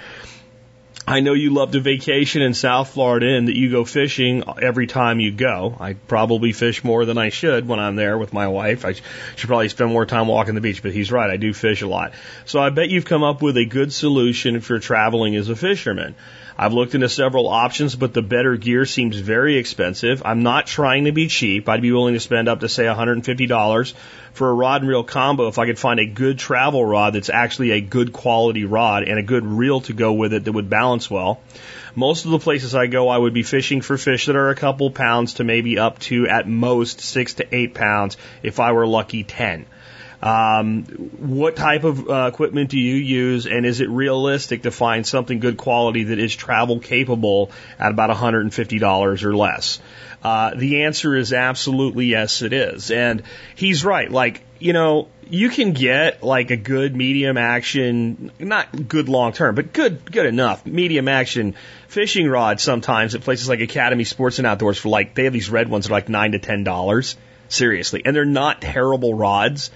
I 1.07 1.21
know 1.21 1.33
you 1.33 1.51
love 1.51 1.71
to 1.71 1.79
vacation 1.79 2.43
in 2.43 2.53
South 2.53 2.89
Florida 2.89 3.35
and 3.35 3.47
that 3.47 3.57
you 3.57 3.71
go 3.71 3.83
fishing 3.83 4.43
every 4.61 4.85
time 4.85 5.19
you 5.19 5.31
go. 5.31 5.75
I 5.79 5.93
probably 5.93 6.51
fish 6.51 6.83
more 6.83 7.05
than 7.05 7.17
I 7.17 7.29
should 7.29 7.67
when 7.67 7.79
I'm 7.79 7.95
there 7.95 8.17
with 8.17 8.31
my 8.31 8.49
wife. 8.49 8.85
I 8.85 8.93
should 8.93 9.47
probably 9.47 9.69
spend 9.69 9.89
more 9.89 10.05
time 10.05 10.27
walking 10.27 10.53
the 10.53 10.61
beach, 10.61 10.83
but 10.83 10.91
he's 10.91 11.11
right. 11.11 11.31
I 11.31 11.37
do 11.37 11.51
fish 11.51 11.81
a 11.81 11.87
lot. 11.87 12.11
So 12.45 12.59
I 12.59 12.69
bet 12.69 12.89
you've 12.89 13.05
come 13.05 13.23
up 13.23 13.41
with 13.41 13.57
a 13.57 13.65
good 13.65 13.91
solution 13.91 14.55
if 14.55 14.69
you're 14.69 14.79
traveling 14.79 15.35
as 15.35 15.49
a 15.49 15.55
fisherman. 15.55 16.13
I've 16.59 16.73
looked 16.73 16.95
into 16.95 17.07
several 17.07 17.47
options, 17.47 17.95
but 17.95 18.15
the 18.15 18.23
better 18.23 18.57
gear 18.57 18.87
seems 18.87 19.15
very 19.17 19.57
expensive. 19.57 20.23
I'm 20.25 20.41
not 20.41 20.65
trying 20.65 21.05
to 21.05 21.11
be 21.11 21.27
cheap. 21.27 21.69
I'd 21.69 21.83
be 21.83 21.91
willing 21.91 22.15
to 22.15 22.19
spend 22.19 22.49
up 22.49 22.61
to 22.61 22.69
say 22.69 22.85
$150 22.85 23.93
for 24.33 24.49
a 24.49 24.53
rod 24.53 24.81
and 24.81 24.89
reel 24.89 25.03
combo 25.03 25.47
if 25.49 25.59
I 25.59 25.67
could 25.67 25.77
find 25.77 25.99
a 25.99 26.07
good 26.07 26.39
travel 26.39 26.83
rod 26.83 27.13
that's 27.13 27.29
actually 27.29 27.71
a 27.71 27.81
good 27.81 28.11
quality 28.11 28.65
rod 28.65 29.03
and 29.03 29.19
a 29.19 29.23
good 29.23 29.45
reel 29.45 29.81
to 29.81 29.93
go 29.93 30.13
with 30.13 30.33
it 30.33 30.45
that 30.45 30.51
would 30.51 30.69
balance 30.69 31.11
well. 31.11 31.41
Most 31.93 32.25
of 32.25 32.31
the 32.31 32.39
places 32.39 32.73
I 32.73 32.87
go, 32.87 33.07
I 33.07 33.17
would 33.17 33.35
be 33.35 33.43
fishing 33.43 33.81
for 33.81 33.95
fish 33.95 34.25
that 34.25 34.35
are 34.35 34.49
a 34.49 34.55
couple 34.55 34.89
pounds 34.89 35.35
to 35.35 35.43
maybe 35.43 35.77
up 35.77 35.99
to 35.99 36.27
at 36.27 36.47
most 36.47 37.01
six 37.01 37.35
to 37.35 37.55
eight 37.55 37.75
pounds 37.75 38.17
if 38.41 38.59
I 38.59 38.71
were 38.71 38.87
lucky 38.87 39.23
10. 39.23 39.67
Um, 40.21 40.83
what 40.83 41.55
type 41.55 41.83
of 41.83 42.09
uh, 42.09 42.29
equipment 42.33 42.71
do 42.71 42.79
you 42.79 42.95
use, 42.95 43.45
and 43.45 43.65
is 43.65 43.81
it 43.81 43.89
realistic 43.89 44.63
to 44.63 44.71
find 44.71 45.05
something 45.05 45.39
good 45.39 45.57
quality 45.57 46.05
that 46.05 46.17
is 46.17 46.35
travel 46.35 46.79
capable 46.79 47.51
at 47.77 47.91
about 47.91 48.09
$150 48.09 49.23
or 49.23 49.35
less? 49.35 49.79
Uh, 50.23 50.55
the 50.55 50.83
answer 50.83 51.15
is 51.15 51.33
absolutely 51.33 52.07
yes, 52.07 52.41
it 52.41 52.51
is. 52.51 52.89
And 52.89 53.21
he's 53.55 53.85
right. 53.85 54.09
Like, 54.09 54.41
you 54.59 54.73
know, 54.73 55.07
you 55.29 55.49
can 55.49 55.73
get 55.73 56.23
like 56.23 56.49
a 56.49 56.57
good 56.57 56.95
medium 56.95 57.37
action, 57.37 58.31
not 58.39 58.87
good 58.87 59.09
long 59.09 59.33
term, 59.33 59.53
but 59.53 59.73
good, 59.73 60.11
good 60.11 60.25
enough 60.25 60.65
medium 60.65 61.07
action 61.07 61.53
fishing 61.87 62.27
rod 62.27 62.59
sometimes 62.59 63.13
at 63.13 63.21
places 63.21 63.47
like 63.47 63.59
Academy 63.59 64.03
Sports 64.03 64.39
and 64.39 64.47
Outdoors 64.47 64.79
for 64.79 64.89
like, 64.89 65.13
they 65.13 65.25
have 65.25 65.33
these 65.33 65.49
red 65.49 65.69
ones 65.69 65.85
that 65.85 65.91
are 65.91 65.97
like 65.97 66.09
nine 66.09 66.31
to 66.31 66.39
ten 66.39 66.63
dollars. 66.63 67.15
Seriously. 67.49 68.01
And 68.03 68.15
they're 68.15 68.25
not 68.25 68.61
terrible 68.61 69.13
rods. 69.13 69.71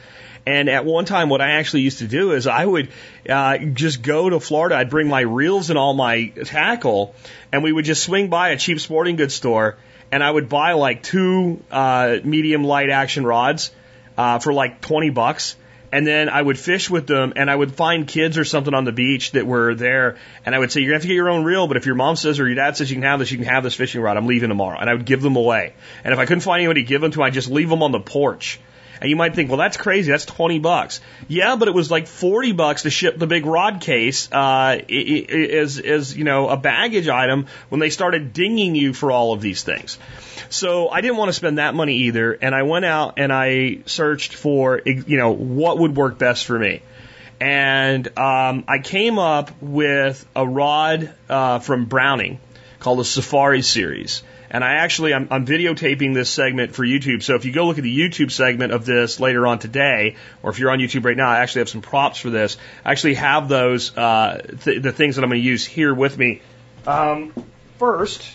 And 0.46 0.70
at 0.70 0.86
one 0.86 1.06
time, 1.06 1.30
what 1.30 1.42
I 1.42 1.52
actually 1.52 1.82
used 1.82 2.00
to 2.00 2.08
do 2.08 2.32
is 2.32 2.48
I 2.48 2.66
would 2.66 2.90
uh, 3.30 3.60
just 3.60 4.02
go 4.02 4.30
to 4.30 4.40
Florida. 4.40 4.76
I'd 4.76 4.90
bring 4.90 5.08
my 5.08 5.22
reels 5.22 5.70
and 5.70 5.78
all 5.78 5.94
my 5.94 6.28
tackle, 6.46 7.14
and 7.52 7.64
we 7.64 7.72
would 7.72 7.86
just 7.86 8.04
swing 8.04 8.30
by 8.30 8.50
a 8.50 8.58
cheap 8.58 8.80
sporting 8.80 9.18
goods 9.18 9.36
store, 9.36 9.78
and 10.12 10.24
I 10.24 10.32
would 10.32 10.50
buy 10.50 10.74
like 10.74 11.04
two 11.04 11.64
uh, 11.70 12.18
medium 12.24 12.64
light 12.64 12.90
action 12.90 13.24
rods 13.24 13.72
uh, 14.18 14.40
for 14.40 14.52
like 14.52 14.82
twenty 14.82 15.12
bucks. 15.12 15.58
And 15.94 16.08
then 16.08 16.30
I 16.30 16.42
would 16.42 16.58
fish 16.58 16.90
with 16.90 17.06
them, 17.06 17.34
and 17.36 17.52
I 17.52 17.56
would 17.56 17.74
find 17.76 18.08
kids 18.08 18.38
or 18.38 18.46
something 18.46 18.74
on 18.74 18.86
the 18.86 18.94
beach 18.94 19.32
that 19.32 19.46
were 19.46 19.76
there, 19.76 20.16
and 20.46 20.56
I 20.56 20.60
would 20.60 20.72
say, 20.72 20.80
"You're 20.80 20.92
gonna 20.92 20.96
have 20.96 21.02
to 21.02 21.08
get 21.10 21.16
your 21.16 21.30
own 21.30 21.44
reel, 21.44 21.68
but 21.68 21.76
if 21.76 21.86
your 21.86 21.96
mom 21.96 22.16
says 22.16 22.40
or 22.40 22.48
your 22.48 22.56
dad 22.56 22.78
says 22.78 22.90
you 22.90 22.96
can 22.96 23.04
have 23.04 23.20
this, 23.20 23.30
you 23.30 23.38
can 23.38 23.46
have 23.46 23.62
this 23.62 23.76
fishing 23.76 24.02
rod. 24.02 24.16
I'm 24.16 24.26
leaving 24.26 24.48
tomorrow." 24.50 24.80
And 24.80 24.90
I 24.90 24.94
would 24.94 25.06
give 25.06 25.22
them 25.22 25.36
away. 25.36 25.74
And 26.06 26.14
if 26.14 26.20
I 26.20 26.26
couldn't 26.26 26.42
find 26.42 26.62
anybody 26.62 26.84
to 26.84 26.88
give 26.88 27.02
them 27.02 27.12
to, 27.12 27.24
I'd 27.24 27.34
just 27.34 27.52
leave 27.52 27.70
them 27.70 27.84
on 27.84 27.92
the 27.92 28.00
porch 28.00 28.60
and 29.02 29.10
you 29.10 29.16
might 29.16 29.34
think, 29.34 29.50
well, 29.50 29.58
that's 29.58 29.78
crazy. 29.78 30.12
That's 30.12 30.28
20 30.28 30.60
bucks. 30.60 31.02
Yeah, 31.28 31.56
but 31.56 31.68
it 31.68 31.74
was 31.74 31.90
like 31.90 32.06
40 32.06 32.52
bucks 32.52 32.84
to 32.84 32.92
ship 32.92 33.18
the 33.18 33.26
big 33.26 33.48
rod 33.48 33.82
case, 33.82 34.32
uh, 34.32 34.78
as, 34.78 35.80
as, 35.80 36.16
you 36.16 36.24
know, 36.24 36.50
a 36.50 36.56
baggage 36.56 37.08
item 37.08 37.48
when 37.70 37.80
they 37.80 37.90
started 37.90 38.32
dinging 38.32 38.76
you 38.76 38.94
for 38.94 39.12
all 39.12 39.34
of 39.34 39.42
these 39.42 39.64
things. 39.64 39.98
So 40.50 40.88
I 40.88 41.02
didn't 41.02 41.18
want 41.18 41.30
to 41.30 41.34
spend 41.34 41.58
that 41.58 41.74
money 41.74 41.96
either. 42.04 42.32
And 42.32 42.54
I 42.54 42.62
went 42.62 42.86
out 42.86 43.16
and 43.18 43.34
I 43.34 43.80
searched 43.88 44.36
for, 44.36 44.80
you 44.86 45.18
know, 45.18 45.32
what 45.32 45.80
would 45.80 45.96
work 45.96 46.20
best 46.20 46.46
for 46.46 46.60
me. 46.60 46.84
And 47.40 48.08
um, 48.20 48.66
I 48.68 48.78
came 48.84 49.18
up 49.18 49.50
with 49.64 50.24
a 50.36 50.48
rod 50.48 51.12
uh, 51.28 51.58
from 51.58 51.86
Browning 51.86 52.40
called 52.80 53.00
the 53.00 53.06
Safari 53.06 53.64
Series. 53.64 54.22
And 54.54 54.66
I 54.66 54.74
actually, 54.74 55.14
I'm, 55.14 55.30
I'm 55.32 55.46
videotaping 55.46 56.14
this 56.14 56.30
segment 56.30 56.76
for 56.76 56.84
YouTube. 56.84 57.24
So 57.24 57.36
if 57.36 57.46
you 57.46 57.54
go 57.54 57.68
look 57.68 57.78
at 57.78 57.86
the 57.86 57.98
YouTube 57.98 58.32
segment 58.32 58.74
of 58.74 58.86
this 58.86 59.22
later 59.22 59.48
on 59.48 59.60
today, 59.60 60.18
or 60.44 60.52
if 60.52 60.60
you're 60.60 60.72
on 60.72 60.80
YouTube 60.80 61.06
right 61.06 61.16
now, 61.16 61.30
I 61.30 61.40
actually 61.40 61.62
have 61.62 61.70
some 61.70 61.82
props 61.82 62.20
for 62.20 62.30
this. 62.30 62.58
I 62.84 62.92
actually 62.92 63.14
have 63.14 63.48
those, 63.48 63.98
uh, 63.98 64.42
th- 64.64 64.82
the 64.84 64.92
things 64.92 65.16
that 65.16 65.24
I'm 65.24 65.30
going 65.30 65.42
to 65.42 65.48
use 65.48 65.66
here 65.66 65.94
with 65.94 66.18
me. 66.18 66.42
Um, 66.86 67.34
first, 67.80 68.30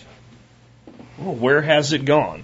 oh, 1.21 1.33
where 1.33 1.61
has 1.61 1.93
it 1.93 2.03
gone? 2.03 2.43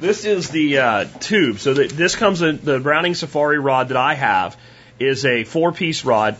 This 0.00 0.24
is 0.24 0.50
the 0.50 0.78
uh, 0.78 1.04
tube. 1.20 1.60
So 1.60 1.72
the, 1.72 1.86
this 1.86 2.16
comes 2.16 2.42
in 2.42 2.64
the 2.64 2.80
Browning 2.80 3.14
Safari 3.14 3.60
rod 3.60 3.90
that 3.90 3.96
I 3.96 4.14
have 4.14 4.56
is 4.98 5.24
a 5.24 5.44
four 5.44 5.70
piece 5.70 6.04
rod. 6.04 6.36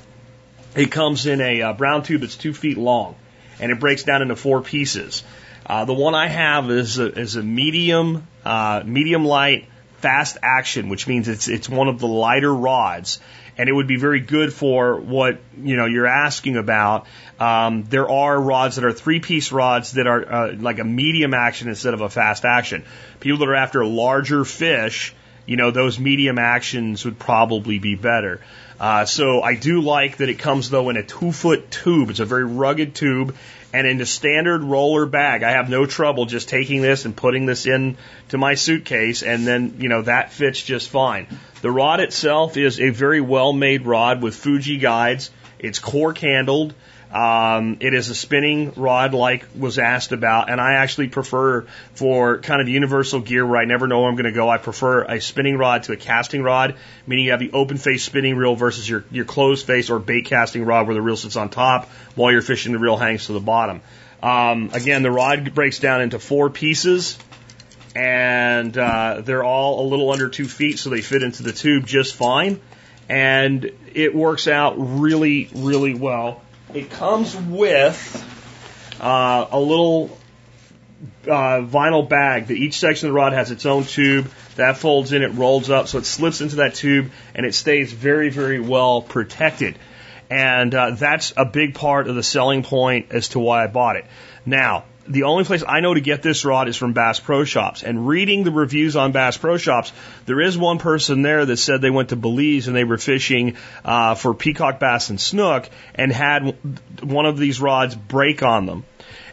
It 0.75 0.91
comes 0.91 1.27
in 1.27 1.41
a 1.41 1.63
uh, 1.63 1.73
brown 1.73 2.03
tube 2.03 2.23
that's 2.23 2.37
two 2.37 2.53
feet 2.53 2.77
long 2.77 3.15
and 3.61 3.73
it 3.73 3.81
breaks 3.81 4.03
down 4.03 4.23
into 4.23 4.37
four 4.37 4.63
pieces. 4.63 5.23
Uh, 5.67 5.85
the 5.85 5.95
one 5.95 6.15
I 6.15 6.29
have 6.29 6.71
is 6.71 6.99
a, 6.99 7.07
is 7.19 7.37
a 7.37 7.43
medium, 7.43 8.27
uh, 8.45 8.83
medium 8.85 9.25
light, 9.25 9.67
fast 9.97 10.37
action, 10.43 10.91
which 10.91 11.07
means 11.09 11.29
it's 11.29 11.49
it's 11.49 11.69
one 11.69 11.89
of 11.89 11.99
the 11.99 12.07
lighter 12.07 12.55
rods, 12.55 13.21
and 13.57 13.71
it 13.71 13.73
would 13.73 13.87
be 13.87 13.97
very 13.97 14.21
good 14.21 14.53
for 14.53 15.01
what 15.01 15.39
you 15.63 15.77
know 15.77 15.87
you're 15.87 16.07
asking 16.07 16.57
about. 16.57 17.07
Um, 17.41 17.85
there 17.85 18.09
are 18.11 18.39
rods 18.39 18.77
that 18.77 18.85
are 18.85 18.93
three 18.93 19.21
piece 19.21 19.51
rods 19.51 19.93
that 19.93 20.07
are 20.07 20.33
uh, 20.33 20.53
like 20.57 20.79
a 20.79 20.85
medium 20.85 21.33
action 21.33 21.69
instead 21.69 21.95
of 21.95 22.03
a 22.03 22.11
fast 22.11 22.45
action. 22.45 22.85
People 23.21 23.39
that 23.39 23.49
are 23.49 23.55
after 23.55 23.87
larger 23.87 24.45
fish, 24.45 25.15
you 25.47 25.57
know, 25.57 25.71
those 25.71 25.99
medium 25.99 26.39
actions 26.39 27.07
would 27.07 27.19
probably 27.19 27.79
be 27.79 27.95
better. 27.95 28.43
Uh, 28.79 29.05
so 29.05 29.41
I 29.43 29.55
do 29.55 29.81
like 29.81 30.19
that 30.19 30.29
it 30.29 30.39
comes 30.39 30.71
though 30.71 30.89
in 30.91 30.97
a 30.97 31.03
two 31.03 31.33
foot 31.33 31.71
tube. 31.71 32.11
It's 32.11 32.21
a 32.21 32.25
very 32.25 32.45
rugged 32.45 32.95
tube 32.95 33.37
and 33.73 33.87
in 33.87 34.01
a 34.01 34.07
standard 34.07 34.63
roller 34.63 35.05
bag. 35.05 35.43
I 35.43 35.51
have 35.51 35.69
no 35.69 35.85
trouble 35.85 36.27
just 36.27 36.49
taking 36.49 36.81
this 36.81 37.05
and 37.05 37.17
putting 37.17 37.47
this 37.47 37.67
in 37.67 37.97
to 38.29 38.39
my 38.39 38.55
suitcase 38.55 39.23
and 39.23 39.47
then, 39.47 39.77
you 39.79 39.89
know, 39.89 40.03
that 40.03 40.33
fits 40.33 40.63
just 40.63 40.91
fine. 40.91 41.27
The 41.61 41.71
rod 41.71 42.01
itself 42.01 42.57
is 42.57 42.81
a 42.81 42.91
very 42.91 43.21
well 43.21 43.53
made 43.53 43.85
rod 43.85 44.23
with 44.23 44.37
Fuji 44.37 44.79
guides. 44.79 45.31
It's 45.59 45.79
cork 45.79 46.19
handled. 46.19 46.75
Um, 47.13 47.77
it 47.81 47.95
is 47.95 48.09
a 48.11 48.15
spinning 48.15 48.73
rod, 48.77 49.15
like 49.15 49.47
was 49.57 49.79
asked 49.79 50.13
about, 50.13 50.51
and 50.51 50.61
I 50.61 50.75
actually 50.75 51.09
prefer 51.09 51.67
for 51.95 52.39
kind 52.39 52.61
of 52.61 52.69
universal 52.69 53.21
gear 53.21 53.47
where 53.47 53.59
I 53.59 53.65
never 53.65 53.87
know 53.87 54.01
where 54.01 54.09
I'm 54.09 54.17
going 54.17 54.25
to 54.25 54.33
go. 54.33 54.49
I 54.49 54.59
prefer 54.59 55.05
a 55.05 55.21
spinning 55.21 55.57
rod 55.57 55.85
to 55.85 55.93
a 55.93 55.97
casting 55.97 56.43
rod, 56.43 56.77
meaning 57.07 57.27
you 57.27 57.31
have 57.31 57.41
the 57.41 57.53
open 57.53 57.77
face 57.77 58.03
spinning 58.03 58.37
reel 58.37 58.57
versus 58.57 58.89
your 58.89 59.05
your 59.11 59.25
closed 59.25 59.67
face 59.67 59.91
or 59.91 59.99
bait 59.99 60.27
casting 60.27 60.65
rod 60.65 60.87
where 60.87 60.95
the 60.95 61.03
reel 61.03 61.17
sits 61.17 61.37
on 61.37 61.51
top 61.51 61.89
while 62.15 62.33
you're 62.33 62.43
fishing. 62.43 62.73
The 62.73 62.79
reel 62.79 62.97
hangs 62.97 63.27
to 63.27 63.33
the 63.33 63.41
bottom. 63.41 63.81
Um, 64.23 64.71
again, 64.73 65.03
the 65.03 65.11
rod 65.11 65.55
breaks 65.55 65.79
down 65.79 66.01
into 66.01 66.19
four 66.19 66.51
pieces 66.51 67.19
and 67.95 68.77
uh, 68.77 69.23
they're 69.25 69.45
all 69.45 69.87
a 69.87 69.89
little 69.89 70.11
under 70.11 70.29
two 70.29 70.47
feet, 70.47 70.79
so 70.79 70.91
they 70.91 71.01
fit 71.01 71.23
into 71.23 71.43
the 71.43 71.53
tube 71.53 71.87
just 71.87 72.15
fine. 72.15 72.61
And 73.09 73.71
it 73.93 74.15
works 74.15 74.49
out 74.49 74.75
really, 74.79 75.49
really 75.55 75.95
well. 75.95 76.43
It 76.75 76.91
comes 76.91 77.37
with 77.37 78.27
uh, 79.01 79.47
a 79.49 79.61
little 79.61 80.19
uh, 81.25 81.63
vinyl 81.63 82.09
bag 82.09 82.49
that 82.49 82.55
each 82.55 82.81
section 82.81 83.07
of 83.07 83.13
the 83.13 83.17
rod 83.17 83.33
has 83.33 83.53
its 83.53 83.65
own 83.65 83.85
tube. 83.85 84.29
That 84.57 84.77
folds 84.77 85.13
in, 85.13 85.23
it 85.23 85.35
rolls 85.35 85.71
up, 85.71 85.87
so 85.87 85.99
it 85.99 86.05
slips 86.05 86.41
into 86.41 86.57
that 86.57 86.75
tube 86.75 87.13
and 87.33 87.47
it 87.47 87.55
stays 87.55 87.93
very, 87.93 88.29
very 88.29 88.59
well 88.59 89.03
protected. 89.03 89.79
And 90.29 90.75
uh, 90.75 90.91
that's 90.91 91.33
a 91.37 91.45
big 91.45 91.75
part 91.75 92.09
of 92.09 92.17
the 92.17 92.25
selling 92.25 92.65
point 92.65 93.07
as 93.11 93.29
to 93.31 93.39
why 93.39 93.63
I 93.63 93.69
bought 93.69 93.95
it. 93.95 94.07
Now, 94.45 94.85
the 95.07 95.25
only 95.25 95.45
place 95.45 95.63
I 95.67 95.81
know 95.81 95.95
to 95.95 96.01
get 96.01 96.23
this 96.23 96.45
rod 96.45 96.69
is 96.69 96.77
from 96.77 96.93
Bass 96.93 97.21
Pro 97.21 97.45
Shops. 97.45 97.83
And 97.83 98.07
reading 98.07 98.45
the 98.45 98.51
reviews 98.51 98.97
on 98.97 99.13
Bass 99.13 99.37
Pro 99.37 99.57
Shops, 99.57 99.93
there 100.27 100.41
is 100.41 100.57
one 100.57 100.79
person 100.79 101.23
there 101.23 101.45
that 101.45 101.57
said 101.59 101.81
they 101.81 101.91
went 101.91 102.11
to 102.11 102.17
Belize 102.17 102.67
and 102.69 102.77
they 102.77 102.85
were 102.85 102.99
fishing 102.99 103.57
uh, 103.85 104.15
for 104.15 104.35
peacock 104.35 104.81
bass 104.81 105.11
and 105.11 105.21
snook 105.21 105.69
and 105.95 106.11
had 106.13 106.57
one 107.03 107.27
of 107.27 107.39
these 107.39 107.61
rods 107.61 107.95
break 107.95 108.43
on 108.43 108.67
them. 108.67 108.85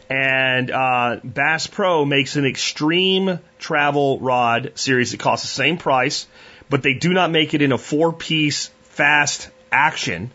And 0.09 0.69
uh, 0.71 1.19
Bass 1.23 1.67
Pro 1.67 2.03
makes 2.03 2.35
an 2.35 2.45
extreme 2.45 3.39
travel 3.59 4.19
rod 4.19 4.73
series 4.75 5.11
that 5.11 5.21
costs 5.21 5.45
the 5.45 5.53
same 5.53 5.77
price, 5.77 6.27
but 6.69 6.83
they 6.83 6.95
do 6.95 7.13
not 7.13 7.31
make 7.31 7.53
it 7.53 7.61
in 7.61 7.71
a 7.71 7.77
four 7.77 8.11
piece 8.11 8.67
fast 8.81 9.49
action. 9.71 10.31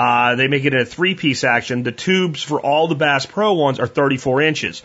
Uh, 0.00 0.34
they 0.34 0.48
make 0.48 0.64
it 0.64 0.72
in 0.72 0.80
a 0.80 0.86
three 0.86 1.14
piece 1.14 1.44
action. 1.44 1.82
The 1.82 1.92
tubes 1.92 2.42
for 2.42 2.58
all 2.58 2.88
the 2.88 2.94
Bass 2.94 3.26
Pro 3.26 3.52
ones 3.52 3.78
are 3.78 3.86
34 3.86 4.40
inches. 4.40 4.82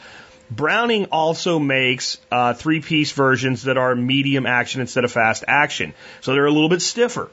Browning 0.52 1.06
also 1.06 1.58
makes 1.58 2.18
uh, 2.30 2.54
three 2.54 2.82
piece 2.82 3.14
versions 3.14 3.64
that 3.64 3.78
are 3.78 3.96
medium 3.96 4.46
action 4.46 4.82
instead 4.82 5.06
of 5.06 5.14
fast 5.14 5.46
action. 5.48 5.94
So 6.20 6.34
they're 6.34 6.46
a 6.46 6.52
little 6.52 6.68
bit 6.68 6.82
stiffer. 6.82 7.30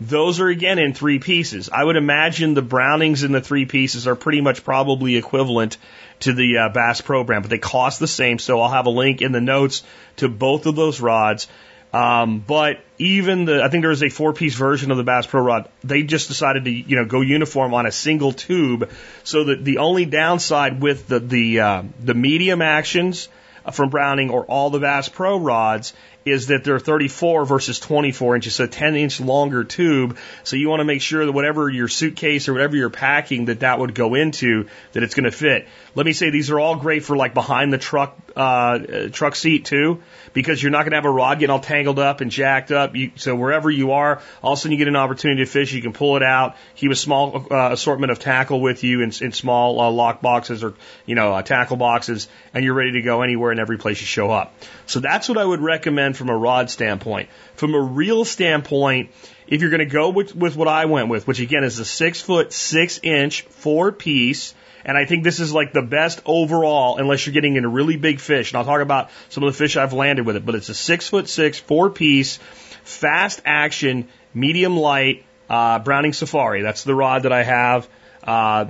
Those 0.00 0.40
are 0.40 0.48
again 0.48 0.78
in 0.78 0.94
three 0.94 1.18
pieces. 1.18 1.68
I 1.70 1.84
would 1.84 1.96
imagine 1.96 2.54
the 2.54 2.62
Brownings 2.62 3.22
in 3.22 3.32
the 3.32 3.42
three 3.42 3.66
pieces 3.66 4.06
are 4.06 4.16
pretty 4.16 4.40
much 4.40 4.64
probably 4.64 5.16
equivalent 5.16 5.76
to 6.20 6.32
the 6.32 6.56
uh, 6.56 6.68
Bass 6.70 7.02
Pro 7.02 7.22
brand, 7.22 7.42
but 7.42 7.50
they 7.50 7.58
cost 7.58 8.00
the 8.00 8.08
same. 8.08 8.38
So 8.38 8.62
I'll 8.62 8.70
have 8.70 8.86
a 8.86 8.90
link 8.90 9.20
in 9.20 9.32
the 9.32 9.42
notes 9.42 9.82
to 10.16 10.30
both 10.30 10.64
of 10.64 10.74
those 10.74 11.02
rods. 11.02 11.48
Um, 11.92 12.40
but 12.40 12.80
even 12.98 13.46
the, 13.46 13.62
I 13.62 13.68
think 13.68 13.82
there 13.82 13.90
was 13.90 14.02
a 14.02 14.08
four 14.08 14.32
piece 14.32 14.54
version 14.54 14.90
of 14.90 14.96
the 14.96 15.04
Bass 15.04 15.26
Pro 15.26 15.42
rod. 15.42 15.68
They 15.82 16.02
just 16.02 16.28
decided 16.28 16.64
to, 16.64 16.70
you 16.70 16.96
know, 16.96 17.04
go 17.04 17.20
uniform 17.20 17.74
on 17.74 17.86
a 17.86 17.92
single 17.92 18.32
tube. 18.32 18.90
So 19.24 19.44
that 19.44 19.64
the 19.64 19.78
only 19.78 20.04
downside 20.04 20.82
with 20.82 21.08
the, 21.08 21.20
the, 21.20 21.60
uh, 21.60 21.82
the 22.02 22.14
medium 22.14 22.60
actions 22.60 23.28
from 23.72 23.90
Browning 23.90 24.30
or 24.30 24.44
all 24.44 24.70
the 24.70 24.78
Bass 24.78 25.08
Pro 25.08 25.38
rods 25.38 25.92
is 26.24 26.48
that 26.48 26.64
they're 26.64 26.80
34 26.80 27.44
versus 27.44 27.78
24 27.78 28.34
inches, 28.34 28.54
so 28.54 28.66
10 28.66 28.96
inch 28.96 29.20
longer 29.20 29.62
tube. 29.62 30.18
So 30.42 30.56
you 30.56 30.68
want 30.68 30.80
to 30.80 30.84
make 30.84 31.00
sure 31.00 31.24
that 31.24 31.32
whatever 31.32 31.70
your 31.70 31.86
suitcase 31.86 32.48
or 32.48 32.52
whatever 32.52 32.76
you're 32.76 32.90
packing, 32.90 33.46
that 33.46 33.60
that 33.60 33.78
would 33.78 33.94
go 33.94 34.14
into, 34.16 34.66
that 34.92 35.04
it's 35.04 35.14
going 35.14 35.24
to 35.24 35.30
fit. 35.30 35.68
Let 35.96 36.04
me 36.04 36.12
say 36.12 36.28
these 36.28 36.50
are 36.50 36.60
all 36.60 36.76
great 36.76 37.04
for 37.04 37.16
like 37.16 37.32
behind 37.32 37.72
the 37.72 37.78
truck, 37.78 38.18
uh, 38.36 39.08
truck 39.12 39.34
seat 39.34 39.64
too, 39.64 40.02
because 40.34 40.62
you're 40.62 40.70
not 40.70 40.80
going 40.80 40.90
to 40.90 40.98
have 40.98 41.06
a 41.06 41.10
rod 41.10 41.38
getting 41.38 41.50
all 41.50 41.58
tangled 41.58 41.98
up 41.98 42.20
and 42.20 42.30
jacked 42.30 42.70
up. 42.70 42.94
You, 42.94 43.12
so 43.16 43.34
wherever 43.34 43.70
you 43.70 43.92
are, 43.92 44.20
all 44.42 44.52
of 44.52 44.58
a 44.58 44.60
sudden 44.60 44.72
you 44.72 44.78
get 44.78 44.88
an 44.88 44.96
opportunity 44.96 45.42
to 45.42 45.50
fish. 45.50 45.72
You 45.72 45.80
can 45.80 45.94
pull 45.94 46.18
it 46.18 46.22
out, 46.22 46.56
keep 46.74 46.90
a 46.90 46.94
small 46.94 47.46
uh, 47.50 47.72
assortment 47.72 48.12
of 48.12 48.18
tackle 48.18 48.60
with 48.60 48.84
you 48.84 49.00
in, 49.00 49.10
in 49.22 49.32
small 49.32 49.80
uh, 49.80 49.90
lock 49.90 50.20
boxes 50.20 50.62
or 50.62 50.74
you 51.06 51.14
know 51.14 51.32
uh, 51.32 51.40
tackle 51.40 51.78
boxes, 51.78 52.28
and 52.52 52.62
you're 52.62 52.74
ready 52.74 52.92
to 52.92 53.00
go 53.00 53.22
anywhere 53.22 53.50
and 53.50 53.58
every 53.58 53.78
place 53.78 53.98
you 53.98 54.06
show 54.06 54.30
up. 54.30 54.52
So 54.84 55.00
that's 55.00 55.30
what 55.30 55.38
I 55.38 55.44
would 55.46 55.62
recommend 55.62 56.18
from 56.18 56.28
a 56.28 56.36
rod 56.36 56.68
standpoint. 56.68 57.30
From 57.54 57.74
a 57.74 57.80
reel 57.80 58.26
standpoint, 58.26 59.12
if 59.46 59.62
you're 59.62 59.70
going 59.70 59.78
to 59.78 59.86
go 59.86 60.10
with, 60.10 60.36
with 60.36 60.56
what 60.56 60.68
I 60.68 60.84
went 60.84 61.08
with, 61.08 61.26
which 61.26 61.40
again 61.40 61.64
is 61.64 61.78
a 61.78 61.86
six 61.86 62.20
foot 62.20 62.52
six 62.52 63.00
inch 63.02 63.42
four 63.44 63.92
piece. 63.92 64.52
And 64.86 64.96
I 64.96 65.04
think 65.04 65.24
this 65.24 65.40
is 65.40 65.52
like 65.52 65.72
the 65.72 65.82
best 65.82 66.22
overall, 66.24 66.96
unless 66.96 67.26
you're 67.26 67.34
getting 67.34 67.56
into 67.56 67.68
a 67.68 67.72
really 67.72 67.96
big 67.96 68.20
fish. 68.20 68.52
And 68.52 68.58
I'll 68.58 68.64
talk 68.64 68.80
about 68.80 69.10
some 69.28 69.42
of 69.42 69.52
the 69.52 69.58
fish 69.58 69.76
I've 69.76 69.92
landed 69.92 70.24
with 70.24 70.36
it. 70.36 70.46
But 70.46 70.54
it's 70.54 70.68
a 70.68 70.74
six 70.74 71.08
foot 71.08 71.28
six, 71.28 71.58
four 71.58 71.90
piece, 71.90 72.38
fast 72.84 73.42
action, 73.44 74.08
medium 74.32 74.76
light, 74.76 75.24
uh, 75.50 75.80
Browning 75.80 76.12
Safari. 76.12 76.62
That's 76.62 76.84
the 76.84 76.94
rod 76.94 77.24
that 77.24 77.32
I 77.32 77.42
have. 77.42 77.88
Uh, 78.22 78.66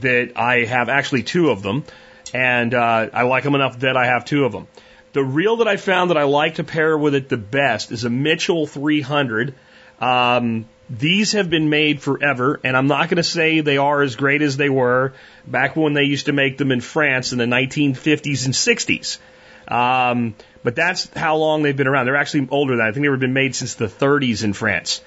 that 0.00 0.32
I 0.36 0.64
have 0.64 0.88
actually 0.88 1.22
two 1.22 1.50
of 1.50 1.62
them, 1.62 1.84
and 2.32 2.72
uh, 2.72 3.08
I 3.12 3.22
like 3.22 3.44
them 3.44 3.54
enough 3.54 3.80
that 3.80 3.96
I 3.96 4.06
have 4.06 4.24
two 4.24 4.44
of 4.44 4.52
them. 4.52 4.66
The 5.12 5.22
reel 5.22 5.58
that 5.58 5.68
I 5.68 5.76
found 5.76 6.10
that 6.10 6.16
I 6.16 6.24
like 6.24 6.56
to 6.56 6.64
pair 6.64 6.96
with 6.96 7.14
it 7.14 7.28
the 7.28 7.36
best 7.36 7.92
is 7.92 8.04
a 8.04 8.10
Mitchell 8.10 8.66
300. 8.66 9.54
Um, 10.00 10.66
these 10.90 11.32
have 11.32 11.48
been 11.48 11.70
made 11.70 12.02
forever, 12.02 12.60
and 12.62 12.76
I'm 12.76 12.86
not 12.86 13.08
going 13.08 13.16
to 13.16 13.22
say 13.22 13.60
they 13.60 13.78
are 13.78 14.02
as 14.02 14.16
great 14.16 14.42
as 14.42 14.56
they 14.56 14.68
were 14.68 15.14
back 15.46 15.76
when 15.76 15.94
they 15.94 16.04
used 16.04 16.26
to 16.26 16.32
make 16.32 16.58
them 16.58 16.72
in 16.72 16.80
France 16.80 17.32
in 17.32 17.38
the 17.38 17.46
1950s 17.46 18.44
and 18.44 18.54
60s. 18.54 19.18
Um, 19.66 20.34
but 20.62 20.76
that's 20.76 21.08
how 21.14 21.36
long 21.36 21.62
they've 21.62 21.76
been 21.76 21.86
around. 21.86 22.06
They're 22.06 22.16
actually 22.16 22.48
older 22.50 22.76
than. 22.76 22.86
I 22.86 22.92
think 22.92 23.06
they've 23.06 23.18
been 23.18 23.32
made 23.32 23.54
since 23.54 23.74
the 23.74 23.86
30s 23.86 24.44
in 24.44 24.52
France. 24.52 25.02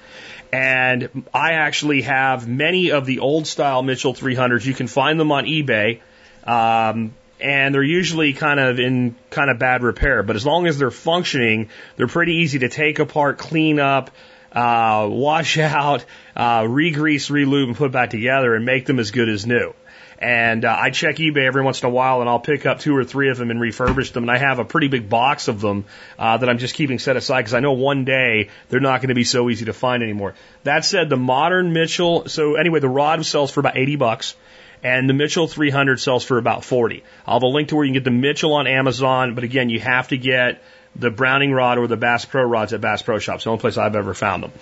And 0.52 1.26
I 1.32 1.52
actually 1.52 2.02
have 2.02 2.48
many 2.48 2.90
of 2.90 3.06
the 3.06 3.20
old 3.20 3.46
style 3.46 3.82
Mitchell 3.82 4.14
300s. 4.14 4.64
You 4.64 4.74
can 4.74 4.86
find 4.86 5.20
them 5.20 5.30
on 5.30 5.44
eBay. 5.44 6.00
Um, 6.44 7.14
and 7.40 7.74
they're 7.74 7.82
usually 7.82 8.32
kind 8.32 8.58
of 8.58 8.80
in 8.80 9.14
kind 9.30 9.50
of 9.50 9.58
bad 9.58 9.82
repair. 9.82 10.22
But 10.22 10.36
as 10.36 10.44
long 10.44 10.66
as 10.66 10.78
they're 10.78 10.90
functioning, 10.90 11.68
they're 11.96 12.08
pretty 12.08 12.36
easy 12.36 12.60
to 12.60 12.68
take 12.68 12.98
apart, 12.98 13.38
clean 13.38 13.78
up, 13.78 14.10
uh, 14.52 15.06
wash 15.10 15.58
out, 15.58 16.04
uh, 16.36 16.66
re-grease, 16.68 17.30
re-lube, 17.30 17.68
and 17.68 17.76
put 17.76 17.92
back 17.92 18.10
together, 18.10 18.54
and 18.54 18.64
make 18.64 18.86
them 18.86 18.98
as 18.98 19.10
good 19.10 19.28
as 19.28 19.46
new. 19.46 19.74
And 20.20 20.64
uh, 20.64 20.76
I 20.76 20.90
check 20.90 21.16
eBay 21.16 21.46
every 21.46 21.62
once 21.62 21.82
in 21.82 21.86
a 21.86 21.90
while, 21.90 22.20
and 22.20 22.28
I'll 22.28 22.40
pick 22.40 22.66
up 22.66 22.80
two 22.80 22.96
or 22.96 23.04
three 23.04 23.30
of 23.30 23.36
them 23.36 23.52
and 23.52 23.60
refurbish 23.60 24.12
them. 24.12 24.24
And 24.24 24.30
I 24.30 24.38
have 24.38 24.58
a 24.58 24.64
pretty 24.64 24.88
big 24.88 25.08
box 25.08 25.46
of 25.46 25.60
them 25.60 25.84
uh, 26.18 26.36
that 26.38 26.48
I'm 26.48 26.58
just 26.58 26.74
keeping 26.74 26.98
set 26.98 27.16
aside 27.16 27.42
because 27.42 27.54
I 27.54 27.60
know 27.60 27.72
one 27.72 28.04
day 28.04 28.48
they're 28.68 28.80
not 28.80 29.00
going 29.00 29.10
to 29.10 29.14
be 29.14 29.22
so 29.22 29.48
easy 29.48 29.66
to 29.66 29.72
find 29.72 30.02
anymore. 30.02 30.34
That 30.64 30.84
said, 30.84 31.08
the 31.08 31.16
modern 31.16 31.72
Mitchell. 31.72 32.28
So 32.28 32.56
anyway, 32.56 32.80
the 32.80 32.88
rod 32.88 33.24
sells 33.24 33.52
for 33.52 33.60
about 33.60 33.76
80 33.76 33.94
bucks 33.94 34.34
and 34.82 35.08
the 35.08 35.14
Mitchell 35.14 35.46
300 35.46 36.00
sells 36.00 36.24
for 36.24 36.38
about 36.38 36.64
40. 36.64 37.04
I'll 37.26 37.34
have 37.34 37.42
a 37.42 37.46
link 37.46 37.68
to 37.68 37.76
where 37.76 37.84
you 37.84 37.90
can 37.92 38.02
get 38.02 38.04
the 38.04 38.10
Mitchell 38.10 38.54
on 38.54 38.66
Amazon, 38.66 39.34
but 39.34 39.44
again, 39.44 39.70
you 39.70 39.80
have 39.80 40.08
to 40.08 40.18
get 40.18 40.62
the 40.98 41.10
Browning 41.10 41.52
rod 41.52 41.78
or 41.78 41.86
the 41.86 41.96
Bass 41.96 42.24
Pro 42.24 42.42
rods 42.42 42.72
at 42.72 42.80
Bass 42.80 43.02
Pro 43.02 43.18
Shops. 43.18 43.44
The 43.44 43.50
only 43.50 43.60
place 43.60 43.76
I've 43.76 43.94
ever 43.94 44.14
found 44.14 44.42
them. 44.42 44.52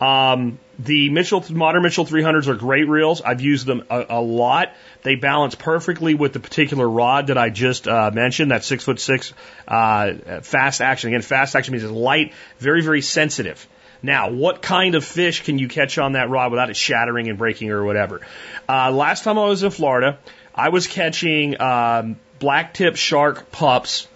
Um, 0.00 0.58
the 0.78 1.08
Mitchell 1.10 1.44
modern 1.50 1.82
Mitchell 1.82 2.04
300s 2.04 2.48
are 2.48 2.54
great 2.54 2.88
reels. 2.88 3.22
I've 3.22 3.40
used 3.40 3.66
them 3.66 3.84
a, 3.90 4.06
a 4.10 4.20
lot. 4.20 4.72
They 5.02 5.14
balance 5.14 5.54
perfectly 5.54 6.14
with 6.14 6.32
the 6.32 6.40
particular 6.40 6.88
rod 6.88 7.28
that 7.28 7.38
I 7.38 7.50
just 7.50 7.86
uh, 7.86 8.10
mentioned. 8.12 8.50
That 8.50 8.64
six 8.64 8.84
foot 8.84 8.98
six 8.98 9.32
uh, 9.68 10.14
fast 10.42 10.80
action. 10.80 11.10
Again, 11.10 11.22
fast 11.22 11.54
action 11.54 11.72
means 11.72 11.84
it's 11.84 11.92
light, 11.92 12.32
very 12.58 12.82
very 12.82 13.02
sensitive. 13.02 13.66
Now, 14.02 14.30
what 14.30 14.60
kind 14.60 14.96
of 14.96 15.04
fish 15.04 15.44
can 15.44 15.58
you 15.58 15.66
catch 15.66 15.96
on 15.96 16.12
that 16.12 16.28
rod 16.28 16.50
without 16.50 16.68
it 16.68 16.76
shattering 16.76 17.28
and 17.28 17.38
breaking 17.38 17.70
or 17.70 17.84
whatever? 17.84 18.20
Uh, 18.68 18.90
last 18.90 19.24
time 19.24 19.38
I 19.38 19.46
was 19.46 19.62
in 19.62 19.70
Florida, 19.70 20.18
I 20.54 20.68
was 20.68 20.86
catching 20.86 21.58
um, 21.58 22.16
black 22.38 22.74
tip 22.74 22.96
shark 22.96 23.50
pups 23.50 24.06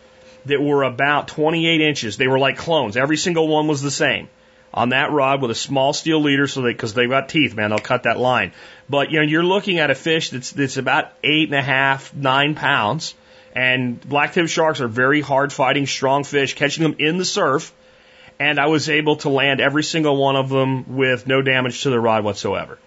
that 0.48 0.62
were 0.62 0.82
about 0.82 1.28
28 1.28 1.80
inches. 1.80 2.16
They 2.16 2.26
were 2.28 2.38
like 2.38 2.58
clones. 2.58 2.96
Every 2.96 3.16
single 3.16 3.48
one 3.48 3.66
was 3.66 3.82
the 3.82 3.90
same 3.90 4.28
on 4.74 4.90
that 4.90 5.10
rod 5.10 5.40
with 5.40 5.50
a 5.50 5.54
small 5.54 5.92
steel 5.92 6.20
leader, 6.20 6.46
so 6.46 6.60
they 6.60 6.72
because 6.72 6.92
they've 6.92 7.08
got 7.08 7.28
teeth, 7.28 7.54
man, 7.54 7.70
they'll 7.70 7.78
cut 7.78 8.02
that 8.02 8.18
line. 8.18 8.52
But 8.88 9.10
you 9.10 9.20
know, 9.20 9.26
you're 9.26 9.44
looking 9.44 9.78
at 9.78 9.90
a 9.90 9.94
fish 9.94 10.30
that's 10.30 10.52
that's 10.52 10.76
about 10.76 11.12
eight 11.24 11.48
and 11.48 11.58
a 11.58 11.62
half, 11.62 12.14
nine 12.14 12.54
pounds. 12.54 13.14
And 13.54 13.98
black 14.00 14.34
tip 14.34 14.48
sharks 14.48 14.80
are 14.80 14.88
very 14.88 15.20
hard 15.20 15.52
fighting, 15.52 15.86
strong 15.86 16.22
fish. 16.22 16.54
Catching 16.54 16.82
them 16.82 16.96
in 16.98 17.16
the 17.16 17.24
surf 17.24 17.72
and 18.38 18.58
I 18.58 18.66
was 18.66 18.88
able 18.88 19.16
to 19.16 19.28
land 19.28 19.60
every 19.60 19.82
single 19.82 20.16
one 20.16 20.36
of 20.36 20.48
them 20.48 20.96
with 20.96 21.26
no 21.26 21.42
damage 21.42 21.82
to 21.82 21.90
the 21.90 21.98
rod 21.98 22.24
whatsoever. 22.24 22.78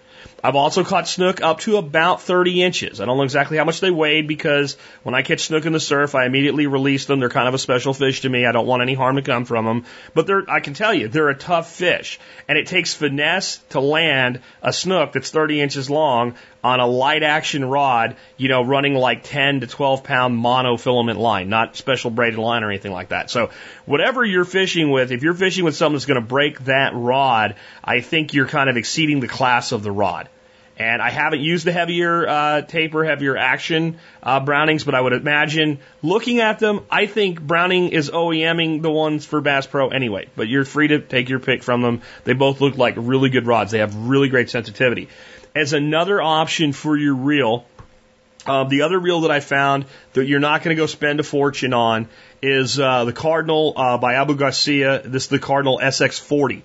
I've 0.44 0.56
also 0.56 0.82
caught 0.82 1.06
snook 1.06 1.40
up 1.40 1.60
to 1.60 1.76
about 1.76 2.22
30 2.22 2.62
inches. 2.62 3.00
I 3.00 3.04
don't 3.04 3.16
know 3.16 3.22
exactly 3.22 3.58
how 3.58 3.64
much 3.64 3.80
they 3.80 3.92
weighed 3.92 4.26
because 4.26 4.76
when 5.04 5.14
I 5.14 5.22
catch 5.22 5.42
snook 5.42 5.66
in 5.66 5.72
the 5.72 5.78
surf, 5.78 6.16
I 6.16 6.26
immediately 6.26 6.66
release 6.66 7.04
them. 7.06 7.20
They're 7.20 7.28
kind 7.28 7.46
of 7.46 7.54
a 7.54 7.58
special 7.58 7.94
fish 7.94 8.22
to 8.22 8.28
me. 8.28 8.44
I 8.44 8.50
don't 8.50 8.66
want 8.66 8.82
any 8.82 8.94
harm 8.94 9.16
to 9.16 9.22
come 9.22 9.44
from 9.44 9.64
them. 9.64 9.84
But 10.14 10.26
they're, 10.26 10.44
I 10.50 10.58
can 10.58 10.74
tell 10.74 10.92
you, 10.92 11.06
they're 11.06 11.28
a 11.28 11.34
tough 11.36 11.72
fish. 11.72 12.18
And 12.48 12.58
it 12.58 12.66
takes 12.66 12.92
finesse 12.92 13.58
to 13.70 13.80
land 13.80 14.40
a 14.62 14.72
snook 14.72 15.12
that's 15.12 15.30
30 15.30 15.60
inches 15.60 15.88
long 15.88 16.34
on 16.64 16.80
a 16.80 16.86
light 16.86 17.22
action 17.22 17.64
rod, 17.64 18.16
you 18.36 18.48
know, 18.48 18.62
running 18.62 18.94
like 18.94 19.24
10 19.24 19.60
to 19.60 19.66
12 19.66 20.04
pound 20.04 20.38
monofilament 20.38 21.16
line, 21.16 21.48
not 21.48 21.76
special 21.76 22.10
braided 22.10 22.38
line 22.38 22.62
or 22.62 22.70
anything 22.70 22.92
like 22.92 23.08
that. 23.08 23.30
So 23.30 23.50
whatever 23.84 24.24
you're 24.24 24.44
fishing 24.44 24.90
with, 24.90 25.10
if 25.10 25.22
you're 25.22 25.34
fishing 25.34 25.64
with 25.64 25.76
something 25.76 25.94
that's 25.94 26.06
going 26.06 26.20
to 26.20 26.26
break 26.26 26.60
that 26.66 26.92
rod, 26.94 27.56
I 27.82 28.00
think 28.00 28.34
you're 28.34 28.48
kind 28.48 28.70
of 28.70 28.76
exceeding 28.76 29.20
the 29.20 29.28
class 29.28 29.72
of 29.72 29.82
the 29.82 29.92
rod. 29.92 30.28
And 30.78 31.02
I 31.02 31.10
haven't 31.10 31.40
used 31.40 31.66
the 31.66 31.72
heavier 31.72 32.26
uh, 32.26 32.62
taper, 32.62 33.04
heavier 33.04 33.36
action 33.36 33.98
uh, 34.22 34.40
Brownings, 34.40 34.84
but 34.84 34.94
I 34.94 35.00
would 35.00 35.12
imagine 35.12 35.80
looking 36.02 36.40
at 36.40 36.60
them, 36.60 36.86
I 36.90 37.06
think 37.06 37.40
Browning 37.40 37.90
is 37.90 38.10
OEMing 38.10 38.80
the 38.80 38.90
ones 38.90 39.26
for 39.26 39.42
Bass 39.42 39.66
Pro 39.66 39.88
anyway. 39.88 40.28
But 40.34 40.48
you're 40.48 40.64
free 40.64 40.88
to 40.88 41.00
take 41.00 41.28
your 41.28 41.40
pick 41.40 41.62
from 41.62 41.82
them. 41.82 42.00
They 42.24 42.32
both 42.32 42.62
look 42.62 42.78
like 42.78 42.94
really 42.96 43.28
good 43.28 43.46
rods. 43.46 43.70
They 43.70 43.80
have 43.80 43.94
really 43.94 44.30
great 44.30 44.48
sensitivity. 44.48 45.08
As 45.54 45.72
another 45.72 46.20
option 46.20 46.72
for 46.72 46.96
your 46.96 47.14
reel, 47.14 47.66
uh, 48.46 48.64
the 48.64 48.82
other 48.82 48.98
reel 48.98 49.22
that 49.22 49.30
I 49.30 49.40
found 49.40 49.84
that 50.14 50.26
you're 50.26 50.40
not 50.40 50.62
going 50.62 50.74
to 50.74 50.80
go 50.80 50.86
spend 50.86 51.20
a 51.20 51.22
fortune 51.22 51.74
on 51.74 52.08
is 52.40 52.80
uh, 52.80 53.04
the 53.04 53.12
Cardinal 53.12 53.74
uh, 53.76 53.98
by 53.98 54.14
Abu 54.14 54.34
Garcia. 54.34 55.02
This 55.04 55.24
is 55.24 55.28
the 55.28 55.38
Cardinal 55.38 55.78
SX40, 55.82 56.62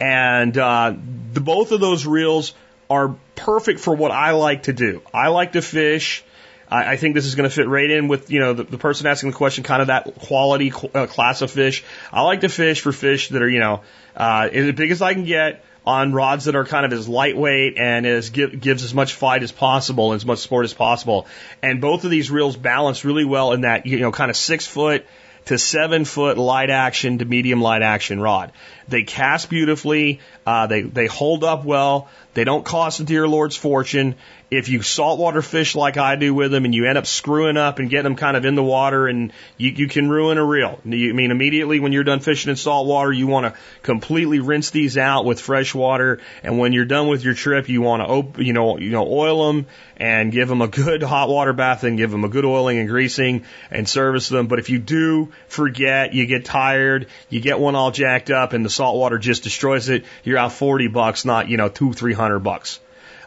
and 0.00 0.56
uh, 0.56 0.94
the 1.32 1.40
both 1.40 1.72
of 1.72 1.80
those 1.80 2.06
reels 2.06 2.54
are 2.90 3.16
perfect 3.34 3.80
for 3.80 3.94
what 3.94 4.10
I 4.10 4.32
like 4.32 4.64
to 4.64 4.72
do. 4.72 5.02
I 5.12 5.28
like 5.28 5.52
to 5.52 5.62
fish 5.62 6.24
I, 6.70 6.92
I 6.92 6.96
think 6.96 7.14
this 7.14 7.26
is 7.26 7.34
going 7.34 7.48
to 7.48 7.54
fit 7.54 7.68
right 7.68 7.90
in 7.90 8.08
with 8.08 8.30
you 8.30 8.40
know 8.40 8.52
the, 8.52 8.64
the 8.64 8.78
person 8.78 9.06
asking 9.06 9.30
the 9.30 9.36
question, 9.36 9.64
kind 9.64 9.80
of 9.80 9.88
that 9.88 10.14
quality 10.20 10.72
uh, 10.94 11.06
class 11.06 11.42
of 11.42 11.50
fish. 11.50 11.84
I 12.12 12.22
like 12.22 12.42
to 12.42 12.48
fish 12.48 12.80
for 12.80 12.92
fish 12.92 13.28
that 13.30 13.42
are 13.42 13.48
you 13.48 13.60
know 13.60 13.82
uh, 14.16 14.48
as 14.52 14.74
big 14.74 14.90
as 14.90 15.02
I 15.02 15.14
can 15.14 15.24
get 15.24 15.64
on 15.88 16.12
rods 16.12 16.44
that 16.44 16.54
are 16.54 16.66
kind 16.66 16.84
of 16.84 16.92
as 16.92 17.08
lightweight 17.08 17.78
and 17.78 18.04
as 18.04 18.28
give, 18.28 18.60
gives 18.60 18.84
as 18.84 18.92
much 18.92 19.14
fight 19.14 19.42
as 19.42 19.50
possible 19.50 20.12
and 20.12 20.16
as 20.16 20.26
much 20.26 20.40
sport 20.40 20.66
as 20.66 20.74
possible. 20.74 21.26
And 21.62 21.80
both 21.80 22.04
of 22.04 22.10
these 22.10 22.30
reels 22.30 22.58
balance 22.58 23.06
really 23.06 23.24
well 23.24 23.54
in 23.54 23.62
that 23.62 23.86
you 23.86 23.98
know 23.98 24.12
kind 24.12 24.30
of 24.30 24.36
six 24.36 24.66
foot 24.66 25.06
to 25.46 25.56
seven 25.56 26.04
foot 26.04 26.36
light 26.36 26.68
action 26.68 27.16
to 27.18 27.24
medium 27.24 27.62
light 27.62 27.80
action 27.80 28.20
rod. 28.20 28.52
They 28.86 29.04
cast 29.04 29.48
beautifully. 29.48 30.20
Uh, 30.46 30.66
they 30.66 30.82
they 30.82 31.06
hold 31.06 31.42
up 31.42 31.64
well. 31.64 32.10
They 32.34 32.44
don't 32.44 32.66
cost 32.66 32.98
the 32.98 33.04
dear 33.04 33.26
Lord's 33.26 33.56
fortune. 33.56 34.16
If 34.50 34.70
you 34.70 34.80
saltwater 34.80 35.42
fish 35.42 35.74
like 35.74 35.98
I 35.98 36.16
do 36.16 36.32
with 36.32 36.50
them 36.50 36.64
and 36.64 36.74
you 36.74 36.86
end 36.86 36.96
up 36.96 37.06
screwing 37.06 37.58
up 37.58 37.78
and 37.78 37.90
getting 37.90 38.04
them 38.04 38.16
kind 38.16 38.34
of 38.34 38.46
in 38.46 38.54
the 38.54 38.62
water 38.62 39.06
and 39.06 39.30
you, 39.58 39.70
you 39.70 39.88
can 39.88 40.08
ruin 40.08 40.38
a 40.38 40.44
reel. 40.44 40.80
You, 40.84 41.10
I 41.10 41.12
mean, 41.12 41.30
immediately 41.30 41.80
when 41.80 41.92
you're 41.92 42.04
done 42.04 42.20
fishing 42.20 42.48
in 42.48 42.56
saltwater, 42.56 43.12
you 43.12 43.26
want 43.26 43.52
to 43.52 43.60
completely 43.82 44.40
rinse 44.40 44.70
these 44.70 44.96
out 44.96 45.26
with 45.26 45.38
fresh 45.38 45.74
water. 45.74 46.20
And 46.42 46.58
when 46.58 46.72
you're 46.72 46.86
done 46.86 47.08
with 47.08 47.24
your 47.24 47.34
trip, 47.34 47.68
you 47.68 47.82
want 47.82 48.02
to, 48.02 48.08
op- 48.08 48.38
you 48.38 48.54
know, 48.54 48.78
you 48.78 48.88
know, 48.88 49.06
oil 49.06 49.48
them 49.52 49.66
and 49.98 50.32
give 50.32 50.48
them 50.48 50.62
a 50.62 50.68
good 50.68 51.02
hot 51.14 51.28
water 51.28 51.52
bath 51.52 51.84
and 51.84 51.98
give 51.98 52.10
them 52.10 52.24
a 52.24 52.28
good 52.28 52.46
oiling 52.46 52.78
and 52.78 52.88
greasing 52.88 53.44
and 53.70 53.86
service 53.86 54.30
them. 54.30 54.46
But 54.46 54.60
if 54.60 54.70
you 54.70 54.78
do 54.78 55.30
forget, 55.48 56.14
you 56.14 56.24
get 56.24 56.46
tired, 56.46 57.08
you 57.28 57.40
get 57.40 57.60
one 57.60 57.74
all 57.74 57.90
jacked 57.90 58.30
up 58.30 58.54
and 58.54 58.64
the 58.64 58.70
salt 58.70 58.96
water 58.96 59.18
just 59.18 59.42
destroys 59.42 59.90
it, 59.90 60.06
you're 60.24 60.38
out 60.38 60.52
40 60.52 60.88
bucks, 60.88 61.26
not, 61.26 61.48
you 61.50 61.58
know, 61.58 61.68
two, 61.68 61.92
three 61.92 62.14
hundred 62.14 62.38
bucks. 62.38 62.80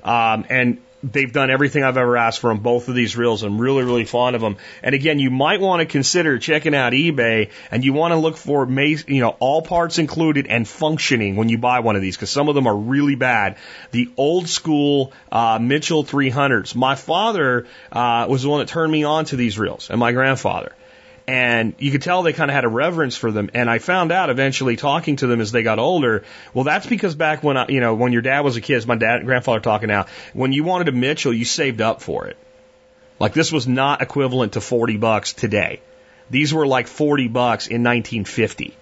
Um, 0.04 0.46
and 0.50 0.80
they've 1.04 1.32
done 1.32 1.50
everything 1.50 1.84
I've 1.84 1.98
ever 1.98 2.18
asked 2.18 2.40
for 2.40 2.52
on 2.52 2.60
both 2.60 2.88
of 2.88 2.96
these 2.96 3.18
reels. 3.18 3.44
I'm 3.44 3.60
really, 3.60 3.84
really 3.84 4.06
fond 4.06 4.36
of 4.36 4.42
them. 4.42 4.58
And 4.84 4.96
again, 4.96 5.20
you 5.20 5.30
might 5.30 5.60
want 5.60 5.82
to 5.82 5.86
consider 5.86 6.38
checking 6.38 6.76
out 6.76 6.94
eBay 6.94 7.50
and 7.72 7.84
you 7.84 7.94
want 7.94 8.12
to 8.14 8.18
look 8.18 8.38
for, 8.38 8.70
you 8.70 9.22
know, 9.22 9.36
all 9.40 9.62
parts 9.62 10.00
included 10.00 10.48
and 10.48 10.68
functioning 10.68 11.36
when 11.36 11.50
you 11.50 11.58
buy 11.58 11.80
one 11.80 11.96
of 11.96 12.02
these 12.02 12.16
because 12.16 12.30
some 12.30 12.50
of 12.50 12.56
them 12.56 12.68
are 12.68 12.76
really 12.76 13.16
bad. 13.16 13.58
The 13.92 14.10
old 14.18 14.48
school, 14.48 15.14
uh, 15.32 15.60
Mitchell 15.62 16.04
300s. 16.04 16.76
My 16.76 16.96
father, 16.96 17.68
uh, 17.92 18.28
was 18.30 18.44
the 18.44 18.50
one 18.50 18.60
that 18.60 18.68
turned 18.68 18.92
me 18.92 19.04
on 19.04 19.26
to 19.26 19.36
these 19.36 19.58
reels 19.58 19.90
and 19.90 20.00
my 20.00 20.12
grandfather. 20.12 20.74
And 21.32 21.76
you 21.78 21.92
could 21.92 22.02
tell 22.02 22.24
they 22.24 22.34
kind 22.34 22.52
of 22.52 22.56
had 22.56 22.66
a 22.66 22.68
reverence 22.68 23.16
for 23.16 23.32
them. 23.32 23.52
And 23.54 23.70
I 23.70 23.80
found 23.80 24.12
out 24.12 24.30
eventually 24.30 24.76
talking 24.76 25.16
to 25.16 25.28
them 25.28 25.40
as 25.40 25.54
they 25.54 25.64
got 25.64 25.80
older, 25.80 26.26
well, 26.54 26.66
that's 26.66 26.86
because 26.86 27.16
back 27.16 27.42
when, 27.42 27.56
I, 27.56 27.68
you 27.70 27.80
know, 27.80 27.96
when 27.96 28.12
your 28.12 28.22
dad 28.22 28.42
was 28.42 28.58
a 28.58 28.62
kid, 28.62 28.86
my 28.86 28.98
dad, 28.98 29.24
grandfather 29.24 29.62
talking 29.62 29.88
now, 29.88 30.08
when 30.34 30.52
you 30.52 30.66
wanted 30.66 30.90
a 30.90 30.92
Mitchell, 30.92 31.32
you 31.32 31.46
saved 31.46 31.80
up 31.80 32.02
for 32.02 32.28
it. 32.28 32.36
Like 33.18 33.32
this 33.32 33.50
was 33.50 33.66
not 33.66 34.02
equivalent 34.02 34.54
to 34.54 34.62
40 34.62 34.98
bucks 34.98 35.32
today. 35.32 35.80
These 36.30 36.54
were 36.54 36.68
like 36.68 36.88
40 36.88 37.30
bucks 37.30 37.68
in 37.68 37.82
1950. 37.82 38.76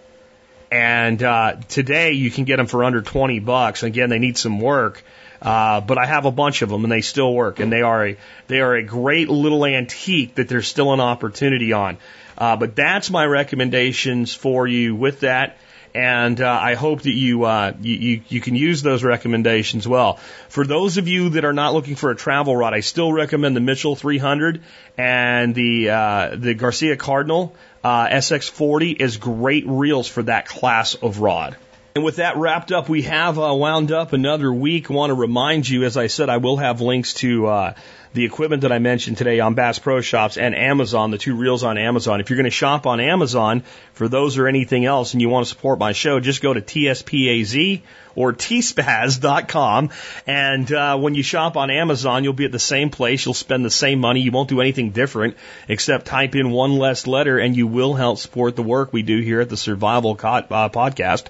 And, 0.72 1.22
uh, 1.22 1.58
today 1.68 2.14
you 2.14 2.32
can 2.32 2.46
get 2.46 2.58
them 2.58 2.66
for 2.66 2.84
under 2.84 3.04
20 3.04 3.38
bucks. 3.42 3.84
Again, 3.84 4.10
they 4.10 4.18
need 4.18 4.40
some 4.40 4.60
work. 4.60 5.04
Uh, 5.40 5.82
but 5.82 6.00
I 6.00 6.08
have 6.08 6.26
a 6.26 6.32
bunch 6.32 6.64
of 6.64 6.70
them 6.70 6.84
and 6.84 6.92
they 6.92 7.02
still 7.02 7.32
work 7.32 7.60
and 7.60 7.72
they 7.72 7.84
are 7.84 8.08
a, 8.08 8.18
they 8.48 8.60
are 8.60 8.74
a 8.74 8.84
great 8.84 9.30
little 9.30 9.66
antique 9.66 10.36
that 10.36 10.50
there's 10.50 10.68
still 10.68 10.94
an 10.94 11.00
opportunity 11.00 11.74
on. 11.74 12.00
Uh, 12.40 12.56
but 12.56 12.76
that's 12.76 13.10
my 13.10 13.26
recommendations 13.26 14.34
for 14.34 14.66
you 14.66 14.96
with 14.96 15.22
that. 15.22 15.58
And 15.94 16.40
uh, 16.40 16.48
I 16.48 16.76
hope 16.76 17.02
that 17.02 17.14
you, 17.14 17.46
uh, 17.46 17.74
you, 17.82 17.96
you 17.96 18.22
you 18.30 18.42
can 18.42 18.56
use 18.56 18.84
those 18.84 19.04
recommendations 19.04 19.88
well. 19.88 20.18
For 20.48 20.64
those 20.64 20.98
of 20.98 21.08
you 21.08 21.30
that 21.30 21.46
are 21.46 21.54
not 21.54 21.74
looking 21.74 21.96
for 21.96 22.12
a 22.12 22.16
travel 22.16 22.56
rod, 22.56 22.76
I 22.76 22.82
still 22.82 23.12
recommend 23.12 23.56
the 23.56 23.60
Mitchell 23.60 23.96
300 23.96 24.62
and 24.98 25.56
the 25.56 25.90
uh, 25.90 26.36
the 26.36 26.54
Garcia 26.54 26.96
Cardinal 26.96 27.56
uh, 27.84 28.08
SX40 28.08 29.02
is 29.02 29.18
great 29.18 29.66
reels 29.68 30.08
for 30.08 30.24
that 30.24 30.48
class 30.48 30.96
of 30.96 31.20
rod. 31.20 31.58
And 31.96 32.04
with 32.04 32.18
that 32.18 32.38
wrapped 32.38 32.72
up, 32.72 32.88
we 32.88 33.02
have 33.04 33.40
uh, 33.40 33.54
wound 33.54 33.92
up 33.92 34.14
another 34.14 34.54
week. 34.54 34.90
Want 34.90 35.10
to 35.10 35.16
remind 35.16 35.68
you, 35.68 35.84
as 35.84 35.98
I 35.98 36.08
said, 36.08 36.30
I 36.30 36.38
will 36.38 36.58
have 36.58 36.82
links 36.82 37.16
to 37.16 37.48
uh, 37.48 37.74
the 38.14 38.26
equipment 38.26 38.64
that 38.64 38.72
I 38.72 38.80
mentioned 38.80 39.18
today 39.18 39.40
on 39.40 39.54
Bass 39.54 39.78
Pro 39.78 40.02
Shops 40.02 40.38
and 40.38 40.56
Amazon, 40.56 41.12
the 41.12 41.18
two 41.18 41.36
reels 41.36 41.64
on 41.64 41.78
Amazon. 41.78 42.20
If 42.20 42.30
you're 42.30 42.38
going 42.38 42.46
to 42.46 42.50
shop 42.50 42.88
on 42.88 43.00
Amazon 43.00 43.64
for 43.94 44.08
those 44.08 44.38
or 44.38 44.48
anything 44.48 44.86
else 44.86 45.14
and 45.14 45.22
you 45.22 45.30
want 45.30 45.46
to 45.46 45.50
support 45.50 45.78
my 45.78 45.92
show, 45.92 46.20
just 46.20 46.42
go 46.42 46.52
to 46.52 46.62
TSPAZ 46.62 47.82
or 48.16 48.34
tspaz.com. 48.34 49.90
And 50.28 50.72
uh, 50.72 50.98
when 50.98 51.16
you 51.16 51.24
shop 51.24 51.58
on 51.58 51.70
Amazon, 51.70 52.24
you'll 52.24 52.34
be 52.34 52.46
at 52.46 52.52
the 52.52 52.60
same 52.60 52.90
place. 52.90 53.26
You'll 53.26 53.34
spend 53.34 53.64
the 53.64 53.70
same 53.70 54.00
money. 54.00 54.22
You 54.22 54.32
won't 54.32 54.50
do 54.50 54.62
anything 54.62 54.92
different 54.92 55.38
except 55.68 56.06
type 56.06 56.36
in 56.36 56.52
one 56.52 56.78
less 56.78 57.08
letter, 57.08 57.38
and 57.38 57.56
you 57.56 57.68
will 57.68 57.94
help 57.94 58.18
support 58.18 58.56
the 58.56 58.64
work 58.64 58.92
we 58.92 59.02
do 59.02 59.20
here 59.20 59.42
at 59.42 59.50
the 59.50 59.58
Survival 59.58 60.16
Co- 60.16 60.28
uh, 60.28 60.70
Podcast. 60.70 61.26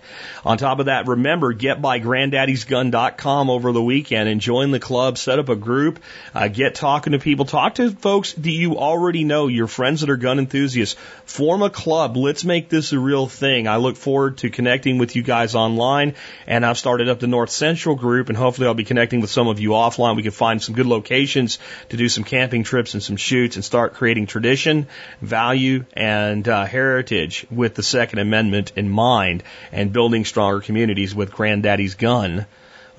On 0.46 0.58
top 0.58 0.80
of 0.80 0.86
that, 0.86 1.08
remember, 1.08 1.54
get 1.54 1.82
by 1.82 2.00
granddaddy'sgun.com 2.00 3.50
over 3.50 3.72
the 3.72 3.82
weekend 3.82 4.30
and 4.30 4.42
join 4.42 4.72
the 4.72 4.80
club, 4.80 5.18
set 5.18 5.40
up 5.40 5.50
a 5.50 5.56
group, 5.56 6.00
uh, 6.34 6.48
get 6.48 6.76
talking 6.76 7.14
to 7.14 7.20
people, 7.20 7.46
talk 7.46 7.76
to 7.76 7.92
folks 7.92 8.34
that 8.34 8.50
you 8.50 8.78
already 8.78 9.24
know, 9.24 9.48
your 9.48 9.68
friends 9.68 10.02
that 10.02 10.10
are 10.10 10.18
gun 10.18 10.40
enthusiasts. 10.40 10.96
Form 11.26 11.62
a 11.62 11.70
club. 11.70 12.18
Let's 12.18 12.44
make 12.44 12.70
this 12.70 12.94
a 12.94 13.00
real 13.00 13.28
thing. 13.28 13.68
I 13.68 13.78
look 13.78 13.98
forward 13.98 14.40
to 14.40 14.50
connecting 14.50 14.98
with 14.98 15.16
you 15.16 15.22
guys 15.22 15.56
online, 15.56 16.16
and 16.48 16.66
I've 16.66 16.78
started 16.80 17.10
up 17.10 17.20
the 17.20 17.28
North 17.28 17.52
Central 17.52 17.96
group, 17.96 18.30
and 18.30 18.38
hopefully 18.38 18.68
I'll 18.68 18.74
be 18.74 18.84
connecting 18.84 19.22
with 19.22 19.30
some 19.30 19.48
of 19.48 19.60
you 19.60 19.70
offline. 19.70 20.16
We 20.16 20.24
can 20.24 20.32
find 20.32 20.62
some 20.62 20.74
good 20.74 20.88
locations 20.88 21.60
to 21.90 21.98
do 21.98 22.10
some 22.10 22.24
camping 22.24 22.64
trips 22.64 22.96
and 22.96 23.04
some 23.04 23.18
shoots 23.18 23.58
and 23.58 23.64
start 23.64 23.94
creating 23.94 24.26
tradition, 24.26 24.88
value, 25.22 25.86
and 25.94 26.48
uh, 26.48 26.66
heritage 26.66 27.46
with 27.52 27.76
the 27.76 27.84
Second 27.84 28.20
Amendment 28.20 28.72
in 28.76 28.90
mind 28.90 29.44
and 29.72 29.94
building 29.94 30.26
stronger 30.26 30.62
communities 30.62 31.14
with 31.14 31.32
Granddaddy's 31.32 31.94
Gun. 31.96 32.48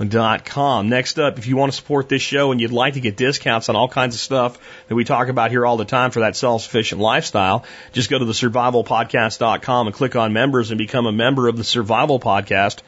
Dot 0.09 0.47
com. 0.47 0.89
Next 0.89 1.19
up, 1.19 1.37
if 1.37 1.47
you 1.47 1.59
want 1.59 1.73
to 1.73 1.77
support 1.77 2.09
this 2.09 2.23
show 2.23 2.53
and 2.53 2.59
you'd 2.59 2.73
like 2.73 2.95
to 2.95 3.01
get 3.01 3.19
discounts 3.19 3.69
on 3.69 3.77
all 3.77 3.87
kinds 3.87 4.15
of 4.15 4.21
stuff 4.23 4.59
that 4.89 4.95
we 4.95 5.05
talk 5.05 5.29
about 5.29 5.51
here 5.51 5.67
all 5.67 5.77
the 5.77 5.85
time 5.85 6.11
for 6.11 6.21
that 6.21 6.37
self-sufficient 6.37 6.99
lifestyle, 6.99 7.67
just 7.93 8.09
go 8.09 8.19
to 8.19 8.25
the 8.25 8.33
survivalpodcast.com 8.33 9.87
and 9.89 9.95
click 9.95 10.17
on 10.17 10.33
members 10.33 10.71
and 10.71 10.79
become 10.79 11.05
a 11.05 11.13
member 11.13 11.49
of 11.49 11.59
the 11.59 11.65
Survival 11.65 12.19
Podcast 12.19 12.79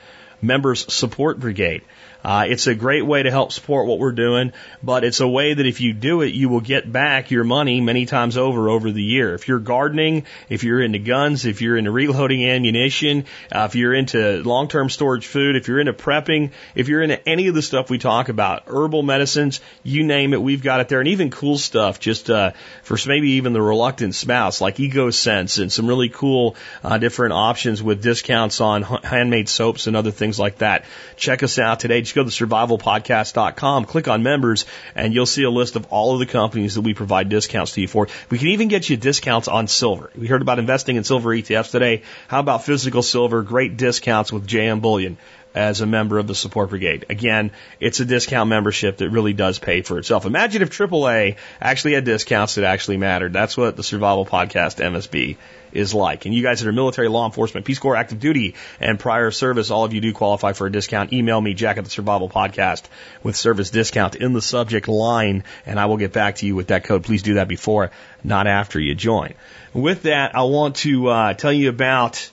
Members 0.42 0.92
Support 0.92 1.38
Brigade. 1.38 1.82
Uh, 2.24 2.46
it's 2.48 2.66
a 2.66 2.74
great 2.74 3.04
way 3.04 3.22
to 3.22 3.30
help 3.30 3.52
support 3.52 3.86
what 3.86 3.98
we're 3.98 4.12
doing, 4.12 4.52
but 4.82 5.04
it's 5.04 5.20
a 5.20 5.28
way 5.28 5.54
that 5.54 5.66
if 5.66 5.80
you 5.80 5.92
do 5.92 6.22
it, 6.22 6.34
you 6.34 6.48
will 6.48 6.60
get 6.60 6.90
back 6.90 7.30
your 7.30 7.44
money 7.44 7.80
many 7.80 8.06
times 8.06 8.36
over 8.36 8.68
over 8.68 8.90
the 8.90 9.02
year. 9.02 9.34
If 9.34 9.48
you're 9.48 9.58
gardening, 9.58 10.24
if 10.48 10.64
you're 10.64 10.80
into 10.80 10.98
guns, 10.98 11.46
if 11.46 11.62
you're 11.62 11.76
into 11.76 11.90
reloading 11.90 12.44
ammunition, 12.44 13.24
uh, 13.50 13.66
if 13.68 13.74
you're 13.74 13.94
into 13.94 14.42
long-term 14.42 14.88
storage 14.90 15.26
food, 15.26 15.56
if 15.56 15.68
you're 15.68 15.80
into 15.80 15.92
prepping, 15.92 16.52
if 16.74 16.88
you're 16.88 17.02
into 17.02 17.28
any 17.28 17.48
of 17.48 17.54
the 17.54 17.62
stuff 17.62 17.90
we 17.90 17.98
talk 17.98 18.28
about, 18.28 18.64
herbal 18.66 19.02
medicines, 19.02 19.60
you 19.82 20.04
name 20.04 20.32
it, 20.32 20.40
we've 20.40 20.62
got 20.62 20.80
it 20.80 20.88
there, 20.88 21.00
and 21.00 21.08
even 21.08 21.30
cool 21.30 21.58
stuff, 21.58 21.98
just 21.98 22.30
uh, 22.30 22.52
for 22.82 22.96
maybe 23.06 23.32
even 23.32 23.52
the 23.52 23.62
reluctant 23.62 24.14
spouse, 24.14 24.60
like 24.60 24.76
EcoSense 24.76 25.60
and 25.60 25.72
some 25.72 25.86
really 25.86 26.08
cool 26.08 26.56
uh, 26.84 26.98
different 26.98 27.32
options 27.32 27.82
with 27.82 28.02
discounts 28.02 28.60
on 28.60 28.82
handmade 28.82 29.48
soaps 29.48 29.86
and 29.86 29.96
other 29.96 30.10
things 30.10 30.38
like 30.38 30.58
that. 30.58 30.84
Check 31.16 31.42
us 31.42 31.58
out 31.58 31.80
today 31.80 32.02
just 32.12 32.14
go 32.14 32.46
to 32.46 32.46
survivalpodcast.com, 32.46 33.84
click 33.86 34.08
on 34.08 34.22
members, 34.22 34.66
and 34.94 35.14
you'll 35.14 35.26
see 35.26 35.44
a 35.44 35.50
list 35.50 35.76
of 35.76 35.86
all 35.90 36.14
of 36.14 36.20
the 36.20 36.26
companies 36.26 36.74
that 36.74 36.82
we 36.82 36.94
provide 36.94 37.28
discounts 37.28 37.72
to 37.72 37.80
you 37.80 37.88
for. 37.88 38.08
We 38.30 38.38
can 38.38 38.48
even 38.48 38.68
get 38.68 38.88
you 38.88 38.96
discounts 38.96 39.48
on 39.48 39.66
silver. 39.68 40.10
We 40.16 40.26
heard 40.26 40.42
about 40.42 40.58
investing 40.58 40.96
in 40.96 41.04
silver 41.04 41.30
ETFs 41.30 41.70
today. 41.70 42.02
How 42.28 42.40
about 42.40 42.64
physical 42.64 43.02
silver? 43.02 43.42
Great 43.42 43.76
discounts 43.76 44.32
with 44.32 44.46
JM 44.46 44.80
Bullion 44.80 45.16
as 45.54 45.80
a 45.80 45.86
member 45.86 46.18
of 46.18 46.26
the 46.26 46.34
support 46.34 46.70
brigade. 46.70 47.06
Again, 47.10 47.50
it's 47.78 48.00
a 48.00 48.04
discount 48.04 48.48
membership 48.48 48.98
that 48.98 49.10
really 49.10 49.34
does 49.34 49.58
pay 49.58 49.82
for 49.82 49.98
itself. 49.98 50.24
Imagine 50.24 50.62
if 50.62 50.70
AAA 50.70 51.36
actually 51.60 51.94
had 51.94 52.04
discounts 52.04 52.54
that 52.54 52.64
actually 52.64 52.96
mattered. 52.96 53.32
That's 53.32 53.56
what 53.56 53.76
the 53.76 53.82
Survival 53.82 54.24
Podcast 54.24 54.82
MSB 54.82 55.36
is 55.72 55.94
like. 55.94 56.26
And 56.26 56.34
you 56.34 56.42
guys 56.42 56.60
that 56.60 56.68
are 56.68 56.72
military, 56.72 57.08
law 57.08 57.26
enforcement, 57.26 57.66
Peace 57.66 57.78
Corps, 57.78 57.96
active 57.96 58.20
duty, 58.20 58.54
and 58.80 58.98
prior 58.98 59.30
service, 59.30 59.70
all 59.70 59.84
of 59.84 59.92
you 59.92 60.00
do 60.00 60.12
qualify 60.12 60.52
for 60.52 60.66
a 60.66 60.72
discount. 60.72 61.12
Email 61.12 61.40
me, 61.40 61.54
Jack 61.54 61.78
at 61.78 61.84
the 61.84 61.90
Survival 61.90 62.28
Podcast, 62.28 62.82
with 63.22 63.36
service 63.36 63.70
discount 63.70 64.14
in 64.14 64.32
the 64.32 64.42
subject 64.42 64.88
line, 64.88 65.44
and 65.66 65.78
I 65.78 65.86
will 65.86 65.96
get 65.96 66.12
back 66.12 66.36
to 66.36 66.46
you 66.46 66.54
with 66.54 66.68
that 66.68 66.84
code. 66.84 67.04
Please 67.04 67.22
do 67.22 67.34
that 67.34 67.48
before, 67.48 67.90
not 68.22 68.46
after 68.46 68.78
you 68.80 68.94
join. 68.94 69.34
With 69.72 70.02
that, 70.02 70.36
I 70.36 70.42
want 70.42 70.76
to 70.76 71.08
uh, 71.08 71.34
tell 71.34 71.52
you 71.52 71.68
about 71.68 72.30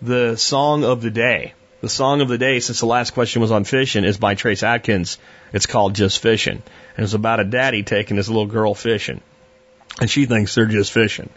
the 0.00 0.36
song 0.36 0.84
of 0.84 1.02
the 1.02 1.10
day. 1.10 1.54
The 1.80 1.88
song 1.88 2.20
of 2.20 2.28
the 2.28 2.38
day, 2.38 2.58
since 2.58 2.80
the 2.80 2.86
last 2.86 3.12
question 3.12 3.40
was 3.40 3.52
on 3.52 3.62
fishing, 3.62 4.04
is 4.04 4.18
by 4.18 4.34
Trace 4.34 4.64
Adkins. 4.64 5.18
It's 5.52 5.66
called 5.66 5.94
Just 5.94 6.20
Fishing. 6.20 6.62
And 6.96 7.04
it's 7.04 7.14
about 7.14 7.38
a 7.38 7.44
daddy 7.44 7.84
taking 7.84 8.16
his 8.16 8.28
little 8.28 8.46
girl 8.46 8.74
fishing. 8.74 9.20
And 10.00 10.10
she 10.10 10.26
thinks 10.26 10.54
they're 10.54 10.66
just 10.66 10.92
fishing. 10.92 11.30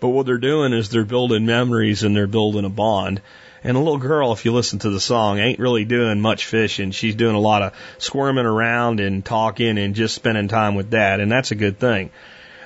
But 0.00 0.08
what 0.08 0.26
they're 0.26 0.38
doing 0.38 0.72
is 0.72 0.88
they're 0.88 1.04
building 1.04 1.46
memories 1.46 2.02
and 2.02 2.14
they're 2.14 2.26
building 2.26 2.64
a 2.64 2.70
bond. 2.70 3.20
And 3.64 3.76
a 3.76 3.80
little 3.80 3.98
girl, 3.98 4.32
if 4.32 4.44
you 4.44 4.52
listen 4.52 4.78
to 4.80 4.90
the 4.90 5.00
song, 5.00 5.38
ain't 5.38 5.58
really 5.58 5.84
doing 5.84 6.20
much 6.20 6.46
fishing. 6.46 6.92
She's 6.92 7.16
doing 7.16 7.34
a 7.34 7.40
lot 7.40 7.62
of 7.62 7.72
squirming 7.98 8.46
around 8.46 9.00
and 9.00 9.24
talking 9.24 9.78
and 9.78 9.94
just 9.94 10.14
spending 10.14 10.46
time 10.46 10.76
with 10.76 10.90
dad, 10.90 11.20
and 11.20 11.32
that's 11.32 11.50
a 11.50 11.56
good 11.56 11.78
thing. 11.78 12.10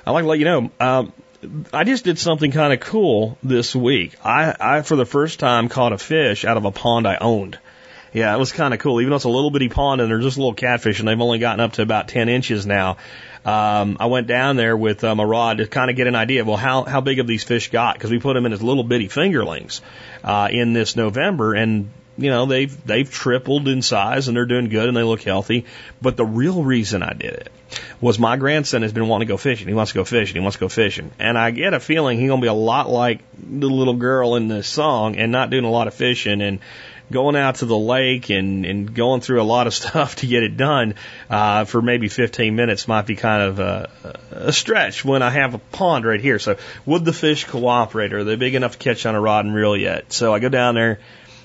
I'd 0.05 0.11
like 0.11 0.25
to 0.25 0.27
let 0.27 0.39
you 0.39 0.45
know. 0.45 0.71
Um, 0.79 1.13
I 1.73 1.85
just 1.85 2.03
did 2.03 2.19
something 2.19 2.51
kind 2.51 2.71
of 2.71 2.81
cool 2.81 3.37
this 3.41 3.75
week. 3.75 4.15
I, 4.23 4.55
I, 4.59 4.81
for 4.83 4.95
the 4.95 5.05
first 5.05 5.39
time, 5.39 5.69
caught 5.69 5.91
a 5.91 5.97
fish 5.97 6.45
out 6.45 6.57
of 6.57 6.65
a 6.65 6.71
pond 6.71 7.07
I 7.07 7.15
owned. 7.15 7.57
Yeah, 8.13 8.35
it 8.35 8.39
was 8.39 8.51
kind 8.51 8.73
of 8.73 8.79
cool. 8.79 8.99
Even 8.99 9.11
though 9.11 9.15
it's 9.15 9.25
a 9.25 9.29
little 9.29 9.51
bitty 9.51 9.69
pond 9.69 10.01
and 10.01 10.11
they're 10.11 10.19
just 10.19 10.37
little 10.37 10.53
catfish 10.53 10.99
and 10.99 11.07
they've 11.07 11.19
only 11.19 11.39
gotten 11.39 11.61
up 11.61 11.73
to 11.73 11.81
about 11.81 12.09
10 12.09 12.27
inches 12.27 12.65
now. 12.65 12.97
Um, 13.45 13.97
I 13.99 14.05
went 14.07 14.27
down 14.27 14.57
there 14.57 14.75
with 14.75 15.03
um, 15.03 15.19
a 15.19 15.25
rod 15.25 15.59
to 15.59 15.67
kind 15.67 15.89
of 15.89 15.95
get 15.95 16.07
an 16.07 16.15
idea 16.15 16.41
of, 16.41 16.47
well, 16.47 16.57
how, 16.57 16.83
how 16.83 17.01
big 17.01 17.17
have 17.17 17.27
these 17.27 17.43
fish 17.43 17.71
got? 17.71 17.95
Because 17.95 18.11
we 18.11 18.19
put 18.19 18.33
them 18.33 18.45
in 18.45 18.53
as 18.53 18.61
little 18.61 18.83
bitty 18.83 19.07
fingerlings, 19.07 19.81
uh, 20.23 20.49
in 20.51 20.73
this 20.73 20.95
November 20.95 21.55
and 21.55 21.89
you 22.17 22.29
know, 22.29 22.45
they've, 22.45 22.85
they've 22.85 23.09
tripled 23.09 23.67
in 23.67 23.81
size 23.81 24.27
and 24.27 24.35
they're 24.35 24.45
doing 24.45 24.69
good 24.69 24.87
and 24.87 24.95
they 24.95 25.01
look 25.01 25.21
healthy. 25.21 25.65
But 26.01 26.17
the 26.17 26.25
real 26.25 26.61
reason 26.61 27.01
I 27.01 27.13
did 27.13 27.33
it 27.33 27.51
was 28.01 28.19
my 28.19 28.35
grandson 28.37 28.81
has 28.81 28.91
been 28.91 29.07
wanting 29.07 29.27
to 29.27 29.33
go 29.33 29.37
fishing. 29.37 29.67
He 29.67 29.73
wants 29.73 29.93
to 29.93 29.97
go 29.97 30.03
fishing. 30.03 30.35
He 30.35 30.41
wants 30.41 30.57
to 30.57 30.59
go 30.59 30.67
fishing. 30.67 31.11
And 31.19 31.37
I 31.37 31.51
get 31.51 31.73
a 31.73 31.79
feeling 31.79 32.19
he's 32.19 32.29
to 32.29 32.37
be 32.37 32.47
a 32.47 32.53
lot 32.53 32.89
like 32.89 33.21
the 33.33 33.67
little 33.67 33.95
girl 33.95 34.35
in 34.35 34.49
this 34.49 34.67
song 34.67 35.15
and 35.15 35.31
not 35.31 35.49
doing 35.49 35.63
a 35.63 35.71
lot 35.71 35.87
of 35.87 35.93
fishing 35.93 36.41
and 36.41 36.59
going 37.11 37.35
out 37.35 37.55
to 37.55 37.65
the 37.65 37.77
lake 37.77 38.29
and, 38.29 38.65
and 38.65 38.93
going 38.93 39.21
through 39.21 39.41
a 39.41 39.43
lot 39.43 39.67
of 39.67 39.73
stuff 39.81 40.15
to 40.17 40.27
get 40.27 40.43
it 40.43 40.57
done 40.57 40.95
uh, 41.29 41.65
for 41.65 41.81
maybe 41.81 42.07
15 42.07 42.55
minutes 42.55 42.87
might 42.87 43.05
be 43.05 43.15
kind 43.15 43.43
of 43.43 43.59
a, 43.59 43.89
a 44.31 44.53
stretch 44.53 45.05
when 45.05 45.21
I 45.21 45.29
have 45.29 45.53
a 45.53 45.59
pond 45.59 46.05
right 46.05 46.19
here. 46.19 46.39
So 46.39 46.57
would 46.85 47.05
the 47.05 47.13
fish 47.13 47.45
cooperate? 47.45 48.13
Are 48.13 48.23
they 48.23 48.35
big 48.35 48.55
enough 48.55 48.73
to 48.73 48.77
catch 48.77 49.05
on 49.05 49.15
a 49.15 49.21
rod 49.21 49.45
and 49.45 49.53
reel 49.53 49.77
yet? 49.77 50.11
So 50.11 50.33
I 50.33 50.39
go 50.39 50.49
down 50.49 50.75
there. 50.75 50.99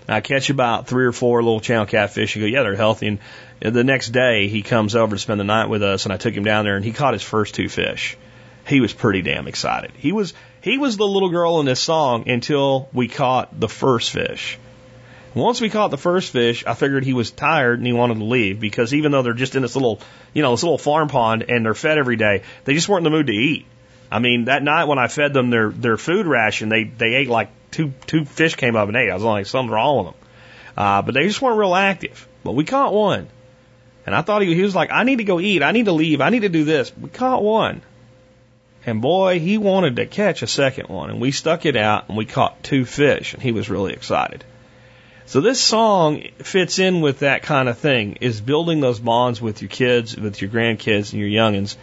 I 0.08 0.20
catch 0.20 0.50
about 0.50 0.86
three 0.86 1.04
or 1.04 1.12
four 1.12 1.42
little 1.42 1.60
channel 1.60 1.84
catfish 1.84 2.36
and 2.36 2.42
go, 2.44 2.46
yeah, 2.46 2.62
they're 2.62 2.76
healthy. 2.76 3.08
And 3.08 3.18
the 3.60 3.82
next 3.82 4.10
day 4.10 4.46
he 4.48 4.62
comes 4.62 4.94
over 4.94 5.16
to 5.16 5.20
spend 5.20 5.40
the 5.40 5.44
night 5.44 5.68
with 5.68 5.82
us 5.82 6.04
and 6.04 6.12
I 6.12 6.16
took 6.16 6.34
him 6.34 6.44
down 6.44 6.64
there 6.64 6.76
and 6.76 6.84
he 6.84 6.92
caught 6.92 7.14
his 7.14 7.22
first 7.22 7.54
two 7.54 7.68
fish. 7.68 8.16
He 8.68 8.80
was 8.80 8.92
pretty 8.92 9.22
damn 9.22 9.48
excited. 9.48 9.92
He 9.96 10.12
was, 10.12 10.34
he 10.60 10.78
was 10.78 10.96
the 10.96 11.06
little 11.06 11.30
girl 11.30 11.60
in 11.60 11.66
this 11.66 11.80
song 11.80 12.28
until 12.28 12.88
we 12.92 13.08
caught 13.08 13.58
the 13.58 13.68
first 13.68 14.10
fish. 14.10 14.58
Once 15.36 15.60
we 15.60 15.68
caught 15.68 15.90
the 15.90 15.98
first 15.98 16.32
fish, 16.32 16.64
I 16.66 16.72
figured 16.72 17.04
he 17.04 17.12
was 17.12 17.30
tired 17.30 17.78
and 17.78 17.86
he 17.86 17.92
wanted 17.92 18.20
to 18.20 18.24
leave 18.24 18.58
because 18.58 18.94
even 18.94 19.12
though 19.12 19.20
they're 19.20 19.34
just 19.34 19.54
in 19.54 19.60
this 19.60 19.76
little, 19.76 20.00
you 20.32 20.40
know, 20.40 20.52
this 20.52 20.62
little 20.62 20.78
farm 20.78 21.08
pond 21.08 21.44
and 21.50 21.66
they're 21.66 21.74
fed 21.74 21.98
every 21.98 22.16
day, 22.16 22.42
they 22.64 22.72
just 22.72 22.88
weren't 22.88 23.06
in 23.06 23.12
the 23.12 23.18
mood 23.18 23.26
to 23.26 23.34
eat. 23.34 23.66
I 24.10 24.18
mean, 24.18 24.46
that 24.46 24.62
night 24.62 24.84
when 24.84 24.98
I 24.98 25.08
fed 25.08 25.34
them 25.34 25.50
their 25.50 25.68
their 25.68 25.98
food 25.98 26.26
ration, 26.26 26.70
they 26.70 26.84
they 26.84 27.16
ate 27.16 27.28
like 27.28 27.50
two 27.70 27.92
two 28.06 28.24
fish 28.24 28.54
came 28.54 28.76
up 28.76 28.88
and 28.88 28.96
ate. 28.96 29.10
I 29.10 29.14
was 29.14 29.24
like, 29.24 29.44
something's 29.44 29.74
wrong 29.74 29.98
with 29.98 30.06
them. 30.06 30.22
Uh, 30.74 31.02
but 31.02 31.12
they 31.12 31.24
just 31.24 31.42
weren't 31.42 31.58
real 31.58 31.74
active. 31.74 32.26
But 32.42 32.52
we 32.52 32.64
caught 32.64 32.94
one, 32.94 33.28
and 34.06 34.14
I 34.14 34.22
thought 34.22 34.40
he, 34.40 34.54
he 34.54 34.62
was 34.62 34.74
like, 34.74 34.90
I 34.90 35.04
need 35.04 35.16
to 35.16 35.24
go 35.24 35.38
eat. 35.38 35.62
I 35.62 35.72
need 35.72 35.84
to 35.84 35.92
leave. 35.92 36.22
I 36.22 36.30
need 36.30 36.42
to 36.42 36.48
do 36.48 36.64
this. 36.64 36.96
We 36.96 37.10
caught 37.10 37.42
one, 37.42 37.82
and 38.86 39.02
boy, 39.02 39.38
he 39.38 39.58
wanted 39.58 39.96
to 39.96 40.06
catch 40.06 40.40
a 40.40 40.46
second 40.46 40.88
one, 40.88 41.10
and 41.10 41.20
we 41.20 41.30
stuck 41.30 41.66
it 41.66 41.76
out 41.76 42.08
and 42.08 42.16
we 42.16 42.24
caught 42.24 42.62
two 42.62 42.86
fish, 42.86 43.34
and 43.34 43.42
he 43.42 43.52
was 43.52 43.68
really 43.68 43.92
excited. 43.92 44.42
So 45.28 45.40
this 45.40 45.60
song 45.60 46.22
fits 46.38 46.78
in 46.78 47.00
with 47.00 47.18
that 47.18 47.42
kind 47.42 47.68
of 47.68 47.76
thing, 47.78 48.18
is 48.20 48.40
building 48.40 48.78
those 48.78 49.00
bonds 49.00 49.40
with 49.40 49.60
your 49.60 49.68
kids, 49.68 50.16
with 50.16 50.40
your 50.40 50.48
grandkids 50.48 51.12
and 51.12 51.20
your 51.20 51.28
youngins. 51.28 51.76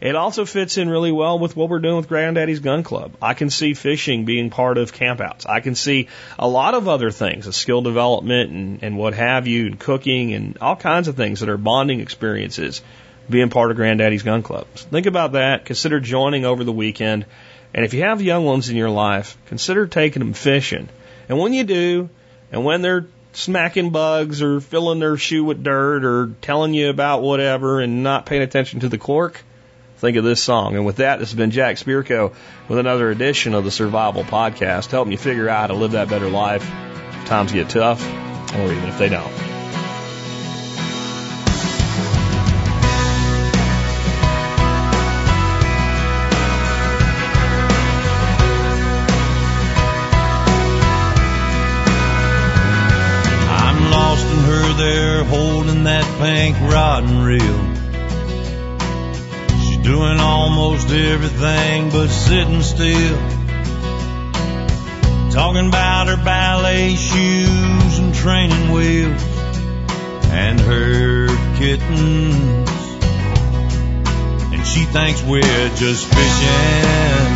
It 0.00 0.16
also 0.16 0.46
fits 0.46 0.78
in 0.78 0.88
really 0.88 1.12
well 1.12 1.38
with 1.38 1.54
what 1.54 1.68
we're 1.68 1.80
doing 1.80 1.96
with 1.96 2.08
Granddaddy's 2.08 2.60
Gun 2.60 2.82
Club. 2.82 3.12
I 3.20 3.34
can 3.34 3.50
see 3.50 3.74
fishing 3.74 4.24
being 4.24 4.48
part 4.48 4.78
of 4.78 4.94
campouts. 4.94 5.46
I 5.46 5.60
can 5.60 5.74
see 5.74 6.08
a 6.38 6.48
lot 6.48 6.72
of 6.72 6.88
other 6.88 7.10
things, 7.10 7.46
a 7.46 7.52
skill 7.52 7.82
development 7.82 8.50
and, 8.50 8.82
and 8.82 8.96
what 8.96 9.12
have 9.12 9.46
you, 9.46 9.66
and 9.66 9.78
cooking 9.78 10.32
and 10.32 10.56
all 10.62 10.76
kinds 10.76 11.06
of 11.06 11.16
things 11.16 11.40
that 11.40 11.50
are 11.50 11.58
bonding 11.58 12.00
experiences 12.00 12.80
being 13.28 13.50
part 13.50 13.70
of 13.70 13.76
Granddaddy's 13.76 14.22
Gun 14.22 14.42
Club. 14.42 14.66
So 14.74 14.86
think 14.88 15.04
about 15.04 15.32
that. 15.32 15.66
Consider 15.66 16.00
joining 16.00 16.46
over 16.46 16.64
the 16.64 16.72
weekend. 16.72 17.26
And 17.74 17.84
if 17.84 17.92
you 17.92 18.04
have 18.04 18.22
young 18.22 18.46
ones 18.46 18.70
in 18.70 18.76
your 18.76 18.88
life, 18.88 19.36
consider 19.46 19.86
taking 19.86 20.20
them 20.20 20.32
fishing. 20.32 20.88
And 21.28 21.38
when 21.38 21.52
you 21.52 21.64
do, 21.64 22.08
and 22.52 22.64
when 22.64 22.82
they're 22.82 23.06
smacking 23.32 23.90
bugs 23.90 24.42
or 24.42 24.60
filling 24.60 24.98
their 24.98 25.16
shoe 25.16 25.44
with 25.44 25.62
dirt 25.62 26.04
or 26.04 26.32
telling 26.40 26.74
you 26.74 26.88
about 26.88 27.22
whatever 27.22 27.80
and 27.80 28.02
not 28.02 28.26
paying 28.26 28.42
attention 28.42 28.80
to 28.80 28.88
the 28.88 28.98
cork, 28.98 29.42
think 29.98 30.16
of 30.16 30.24
this 30.24 30.42
song. 30.42 30.74
And 30.74 30.86
with 30.86 30.96
that, 30.96 31.18
this 31.18 31.30
has 31.30 31.36
been 31.36 31.50
Jack 31.50 31.76
Spirko 31.76 32.34
with 32.68 32.78
another 32.78 33.10
edition 33.10 33.54
of 33.54 33.64
the 33.64 33.70
Survival 33.70 34.24
Podcast, 34.24 34.90
helping 34.90 35.12
you 35.12 35.18
figure 35.18 35.48
out 35.48 35.60
how 35.60 35.66
to 35.68 35.74
live 35.74 35.92
that 35.92 36.08
better 36.08 36.30
life 36.30 36.62
if 36.62 37.26
times 37.26 37.52
get 37.52 37.68
tough 37.68 38.02
or 38.54 38.72
even 38.72 38.88
if 38.88 38.98
they 38.98 39.08
don't. 39.08 39.55
Rod 56.62 57.04
and 57.04 57.24
reel. 57.24 57.74
She's 59.60 59.78
doing 59.78 60.18
almost 60.20 60.90
everything 60.90 61.90
but 61.90 62.08
sitting 62.08 62.62
still. 62.62 63.18
Talking 65.30 65.68
about 65.68 66.08
her 66.08 66.16
ballet 66.16 66.94
shoes 66.94 67.98
and 67.98 68.14
training 68.14 68.72
wheels 68.72 69.22
and 70.32 70.58
her 70.60 71.28
kittens. 71.56 72.70
And 74.52 74.66
she 74.66 74.84
thinks 74.84 75.22
we're 75.22 75.68
just 75.76 76.06
fishing. 76.06 77.32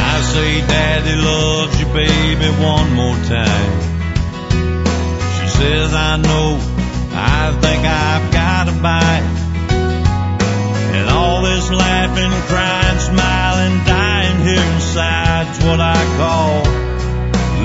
I 0.00 0.20
say 0.32 0.60
daddy 0.60 1.16
loves 1.16 1.80
you 1.80 1.86
baby 1.86 2.48
one 2.62 2.92
more 2.94 3.16
time. 3.24 3.87
Says 5.58 5.92
I 5.92 6.16
know, 6.18 6.54
I 7.18 7.50
think 7.58 7.82
I've 7.82 8.30
got 8.30 8.70
a 8.70 8.76
bite. 8.78 9.26
And 10.94 11.10
all 11.10 11.42
this 11.42 11.66
laughing, 11.68 12.30
crying, 12.46 13.00
smiling, 13.02 13.74
dying 13.82 14.38
here 14.46 14.62
inside's 14.78 15.58
what 15.66 15.82
I 15.82 15.98
call 16.14 16.62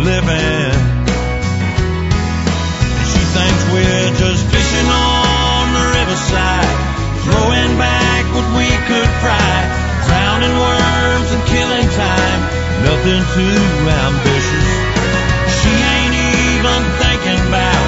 living. 0.01 0.73
She 3.13 3.21
thinks 3.29 3.61
we're 3.69 4.13
just 4.17 4.41
fishing 4.49 4.89
on 4.89 5.63
the 5.77 5.85
riverside, 5.93 6.73
throwing 7.29 7.77
back 7.77 8.23
what 8.33 8.47
we 8.57 8.73
could 8.89 9.11
fry, 9.21 9.53
drowning 10.09 10.55
worms 10.57 11.29
and 11.29 11.43
killing 11.45 11.87
time, 11.93 12.41
nothing 12.89 13.21
too 13.37 13.61
ambitious. 13.85 14.69
She 15.61 15.69
ain't 15.69 16.15
even 16.17 16.81
thinking 16.97 17.47
about 17.47 17.82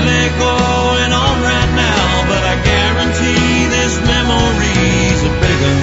really 0.00 0.28
going 0.38 1.12
on 1.12 1.34
right 1.42 1.72
now, 1.76 2.24
but 2.28 2.42
I 2.42 2.56
guarantee 2.64 3.68
this 3.68 3.94
memory's 4.00 5.20
a 5.24 5.32
big 5.44 5.58
one, 5.68 5.82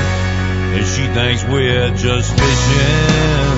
and 0.76 0.86
she 0.86 1.06
thinks 1.14 1.44
we're 1.46 1.92
just 1.96 2.32
fishing. 2.34 3.58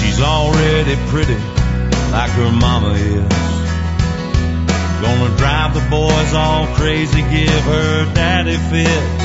She's 0.00 0.20
already 0.20 0.96
pretty 1.08 1.38
like 2.12 2.30
her 2.30 2.52
mama 2.52 2.92
is. 2.94 3.48
Gonna 5.02 5.36
drive 5.36 5.74
the 5.74 5.86
boys 5.90 6.34
all 6.34 6.66
crazy, 6.74 7.22
give 7.22 7.62
her 7.74 8.14
daddy 8.14 8.56
fits. 8.56 9.24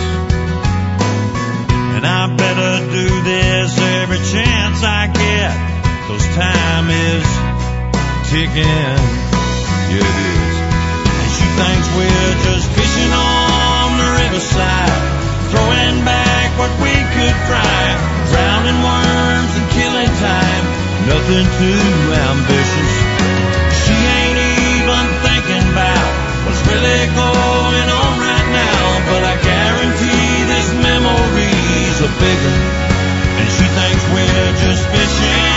And 1.96 2.06
I 2.06 2.36
better 2.36 2.86
do 2.92 3.22
this 3.24 3.78
every 3.80 4.18
chance 4.18 4.84
I 4.84 5.08
get, 5.08 5.73
cause 6.08 6.28
time 6.36 6.92
is 6.92 7.28
ticking. 8.28 9.00
Yeah, 9.92 10.04
it 10.04 10.18
is. 10.34 10.56
And 11.08 11.32
she 11.32 11.48
thinks 11.56 11.86
we're 11.96 12.36
just 12.44 12.68
fishing 12.76 13.14
on 13.14 13.88
the 13.96 14.10
riverside, 14.20 15.00
throwing 15.54 16.04
back 16.04 16.50
what 16.60 16.74
we 16.84 16.92
could 16.92 17.38
fry, 17.48 17.84
drowning 18.36 18.80
worms 18.84 19.54
and 19.56 19.68
killing 19.72 20.14
time, 20.20 20.66
nothing 21.08 21.48
too 21.62 21.88
ambitious. 22.12 22.94
She 23.88 23.96
ain't 23.96 24.40
even 24.60 25.06
thinking 25.24 25.66
about 25.72 26.10
what's 26.44 26.64
really 26.68 27.04
going 27.16 27.88
on 27.88 28.14
right 28.20 28.50
now, 28.52 28.82
but 29.08 29.22
I 29.24 29.36
guarantee 29.40 30.32
this 30.52 30.68
memory's 30.84 31.98
a 32.04 32.12
big 32.20 32.40
one, 32.44 32.64
and 33.40 33.48
she 33.56 33.66
thinks 33.72 34.04
we're 34.12 34.52
just 34.68 34.84
fishing. 34.92 35.53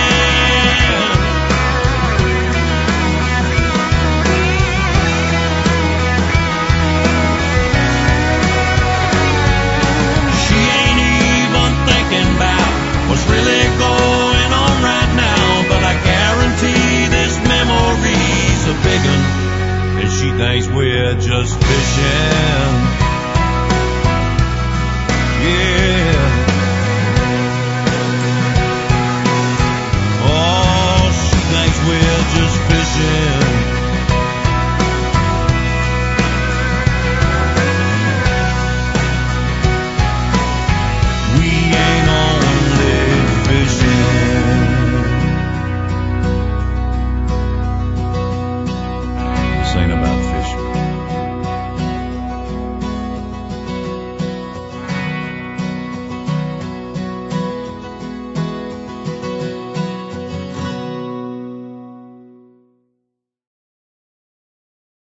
nights 20.57 20.69
we're 20.69 21.15
just 21.21 21.55
fishing. 21.55 22.73
Yeah. 25.45 26.17
Oh, 30.25 31.13
she 31.13 31.37
thinks 31.53 31.79
we're 31.87 32.25
just 32.37 32.59
fishing. 32.71 33.36